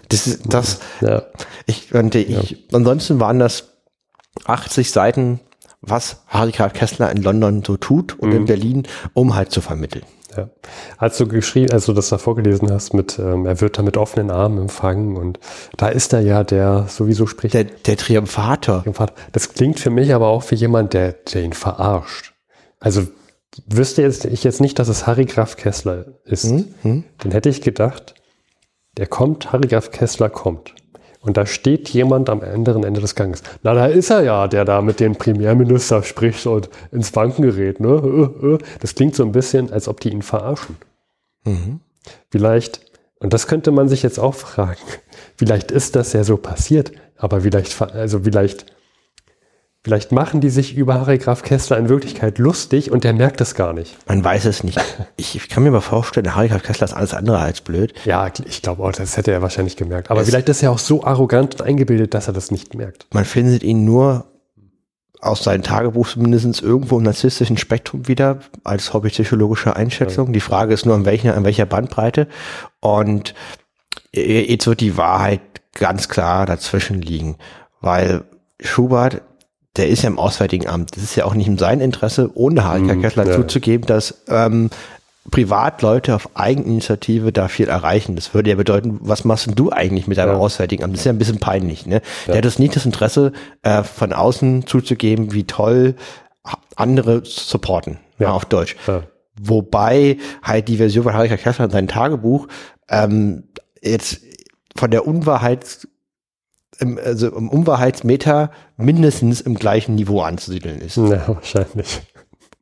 das 0.09 0.27
ist 0.27 0.41
das. 0.45 0.79
Ja. 1.01 1.23
Ich, 1.65 1.93
und 1.93 2.15
ich, 2.15 2.29
ja. 2.29 2.57
ansonsten 2.73 3.19
waren 3.19 3.39
das 3.39 3.75
80 4.45 4.91
Seiten, 4.91 5.39
was 5.81 6.23
Harry 6.27 6.51
Graf 6.51 6.73
Kessler 6.73 7.11
in 7.11 7.21
London 7.21 7.63
so 7.65 7.77
tut 7.77 8.17
und 8.19 8.29
mhm. 8.29 8.35
in 8.35 8.45
Berlin, 8.45 8.83
um 9.13 9.35
halt 9.35 9.51
zu 9.51 9.61
vermitteln. 9.61 10.05
Ja. 10.35 10.49
Als 10.97 11.17
du 11.17 11.27
geschrieben, 11.27 11.71
als 11.71 11.85
du 11.85 11.93
das 11.93 12.09
da 12.09 12.17
vorgelesen 12.17 12.71
hast, 12.71 12.93
mit 12.93 13.17
ähm, 13.19 13.45
er 13.45 13.61
wird 13.61 13.77
da 13.77 13.83
mit 13.83 13.95
offenen 13.95 14.31
Armen 14.31 14.57
empfangen 14.57 15.15
und 15.15 15.39
da 15.77 15.87
ist 15.87 16.13
er 16.13 16.21
ja, 16.21 16.43
der 16.43 16.87
sowieso 16.89 17.25
spricht. 17.25 17.53
Der, 17.53 17.63
der 17.63 17.97
Triumphator. 17.97 18.81
Triumphator. 18.81 19.15
Das 19.31 19.53
klingt 19.53 19.79
für 19.79 19.89
mich 19.89 20.13
aber 20.13 20.27
auch 20.27 20.49
wie 20.51 20.55
jemand, 20.55 20.93
der, 20.93 21.13
der 21.13 21.43
ihn 21.43 21.53
verarscht. 21.53 22.33
Also 22.79 23.07
wüsste 23.67 24.01
jetzt, 24.01 24.25
ich 24.25 24.43
jetzt 24.43 24.59
nicht, 24.59 24.77
dass 24.79 24.89
es 24.89 25.07
Harry 25.07 25.25
Graf 25.25 25.55
Kessler 25.55 26.05
ist. 26.25 26.45
Mhm. 26.83 27.05
Dann 27.19 27.31
hätte 27.31 27.49
ich 27.49 27.61
gedacht, 27.61 28.15
der 28.97 29.07
kommt, 29.07 29.51
Harry 29.51 29.67
Graf 29.67 29.91
Kessler 29.91 30.29
kommt. 30.29 30.73
Und 31.25 31.37
da 31.37 31.47
steht 31.47 31.89
jemand 31.89 32.29
am 32.29 32.41
anderen 32.41 32.83
Ende 32.83 33.01
des 33.01 33.15
Ganges. 33.15 33.41
Na, 33.63 33.73
da 33.73 33.87
ist 33.87 34.11
er 34.11 34.21
ja, 34.21 34.47
der 34.47 34.63
da 34.63 34.81
mit 34.81 34.99
dem 34.99 35.15
Premierminister 35.15 36.03
spricht 36.03 36.45
und 36.45 36.69
ins 36.91 37.15
Wanken 37.15 37.41
gerät. 37.41 37.79
Ne? 37.79 38.29
Äh, 38.43 38.45
äh. 38.45 38.57
Das 38.79 38.93
klingt 38.93 39.15
so 39.15 39.23
ein 39.23 39.31
bisschen, 39.31 39.73
als 39.73 39.87
ob 39.87 39.99
die 39.99 40.11
ihn 40.11 40.21
verarschen. 40.21 40.77
Mhm. 41.43 41.79
Vielleicht, 42.29 42.81
und 43.19 43.33
das 43.33 43.47
könnte 43.47 43.71
man 43.71 43.89
sich 43.89 44.03
jetzt 44.03 44.19
auch 44.19 44.35
fragen, 44.35 44.77
vielleicht 45.35 45.71
ist 45.71 45.95
das 45.95 46.13
ja 46.13 46.23
so 46.23 46.37
passiert, 46.37 46.91
aber 47.17 47.41
vielleicht, 47.41 47.81
also 47.81 48.19
vielleicht 48.19 48.67
Vielleicht 49.85 50.11
machen 50.11 50.41
die 50.41 50.49
sich 50.49 50.75
über 50.75 50.95
Harry 50.95 51.19
Graf 51.19 51.43
Kessler 51.43 51.77
in 51.77 51.89
Wirklichkeit 51.89 52.39
lustig 52.39 52.89
und 52.89 53.03
der 53.03 53.13
merkt 53.13 53.39
es 53.39 53.53
gar 53.53 53.71
nicht. 53.71 53.95
Man 54.07 54.23
weiß 54.23 54.45
es 54.45 54.63
nicht. 54.63 54.79
Ich, 55.17 55.35
ich 55.35 55.47
kann 55.47 55.61
mir 55.61 55.69
mal 55.69 55.79
vorstellen, 55.79 56.35
Harry 56.35 56.47
Graf 56.47 56.63
Kessler 56.63 56.85
ist 56.85 56.93
alles 56.93 57.13
andere 57.13 57.37
als 57.37 57.61
blöd. 57.61 57.93
Ja, 58.03 58.31
ich 58.47 58.63
glaube 58.63 58.83
auch, 58.83 58.91
das 58.91 59.15
hätte 59.15 59.31
er 59.31 59.43
wahrscheinlich 59.43 59.77
gemerkt. 59.77 60.09
Aber 60.09 60.21
es 60.21 60.27
vielleicht 60.27 60.49
ist 60.49 60.63
er 60.63 60.71
auch 60.71 60.79
so 60.79 61.03
arrogant 61.03 61.53
und 61.53 61.61
eingebildet, 61.61 62.15
dass 62.15 62.25
er 62.25 62.33
das 62.33 62.49
nicht 62.49 62.73
merkt. 62.73 63.05
Man 63.13 63.25
findet 63.25 63.61
ihn 63.61 63.85
nur 63.85 64.25
aus 65.21 65.43
seinem 65.43 65.61
Tagebuch 65.61 66.07
zumindest 66.07 66.63
irgendwo 66.63 66.97
im 66.97 67.03
narzisstischen 67.03 67.57
Spektrum 67.57 68.07
wieder 68.07 68.39
als 68.63 68.91
hobbypsychologische 68.91 69.75
Einschätzung. 69.75 70.27
Ja. 70.27 70.33
Die 70.33 70.41
Frage 70.41 70.73
ist 70.73 70.87
nur, 70.87 70.95
an 70.95 71.05
welcher, 71.05 71.37
an 71.37 71.43
welcher 71.43 71.67
Bandbreite. 71.67 72.27
Und 72.79 73.35
jetzt 74.11 74.65
wird 74.65 74.81
die 74.81 74.97
Wahrheit 74.97 75.41
ganz 75.75 76.09
klar 76.09 76.47
dazwischen 76.47 77.03
liegen, 77.03 77.37
weil 77.81 78.23
Schubert 78.59 79.21
der 79.77 79.89
ist 79.89 80.03
ja 80.03 80.09
im 80.09 80.19
Auswärtigen 80.19 80.67
Amt. 80.67 80.95
Das 80.95 81.03
ist 81.03 81.15
ja 81.15 81.25
auch 81.25 81.33
nicht 81.33 81.47
in 81.47 81.57
seinem 81.57 81.81
Interesse, 81.81 82.31
ohne 82.33 82.63
Harika 82.63 82.95
mm, 82.95 83.01
Kessler 83.01 83.27
ja. 83.27 83.35
zuzugeben, 83.35 83.85
dass 83.87 84.23
ähm, 84.27 84.69
Privatleute 85.31 86.15
auf 86.15 86.29
Eigeninitiative 86.35 87.31
da 87.31 87.47
viel 87.47 87.67
erreichen. 87.67 88.15
Das 88.15 88.33
würde 88.33 88.51
ja 88.51 88.55
bedeuten, 88.55 88.99
was 89.01 89.25
machst 89.25 89.47
denn 89.47 89.55
du 89.55 89.71
eigentlich 89.71 90.07
mit 90.07 90.17
deinem 90.17 90.33
ja. 90.33 90.37
Auswärtigen 90.37 90.83
Amt? 90.83 90.93
Das 90.93 91.01
ist 91.01 91.05
ja 91.05 91.11
ein 91.11 91.17
bisschen 91.17 91.39
peinlich. 91.39 91.85
Ne? 91.85 91.95
Ja. 91.95 92.01
Der 92.27 92.37
hat 92.37 92.45
das 92.45 92.59
nicht 92.59 92.75
das 92.75 92.85
Interesse, 92.85 93.33
äh, 93.63 93.83
von 93.83 94.13
außen 94.13 94.67
zuzugeben, 94.67 95.33
wie 95.33 95.45
toll 95.45 95.95
andere 96.75 97.23
supporten, 97.25 97.97
ja. 98.19 98.31
auf 98.31 98.45
Deutsch. 98.45 98.75
Wobei 99.41 100.17
halt 100.43 100.67
die 100.67 100.77
Version 100.77 101.03
von 101.03 101.13
Harika 101.13 101.37
Kessler 101.37 101.65
in 101.65 101.71
seinem 101.71 101.87
Tagebuch 101.87 102.47
ähm, 102.89 103.43
jetzt 103.81 104.21
von 104.75 104.91
der 104.91 105.07
Unwahrheit 105.07 105.87
im, 106.79 106.99
also 107.03 107.27
im 107.35 107.49
Unwahrheitsmeter 107.49 108.51
mindestens 108.77 109.41
im 109.41 109.55
gleichen 109.55 109.95
Niveau 109.95 110.21
anzusiedeln 110.21 110.79
ist. 110.79 110.97
Ja, 110.97 111.27
wahrscheinlich. 111.27 112.01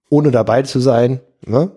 Ohne 0.10 0.32
dabei 0.32 0.64
zu 0.64 0.80
sein. 0.80 1.20
Ne? 1.46 1.72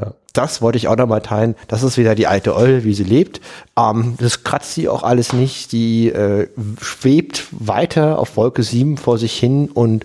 Ja. 0.00 0.12
Das 0.32 0.60
wollte 0.60 0.76
ich 0.78 0.88
auch 0.88 0.96
nochmal 0.96 1.22
teilen. 1.22 1.54
Das 1.68 1.82
ist 1.82 1.96
wieder 1.96 2.14
die 2.14 2.26
alte 2.26 2.54
Eule, 2.54 2.84
wie 2.84 2.94
sie 2.94 3.04
lebt. 3.04 3.40
Ähm, 3.78 4.14
das 4.18 4.44
kratzt 4.44 4.74
sie 4.74 4.88
auch 4.88 5.02
alles 5.02 5.32
nicht. 5.32 5.72
Die 5.72 6.10
äh, 6.10 6.48
schwebt 6.80 7.46
weiter 7.50 8.18
auf 8.18 8.36
Wolke 8.36 8.62
7 8.62 8.98
vor 8.98 9.18
sich 9.18 9.38
hin 9.38 9.70
und, 9.70 10.04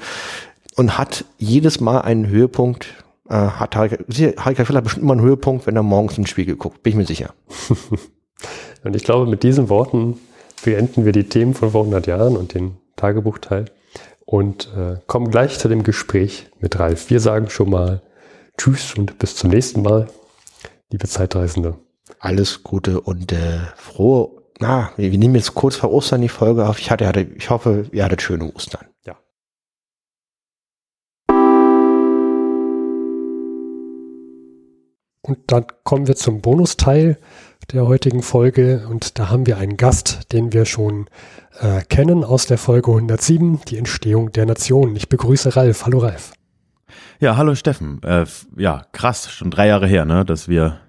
und 0.76 0.98
hat 0.98 1.26
jedes 1.38 1.82
Mal 1.82 2.02
einen 2.02 2.28
Höhepunkt. 2.28 2.88
Äh, 3.30 3.36
hat 3.36 3.76
Heike 3.76 4.66
Filler 4.66 4.82
bestimmt 4.82 5.04
immer 5.04 5.14
einen 5.14 5.22
Höhepunkt, 5.22 5.68
wenn 5.68 5.76
er 5.76 5.84
morgens 5.84 6.18
in 6.18 6.24
den 6.24 6.28
Spiegel 6.28 6.56
guckt. 6.56 6.82
Bin 6.84 6.92
ich 6.92 6.98
mir 6.98 7.06
sicher. 7.06 7.34
und 8.84 8.96
ich 8.96 9.04
glaube, 9.04 9.30
mit 9.30 9.44
diesen 9.44 9.68
Worten 9.70 10.18
beenden 10.62 11.06
wir 11.06 11.12
die 11.12 11.28
Themen 11.28 11.54
von 11.54 11.72
vor 11.72 11.82
100 11.82 12.08
Jahren 12.08 12.38
und 12.38 12.54
den 12.54 12.78
Tagebuchteil 12.96 13.66
und 14.26 14.70
äh, 14.78 14.98
kommen 15.08 15.32
gleich 15.32 15.60
zu 15.60 15.68
dem 15.68 15.84
Gespräch 15.84 16.48
mit 16.60 16.80
Ralf. 16.80 17.10
Wir 17.10 17.20
sagen 17.20 17.50
schon 17.50 17.70
mal 17.70 18.02
Tschüss 18.58 18.96
und 18.98 19.18
bis 19.18 19.36
zum 19.36 19.50
nächsten 19.50 19.82
Mal, 19.82 20.08
liebe 20.92 21.08
Zeitreisende. 21.08 21.78
Alles 22.20 22.64
Gute 22.64 23.02
und 23.02 23.32
äh, 23.32 23.60
frohe, 23.76 24.42
na, 24.60 24.92
wir, 24.98 25.12
wir 25.12 25.18
nehmen 25.18 25.36
jetzt 25.36 25.56
kurz 25.56 25.76
vor 25.78 25.92
Ostern 25.92 26.22
die 26.22 26.30
Folge 26.30 26.68
auf. 26.68 26.80
Ich, 26.80 26.92
hatte, 26.92 27.28
ich 27.36 27.50
hoffe, 27.50 27.88
ihr 27.92 28.06
hattet 28.06 28.22
schöne 28.22 28.52
Ostern. 28.54 28.86
Ja. 29.06 29.18
Und 35.24 35.40
dann 35.48 35.66
kommen 35.84 36.08
wir 36.08 36.16
zum 36.16 36.42
Bonusteil 36.42 37.18
der 37.74 37.88
heutigen 37.88 38.22
Folge 38.22 38.86
und 38.90 39.18
da 39.18 39.30
haben 39.30 39.46
wir 39.46 39.58
einen 39.58 39.78
Gast, 39.78 40.32
den 40.34 40.52
wir 40.52 40.66
schon 40.66 41.08
äh, 41.60 41.82
kennen 41.82 42.24
aus 42.24 42.46
der 42.46 42.58
Folge 42.58 42.92
107, 42.92 43.62
die 43.68 43.78
Entstehung 43.78 44.32
der 44.32 44.46
Nation. 44.46 44.96
Ich 44.96 45.10
begrüße 45.10 45.56
Ralf. 45.56 45.86
Hallo 45.86 46.00
Ralf. 46.00 46.34
Ja, 47.20 47.38
hallo 47.38 47.56
Steffen. 47.56 48.02
Äh, 48.04 48.26
ja, 48.58 48.84
krass, 48.92 49.32
schon 49.32 49.52
drei 49.52 49.68
Jahre 49.68 49.88
her, 49.88 50.06
ne, 50.06 50.26
dass 50.26 50.48
wir 50.48 50.80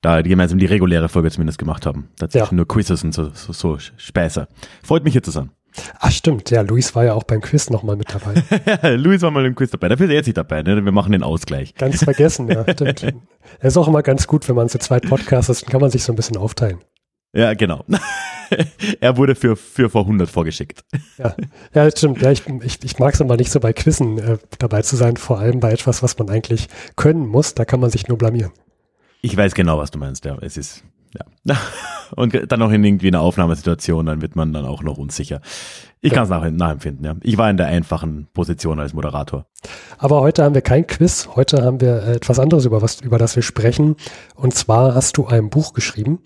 da 0.00 0.20
gemeinsam 0.22 0.58
die 0.58 0.66
reguläre 0.66 1.08
Folge 1.08 1.30
zumindest 1.30 1.58
gemacht 1.58 1.86
haben. 1.86 2.10
Tatsächlich 2.16 2.50
ja. 2.50 2.56
nur 2.56 2.68
Quizzes 2.68 3.04
und 3.04 3.14
so, 3.14 3.30
so, 3.32 3.52
so 3.52 3.78
Späße. 3.78 4.48
Freut 4.82 5.04
mich 5.04 5.12
hier 5.12 5.22
zu 5.22 5.30
sein. 5.30 5.50
Ach 6.00 6.10
stimmt, 6.10 6.50
ja, 6.50 6.62
Luis 6.62 6.94
war 6.94 7.04
ja 7.04 7.14
auch 7.14 7.24
beim 7.24 7.40
Quiz 7.40 7.70
nochmal 7.70 7.96
mit 7.96 8.12
dabei. 8.12 8.42
ja, 8.82 8.88
Luis 8.90 9.22
war 9.22 9.30
mal 9.30 9.44
im 9.46 9.54
Quiz 9.54 9.70
dabei, 9.70 9.88
dafür 9.88 10.06
ist 10.06 10.10
er 10.10 10.16
jetzt 10.16 10.26
nicht 10.26 10.38
dabei, 10.38 10.62
ne? 10.62 10.84
wir 10.84 10.92
machen 10.92 11.12
den 11.12 11.22
Ausgleich. 11.22 11.74
Ganz 11.74 12.02
vergessen, 12.02 12.48
ja, 12.48 12.64
stimmt. 12.72 13.02
Er 13.02 13.14
ist 13.68 13.76
auch 13.76 13.88
immer 13.88 14.02
ganz 14.02 14.26
gut, 14.26 14.48
wenn 14.48 14.56
man 14.56 14.68
zu 14.68 14.78
zweit 14.78 15.08
Podcast 15.08 15.50
ist, 15.50 15.62
dann 15.62 15.70
kann 15.70 15.80
man 15.80 15.90
sich 15.90 16.02
so 16.02 16.12
ein 16.12 16.16
bisschen 16.16 16.36
aufteilen. 16.36 16.78
Ja, 17.34 17.54
genau. 17.54 17.84
er 19.00 19.16
wurde 19.16 19.34
für, 19.34 19.54
für 19.54 19.90
vor 19.90 20.02
100 20.02 20.30
vorgeschickt. 20.30 20.82
Ja, 21.18 21.36
ja 21.74 21.90
stimmt. 21.90 22.22
Ja, 22.22 22.30
ich, 22.30 22.42
ich, 22.62 22.82
ich 22.82 22.98
mag 22.98 23.14
es 23.14 23.20
immer 23.20 23.36
nicht 23.36 23.50
so 23.50 23.60
bei 23.60 23.72
Quizzen 23.74 24.18
äh, 24.18 24.38
dabei 24.58 24.82
zu 24.82 24.96
sein, 24.96 25.16
vor 25.16 25.38
allem 25.38 25.60
bei 25.60 25.70
etwas, 25.70 26.02
was 26.02 26.18
man 26.18 26.30
eigentlich 26.30 26.68
können 26.96 27.26
muss. 27.26 27.54
Da 27.54 27.66
kann 27.66 27.80
man 27.80 27.90
sich 27.90 28.08
nur 28.08 28.16
blamieren. 28.16 28.52
Ich 29.20 29.36
weiß 29.36 29.54
genau, 29.54 29.78
was 29.78 29.90
du 29.90 29.98
meinst, 29.98 30.24
ja. 30.24 30.38
Es 30.40 30.56
ist, 30.56 30.84
ja. 31.44 31.56
Und 32.16 32.50
dann 32.50 32.60
noch 32.60 32.70
in 32.70 32.82
irgendwie 32.82 33.08
einer 33.08 33.20
Aufnahmesituation, 33.20 34.06
dann 34.06 34.22
wird 34.22 34.34
man 34.34 34.52
dann 34.54 34.64
auch 34.64 34.82
noch 34.82 34.96
unsicher. 34.96 35.42
Ich 36.00 36.12
kann 36.12 36.24
es 36.24 36.30
nach, 36.30 36.48
nachempfinden, 36.50 37.04
ja. 37.04 37.16
Ich 37.22 37.36
war 37.36 37.50
in 37.50 37.58
der 37.58 37.66
einfachen 37.66 38.28
Position 38.32 38.80
als 38.80 38.94
Moderator. 38.94 39.46
Aber 39.98 40.20
heute 40.20 40.44
haben 40.44 40.54
wir 40.54 40.62
kein 40.62 40.86
Quiz. 40.86 41.28
Heute 41.34 41.62
haben 41.62 41.80
wir 41.80 42.04
etwas 42.04 42.38
anderes, 42.38 42.64
über 42.64 42.80
was, 42.80 43.00
über 43.00 43.18
das 43.18 43.36
wir 43.36 43.42
sprechen. 43.42 43.96
Und 44.34 44.54
zwar 44.54 44.94
hast 44.94 45.16
du 45.16 45.26
ein 45.26 45.50
Buch 45.50 45.74
geschrieben. 45.74 46.20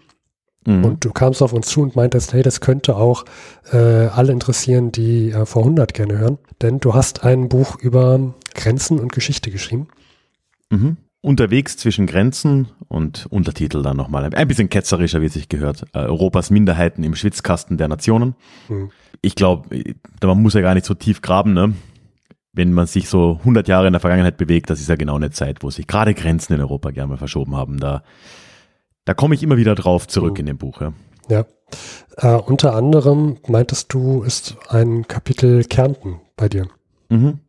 Mhm. 0.67 0.85
Und 0.85 1.05
du 1.05 1.11
kamst 1.11 1.43
auf 1.43 1.53
uns 1.53 1.67
zu 1.67 1.83
und 1.83 1.97
meintest, 1.97 2.33
hey, 2.33 2.43
das 2.43 2.61
könnte 2.61 2.97
auch 2.97 3.25
äh, 3.73 3.77
alle 3.77 4.33
interessieren, 4.33 4.93
die 4.93 5.31
äh, 5.31 5.47
vor 5.47 5.63
100 5.63 5.95
gerne 5.95 6.19
hören. 6.19 6.39
Denn 6.61 6.79
du 6.79 6.95
hast 6.95 7.25
ein 7.25 7.49
Buch 7.49 7.77
über 7.81 8.35
Grenzen 8.55 9.01
und 9.01 9.13
Geschichte 9.13 9.51
geschrieben. 9.51 9.89
Mhm. 10.71 10.99
Unterwegs 11.23 11.77
zwischen 11.77 12.07
Grenzen 12.07 12.69
und 12.89 13.27
Untertitel 13.31 13.83
dann 13.83 13.97
nochmal. 13.97 14.35
Ein 14.35 14.49
bisschen 14.49 14.69
ketzerischer, 14.69 15.23
wie 15.23 15.27
es 15.27 15.33
sich 15.33 15.49
gehört. 15.49 15.85
Äh, 15.95 16.01
Europas 16.01 16.51
Minderheiten 16.51 17.03
im 17.05 17.15
Schwitzkasten 17.15 17.79
der 17.79 17.89
Nationen. 17.89 18.35
Mhm. 18.69 18.91
Ich 19.23 19.35
glaube, 19.35 19.69
man 20.23 20.43
muss 20.43 20.55
ja 20.55 20.61
gar 20.61 20.75
nicht 20.75 20.85
so 20.85 20.95
tief 20.95 21.23
graben, 21.23 21.55
ne? 21.55 21.75
Wenn 22.53 22.73
man 22.73 22.87
sich 22.87 23.09
so 23.09 23.39
100 23.39 23.67
Jahre 23.67 23.87
in 23.87 23.95
der 23.95 24.01
Vergangenheit 24.01 24.37
bewegt, 24.37 24.69
das 24.69 24.81
ist 24.81 24.89
ja 24.89 24.97
genau 24.97 25.17
eine 25.17 25.31
Zeit, 25.31 25.63
wo 25.63 25.71
sich 25.71 25.87
gerade 25.87 26.13
Grenzen 26.13 26.53
in 26.53 26.61
Europa 26.61 26.91
gerne 26.91 27.09
mal 27.09 27.17
verschoben 27.17 27.57
haben. 27.57 27.81
Da 27.81 28.03
da 29.05 29.15
komme 29.15 29.35
ich 29.35 29.43
immer 29.43 29.57
wieder 29.57 29.75
drauf 29.75 30.07
zurück 30.07 30.35
mhm. 30.35 30.41
in 30.41 30.47
dem 30.47 30.59
Buch. 30.59 30.81
Ja. 30.81 30.93
ja. 31.29 31.45
Äh, 32.17 32.41
unter 32.41 32.75
anderem 32.75 33.39
meintest 33.47 33.93
du, 33.93 34.23
ist 34.23 34.57
ein 34.69 35.09
Kapitel 35.09 35.65
Kärnten 35.65 36.21
bei 36.37 36.49
dir. 36.49 36.69
Mhm. 37.09 37.41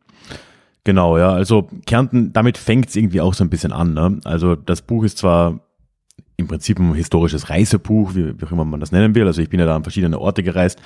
Genau, 0.84 1.16
ja. 1.18 1.30
Also 1.30 1.68
Kärnten, 1.86 2.32
damit 2.32 2.58
fängt 2.58 2.90
es 2.90 2.96
irgendwie 2.96 3.20
auch 3.20 3.34
so 3.34 3.42
ein 3.42 3.50
bisschen 3.50 3.72
an. 3.72 3.94
Ne? 3.94 4.20
Also 4.24 4.54
das 4.54 4.82
Buch 4.82 5.04
ist 5.04 5.18
zwar 5.18 5.60
im 6.36 6.46
Prinzip 6.46 6.78
ein 6.78 6.94
historisches 6.94 7.48
Reisebuch, 7.48 8.14
wie, 8.14 8.38
wie 8.38 8.44
auch 8.44 8.52
immer 8.52 8.64
man 8.64 8.80
das 8.80 8.92
nennen 8.92 9.14
will. 9.14 9.26
Also 9.26 9.40
ich 9.40 9.48
bin 9.48 9.60
ja 9.60 9.66
da 9.66 9.76
an 9.76 9.82
verschiedene 9.82 10.18
Orte 10.18 10.42
gereist 10.42 10.80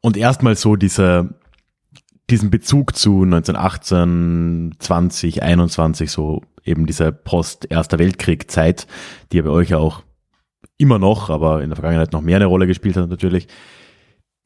und 0.00 0.16
erstmal 0.16 0.56
so 0.56 0.76
dieser 0.76 1.28
diesen 2.30 2.50
Bezug 2.50 2.96
zu 2.96 3.24
1918, 3.24 4.76
20, 4.78 5.42
21, 5.42 6.10
so 6.10 6.40
eben 6.64 6.86
diese 6.86 7.12
Post-Erster 7.12 7.98
Weltkrieg-Zeit, 7.98 8.86
die 9.30 9.38
ja 9.38 9.42
bei 9.42 9.50
euch 9.50 9.70
ja 9.70 9.78
auch 9.78 10.02
immer 10.78 10.98
noch, 10.98 11.28
aber 11.30 11.62
in 11.62 11.68
der 11.68 11.76
Vergangenheit 11.76 12.12
noch 12.12 12.22
mehr 12.22 12.36
eine 12.36 12.46
Rolle 12.46 12.66
gespielt 12.66 12.96
hat 12.96 13.10
natürlich. 13.10 13.48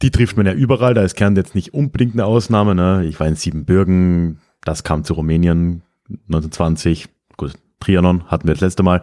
Die 0.03 0.11
trifft 0.11 0.37
man 0.37 0.47
ja 0.47 0.53
überall, 0.53 0.95
da 0.95 1.03
ist 1.03 1.15
Kern 1.15 1.37
jetzt 1.37 1.55
nicht 1.55 1.75
unbedingt 1.75 2.15
eine 2.15 2.27
Ausnahme. 2.27 2.75
Ne? 2.75 3.05
Ich 3.07 3.21
war 3.21 3.29
in 3.29 3.37
Siebenbürgen, 3.37 4.41
das 4.67 4.85
kam 4.85 5.05
zu 5.05 5.15
Rumänien 5.15 5.83
1920, 6.09 7.09
gut, 7.37 7.53
Trianon 7.81 8.25
hatten 8.27 8.47
wir 8.47 8.55
das 8.55 8.61
letzte 8.61 8.83
Mal, 8.83 9.01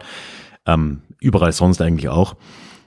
ähm, 0.66 1.02
überall 1.20 1.52
sonst 1.52 1.80
eigentlich 1.80 2.08
auch. 2.08 2.36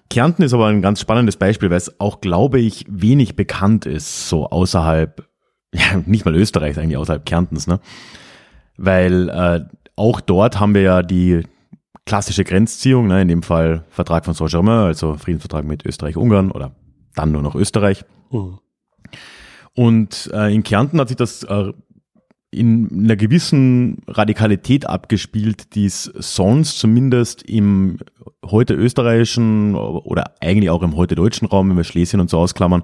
Kärnten 0.09 0.43
ist 0.43 0.53
aber 0.53 0.67
ein 0.67 0.82
ganz 0.82 1.01
spannendes 1.01 1.36
Beispiel, 1.38 1.69
weil 1.69 1.78
es 1.78 1.99
auch, 1.99 2.21
glaube 2.21 2.59
ich, 2.59 2.86
wenig 2.89 3.36
bekannt 3.36 3.86
ist, 3.86 4.30
so 4.30 4.49
außerhalb, 4.49 5.28
ja, 5.73 6.01
nicht 6.05 6.25
mal 6.25 6.36
Österreichs 6.36 6.78
eigentlich, 6.78 6.97
außerhalb 6.97 7.25
Kärntens, 7.25 7.67
ne? 7.67 7.80
Weil 8.78 9.30
äh, 9.30 9.65
auch 9.95 10.21
dort 10.21 10.59
haben 10.59 10.75
wir 10.75 10.82
ja 10.82 11.01
die, 11.01 11.43
klassische 12.07 12.43
Grenzziehung, 12.43 13.07
ne, 13.07 13.21
in 13.21 13.28
dem 13.28 13.43
Fall 13.43 13.84
Vertrag 13.89 14.25
von 14.25 14.34
Saint-Germain, 14.34 14.86
also 14.86 15.15
Friedensvertrag 15.15 15.65
mit 15.65 15.86
Österreich-Ungarn 15.86 16.51
oder 16.51 16.71
dann 17.13 17.32
nur 17.32 17.43
noch 17.43 17.53
Österreich. 17.53 18.03
Mhm. 18.32 18.59
Und 19.75 20.32
äh, 20.34 20.51
in 20.53 20.63
Kärnten 20.63 20.99
hat 20.99 21.09
sich 21.09 21.17
das 21.17 21.43
äh, 21.43 21.73
in 22.58 22.89
einer 22.91 23.16
gewissen 23.16 23.99
Radikalität 24.08 24.88
abgespielt, 24.88 25.76
die 25.76 25.86
es 25.86 26.03
sonst 26.03 26.80
zumindest 26.80 27.43
im 27.43 27.99
heute 28.45 28.74
österreichischen 28.74 29.76
oder 29.76 30.34
eigentlich 30.41 30.70
auch 30.70 30.84
im 30.84 30.95
heute 30.95 31.16
deutschen 31.16 31.47
Raum, 31.47 31.70
wenn 31.70 31.78
wir 31.78 31.84
Schlesien 31.84 32.20
und 32.20 32.30
so 32.30 32.39
ausklammern, 32.39 32.84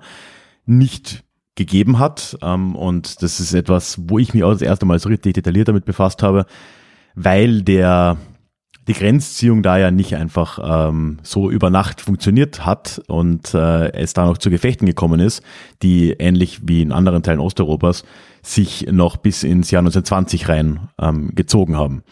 nicht 0.65 1.23
gegeben 1.55 1.99
hat. 1.99 2.37
Ähm, 2.41 2.75
und 2.75 3.21
das 3.21 3.39
ist 3.39 3.53
etwas, 3.53 3.99
wo 4.07 4.19
ich 4.19 4.33
mich 4.33 4.43
auch 4.43 4.53
das 4.53 4.61
erste 4.61 4.85
Mal 4.85 4.99
so 4.99 5.09
richtig 5.09 5.33
detailliert 5.33 5.67
damit 5.67 5.85
befasst 5.85 6.23
habe, 6.23 6.45
weil 7.15 7.61
der 7.61 8.17
die 8.87 8.93
Grenzziehung 8.93 9.63
da 9.63 9.77
ja 9.77 9.91
nicht 9.91 10.15
einfach 10.15 10.89
ähm, 10.89 11.19
so 11.23 11.49
über 11.49 11.69
Nacht 11.69 12.01
funktioniert 12.01 12.65
hat 12.65 13.01
und 13.07 13.53
äh, 13.53 13.93
es 13.93 14.13
da 14.13 14.25
noch 14.25 14.37
zu 14.37 14.49
Gefechten 14.49 14.85
gekommen 14.85 15.19
ist, 15.19 15.41
die 15.81 16.11
ähnlich 16.11 16.67
wie 16.67 16.81
in 16.81 16.91
anderen 16.91 17.23
Teilen 17.23 17.39
Osteuropas 17.39 18.03
sich 18.43 18.87
noch 18.91 19.17
bis 19.17 19.43
ins 19.43 19.71
Jahr 19.71 19.79
1920 19.79 20.49
rein 20.49 20.89
ähm, 20.99 21.33
gezogen 21.33 21.77
haben. 21.77 22.03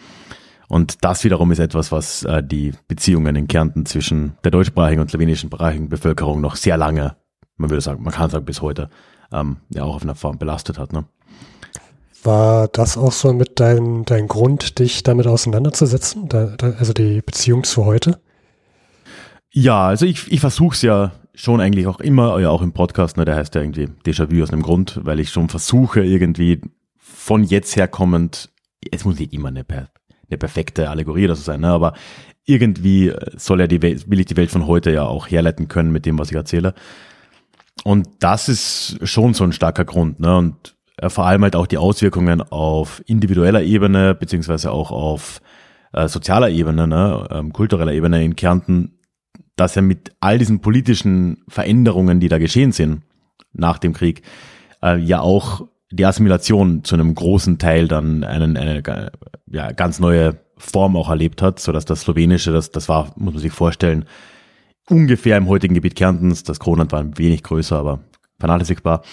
Und 0.68 1.04
das 1.04 1.24
wiederum 1.26 1.52
ist 1.52 1.60
etwas, 1.60 1.92
was 1.92 2.24
äh, 2.24 2.42
die 2.42 2.72
Beziehungen 2.88 3.36
in 3.36 3.50
Kärnten 3.50 3.86
zwischen 3.86 4.38
der 4.46 4.52
deutschsprachigen 4.52 5.02
und 5.02 5.10
slowenischsprachigen 5.10 5.90
Bevölkerung 5.90 6.40
noch 6.40 6.56
sehr 6.56 6.78
lange, 6.78 7.18
man 7.58 7.70
würde 7.70 7.82
sagen, 7.82 8.02
man 8.02 8.14
kann 8.14 8.30
sagen 8.30 8.46
bis 8.46 8.62
heute, 8.62 8.90
ähm, 9.34 9.58
ja 9.70 9.84
auch 9.84 9.96
auf 9.96 10.04
eine 10.04 10.16
Form 10.16 10.38
belastet 10.38 10.80
hat. 10.80 10.94
Ne? 10.94 11.04
War 12.24 12.70
das 12.70 12.98
auch 12.98 13.12
so 13.12 13.34
mit 13.34 13.60
dein, 13.60 14.06
dein 14.06 14.30
Grund, 14.30 14.80
dich 14.80 15.04
damit 15.04 15.28
auseinanderzusetzen? 15.28 16.30
Da, 16.30 16.54
da, 16.58 16.72
also 16.80 16.94
die 16.94 17.22
Beziehung 17.22 17.66
zu 17.66 17.86
heute? 17.86 18.20
Ja, 19.52 19.88
also 19.88 20.06
ich, 20.06 20.32
ich 20.32 20.40
versuche 20.40 20.76
es 20.76 20.82
ja 20.84 21.12
schon 21.34 21.62
eigentlich 21.62 21.88
auch 21.88 22.00
immer, 22.00 22.40
ja 22.40 22.50
auch 22.50 22.62
im 22.62 22.74
Podcast, 22.74 23.18
ne, 23.18 23.26
der 23.26 23.36
heißt 23.36 23.56
ja 23.56 23.62
irgendwie 23.62 23.88
Déjà-vu 24.06 24.44
aus 24.44 24.52
einem 24.52 24.62
Grund, 24.62 25.00
weil 25.04 25.20
ich 25.20 25.30
schon 25.30 25.50
versuche 25.50 26.04
irgendwie 26.04 26.62
von 26.98 27.44
jetzt 27.44 27.76
her 27.76 27.88
kommend, 27.88 28.50
es 28.92 29.06
muss 29.06 29.20
nicht 29.20 29.34
immer 29.34 29.50
eine, 29.50 29.66
eine 29.68 30.38
perfekte 30.38 30.90
Allegorie 30.90 31.26
oder 31.26 31.36
so 31.36 31.44
sein, 31.44 31.62
ne, 31.62 31.70
aber 31.70 31.94
irgendwie 32.46 33.14
soll 33.38 33.62
ja 33.62 33.68
die 33.68 33.82
Welt, 33.82 34.10
will 34.10 34.20
ich 34.20 34.26
die 34.26 34.38
Welt 34.38 34.52
von 34.52 34.68
heute 34.68 34.92
ja 34.92 35.04
auch 35.04 35.30
herleiten 35.30 35.68
können 35.68 35.92
mit 35.92 36.06
dem, 36.06 36.18
was 36.18 36.32
ich 36.32 36.36
erzähle. 36.36 36.74
Und 37.84 38.08
das 38.20 38.50
ist 38.50 39.00
schon 39.04 39.34
so 39.34 39.44
ein 39.44 39.54
starker 39.54 39.86
Grund, 39.86 40.20
ne, 40.20 40.38
und 40.38 40.76
äh, 40.98 41.10
vor 41.10 41.26
allem 41.26 41.44
halt 41.44 41.56
auch 41.56 41.68
die 41.68 41.78
Auswirkungen 41.78 42.42
auf 42.42 43.02
individueller 43.06 43.62
Ebene, 43.62 44.16
beziehungsweise 44.16 44.72
auch 44.72 44.92
auf 44.92 45.42
äh, 45.94 46.08
sozialer 46.08 46.50
Ebene, 46.50 46.88
ne, 46.88 47.28
ähm, 47.32 47.54
kultureller 47.54 47.94
Ebene 47.94 48.24
in 48.24 48.36
Kärnten, 48.36 49.00
dass 49.62 49.76
er 49.76 49.84
mit 49.84 50.12
all 50.20 50.40
diesen 50.40 50.60
politischen 50.60 51.44
Veränderungen, 51.48 52.20
die 52.20 52.30
da 52.30 52.40
geschehen 52.40 52.72
sind 52.72 53.04
nach 53.54 53.78
dem 53.78 53.94
Krieg, 53.94 54.24
äh, 54.82 54.98
ja 54.98 55.22
auch 55.22 55.68
die 55.92 56.04
Assimilation 56.04 56.84
zu 56.84 56.96
einem 56.96 57.14
großen 57.14 57.60
Teil 57.60 57.88
dann 57.88 58.24
einen, 58.24 58.58
eine 58.58 59.12
ja, 59.46 59.72
ganz 59.72 60.00
neue 60.00 60.40
Form 60.58 60.96
auch 60.96 61.10
erlebt 61.10 61.44
hat, 61.44 61.60
so 61.60 61.72
dass 61.72 61.86
das 61.86 62.02
Slowenische, 62.02 62.52
das, 62.52 62.72
das 62.72 62.90
war, 62.90 63.12
muss 63.18 63.36
man 63.36 63.42
sich 63.42 63.52
vorstellen, 63.52 64.06
ungefähr 64.90 65.38
im 65.38 65.48
heutigen 65.48 65.76
Gebiet 65.76 65.96
Kärntens, 65.96 66.44
das 66.44 66.60
Kronland 66.60 66.92
war 66.92 67.00
ein 67.00 67.20
wenig 67.20 67.44
größer, 67.44 67.78
aber 67.78 68.00
vernachlässigbar, 68.40 69.04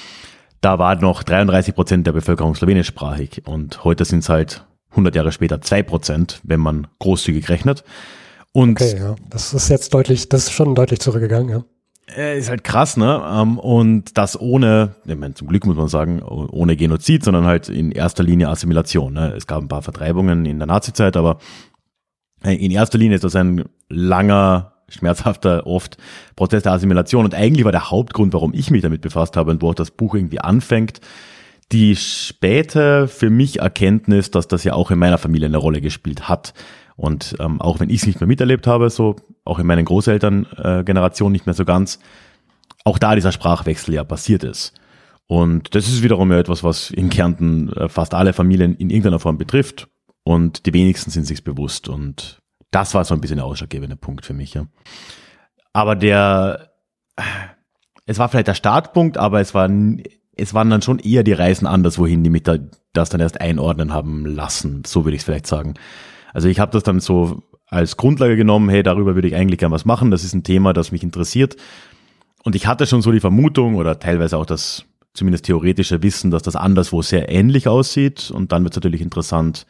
da 0.63 0.79
war 0.79 0.95
noch 0.97 1.25
33 1.25 1.75
Prozent 1.75 2.07
der 2.07 2.13
Bevölkerung 2.13 2.55
slowenischsprachig 2.55 3.43
und 3.47 3.85
heute 3.85 4.07
sind 4.07 4.21
es 4.21 4.31
halt 4.31 4.65
100 4.93 5.15
Jahre 5.15 5.31
später 5.31 5.61
zwei 5.61 5.83
Prozent, 5.83 6.41
wenn 6.43 6.61
man 6.61 6.87
großzügig 7.01 7.51
rechnet. 7.51 7.85
Und 8.53 8.81
okay, 8.81 8.99
ja. 8.99 9.17
Das 9.31 9.53
ist 9.53 9.69
jetzt 9.69 9.95
deutlich, 9.95 10.29
das 10.29 10.45
ist 10.45 10.53
schon 10.53 10.75
deutlich 10.75 11.01
zurückgegangen, 11.01 11.49
ja. 11.49 11.65
Äh, 12.17 12.39
ist 12.39 12.49
halt 12.49 12.65
krass, 12.65 12.97
ne? 12.97 13.23
Ähm, 13.31 13.59
und 13.59 14.17
das 14.17 14.41
ohne, 14.41 14.95
ich 15.05 15.17
meine, 15.17 15.35
zum 15.35 15.49
Glück 15.49 15.67
muss 15.67 15.77
man 15.77 15.89
sagen, 15.89 16.23
ohne 16.23 16.77
Genozid, 16.77 17.23
sondern 17.23 17.45
halt 17.45 17.69
in 17.69 17.93
erster 17.93 18.23
Linie 18.23 18.49
Assimilation. 18.49 19.13
Ne? 19.13 19.35
Es 19.37 19.47
gab 19.47 19.63
ein 19.63 19.69
paar 19.69 19.83
Vertreibungen 19.83 20.47
in 20.47 20.59
der 20.59 20.67
Nazizeit, 20.67 21.17
aber 21.17 21.39
äh, 22.43 22.55
in 22.55 22.71
erster 22.71 22.99
Linie 22.99 23.17
ist 23.17 23.25
das 23.25 23.37
ein 23.37 23.65
langer 23.89 24.73
schmerzhafter 24.89 25.67
oft 25.67 25.99
Prozess 26.35 26.63
der 26.63 26.73
Assimilation. 26.73 27.27
Und 27.27 27.35
eigentlich 27.35 27.65
war 27.65 27.73
der 27.73 27.91
Hauptgrund, 27.91 28.33
warum 28.33 28.55
ich 28.55 28.71
mich 28.71 28.83
damit 28.83 29.03
befasst 29.03 29.37
habe 29.37 29.51
und 29.51 29.61
wo 29.61 29.71
auch 29.71 29.75
das 29.75 29.91
Buch 29.91 30.15
irgendwie 30.15 30.41
anfängt, 30.41 31.01
die 31.73 31.97
späte 31.97 33.09
für 33.09 33.29
mich 33.29 33.59
Erkenntnis, 33.59 34.31
dass 34.31 34.49
das 34.49 34.65
ja 34.65 34.73
auch 34.73 34.91
in 34.91 34.99
meiner 34.99 35.19
Familie 35.19 35.47
eine 35.47 35.59
Rolle 35.59 35.83
gespielt 35.83 36.29
hat. 36.29 36.55
Und 36.99 37.37
ähm, 37.39 37.61
auch 37.61 37.79
wenn 37.79 37.91
ich 37.91 38.01
es 38.01 38.07
nicht 38.09 38.21
mehr 38.21 38.27
miterlebt 38.27 38.67
habe, 38.67 38.91
so 38.91 39.15
auch 39.45 39.61
in 39.61 39.67
meinen 39.69 39.85
Großelterngenerationen 39.85 41.33
äh, 41.33 41.37
nicht 41.37 41.47
mehr 41.47 41.55
so 41.55 41.65
ganz, 41.65 42.01
auch 42.85 42.99
da 42.99 43.15
dieser 43.15 43.31
Sprachwechsel 43.31 43.95
ja 43.95 44.03
passiert 44.03 44.43
ist. 44.43 44.75
Und 45.29 45.77
das 45.77 45.87
ist 45.87 46.03
wiederum 46.03 46.33
ja 46.33 46.41
etwas, 46.41 46.65
was 46.65 46.91
in 46.91 47.09
Kärnten 47.09 47.73
äh, 47.73 47.89
fast 47.89 48.15
alle 48.15 48.33
Familien 48.33 48.75
in 48.75 48.91
irgendeiner 48.91 49.21
Form 49.21 49.39
betrifft. 49.39 49.87
Und 50.25 50.67
die 50.67 50.73
wenigsten 50.73 51.13
sind 51.13 51.25
sich 51.25 51.45
bewusst. 51.45 51.89
Und 51.89 52.41
das 52.73 52.95
war 52.95 53.05
so 53.05 53.15
ein 53.15 53.21
bisschen 53.21 53.37
der 53.37 53.47
ausschlaggebende 53.47 53.95
Punkt 53.97 54.27
für 54.27 54.35
mich. 54.35 54.55
Ja. 54.55 54.67
Aber 55.73 55.95
der, 55.95 56.73
es 58.07 58.19
war 58.19 58.29
vielleicht 58.29 58.49
der 58.49 58.55
Startpunkt, 58.55 59.19
aber 59.19 59.41
es 59.41 59.55
war, 59.55 59.71
es 60.37 60.53
waren 60.53 60.71
dann 60.71 60.83
schon 60.83 60.99
eher 60.99 61.23
die 61.23 61.33
Reisen 61.33 61.69
anders, 61.69 61.97
wohin 61.97 62.25
die 62.25 62.31
mich 62.31 62.43
da, 62.43 62.57
das 62.93 63.11
dann 63.11 63.21
erst 63.21 63.41
einordnen 63.41 63.93
haben 63.93 64.27
lassen. 64.27 64.83
So 64.85 65.05
würde 65.05 65.15
ich 65.15 65.21
es 65.21 65.27
vielleicht 65.27 65.47
sagen. 65.47 65.75
Also 66.39 66.49
ich 66.49 66.61
habe 66.61 66.71
das 66.71 66.85
dann 66.85 67.01
so 67.01 67.43
als 67.67 67.97
Grundlage 67.97 68.37
genommen, 68.37 68.69
hey, 68.69 68.85
darüber 68.85 69.17
würde 69.17 69.27
ich 69.27 69.35
eigentlich 69.35 69.59
gern 69.59 69.73
was 69.73 69.85
machen. 69.85 70.13
Das 70.13 70.23
ist 70.23 70.35
ein 70.35 70.45
Thema, 70.45 70.73
das 70.73 70.93
mich 70.93 71.03
interessiert. 71.03 71.57
Und 72.45 72.55
ich 72.55 72.69
hatte 72.69 72.87
schon 72.87 73.03
so 73.03 73.11
die 73.11 73.19
Vermutung 73.19 73.75
oder 73.75 73.99
teilweise 73.99 74.39
auch 74.39 74.47
das 74.47 74.85
zumindest 75.15 75.47
theoretische 75.47 76.01
Wissen, 76.05 76.31
dass 76.31 76.45
das 76.45 76.55
anderswo 76.55 77.03
sehr 77.03 77.29
ähnlich 77.29 77.67
aussieht. 77.67 78.31
Und 78.31 78.53
dann 78.53 78.63
wird 78.63 78.75
es 78.75 78.77
natürlich 78.77 79.01
interessant, 79.01 79.67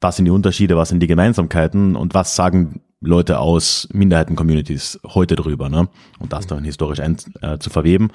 was 0.00 0.16
sind 0.16 0.24
die 0.24 0.30
Unterschiede, 0.30 0.78
was 0.78 0.88
sind 0.88 1.00
die 1.00 1.08
Gemeinsamkeiten 1.08 1.94
und 1.94 2.14
was 2.14 2.36
sagen 2.36 2.80
Leute 3.02 3.38
aus 3.38 3.86
Minderheiten-Communities 3.92 5.00
heute 5.08 5.36
drüber, 5.36 5.68
ne? 5.68 5.90
Und 6.20 6.32
das 6.32 6.46
dann 6.46 6.64
historisch 6.64 7.00
ein, 7.00 7.18
äh, 7.42 7.58
zu 7.58 7.68
verweben. 7.68 8.12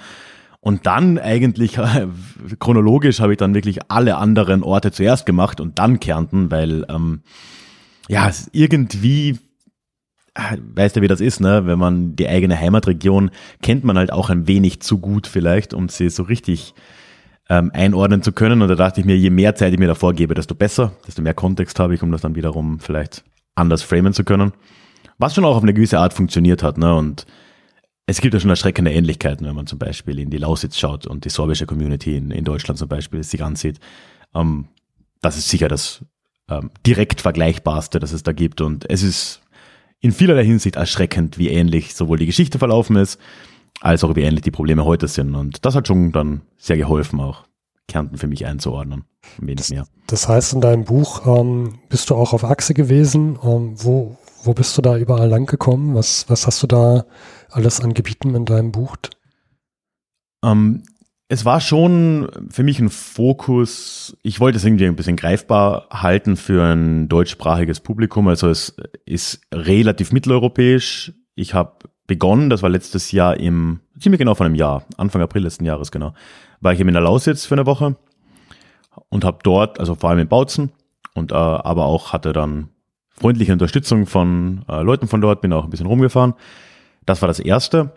Und 0.62 0.88
dann 0.88 1.20
eigentlich 1.20 1.78
äh, 1.78 2.08
chronologisch 2.60 3.20
habe 3.20 3.34
ich 3.34 3.38
dann 3.38 3.54
wirklich 3.54 3.82
alle 3.88 4.18
anderen 4.18 4.64
Orte 4.64 4.92
zuerst 4.92 5.28
gemacht 5.28 5.62
und 5.62 5.78
dann 5.78 6.00
Kärnten, 6.00 6.50
weil 6.50 6.88
ähm, 6.90 7.22
ja, 8.08 8.32
irgendwie 8.52 9.40
äh, 10.38 10.58
weißt 10.76 10.96
du, 10.96 11.02
wie 11.02 11.08
das 11.08 11.20
ist, 11.20 11.40
ne? 11.40 11.66
Wenn 11.66 11.80
man 11.80 12.16
die 12.16 12.28
eigene 12.28 12.60
Heimatregion 12.60 13.32
kennt 13.62 13.84
man 13.84 13.98
halt 13.98 14.12
auch 14.12 14.30
ein 14.30 14.48
wenig 14.48 14.82
zu 14.82 15.00
gut 15.00 15.26
vielleicht, 15.28 15.74
um 15.74 15.90
sie 15.90 16.10
so 16.10 16.24
richtig 16.24 16.76
ähm, 17.50 17.72
einordnen 17.74 18.22
zu 18.22 18.32
können. 18.32 18.62
Und 18.62 18.68
da 18.70 18.76
dachte 18.76 19.00
ich 19.00 19.06
mir, 19.06 19.18
je 19.18 19.32
mehr 19.32 19.56
Zeit 19.56 19.74
ich 19.74 19.80
mir 19.80 19.88
davor 19.88 20.14
gebe, 20.14 20.36
desto 20.36 20.54
besser, 20.54 20.94
desto 21.08 21.22
mehr 21.22 21.34
Kontext 21.34 21.80
habe 21.80 21.96
ich, 21.96 22.04
um 22.04 22.12
das 22.12 22.22
dann 22.22 22.36
wiederum 22.36 22.80
vielleicht 22.80 23.24
anders 23.56 23.82
framen 23.82 24.14
zu 24.14 24.24
können. 24.24 24.54
Was 25.18 25.34
schon 25.34 25.46
auch 25.46 25.56
auf 25.56 25.64
eine 25.64 25.74
gewisse 25.74 26.00
Art 26.00 26.14
funktioniert 26.14 26.62
hat, 26.62 26.78
ne? 26.78 26.94
Und 26.96 27.26
es 28.06 28.22
gibt 28.22 28.34
ja 28.34 28.40
schon 28.40 28.52
erschreckende 28.52 28.92
Ähnlichkeiten, 28.92 29.46
wenn 29.46 29.56
man 29.56 29.68
zum 29.68 29.80
Beispiel 29.80 30.20
in 30.20 30.30
die 30.30 30.38
Lausitz 30.38 30.78
schaut 30.78 31.08
und 31.08 31.26
die 31.26 31.30
sorbische 31.30 31.66
Community 31.66 32.16
in, 32.16 32.32
in 32.32 32.46
Deutschland 32.46 32.78
zum 32.78 32.88
Beispiel 32.88 33.24
sich 33.24 33.44
ansieht. 33.44 33.80
Ähm, 34.36 34.68
das 35.22 35.38
ist 35.38 35.50
sicher 35.50 35.68
das 35.68 36.06
ähm, 36.50 36.72
direkt 36.86 37.22
vergleichbarste, 37.22 38.00
das 38.00 38.12
es 38.12 38.24
da 38.24 38.32
gibt. 38.32 38.62
Und 38.62 38.90
es 38.90 39.04
ist 39.04 39.42
in 40.00 40.12
vielerlei 40.12 40.46
Hinsicht 40.46 40.76
erschreckend, 40.76 41.38
wie 41.38 41.50
ähnlich 41.50 41.96
sowohl 41.96 42.18
die 42.18 42.26
Geschichte 42.26 42.60
verlaufen 42.60 42.96
ist, 42.96 43.20
als 43.82 44.04
auch 44.04 44.16
wie 44.16 44.22
ähnlich 44.22 44.44
die 44.44 44.52
Probleme 44.52 44.86
heute 44.86 45.08
sind. 45.08 45.36
Und 45.36 45.66
das 45.66 45.76
hat 45.76 45.88
schon 45.88 46.12
dann 46.12 46.42
sehr 46.58 46.78
geholfen, 46.78 47.20
auch 47.20 47.46
Kärnten 47.88 48.18
für 48.18 48.28
mich 48.28 48.46
einzuordnen. 48.46 49.06
Ein 49.40 49.48
wenig 49.48 49.58
das, 49.58 49.70
mehr. 49.70 49.88
Das 50.08 50.28
heißt, 50.28 50.54
in 50.54 50.62
deinem 50.62 50.86
Buch 50.86 51.26
ähm, 51.26 51.80
bist 51.90 52.10
du 52.10 52.16
auch 52.16 52.34
auf 52.34 52.44
Achse 52.44 52.74
gewesen. 52.74 53.40
Ähm, 53.44 53.74
wo, 53.78 54.18
wo 54.44 54.54
bist 54.54 54.78
du 54.78 54.82
da 54.82 54.98
überall 54.98 55.30
lang 55.30 55.46
gekommen? 55.46 55.96
Was, 55.96 56.30
was 56.30 56.48
hast 56.48 56.62
du 56.64 56.68
da 56.68 57.06
alles 57.50 57.80
an 57.80 57.94
Gebieten 57.94 58.36
in 58.36 58.46
deinem 58.46 58.72
Buch? 58.72 58.96
Ähm, 60.44 60.84
es 61.30 61.44
war 61.44 61.60
schon 61.60 62.30
für 62.50 62.64
mich 62.64 62.80
ein 62.80 62.90
Fokus, 62.90 64.16
ich 64.24 64.40
wollte 64.40 64.58
es 64.58 64.66
irgendwie 64.66 64.86
ein 64.86 64.96
bisschen 64.96 65.18
greifbar 65.18 65.88
halten 65.92 66.38
für 66.38 66.64
ein 66.64 67.10
deutschsprachiges 67.10 67.82
Publikum. 67.82 68.28
Also 68.30 68.50
es 68.50 68.78
ist 69.06 69.42
relativ 69.54 70.14
mitteleuropäisch. 70.14 71.12
Ich 71.36 71.54
habe 71.54 71.74
begonnen, 72.08 72.50
das 72.50 72.64
war 72.64 72.70
letztes 72.70 73.12
Jahr 73.12 73.38
im, 73.38 73.82
ziemlich 74.00 74.20
genau 74.20 74.36
vor 74.36 74.46
einem 74.46 74.56
Jahr, 74.56 74.86
Anfang 74.96 75.22
April 75.22 75.44
letzten 75.44 75.66
Jahres 75.66 75.92
genau, 75.92 76.14
war 76.62 76.72
ich 76.72 76.80
eben 76.80 76.90
in 76.90 76.94
der 76.94 77.04
Lausitz 77.04 77.46
für 77.46 77.56
eine 77.56 77.66
Woche 77.66 77.98
und 79.10 79.26
habe 79.26 79.40
dort, 79.44 79.80
also 79.82 79.96
vor 79.96 80.10
allem 80.10 80.20
in 80.20 80.28
Bautzen, 80.30 80.72
und 81.14 81.32
äh, 81.32 81.36
aber 81.36 81.86
auch 81.86 82.14
hatte 82.14 82.32
dann 82.32 82.70
freundliche 83.10 83.52
Unterstützung 83.52 84.06
von 84.06 84.64
äh, 84.70 84.82
Leuten 84.82 85.08
von 85.08 85.20
dort, 85.20 85.42
bin 85.42 85.52
auch 85.52 85.64
ein 85.64 85.70
bisschen 85.72 85.88
rumgefahren. 85.88 86.36
Das 87.06 87.22
war 87.22 87.28
das 87.28 87.40
Erste. 87.40 87.92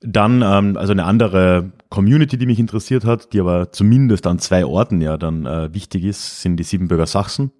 Dann 0.00 0.42
ähm, 0.42 0.78
also 0.78 0.92
eine 0.92 1.04
andere 1.04 1.70
Community, 1.90 2.38
die 2.38 2.46
mich 2.46 2.60
interessiert 2.60 3.04
hat, 3.04 3.32
die 3.32 3.40
aber 3.40 3.72
zumindest 3.72 4.26
an 4.26 4.38
zwei 4.38 4.64
Orten 4.64 5.00
ja 5.00 5.16
dann 5.16 5.44
äh, 5.44 5.74
wichtig 5.74 6.04
ist, 6.04 6.40
sind 6.40 6.56
die 6.56 6.62
Siebenbürger 6.62 7.06
Sachsen. 7.06 7.50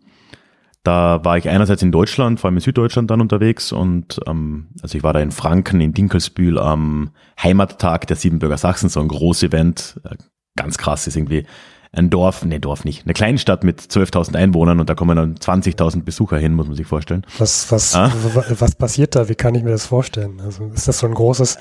Da 0.83 1.23
war 1.25 1.37
ich 1.37 1.49
einerseits 1.49 1.83
in 1.83 1.93
Deutschland, 1.93 2.41
vor 2.41 2.49
allem 2.49 2.57
in 2.57 2.63
Süddeutschland 2.63 3.11
dann 3.11 3.21
unterwegs 3.21 3.71
und 3.71 4.19
ähm, 4.27 4.69
also 4.81 4.97
ich 4.97 5.05
war 5.05 5.13
da 5.13 5.21
in 5.21 5.33
Franken, 5.33 5.81
in 5.81 5.93
Dinkelsbühl 5.93 6.59
am 6.59 7.11
Heimattag 7.43 8.07
der 8.07 8.17
Siebenbürger 8.17 8.57
Sachsen, 8.57 8.89
so 8.89 9.01
ein 9.01 9.09
großes 9.09 9.43
Event, 9.43 10.01
äh, 10.05 10.17
ganz 10.57 10.79
krass 10.79 11.07
ist 11.07 11.17
irgendwie 11.17 11.45
ein 11.93 12.09
Dorf, 12.09 12.45
nee, 12.45 12.61
Dorf 12.61 12.85
nicht, 12.85 13.05
eine 13.05 13.15
Kleinstadt 13.15 13.65
mit 13.65 13.81
12.000 13.81 14.37
Einwohnern 14.37 14.79
und 14.79 14.89
da 14.89 14.95
kommen 14.95 15.17
dann 15.17 15.35
20.000 15.35 16.05
Besucher 16.05 16.39
hin, 16.39 16.55
muss 16.55 16.69
man 16.69 16.77
sich 16.77 16.87
vorstellen. 16.87 17.27
Was, 17.39 17.71
was, 17.73 17.97
ah? 17.97 18.13
was 18.51 18.77
passiert 18.77 19.17
da? 19.17 19.29
Wie 19.29 19.35
kann 19.35 19.55
ich 19.57 19.65
mir 19.65 19.71
das 19.71 19.87
vorstellen? 19.87 20.41
Also 20.41 20.67
ist 20.67 20.87
das 20.87 21.01
so 21.01 21.07
ein 21.09 21.15
großes, 21.15 21.57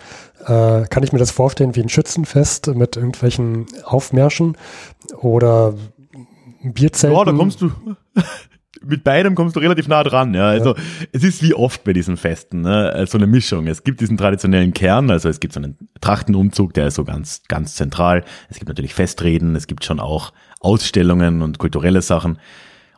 äh, 0.46 0.84
kann 0.88 1.04
ich 1.04 1.12
mir 1.12 1.20
das 1.20 1.32
vorstellen 1.32 1.76
wie 1.76 1.82
ein 1.82 1.90
Schützenfest 1.90 2.68
mit 2.76 2.96
irgendwelchen 2.96 3.66
Aufmärschen 3.84 4.56
oder 5.20 5.74
Bierzelten? 6.62 7.18
Ja, 7.18 7.26
da 7.26 7.32
kommst 7.32 7.62
du, 7.62 7.72
mit 8.90 9.04
beidem 9.04 9.36
kommst 9.36 9.56
du 9.56 9.60
relativ 9.60 9.88
nah 9.88 10.04
dran. 10.04 10.34
Ja. 10.34 10.48
Also 10.48 10.76
ja. 10.76 10.82
es 11.12 11.24
ist 11.24 11.42
wie 11.44 11.54
oft 11.54 11.84
bei 11.84 11.94
diesen 11.94 12.18
Festen, 12.18 12.62
ne? 12.62 13.06
so 13.08 13.18
eine 13.18 13.28
Mischung. 13.28 13.68
Es 13.68 13.84
gibt 13.84 14.02
diesen 14.02 14.18
traditionellen 14.18 14.74
Kern, 14.74 15.10
also 15.10 15.30
es 15.30 15.40
gibt 15.40 15.54
so 15.54 15.60
einen 15.60 15.78
Trachtenumzug, 16.02 16.74
der 16.74 16.88
ist 16.88 16.96
so 16.96 17.04
ganz, 17.04 17.44
ganz 17.48 17.76
zentral. 17.76 18.24
Es 18.50 18.58
gibt 18.58 18.68
natürlich 18.68 18.94
Festreden, 18.94 19.56
es 19.56 19.68
gibt 19.68 19.86
schon 19.86 20.00
auch 20.00 20.34
Ausstellungen 20.60 21.42
und 21.42 21.58
kulturelle 21.58 22.02
Sachen. 22.02 22.40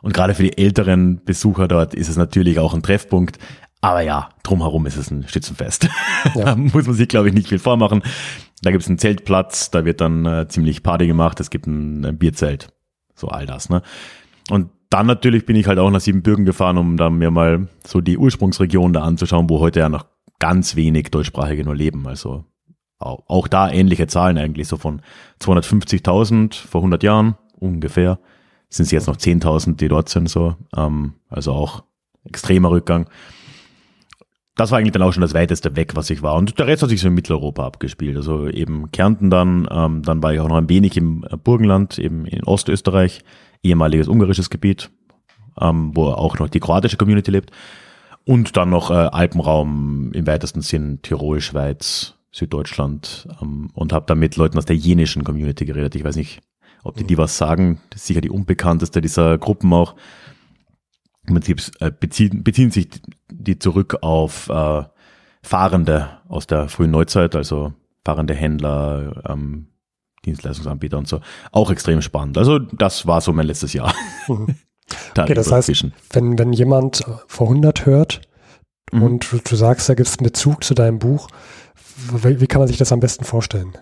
Und 0.02 0.12
gerade 0.14 0.34
für 0.34 0.42
die 0.42 0.58
älteren 0.58 1.24
Besucher 1.24 1.68
dort 1.68 1.94
ist 1.94 2.08
es 2.08 2.16
natürlich 2.16 2.58
auch 2.58 2.74
ein 2.74 2.82
Treffpunkt. 2.82 3.38
Aber 3.80 4.00
ja, 4.00 4.28
drumherum 4.42 4.86
ist 4.86 4.96
es 4.96 5.10
ein 5.10 5.26
Schützenfest. 5.26 5.88
Ja. 6.36 6.44
da 6.44 6.56
muss 6.56 6.86
man 6.86 6.94
sich, 6.94 7.08
glaube 7.08 7.28
ich, 7.28 7.34
nicht 7.34 7.48
viel 7.48 7.58
vormachen. 7.58 8.02
Da 8.62 8.70
gibt 8.70 8.84
es 8.84 8.88
einen 8.88 8.98
Zeltplatz, 8.98 9.72
da 9.72 9.84
wird 9.84 10.00
dann 10.00 10.24
äh, 10.24 10.46
ziemlich 10.46 10.84
Party 10.84 11.08
gemacht, 11.08 11.40
es 11.40 11.50
gibt 11.50 11.66
ein, 11.66 12.04
ein 12.04 12.16
Bierzelt. 12.16 12.68
So 13.16 13.26
all 13.26 13.44
das. 13.44 13.68
Ne? 13.70 13.82
Und 14.50 14.70
dann 14.92 15.06
natürlich 15.06 15.46
bin 15.46 15.56
ich 15.56 15.66
halt 15.66 15.78
auch 15.78 15.90
nach 15.90 16.00
Siebenbürgen 16.00 16.44
gefahren, 16.44 16.76
um 16.76 16.96
dann 16.98 17.16
mir 17.16 17.30
mal 17.30 17.68
so 17.86 18.02
die 18.02 18.18
Ursprungsregion 18.18 18.92
da 18.92 19.02
anzuschauen, 19.02 19.48
wo 19.48 19.58
heute 19.60 19.80
ja 19.80 19.88
noch 19.88 20.06
ganz 20.38 20.76
wenig 20.76 21.10
Deutschsprachige 21.10 21.64
nur 21.64 21.74
leben. 21.74 22.06
Also 22.06 22.44
auch, 22.98 23.48
da 23.48 23.70
ähnliche 23.70 24.06
Zahlen 24.06 24.38
eigentlich, 24.38 24.68
so 24.68 24.76
von 24.76 25.02
250.000 25.40 26.54
vor 26.54 26.82
100 26.82 27.02
Jahren 27.02 27.36
ungefähr, 27.58 28.18
sind 28.68 28.84
es 28.84 28.90
jetzt 28.92 29.08
noch 29.08 29.16
10.000, 29.16 29.76
die 29.76 29.88
dort 29.88 30.08
sind, 30.08 30.28
so. 30.28 30.56
Ähm, 30.76 31.14
also 31.28 31.52
auch 31.52 31.84
extremer 32.24 32.70
Rückgang. 32.70 33.08
Das 34.54 34.70
war 34.70 34.78
eigentlich 34.78 34.92
dann 34.92 35.02
auch 35.02 35.12
schon 35.12 35.22
das 35.22 35.34
weiteste 35.34 35.74
weg, 35.74 35.96
was 35.96 36.10
ich 36.10 36.22
war. 36.22 36.36
Und 36.36 36.58
der 36.58 36.66
Rest 36.66 36.82
hat 36.82 36.90
sich 36.90 37.00
so 37.00 37.08
in 37.08 37.14
Mitteleuropa 37.14 37.66
abgespielt. 37.66 38.16
Also 38.16 38.46
eben 38.46 38.92
Kärnten 38.92 39.30
dann, 39.30 39.66
ähm, 39.70 40.02
dann 40.02 40.22
war 40.22 40.34
ich 40.34 40.40
auch 40.40 40.48
noch 40.48 40.56
ein 40.56 40.68
wenig 40.68 40.96
im 40.96 41.24
Burgenland, 41.42 41.98
eben 41.98 42.26
in 42.26 42.44
Ostösterreich, 42.44 43.24
ehemaliges 43.62 44.08
ungarisches 44.08 44.50
Gebiet, 44.50 44.90
ähm, 45.60 45.92
wo 45.94 46.06
auch 46.06 46.38
noch 46.38 46.48
die 46.48 46.60
kroatische 46.60 46.96
Community 46.96 47.30
lebt. 47.30 47.50
Und 48.24 48.56
dann 48.56 48.70
noch 48.70 48.90
äh, 48.90 48.94
Alpenraum 48.94 50.12
im 50.12 50.26
weitesten 50.26 50.62
Sinn, 50.62 51.00
Tirol, 51.02 51.40
Schweiz, 51.40 52.14
Süddeutschland 52.30 53.28
ähm, 53.40 53.70
und 53.74 53.92
habe 53.92 54.06
da 54.06 54.14
mit 54.14 54.36
Leuten 54.36 54.58
aus 54.58 54.64
der 54.64 54.76
jenischen 54.76 55.24
Community 55.24 55.64
geredet. 55.64 55.94
Ich 55.94 56.04
weiß 56.04 56.16
nicht, 56.16 56.40
ob 56.82 56.96
die 56.96 57.04
die 57.04 57.18
was 57.18 57.36
sagen. 57.36 57.80
Das 57.90 58.02
ist 58.02 58.06
sicher 58.06 58.20
die 58.20 58.30
unbekannteste 58.30 59.00
dieser 59.00 59.38
Gruppen 59.38 59.72
auch. 59.72 59.94
Im 61.26 61.34
Prinzip 61.34 61.60
äh, 61.80 61.90
beziehen, 61.90 62.42
beziehen 62.42 62.70
sich 62.70 62.88
die 63.30 63.58
zurück 63.58 63.98
auf 64.02 64.48
äh, 64.48 64.84
Fahrende 65.42 66.20
aus 66.28 66.46
der 66.46 66.68
frühen 66.68 66.92
Neuzeit, 66.92 67.34
also 67.34 67.72
fahrende 68.04 68.34
Händler, 68.34 69.22
ähm, 69.28 69.68
Dienstleistungsanbieter 70.24 70.98
und 70.98 71.08
so. 71.08 71.20
Auch 71.50 71.70
extrem 71.70 72.02
spannend. 72.02 72.38
Also 72.38 72.58
das 72.58 73.06
war 73.06 73.20
so 73.20 73.32
mein 73.32 73.46
letztes 73.46 73.72
Jahr. 73.72 73.94
Mhm. 74.28 74.54
okay, 75.18 75.34
das 75.34 75.50
heißt, 75.50 75.70
wenn, 76.10 76.38
wenn 76.38 76.52
jemand 76.52 77.04
vor 77.26 77.48
100 77.48 77.86
hört 77.86 78.20
mhm. 78.92 79.02
und 79.02 79.32
du, 79.32 79.38
du, 79.38 79.56
sagst, 79.56 79.88
da 79.88 79.94
gibt 79.94 80.08
es 80.08 80.18
einen 80.18 80.26
Bezug 80.26 80.64
zu 80.64 80.74
deinem 80.74 80.98
Buch, 80.98 81.28
wie, 82.22 82.40
wie, 82.40 82.46
kann 82.46 82.60
man 82.60 82.68
sich 82.68 82.78
das 82.78 82.92
am 82.92 83.00
besten 83.00 83.24
vorstellen? 83.24 83.72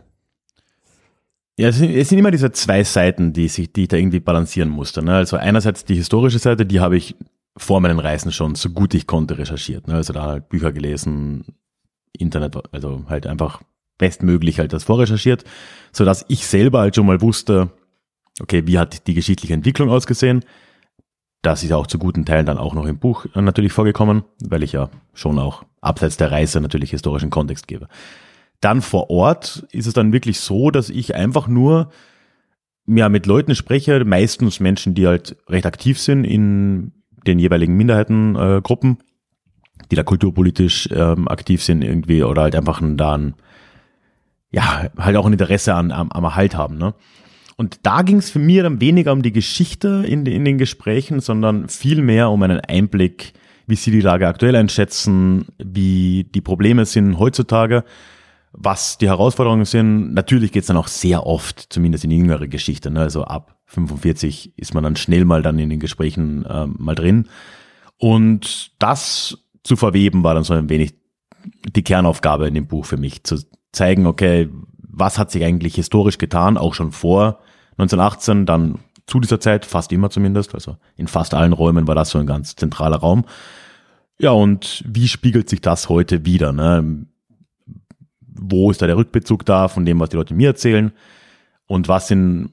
Ja, 1.58 1.68
es 1.68 1.76
sind, 1.76 1.90
es 1.94 2.08
sind 2.08 2.18
immer 2.18 2.30
diese 2.30 2.52
zwei 2.52 2.84
Seiten, 2.84 3.32
die, 3.32 3.48
sich, 3.48 3.72
die 3.72 3.82
ich 3.82 3.88
da 3.88 3.96
irgendwie 3.96 4.20
balancieren 4.20 4.70
musste. 4.70 5.02
Ne? 5.02 5.14
Also 5.14 5.36
einerseits 5.36 5.84
die 5.84 5.94
historische 5.94 6.38
Seite, 6.38 6.64
die 6.64 6.80
habe 6.80 6.96
ich 6.96 7.16
vor 7.56 7.80
meinen 7.80 7.98
Reisen 7.98 8.32
schon 8.32 8.54
so 8.54 8.70
gut 8.70 8.94
ich 8.94 9.06
konnte 9.06 9.36
recherchiert. 9.36 9.86
Ne? 9.86 9.94
Also 9.94 10.12
da 10.12 10.22
halt 10.22 10.48
Bücher 10.48 10.72
gelesen, 10.72 11.44
Internet, 12.16 12.56
also 12.72 13.04
halt 13.08 13.26
einfach 13.26 13.60
bestmöglich 14.01 14.59
halt 14.59 14.72
das 14.72 14.82
vorrecherchiert, 14.85 15.44
so 15.93 16.05
dass 16.05 16.24
ich 16.27 16.47
selber 16.47 16.81
halt 16.81 16.97
schon 16.97 17.06
mal 17.06 17.20
wusste, 17.20 17.70
okay, 18.40 18.66
wie 18.66 18.78
hat 18.78 19.06
die 19.06 19.14
geschichtliche 19.14 19.55
Entwicklung 19.55 19.90
ausgesehen? 19.90 20.44
Das 21.43 21.62
ist 21.62 21.70
ja 21.70 21.77
auch 21.77 21.86
zu 21.86 21.98
guten 21.98 22.24
Teilen 22.24 22.47
dann 22.47 22.59
auch 22.59 22.74
noch 22.74 22.86
im 22.86 22.98
Buch 22.98 23.27
natürlich 23.35 23.72
vorgekommen, 23.72 24.24
weil 24.43 24.62
ich 24.62 24.72
ja 24.72 24.90
schon 25.14 25.39
auch 25.39 25.64
abseits 25.81 26.16
der 26.16 26.31
Reise 26.31 26.60
natürlich 26.60 26.90
historischen 26.90 27.31
Kontext 27.31 27.68
gebe. 27.68 27.89
Dann 28.60 28.82
vor 28.82 29.10
Ort 29.10 29.66
ist 29.70 29.86
es 29.86 29.94
dann 29.94 30.12
wirklich 30.12 30.40
so, 30.40 30.70
dass 30.70 30.90
ich 30.90 31.14
einfach 31.14 31.47
nur 31.47 31.90
ja, 32.86 33.09
mit 33.09 33.27
Leuten 33.27 33.55
spreche, 33.55 34.05
meistens 34.05 34.60
Menschen, 34.60 34.94
die 34.94 35.06
halt 35.06 35.36
recht 35.48 35.66
aktiv 35.66 35.98
sind 35.98 36.24
in 36.24 36.93
den 37.27 37.39
jeweiligen 37.39 37.77
Minderheitengruppen, 37.77 38.98
äh, 38.98 39.85
die 39.90 39.97
da 39.97 40.02
kulturpolitisch 40.02 40.89
ähm, 40.93 41.28
aktiv 41.28 41.62
sind 41.62 41.82
irgendwie 41.82 42.22
oder 42.22 42.43
halt 42.43 42.55
einfach 42.55 42.82
da 42.82 43.14
ein 43.14 43.35
ja, 44.51 44.90
halt 44.98 45.16
auch 45.16 45.27
ein 45.27 45.32
Interesse 45.32 45.74
an, 45.74 45.93
am, 45.93 46.10
am 46.10 46.24
Erhalt 46.24 46.56
haben. 46.56 46.77
Ne? 46.77 46.94
Und 47.56 47.81
da 47.82 48.02
ging 48.02 48.16
es 48.16 48.31
für 48.31 48.39
mich 48.39 48.62
dann 48.62 48.81
weniger 48.81 49.12
um 49.12 49.22
die 49.22 49.32
Geschichte 49.32 50.05
in, 50.06 50.24
in 50.27 50.44
den 50.44 50.59
Gesprächen, 50.59 51.20
sondern 51.20 51.68
viel 51.68 52.02
mehr 52.02 52.31
um 52.31 52.43
einen 52.43 52.60
Einblick, 52.60 53.32
wie 53.66 53.77
sie 53.77 53.90
die 53.90 54.01
Lage 54.01 54.27
aktuell 54.27 54.56
einschätzen, 54.56 55.47
wie 55.59 56.24
die 56.24 56.40
Probleme 56.40 56.85
sind 56.85 57.18
heutzutage, 57.18 57.85
was 58.52 58.98
die 58.98 59.09
Herausforderungen 59.09 59.64
sind. 59.64 60.14
Natürlich 60.14 60.52
geht 60.52 60.62
es 60.62 60.66
dann 60.66 60.77
auch 60.77 60.89
sehr 60.89 61.27
oft, 61.27 61.72
zumindest 61.72 62.05
in 62.05 62.10
jüngere 62.10 62.48
Geschichte, 62.48 62.90
ne? 62.90 63.01
also 63.01 63.24
ab 63.24 63.56
45 63.66 64.59
ist 64.59 64.74
man 64.74 64.82
dann 64.82 64.97
schnell 64.97 65.24
mal 65.24 65.43
dann 65.43 65.59
in 65.60 65.70
den 65.70 65.78
Gesprächen 65.78 66.44
äh, 66.44 66.66
mal 66.66 66.97
drin. 66.97 67.28
Und 67.98 68.72
das 68.81 69.39
zu 69.62 69.77
verweben 69.77 70.24
war 70.24 70.35
dann 70.35 70.43
so 70.43 70.55
ein 70.55 70.68
wenig 70.68 70.94
die 71.77 71.85
Kernaufgabe 71.85 72.48
in 72.48 72.55
dem 72.55 72.66
Buch 72.66 72.86
für 72.86 72.97
mich, 72.97 73.22
zu 73.22 73.36
zeigen, 73.72 74.06
okay, 74.06 74.48
was 74.78 75.18
hat 75.18 75.30
sich 75.30 75.44
eigentlich 75.44 75.74
historisch 75.74 76.18
getan, 76.18 76.59
auch 76.59 76.74
schon 76.74 76.92
vor 76.92 77.40
1918, 77.78 78.47
dann 78.47 78.80
zu 79.06 79.20
dieser 79.20 79.40
Zeit, 79.40 79.66
fast 79.66 79.92
immer 79.92 80.10
zumindest, 80.10 80.55
also 80.55 80.76
in 80.97 81.09
fast 81.09 81.34
allen 81.34 81.52
Räumen 81.52 81.86
war 81.88 81.94
das 81.94 82.10
so 82.10 82.18
ein 82.18 82.26
ganz 82.26 82.55
zentraler 82.56 82.98
Raum. 82.98 83.24
Ja, 84.18 84.30
und 84.30 84.84
wie 84.86 85.09
spiegelt 85.09 85.48
sich 85.48 85.60
das 85.60 85.88
heute 85.88 86.24
wieder? 86.24 86.52
Ne? 86.52 87.06
Wo 88.20 88.70
ist 88.70 88.82
da 88.82 88.86
der 88.86 88.97
Rückbezug 88.97 89.44
da 89.44 89.68
von 89.68 89.84
dem, 89.84 89.98
was 89.98 90.10
die 90.10 90.16
Leute 90.16 90.34
mir 90.34 90.48
erzählen? 90.48 90.92
Und 91.66 91.88
was 91.88 92.09
sind, 92.09 92.52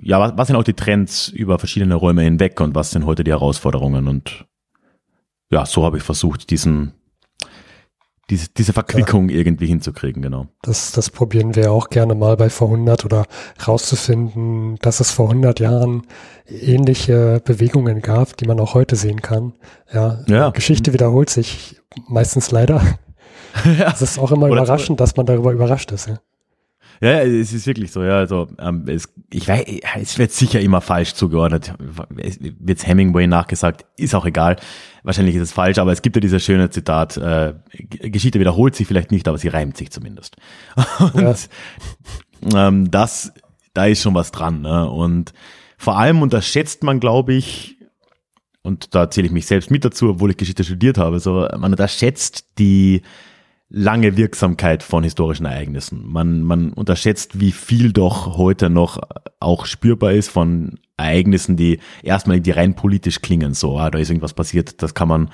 ja, 0.00 0.20
was, 0.20 0.32
was 0.36 0.46
sind 0.46 0.56
auch 0.56 0.64
die 0.64 0.74
Trends 0.74 1.28
über 1.28 1.58
verschiedene 1.58 1.94
Räume 1.94 2.22
hinweg 2.22 2.60
und 2.60 2.74
was 2.74 2.90
sind 2.90 3.04
heute 3.04 3.24
die 3.24 3.32
Herausforderungen? 3.32 4.08
Und 4.08 4.46
ja, 5.50 5.66
so 5.66 5.84
habe 5.84 5.96
ich 5.98 6.02
versucht, 6.02 6.50
diesen, 6.50 6.92
diese, 8.30 8.48
diese 8.50 8.72
Verquickung 8.72 9.28
ja. 9.28 9.36
irgendwie 9.36 9.66
hinzukriegen, 9.66 10.22
genau. 10.22 10.46
Das, 10.62 10.92
das 10.92 11.10
probieren 11.10 11.56
wir 11.56 11.72
auch 11.72 11.88
gerne 11.88 12.14
mal 12.14 12.36
bei 12.36 12.50
vor 12.50 12.68
100 12.68 13.04
oder 13.04 13.24
rauszufinden, 13.66 14.76
dass 14.82 15.00
es 15.00 15.10
vor 15.10 15.30
100 15.30 15.60
Jahren 15.60 16.02
ähnliche 16.46 17.40
Bewegungen 17.44 18.02
gab, 18.02 18.36
die 18.36 18.46
man 18.46 18.60
auch 18.60 18.74
heute 18.74 18.96
sehen 18.96 19.22
kann. 19.22 19.54
Ja, 19.92 20.20
ja. 20.26 20.50
Geschichte 20.50 20.92
wiederholt 20.92 21.30
sich 21.30 21.80
meistens 22.06 22.50
leider. 22.50 22.82
ja. 23.64 23.92
Es 23.92 24.02
ist 24.02 24.18
auch 24.18 24.32
immer 24.32 24.46
oder, 24.46 24.62
überraschend, 24.62 25.00
dass 25.00 25.16
man 25.16 25.26
darüber 25.26 25.52
überrascht 25.52 25.90
ist. 25.92 26.08
Ja. 26.08 26.18
Ja, 27.00 27.20
es 27.20 27.52
ist 27.52 27.66
wirklich 27.66 27.92
so, 27.92 28.02
ja. 28.02 28.16
Also 28.16 28.48
ähm, 28.58 28.84
es, 28.86 29.12
ich 29.30 29.46
weiß, 29.46 29.64
es 30.00 30.18
wird 30.18 30.32
sicher 30.32 30.60
immer 30.60 30.80
falsch 30.80 31.14
zugeordnet. 31.14 31.74
Es 32.16 32.38
wird 32.40 32.86
Hemingway 32.86 33.26
nachgesagt, 33.26 33.86
ist 33.96 34.14
auch 34.14 34.26
egal. 34.26 34.56
Wahrscheinlich 35.04 35.36
ist 35.36 35.42
es 35.42 35.52
falsch, 35.52 35.78
aber 35.78 35.92
es 35.92 36.02
gibt 36.02 36.16
ja 36.16 36.20
dieses 36.20 36.44
schöne 36.44 36.70
Zitat, 36.70 37.16
äh, 37.16 37.54
Geschichte 37.70 38.40
wiederholt 38.40 38.74
sich 38.74 38.86
vielleicht 38.86 39.12
nicht, 39.12 39.28
aber 39.28 39.38
sie 39.38 39.48
reimt 39.48 39.76
sich 39.76 39.90
zumindest. 39.90 40.36
Und 41.14 41.48
ja. 42.52 42.68
ähm, 42.68 42.90
das, 42.90 43.32
da 43.74 43.86
ist 43.86 44.02
schon 44.02 44.14
was 44.14 44.32
dran. 44.32 44.62
Ne? 44.62 44.90
Und 44.90 45.32
vor 45.76 45.98
allem 45.98 46.22
unterschätzt 46.22 46.82
man, 46.82 46.98
glaube 46.98 47.34
ich, 47.34 47.76
und 48.62 48.94
da 48.94 49.08
zähle 49.08 49.28
ich 49.28 49.32
mich 49.32 49.46
selbst 49.46 49.70
mit 49.70 49.84
dazu, 49.84 50.10
obwohl 50.10 50.30
ich 50.30 50.36
Geschichte 50.36 50.64
studiert 50.64 50.98
habe, 50.98 51.20
so 51.20 51.48
man 51.56 51.72
unterschätzt 51.72 52.58
die 52.58 53.02
lange 53.70 54.16
Wirksamkeit 54.16 54.82
von 54.82 55.04
historischen 55.04 55.46
Ereignissen. 55.46 56.02
Man, 56.06 56.42
man 56.42 56.72
unterschätzt, 56.72 57.40
wie 57.40 57.52
viel 57.52 57.92
doch 57.92 58.38
heute 58.38 58.70
noch 58.70 58.98
auch 59.40 59.66
spürbar 59.66 60.12
ist 60.12 60.30
von 60.30 60.78
Ereignissen, 60.96 61.56
die 61.56 61.78
erstmal 62.02 62.40
die 62.40 62.50
rein 62.50 62.74
politisch 62.74 63.20
klingen. 63.20 63.54
So, 63.54 63.78
ah, 63.78 63.90
da 63.90 63.98
ist 63.98 64.08
irgendwas 64.08 64.32
passiert, 64.32 64.82
das 64.82 64.94
kann 64.94 65.08
man, 65.08 65.30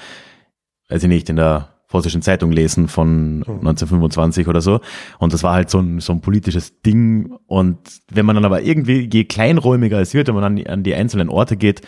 weiß 0.88 1.04
ich 1.04 1.08
nicht, 1.08 1.28
in 1.30 1.36
der 1.36 1.68
Vossischen 1.86 2.22
Zeitung 2.22 2.50
lesen 2.50 2.88
von 2.88 3.44
1925 3.46 4.48
oder 4.48 4.60
so. 4.60 4.80
Und 5.18 5.32
das 5.32 5.44
war 5.44 5.54
halt 5.54 5.70
so 5.70 5.78
ein, 5.78 6.00
so 6.00 6.12
ein 6.12 6.20
politisches 6.20 6.80
Ding. 6.82 7.36
Und 7.46 7.78
wenn 8.10 8.26
man 8.26 8.34
dann 8.34 8.44
aber 8.44 8.62
irgendwie, 8.62 9.08
je 9.12 9.24
kleinräumiger 9.24 10.00
es 10.00 10.12
wird, 10.12 10.26
wenn 10.26 10.34
man 10.34 10.44
an, 10.44 10.66
an 10.66 10.82
die 10.82 10.94
einzelnen 10.94 11.28
Orte 11.28 11.56
geht, 11.56 11.82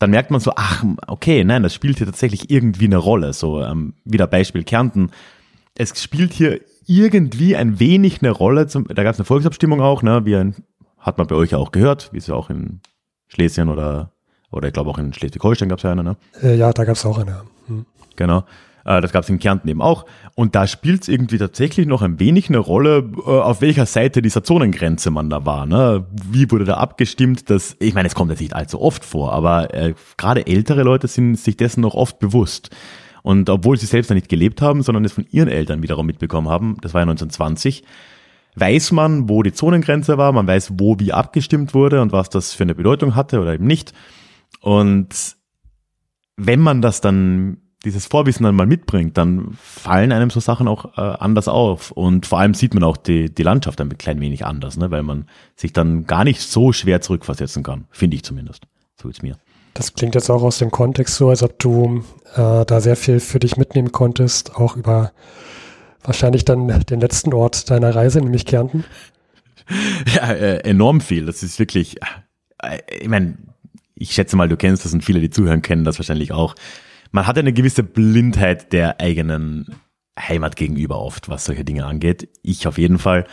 dann 0.00 0.10
merkt 0.10 0.32
man 0.32 0.40
so, 0.40 0.52
ach, 0.56 0.82
okay, 1.06 1.44
nein, 1.44 1.62
das 1.62 1.74
spielt 1.74 1.98
hier 1.98 2.06
tatsächlich 2.06 2.50
irgendwie 2.50 2.86
eine 2.86 2.96
Rolle. 2.96 3.32
So, 3.32 3.62
ähm, 3.62 3.94
wieder 4.04 4.26
Beispiel 4.26 4.64
Kärnten 4.64 5.10
es 5.80 6.02
spielt 6.02 6.32
hier 6.32 6.60
irgendwie 6.86 7.56
ein 7.56 7.80
wenig 7.80 8.20
eine 8.20 8.30
Rolle. 8.30 8.66
Zum, 8.66 8.86
da 8.88 9.02
gab 9.02 9.14
es 9.14 9.18
eine 9.18 9.24
Volksabstimmung 9.24 9.80
auch, 9.80 10.02
ne? 10.02 10.24
Wie 10.24 10.36
ein, 10.36 10.54
hat 10.98 11.18
man 11.18 11.26
bei 11.26 11.34
euch 11.34 11.52
ja 11.52 11.58
auch 11.58 11.72
gehört, 11.72 12.12
wie 12.12 12.18
es 12.18 12.26
ja 12.26 12.34
auch 12.34 12.50
in 12.50 12.80
Schlesien 13.28 13.68
oder 13.68 14.12
oder 14.52 14.68
ich 14.68 14.74
glaube 14.74 14.90
auch 14.90 14.98
in 14.98 15.12
Schleswig-Holstein 15.12 15.68
gab 15.68 15.78
es 15.78 15.84
ja 15.84 15.92
eine, 15.92 16.02
ne? 16.02 16.16
Äh, 16.42 16.56
ja, 16.56 16.72
da 16.72 16.84
gab 16.84 16.96
es 16.96 17.06
auch 17.06 17.18
eine. 17.18 17.42
Hm. 17.68 17.86
Genau. 18.16 18.44
Äh, 18.84 19.00
das 19.00 19.12
gab 19.12 19.22
es 19.22 19.30
in 19.30 19.38
Kärnten 19.38 19.68
eben 19.68 19.80
auch. 19.80 20.06
Und 20.34 20.56
da 20.56 20.66
spielt 20.66 21.02
es 21.02 21.08
irgendwie 21.08 21.38
tatsächlich 21.38 21.86
noch 21.86 22.02
ein 22.02 22.18
wenig 22.18 22.48
eine 22.48 22.58
Rolle, 22.58 23.08
äh, 23.16 23.30
auf 23.30 23.60
welcher 23.60 23.86
Seite 23.86 24.22
dieser 24.22 24.42
Zonengrenze 24.42 25.12
man 25.12 25.30
da 25.30 25.46
war. 25.46 25.66
Ne? 25.66 26.04
Wie 26.10 26.50
wurde 26.50 26.64
da 26.64 26.74
abgestimmt? 26.74 27.48
Dass, 27.48 27.76
ich 27.78 27.94
meine, 27.94 28.08
es 28.08 28.16
kommt 28.16 28.32
jetzt 28.32 28.40
nicht 28.40 28.54
allzu 28.54 28.80
oft 28.80 29.04
vor, 29.04 29.32
aber 29.32 29.68
gerade 30.16 30.46
ältere 30.46 30.82
Leute 30.82 31.06
sind 31.06 31.36
sich 31.36 31.56
dessen 31.56 31.80
noch 31.80 31.94
oft 31.94 32.18
bewusst. 32.18 32.70
Und 33.22 33.50
obwohl 33.50 33.76
sie 33.76 33.86
selbst 33.86 34.10
da 34.10 34.14
nicht 34.14 34.28
gelebt 34.28 34.62
haben, 34.62 34.82
sondern 34.82 35.04
es 35.04 35.12
von 35.12 35.26
ihren 35.30 35.48
Eltern 35.48 35.82
wiederum 35.82 36.06
mitbekommen 36.06 36.48
haben, 36.48 36.76
das 36.80 36.94
war 36.94 37.00
ja 37.00 37.04
1920, 37.04 37.84
weiß 38.56 38.92
man, 38.92 39.28
wo 39.28 39.42
die 39.42 39.52
Zonengrenze 39.52 40.18
war, 40.18 40.32
man 40.32 40.46
weiß, 40.46 40.72
wo 40.78 40.98
wie 40.98 41.12
abgestimmt 41.12 41.74
wurde 41.74 42.00
und 42.02 42.12
was 42.12 42.30
das 42.30 42.52
für 42.52 42.64
eine 42.64 42.74
Bedeutung 42.74 43.14
hatte 43.14 43.40
oder 43.40 43.54
eben 43.54 43.66
nicht. 43.66 43.92
Und 44.60 45.36
wenn 46.36 46.60
man 46.60 46.82
das 46.82 47.00
dann, 47.00 47.58
dieses 47.84 48.06
Vorwissen 48.06 48.44
dann 48.44 48.54
mal 48.54 48.66
mitbringt, 48.66 49.16
dann 49.16 49.56
fallen 49.62 50.12
einem 50.12 50.30
so 50.30 50.40
Sachen 50.40 50.68
auch 50.68 50.98
äh, 50.98 51.00
anders 51.00 51.48
auf. 51.48 51.90
Und 51.90 52.26
vor 52.26 52.38
allem 52.38 52.54
sieht 52.54 52.74
man 52.74 52.82
auch 52.82 52.96
die, 52.96 53.32
die 53.32 53.42
Landschaft 53.42 53.80
ein 53.80 53.96
klein 53.96 54.20
wenig 54.20 54.44
anders, 54.44 54.76
ne? 54.76 54.90
weil 54.90 55.02
man 55.02 55.26
sich 55.56 55.72
dann 55.72 56.06
gar 56.06 56.24
nicht 56.24 56.40
so 56.40 56.72
schwer 56.72 57.00
zurückversetzen 57.00 57.62
kann, 57.62 57.86
finde 57.90 58.16
ich 58.16 58.22
zumindest. 58.22 58.66
So 59.00 59.08
ist 59.08 59.22
mir. 59.22 59.36
Das 59.80 59.94
klingt 59.94 60.14
jetzt 60.14 60.28
auch 60.28 60.42
aus 60.42 60.58
dem 60.58 60.70
Kontext 60.70 61.14
so, 61.14 61.30
als 61.30 61.42
ob 61.42 61.58
du 61.58 62.04
äh, 62.34 62.66
da 62.66 62.80
sehr 62.82 62.96
viel 62.96 63.18
für 63.18 63.38
dich 63.38 63.56
mitnehmen 63.56 63.92
konntest, 63.92 64.54
auch 64.54 64.76
über 64.76 65.10
wahrscheinlich 66.02 66.44
dann 66.44 66.68
den 66.84 67.00
letzten 67.00 67.32
Ort 67.32 67.70
deiner 67.70 67.94
Reise, 67.94 68.20
nämlich 68.20 68.44
Kärnten. 68.44 68.84
Ja, 70.14 70.32
äh, 70.32 70.58
enorm 70.68 71.00
viel. 71.00 71.26
Das 71.26 71.44
ist 71.44 71.60
wirklich, 71.60 71.96
äh, 72.60 72.80
ich 73.00 73.08
meine, 73.08 73.38
ich 73.94 74.10
schätze 74.10 74.34
mal, 74.34 74.48
du 74.48 74.56
kennst 74.56 74.84
das 74.84 74.92
und 74.92 75.04
viele, 75.04 75.20
die 75.20 75.30
zuhören, 75.30 75.62
kennen 75.62 75.84
das 75.84 75.98
wahrscheinlich 75.98 76.32
auch. 76.32 76.56
Man 77.12 77.28
hat 77.28 77.38
eine 77.38 77.52
gewisse 77.52 77.84
Blindheit 77.84 78.72
der 78.72 79.00
eigenen 79.00 79.76
Heimat 80.18 80.56
gegenüber 80.56 81.00
oft, 81.00 81.28
was 81.28 81.44
solche 81.44 81.64
Dinge 81.64 81.86
angeht. 81.86 82.28
Ich 82.42 82.66
auf 82.66 82.78
jeden 82.78 82.98
Fall. 82.98 83.26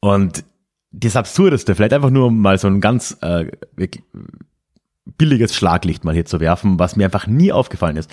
Und 0.00 0.42
das 0.90 1.16
Absurdeste, 1.16 1.74
vielleicht 1.74 1.92
einfach 1.92 2.10
nur 2.10 2.30
mal 2.30 2.56
so 2.58 2.66
ein 2.66 2.80
ganz 2.80 3.18
äh, 3.20 3.50
billiges 5.18 5.54
Schlaglicht 5.54 6.04
mal 6.04 6.14
hier 6.14 6.24
zu 6.24 6.40
werfen, 6.40 6.78
was 6.78 6.96
mir 6.96 7.04
einfach 7.04 7.26
nie 7.26 7.52
aufgefallen 7.52 7.96
ist. 7.96 8.10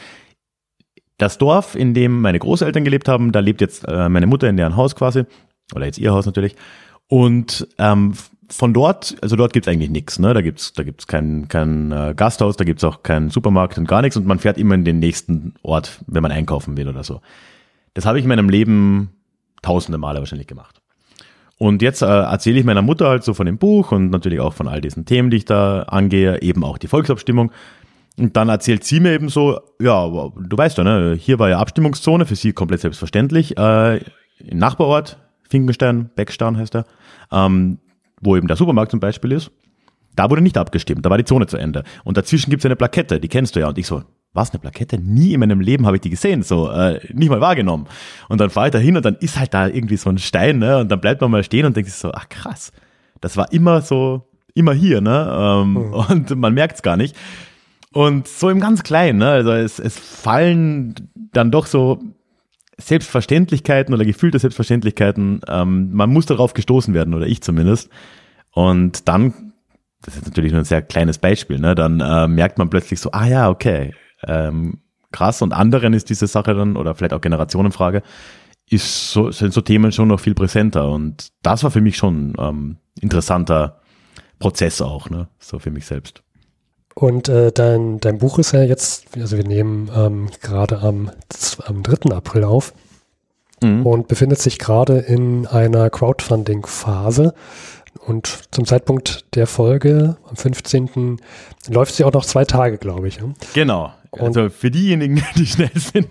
Das 1.18 1.38
Dorf, 1.38 1.76
in 1.76 1.94
dem 1.94 2.22
meine 2.22 2.40
Großeltern 2.40 2.84
gelebt 2.84 3.07
haben, 3.07 3.32
da 3.32 3.40
lebt 3.40 3.61
jetzt 3.61 3.88
äh, 3.88 4.10
meine 4.10 4.28
Mutter 4.28 4.49
in 4.49 4.57
deren 4.57 4.76
Haus 4.76 4.95
quasi, 4.95 5.24
oder 5.76 5.86
jetzt 5.86 5.98
ihr 5.98 6.11
Haus 6.11 6.26
natürlich. 6.26 6.56
Und 7.07 7.68
ähm, 7.78 8.14
von 8.49 8.74
dort, 8.74 9.15
also 9.22 9.36
dort 9.36 9.53
gibt's 9.53 9.68
eigentlich 9.68 9.90
nichts. 9.90 10.20
Ne? 10.20 10.34
Da 10.34 10.41
gibt's 10.41 10.74
da 10.74 10.84
gibt's 10.84 11.07
kein, 11.07 11.48
kein 11.48 11.91
äh, 11.91 12.14
Gasthaus, 12.15 12.57
da 12.57 12.64
gibt's 12.64 12.84
auch 12.84 13.03
keinen 13.03 13.30
Supermarkt 13.30 13.78
und 13.78 13.88
gar 13.88 14.02
nichts. 14.02 14.18
Und 14.18 14.26
man 14.26 14.40
fährt 14.40 14.57
immer 14.57 14.76
in 14.76 14.86
den 14.86 14.99
nächsten 14.99 15.56
Ort, 15.64 15.99
wenn 16.07 16.22
man 16.22 16.32
einkaufen 16.32 16.78
will 16.78 16.88
oder 16.88 17.03
so. 17.03 17.22
Das 17.94 18.06
habe 18.06 18.20
ich 18.20 18.26
in 18.26 18.30
meinem 18.30 18.49
Leben 18.49 19.11
tausende 19.61 19.98
Male 19.98 20.20
wahrscheinlich 20.20 20.48
gemacht. 20.48 20.83
Und 21.64 21.81
jetzt 21.81 22.02
äh, 22.02 22.06
erzähle 22.06 22.60
ich 22.60 22.65
meiner 22.65 22.81
Mutter 22.81 23.07
halt 23.07 23.23
so 23.23 23.34
von 23.34 23.45
dem 23.45 23.57
Buch 23.57 23.94
und 23.94 24.10
natürlich 24.10 24.41
auch 24.41 24.53
von 24.53 24.68
all 24.68 24.81
diesen 24.81 25.06
Themen, 25.06 25.30
die 25.30 25.38
ich 25.38 25.45
da 25.45 25.84
angehe, 25.84 26.41
eben 26.41 26.61
auch 26.61 26.77
die 26.77 26.90
Volksabstimmung. 26.90 27.53
Und 28.18 28.35
dann 28.35 28.49
erzählt 28.49 28.84
sie 28.84 28.99
mir 28.99 29.14
eben 29.14 29.30
so, 29.30 29.61
ja, 29.80 30.06
du 30.06 30.57
weißt 30.57 30.77
ja, 30.77 30.84
ne, 30.84 31.15
hier 31.18 31.40
war 31.40 31.48
ja 31.48 31.60
Abstimmungszone, 31.60 32.26
für 32.26 32.35
sie 32.35 32.52
komplett 32.52 32.81
selbstverständlich, 32.81 33.57
äh, 33.57 33.99
im 34.40 34.57
Nachbarort, 34.57 35.19
Finkenstein, 35.49 36.10
Beckstein 36.18 36.57
heißt 36.57 36.76
er, 36.76 36.85
ähm, 37.31 37.77
wo 38.19 38.35
eben 38.35 38.49
der 38.49 38.57
Supermarkt 38.57 38.91
zum 38.91 38.99
Beispiel 38.99 39.31
ist. 39.31 39.49
Da 40.18 40.30
wurde 40.30 40.41
nicht 40.41 40.57
abgestimmt, 40.57 41.06
da 41.06 41.10
war 41.10 41.18
die 41.18 41.23
Zone 41.23 41.48
zu 41.48 41.56
Ende. 41.56 41.85
Und 42.03 42.18
dazwischen 42.18 42.49
gibt 42.49 42.60
es 42.60 42.65
eine 42.65 42.76
Plakette, 42.76 43.22
die 43.22 43.30
kennst 43.30 43.56
du 43.56 43.61
ja. 43.61 43.69
Und 43.69 43.77
ich 43.77 43.88
so, 43.88 44.03
was, 44.34 44.52
eine 44.52 44.60
Plakette? 44.60 44.98
Nie 44.98 45.34
in 45.34 45.40
meinem 45.40 45.62
Leben 45.62 45.86
habe 45.86 45.98
ich 45.98 46.02
die 46.02 46.10
gesehen, 46.10 46.42
so 46.42 46.70
äh, 46.70 47.00
nicht 47.14 47.30
mal 47.30 47.42
wahrgenommen. 47.42 47.88
Und 48.30 48.42
dann 48.42 48.50
fahre 48.50 48.68
ich 48.68 48.72
da 48.72 48.80
hin 48.80 48.98
und 48.98 49.06
dann 49.06 49.16
ist 49.16 49.40
halt 49.40 49.54
da 49.54 49.68
irgendwie 49.68 49.98
so 49.98 50.10
ein 50.10 50.18
Stein, 50.18 50.58
ne? 50.58 50.80
Und 50.80 50.92
dann 50.92 51.00
bleibt 51.00 51.22
man 51.22 51.30
mal 51.30 51.44
stehen 51.44 51.66
und 51.66 51.76
denkt 51.76 51.90
sich 51.90 52.00
so, 52.00 52.12
ach 52.12 52.30
krass, 52.30 52.72
das 53.22 53.38
war 53.38 53.52
immer 53.54 53.82
so, 53.82 54.28
immer 54.56 54.74
hier, 54.74 55.02
ne? 55.02 55.32
Ähm, 55.32 55.74
mhm. 55.74 55.94
Und 56.10 56.36
man 56.36 56.54
merkt 56.54 56.76
es 56.76 56.82
gar 56.82 56.98
nicht. 56.98 57.16
Und 57.92 58.28
so 58.28 58.50
im 58.50 58.60
ganz 58.60 58.84
Kleinen, 58.84 59.20
ne? 59.20 59.30
Also 59.30 59.52
es, 59.52 59.80
es 59.80 59.98
fallen 59.98 60.96
dann 61.32 61.52
doch 61.52 61.68
so 61.68 62.00
Selbstverständlichkeiten 62.78 63.94
oder 63.94 64.04
gefühlte 64.04 64.40
Selbstverständlichkeiten. 64.40 65.42
Ähm, 65.48 65.94
man 65.94 66.10
muss 66.10 66.26
darauf 66.26 66.54
gestoßen 66.54 66.94
werden, 66.94 67.14
oder 67.14 67.28
ich 67.28 67.42
zumindest. 67.42 67.90
Und 68.52 69.08
dann, 69.08 69.54
das 70.02 70.18
ist 70.18 70.26
natürlich 70.26 70.52
nur 70.52 70.62
ein 70.62 70.66
sehr 70.66 70.82
kleines 70.82 71.20
Beispiel, 71.20 71.60
ne? 71.60 71.76
Dann 71.76 72.00
äh, 72.00 72.28
merkt 72.28 72.58
man 72.58 72.70
plötzlich 72.70 73.00
so, 73.00 73.12
ah 73.12 73.28
ja, 73.28 73.50
okay, 73.50 73.94
ähm, 74.28 74.80
krass 75.12 75.41
und 75.41 75.54
anderen 75.54 75.94
ist 75.94 76.10
diese 76.10 76.28
Sache 76.28 76.54
dann, 76.54 76.76
oder 76.76 76.95
vielleicht 76.95 77.14
auch 77.14 77.22
Generationenfrage, 77.22 78.04
ist 78.70 79.12
so, 79.12 79.32
sind 79.32 79.54
so 79.54 79.62
Themen 79.62 79.91
schon 79.91 80.08
noch 80.08 80.20
viel 80.20 80.34
präsenter. 80.34 80.90
Und 80.90 81.30
das 81.41 81.64
war 81.64 81.72
für 81.72 81.82
mich 81.82 81.98
schon 81.98 82.34
ähm, 82.40 82.78
interessanter 83.00 83.80
Prozess 84.40 84.82
auch, 84.82 85.10
ne? 85.10 85.28
So 85.40 85.60
für 85.60 85.72
mich 85.72 85.86
selbst. 85.86 86.24
Und 86.95 87.28
äh, 87.28 87.52
dein, 87.52 88.00
dein 88.00 88.20
Buch 88.20 88.40
ist 88.40 88.52
ja 88.52 88.64
jetzt, 88.64 89.18
also 89.18 89.38
wir 89.38 89.45
nehmen 89.45 89.90
ähm, 89.95 90.30
gerade 90.41 90.80
am, 90.80 91.10
am 91.66 91.82
3. 91.82 92.16
April 92.16 92.44
auf 92.44 92.74
mhm. 93.62 93.86
und 93.86 94.08
befindet 94.08 94.40
sich 94.40 94.60
gerade 94.60 95.00
in 95.00 95.48
einer 95.48 95.90
Crowdfunding-Phase. 95.90 97.34
Und 98.06 98.28
zum 98.52 98.66
Zeitpunkt 98.66 99.26
der 99.36 99.48
Folge, 99.48 100.18
am 100.30 100.36
15. 100.36 101.20
läuft 101.70 101.95
sie 101.95 102.04
auch 102.04 102.14
noch 102.14 102.26
zwei 102.26 102.44
Tage, 102.45 102.78
glaube 102.78 103.08
ich. 103.08 103.20
Genau, 103.54 103.91
also 104.19 104.49
für 104.49 104.72
diejenigen, 104.72 105.22
die 105.35 105.45
schnell 105.45 105.72
sind. 105.76 106.07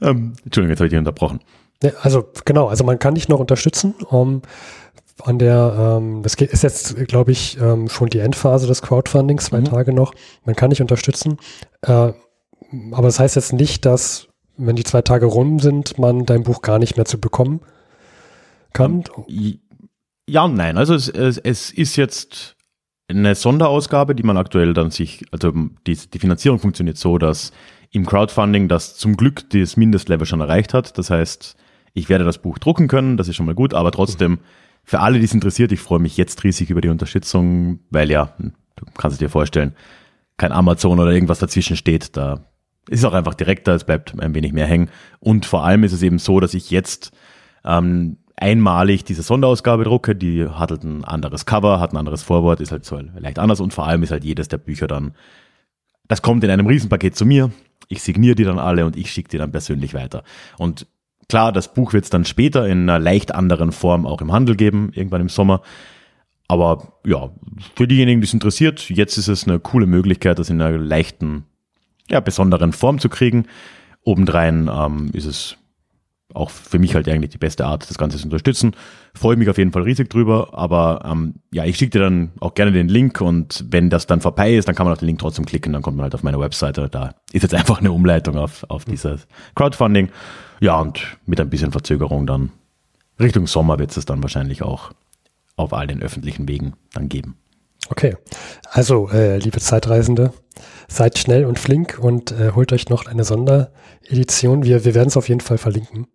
ähm, 0.00 0.34
Entschuldigung, 0.44 0.70
jetzt 0.70 0.80
habe 0.80 0.86
ich 0.86 0.90
dich 0.90 0.98
unterbrochen. 0.98 1.40
Also 2.02 2.28
genau, 2.44 2.68
also 2.68 2.84
man 2.84 2.98
kann 2.98 3.14
dich 3.14 3.28
noch 3.28 3.40
unterstützen. 3.40 3.94
Um, 4.08 4.42
an 5.22 5.38
der, 5.38 5.98
ähm, 5.98 6.22
das 6.22 6.34
ist 6.34 6.62
jetzt, 6.62 6.96
glaube 7.06 7.32
ich, 7.32 7.58
ähm, 7.60 7.88
schon 7.88 8.08
die 8.08 8.18
Endphase 8.18 8.66
des 8.66 8.82
Crowdfundings, 8.82 9.44
zwei 9.44 9.60
mhm. 9.60 9.66
Tage 9.66 9.92
noch. 9.92 10.12
Man 10.44 10.56
kann 10.56 10.70
dich 10.70 10.80
unterstützen. 10.80 11.38
Äh, 11.82 12.12
aber 12.92 13.02
das 13.02 13.20
heißt 13.20 13.36
jetzt 13.36 13.52
nicht, 13.52 13.86
dass, 13.86 14.28
wenn 14.56 14.76
die 14.76 14.84
zwei 14.84 15.02
Tage 15.02 15.26
rum 15.26 15.60
sind, 15.60 15.98
man 15.98 16.26
dein 16.26 16.42
Buch 16.42 16.62
gar 16.62 16.78
nicht 16.78 16.96
mehr 16.96 17.04
zu 17.04 17.20
bekommen 17.20 17.60
kann. 18.72 19.04
Ja 20.26 20.44
und 20.44 20.54
nein. 20.54 20.76
Also 20.76 20.94
es, 20.94 21.08
es, 21.08 21.38
es 21.38 21.70
ist 21.70 21.96
jetzt 21.96 22.53
eine 23.08 23.34
Sonderausgabe, 23.34 24.14
die 24.14 24.22
man 24.22 24.36
aktuell 24.36 24.72
dann 24.74 24.90
sich, 24.90 25.24
also 25.30 25.52
die, 25.86 25.96
die 25.96 26.18
Finanzierung 26.18 26.58
funktioniert 26.58 26.96
so, 26.96 27.18
dass 27.18 27.52
im 27.90 28.06
Crowdfunding 28.06 28.68
das 28.68 28.96
zum 28.96 29.16
Glück 29.16 29.48
das 29.50 29.76
Mindestlevel 29.76 30.26
schon 30.26 30.40
erreicht 30.40 30.74
hat. 30.74 30.96
Das 30.98 31.10
heißt, 31.10 31.56
ich 31.92 32.08
werde 32.08 32.24
das 32.24 32.38
Buch 32.38 32.58
drucken 32.58 32.88
können, 32.88 33.16
das 33.16 33.28
ist 33.28 33.36
schon 33.36 33.46
mal 33.46 33.54
gut, 33.54 33.74
aber 33.74 33.92
trotzdem, 33.92 34.38
für 34.82 35.00
alle, 35.00 35.18
die 35.18 35.24
es 35.24 35.34
interessiert, 35.34 35.72
ich 35.72 35.80
freue 35.80 36.00
mich 36.00 36.16
jetzt 36.16 36.42
riesig 36.44 36.70
über 36.70 36.80
die 36.80 36.88
Unterstützung, 36.88 37.78
weil 37.90 38.10
ja, 38.10 38.34
du 38.38 38.84
kannst 38.96 39.14
es 39.14 39.18
dir 39.18 39.30
vorstellen, 39.30 39.74
kein 40.36 40.52
Amazon 40.52 40.98
oder 40.98 41.12
irgendwas 41.12 41.38
dazwischen 41.38 41.76
steht, 41.76 42.16
da 42.16 42.44
ist 42.88 43.04
auch 43.04 43.14
einfach 43.14 43.34
direkter, 43.34 43.74
es 43.74 43.84
bleibt 43.84 44.18
ein 44.18 44.34
wenig 44.34 44.52
mehr 44.52 44.66
hängen. 44.66 44.90
Und 45.20 45.46
vor 45.46 45.64
allem 45.64 45.84
ist 45.84 45.92
es 45.92 46.02
eben 46.02 46.18
so, 46.18 46.40
dass 46.40 46.52
ich 46.52 46.70
jetzt 46.70 47.12
ähm, 47.64 48.18
einmalig 48.36 49.04
diese 49.04 49.22
Sonderausgabe 49.22 49.84
drucke, 49.84 50.14
die 50.14 50.48
hat 50.48 50.70
halt 50.70 50.84
ein 50.84 51.04
anderes 51.04 51.46
Cover, 51.46 51.80
hat 51.80 51.92
ein 51.92 51.96
anderes 51.96 52.22
Vorwort, 52.22 52.60
ist 52.60 52.72
halt 52.72 52.84
so 52.84 53.00
leicht 53.16 53.38
anders 53.38 53.60
und 53.60 53.72
vor 53.72 53.86
allem 53.86 54.02
ist 54.02 54.10
halt 54.10 54.24
jedes 54.24 54.48
der 54.48 54.58
Bücher 54.58 54.86
dann, 54.86 55.14
das 56.08 56.22
kommt 56.22 56.44
in 56.44 56.50
einem 56.50 56.66
Riesenpaket 56.66 57.16
zu 57.16 57.24
mir, 57.24 57.50
ich 57.88 58.02
signiere 58.02 58.34
die 58.34 58.44
dann 58.44 58.58
alle 58.58 58.86
und 58.86 58.96
ich 58.96 59.10
schicke 59.10 59.28
die 59.28 59.38
dann 59.38 59.52
persönlich 59.52 59.94
weiter. 59.94 60.24
Und 60.58 60.86
klar, 61.28 61.52
das 61.52 61.72
Buch 61.72 61.92
wird 61.92 62.04
es 62.04 62.10
dann 62.10 62.24
später 62.24 62.66
in 62.66 62.88
einer 62.88 62.98
leicht 62.98 63.34
anderen 63.34 63.72
Form 63.72 64.06
auch 64.06 64.20
im 64.20 64.32
Handel 64.32 64.56
geben, 64.56 64.90
irgendwann 64.94 65.20
im 65.20 65.28
Sommer. 65.28 65.62
Aber 66.48 66.98
ja, 67.06 67.30
für 67.76 67.88
diejenigen, 67.88 68.20
die 68.20 68.26
es 68.26 68.34
interessiert, 68.34 68.90
jetzt 68.90 69.16
ist 69.16 69.28
es 69.28 69.46
eine 69.46 69.58
coole 69.60 69.86
Möglichkeit, 69.86 70.38
das 70.38 70.50
in 70.50 70.60
einer 70.60 70.76
leichten, 70.76 71.44
ja, 72.10 72.20
besonderen 72.20 72.72
Form 72.72 72.98
zu 72.98 73.08
kriegen. 73.08 73.46
Obendrein 74.02 74.70
ähm, 74.72 75.10
ist 75.14 75.24
es 75.24 75.56
auch 76.32 76.50
für 76.50 76.78
mich 76.78 76.94
halt 76.94 77.08
eigentlich 77.08 77.30
die 77.30 77.38
beste 77.38 77.66
Art, 77.66 77.88
das 77.88 77.98
Ganze 77.98 78.16
zu 78.16 78.24
unterstützen. 78.24 78.74
Freue 79.14 79.36
mich 79.36 79.48
auf 79.48 79.58
jeden 79.58 79.72
Fall 79.72 79.82
riesig 79.82 80.10
drüber, 80.10 80.50
aber 80.52 81.02
ähm, 81.04 81.34
ja, 81.52 81.64
ich 81.64 81.76
schicke 81.76 81.90
dir 81.90 82.00
dann 82.00 82.32
auch 82.40 82.54
gerne 82.54 82.72
den 82.72 82.88
Link 82.88 83.20
und 83.20 83.64
wenn 83.68 83.90
das 83.90 84.06
dann 84.06 84.20
vorbei 84.20 84.54
ist, 84.54 84.66
dann 84.66 84.74
kann 84.74 84.86
man 84.86 84.94
auf 84.94 85.00
den 85.00 85.06
Link 85.06 85.18
trotzdem 85.18 85.44
klicken, 85.44 85.72
dann 85.72 85.82
kommt 85.82 85.96
man 85.96 86.04
halt 86.04 86.14
auf 86.14 86.22
meine 86.22 86.40
Webseite. 86.40 86.88
Da 86.88 87.14
ist 87.32 87.42
jetzt 87.42 87.54
einfach 87.54 87.78
eine 87.80 87.92
Umleitung 87.92 88.36
auf, 88.36 88.64
auf 88.68 88.84
dieses 88.84 89.26
Crowdfunding. 89.54 90.08
Ja, 90.60 90.80
und 90.80 91.18
mit 91.26 91.40
ein 91.40 91.50
bisschen 91.50 91.72
Verzögerung 91.72 92.26
dann 92.26 92.50
Richtung 93.20 93.46
Sommer 93.46 93.78
wird 93.78 93.96
es 93.96 94.04
dann 94.04 94.22
wahrscheinlich 94.22 94.62
auch 94.62 94.90
auf 95.56 95.72
all 95.72 95.86
den 95.86 96.02
öffentlichen 96.02 96.48
Wegen 96.48 96.74
dann 96.92 97.08
geben. 97.08 97.36
Okay, 97.90 98.16
also 98.70 99.08
äh, 99.10 99.38
liebe 99.38 99.60
Zeitreisende, 99.60 100.32
seid 100.94 101.18
schnell 101.18 101.44
und 101.44 101.58
flink 101.58 101.98
und 102.00 102.32
äh, 102.32 102.52
holt 102.54 102.72
euch 102.72 102.88
noch 102.88 103.06
eine 103.06 103.24
Sonderedition. 103.24 104.64
Wir, 104.64 104.84
wir 104.84 104.94
werden 104.94 105.08
es 105.08 105.16
auf 105.16 105.28
jeden 105.28 105.40
Fall 105.40 105.58
verlinken. 105.58 106.06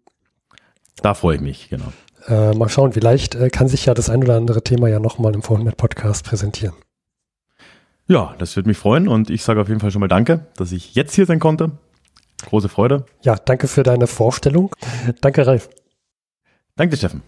Da 1.02 1.14
freue 1.14 1.36
ich 1.36 1.42
mich, 1.42 1.70
genau. 1.70 1.92
Äh, 2.28 2.54
mal 2.54 2.70
schauen, 2.70 2.94
vielleicht 2.94 3.36
äh, 3.36 3.50
kann 3.50 3.68
sich 3.68 3.86
ja 3.86 3.94
das 3.94 4.10
ein 4.10 4.24
oder 4.24 4.36
andere 4.36 4.64
Thema 4.64 4.88
ja 4.88 5.00
nochmal 5.00 5.34
im 5.34 5.42
Vorhinein 5.42 5.76
Podcast 5.76 6.26
präsentieren. 6.26 6.76
Ja, 8.08 8.36
das 8.40 8.56
würde 8.56 8.70
mich 8.70 8.78
freuen 8.78 9.08
und 9.08 9.30
ich 9.30 9.44
sage 9.44 9.62
auf 9.62 9.68
jeden 9.68 9.80
Fall 9.80 9.92
schon 9.92 10.02
mal 10.02 10.08
Danke, 10.08 10.48
dass 10.56 10.72
ich 10.72 10.96
jetzt 10.96 11.14
hier 11.14 11.26
sein 11.26 11.40
konnte. 11.40 11.72
Große 12.46 12.70
Freude. 12.70 13.06
Ja, 13.22 13.36
danke 13.36 13.68
für 13.68 13.84
deine 13.84 14.08
Vorstellung. 14.08 14.72
danke, 15.22 15.46
Ralf. 15.46 15.70
Danke, 16.76 16.98
Steffen. 16.98 17.22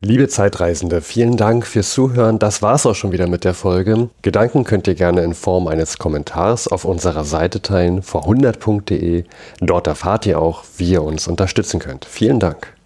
Liebe 0.00 0.28
Zeitreisende, 0.28 1.00
vielen 1.00 1.36
Dank 1.36 1.66
fürs 1.66 1.92
Zuhören. 1.92 2.38
Das 2.38 2.62
war's 2.62 2.86
auch 2.86 2.94
schon 2.94 3.10
wieder 3.10 3.26
mit 3.26 3.42
der 3.42 3.52
Folge. 3.52 4.10
Gedanken 4.22 4.62
könnt 4.62 4.86
ihr 4.86 4.94
gerne 4.94 5.22
in 5.22 5.34
Form 5.34 5.66
eines 5.66 5.98
Kommentars 5.98 6.68
auf 6.68 6.84
unserer 6.84 7.24
Seite 7.24 7.62
teilen, 7.62 8.02
vor100.de. 8.02 9.24
Dort 9.60 9.88
erfahrt 9.88 10.24
ihr 10.26 10.40
auch, 10.40 10.62
wie 10.76 10.92
ihr 10.92 11.02
uns 11.02 11.26
unterstützen 11.26 11.80
könnt. 11.80 12.04
Vielen 12.04 12.38
Dank. 12.38 12.77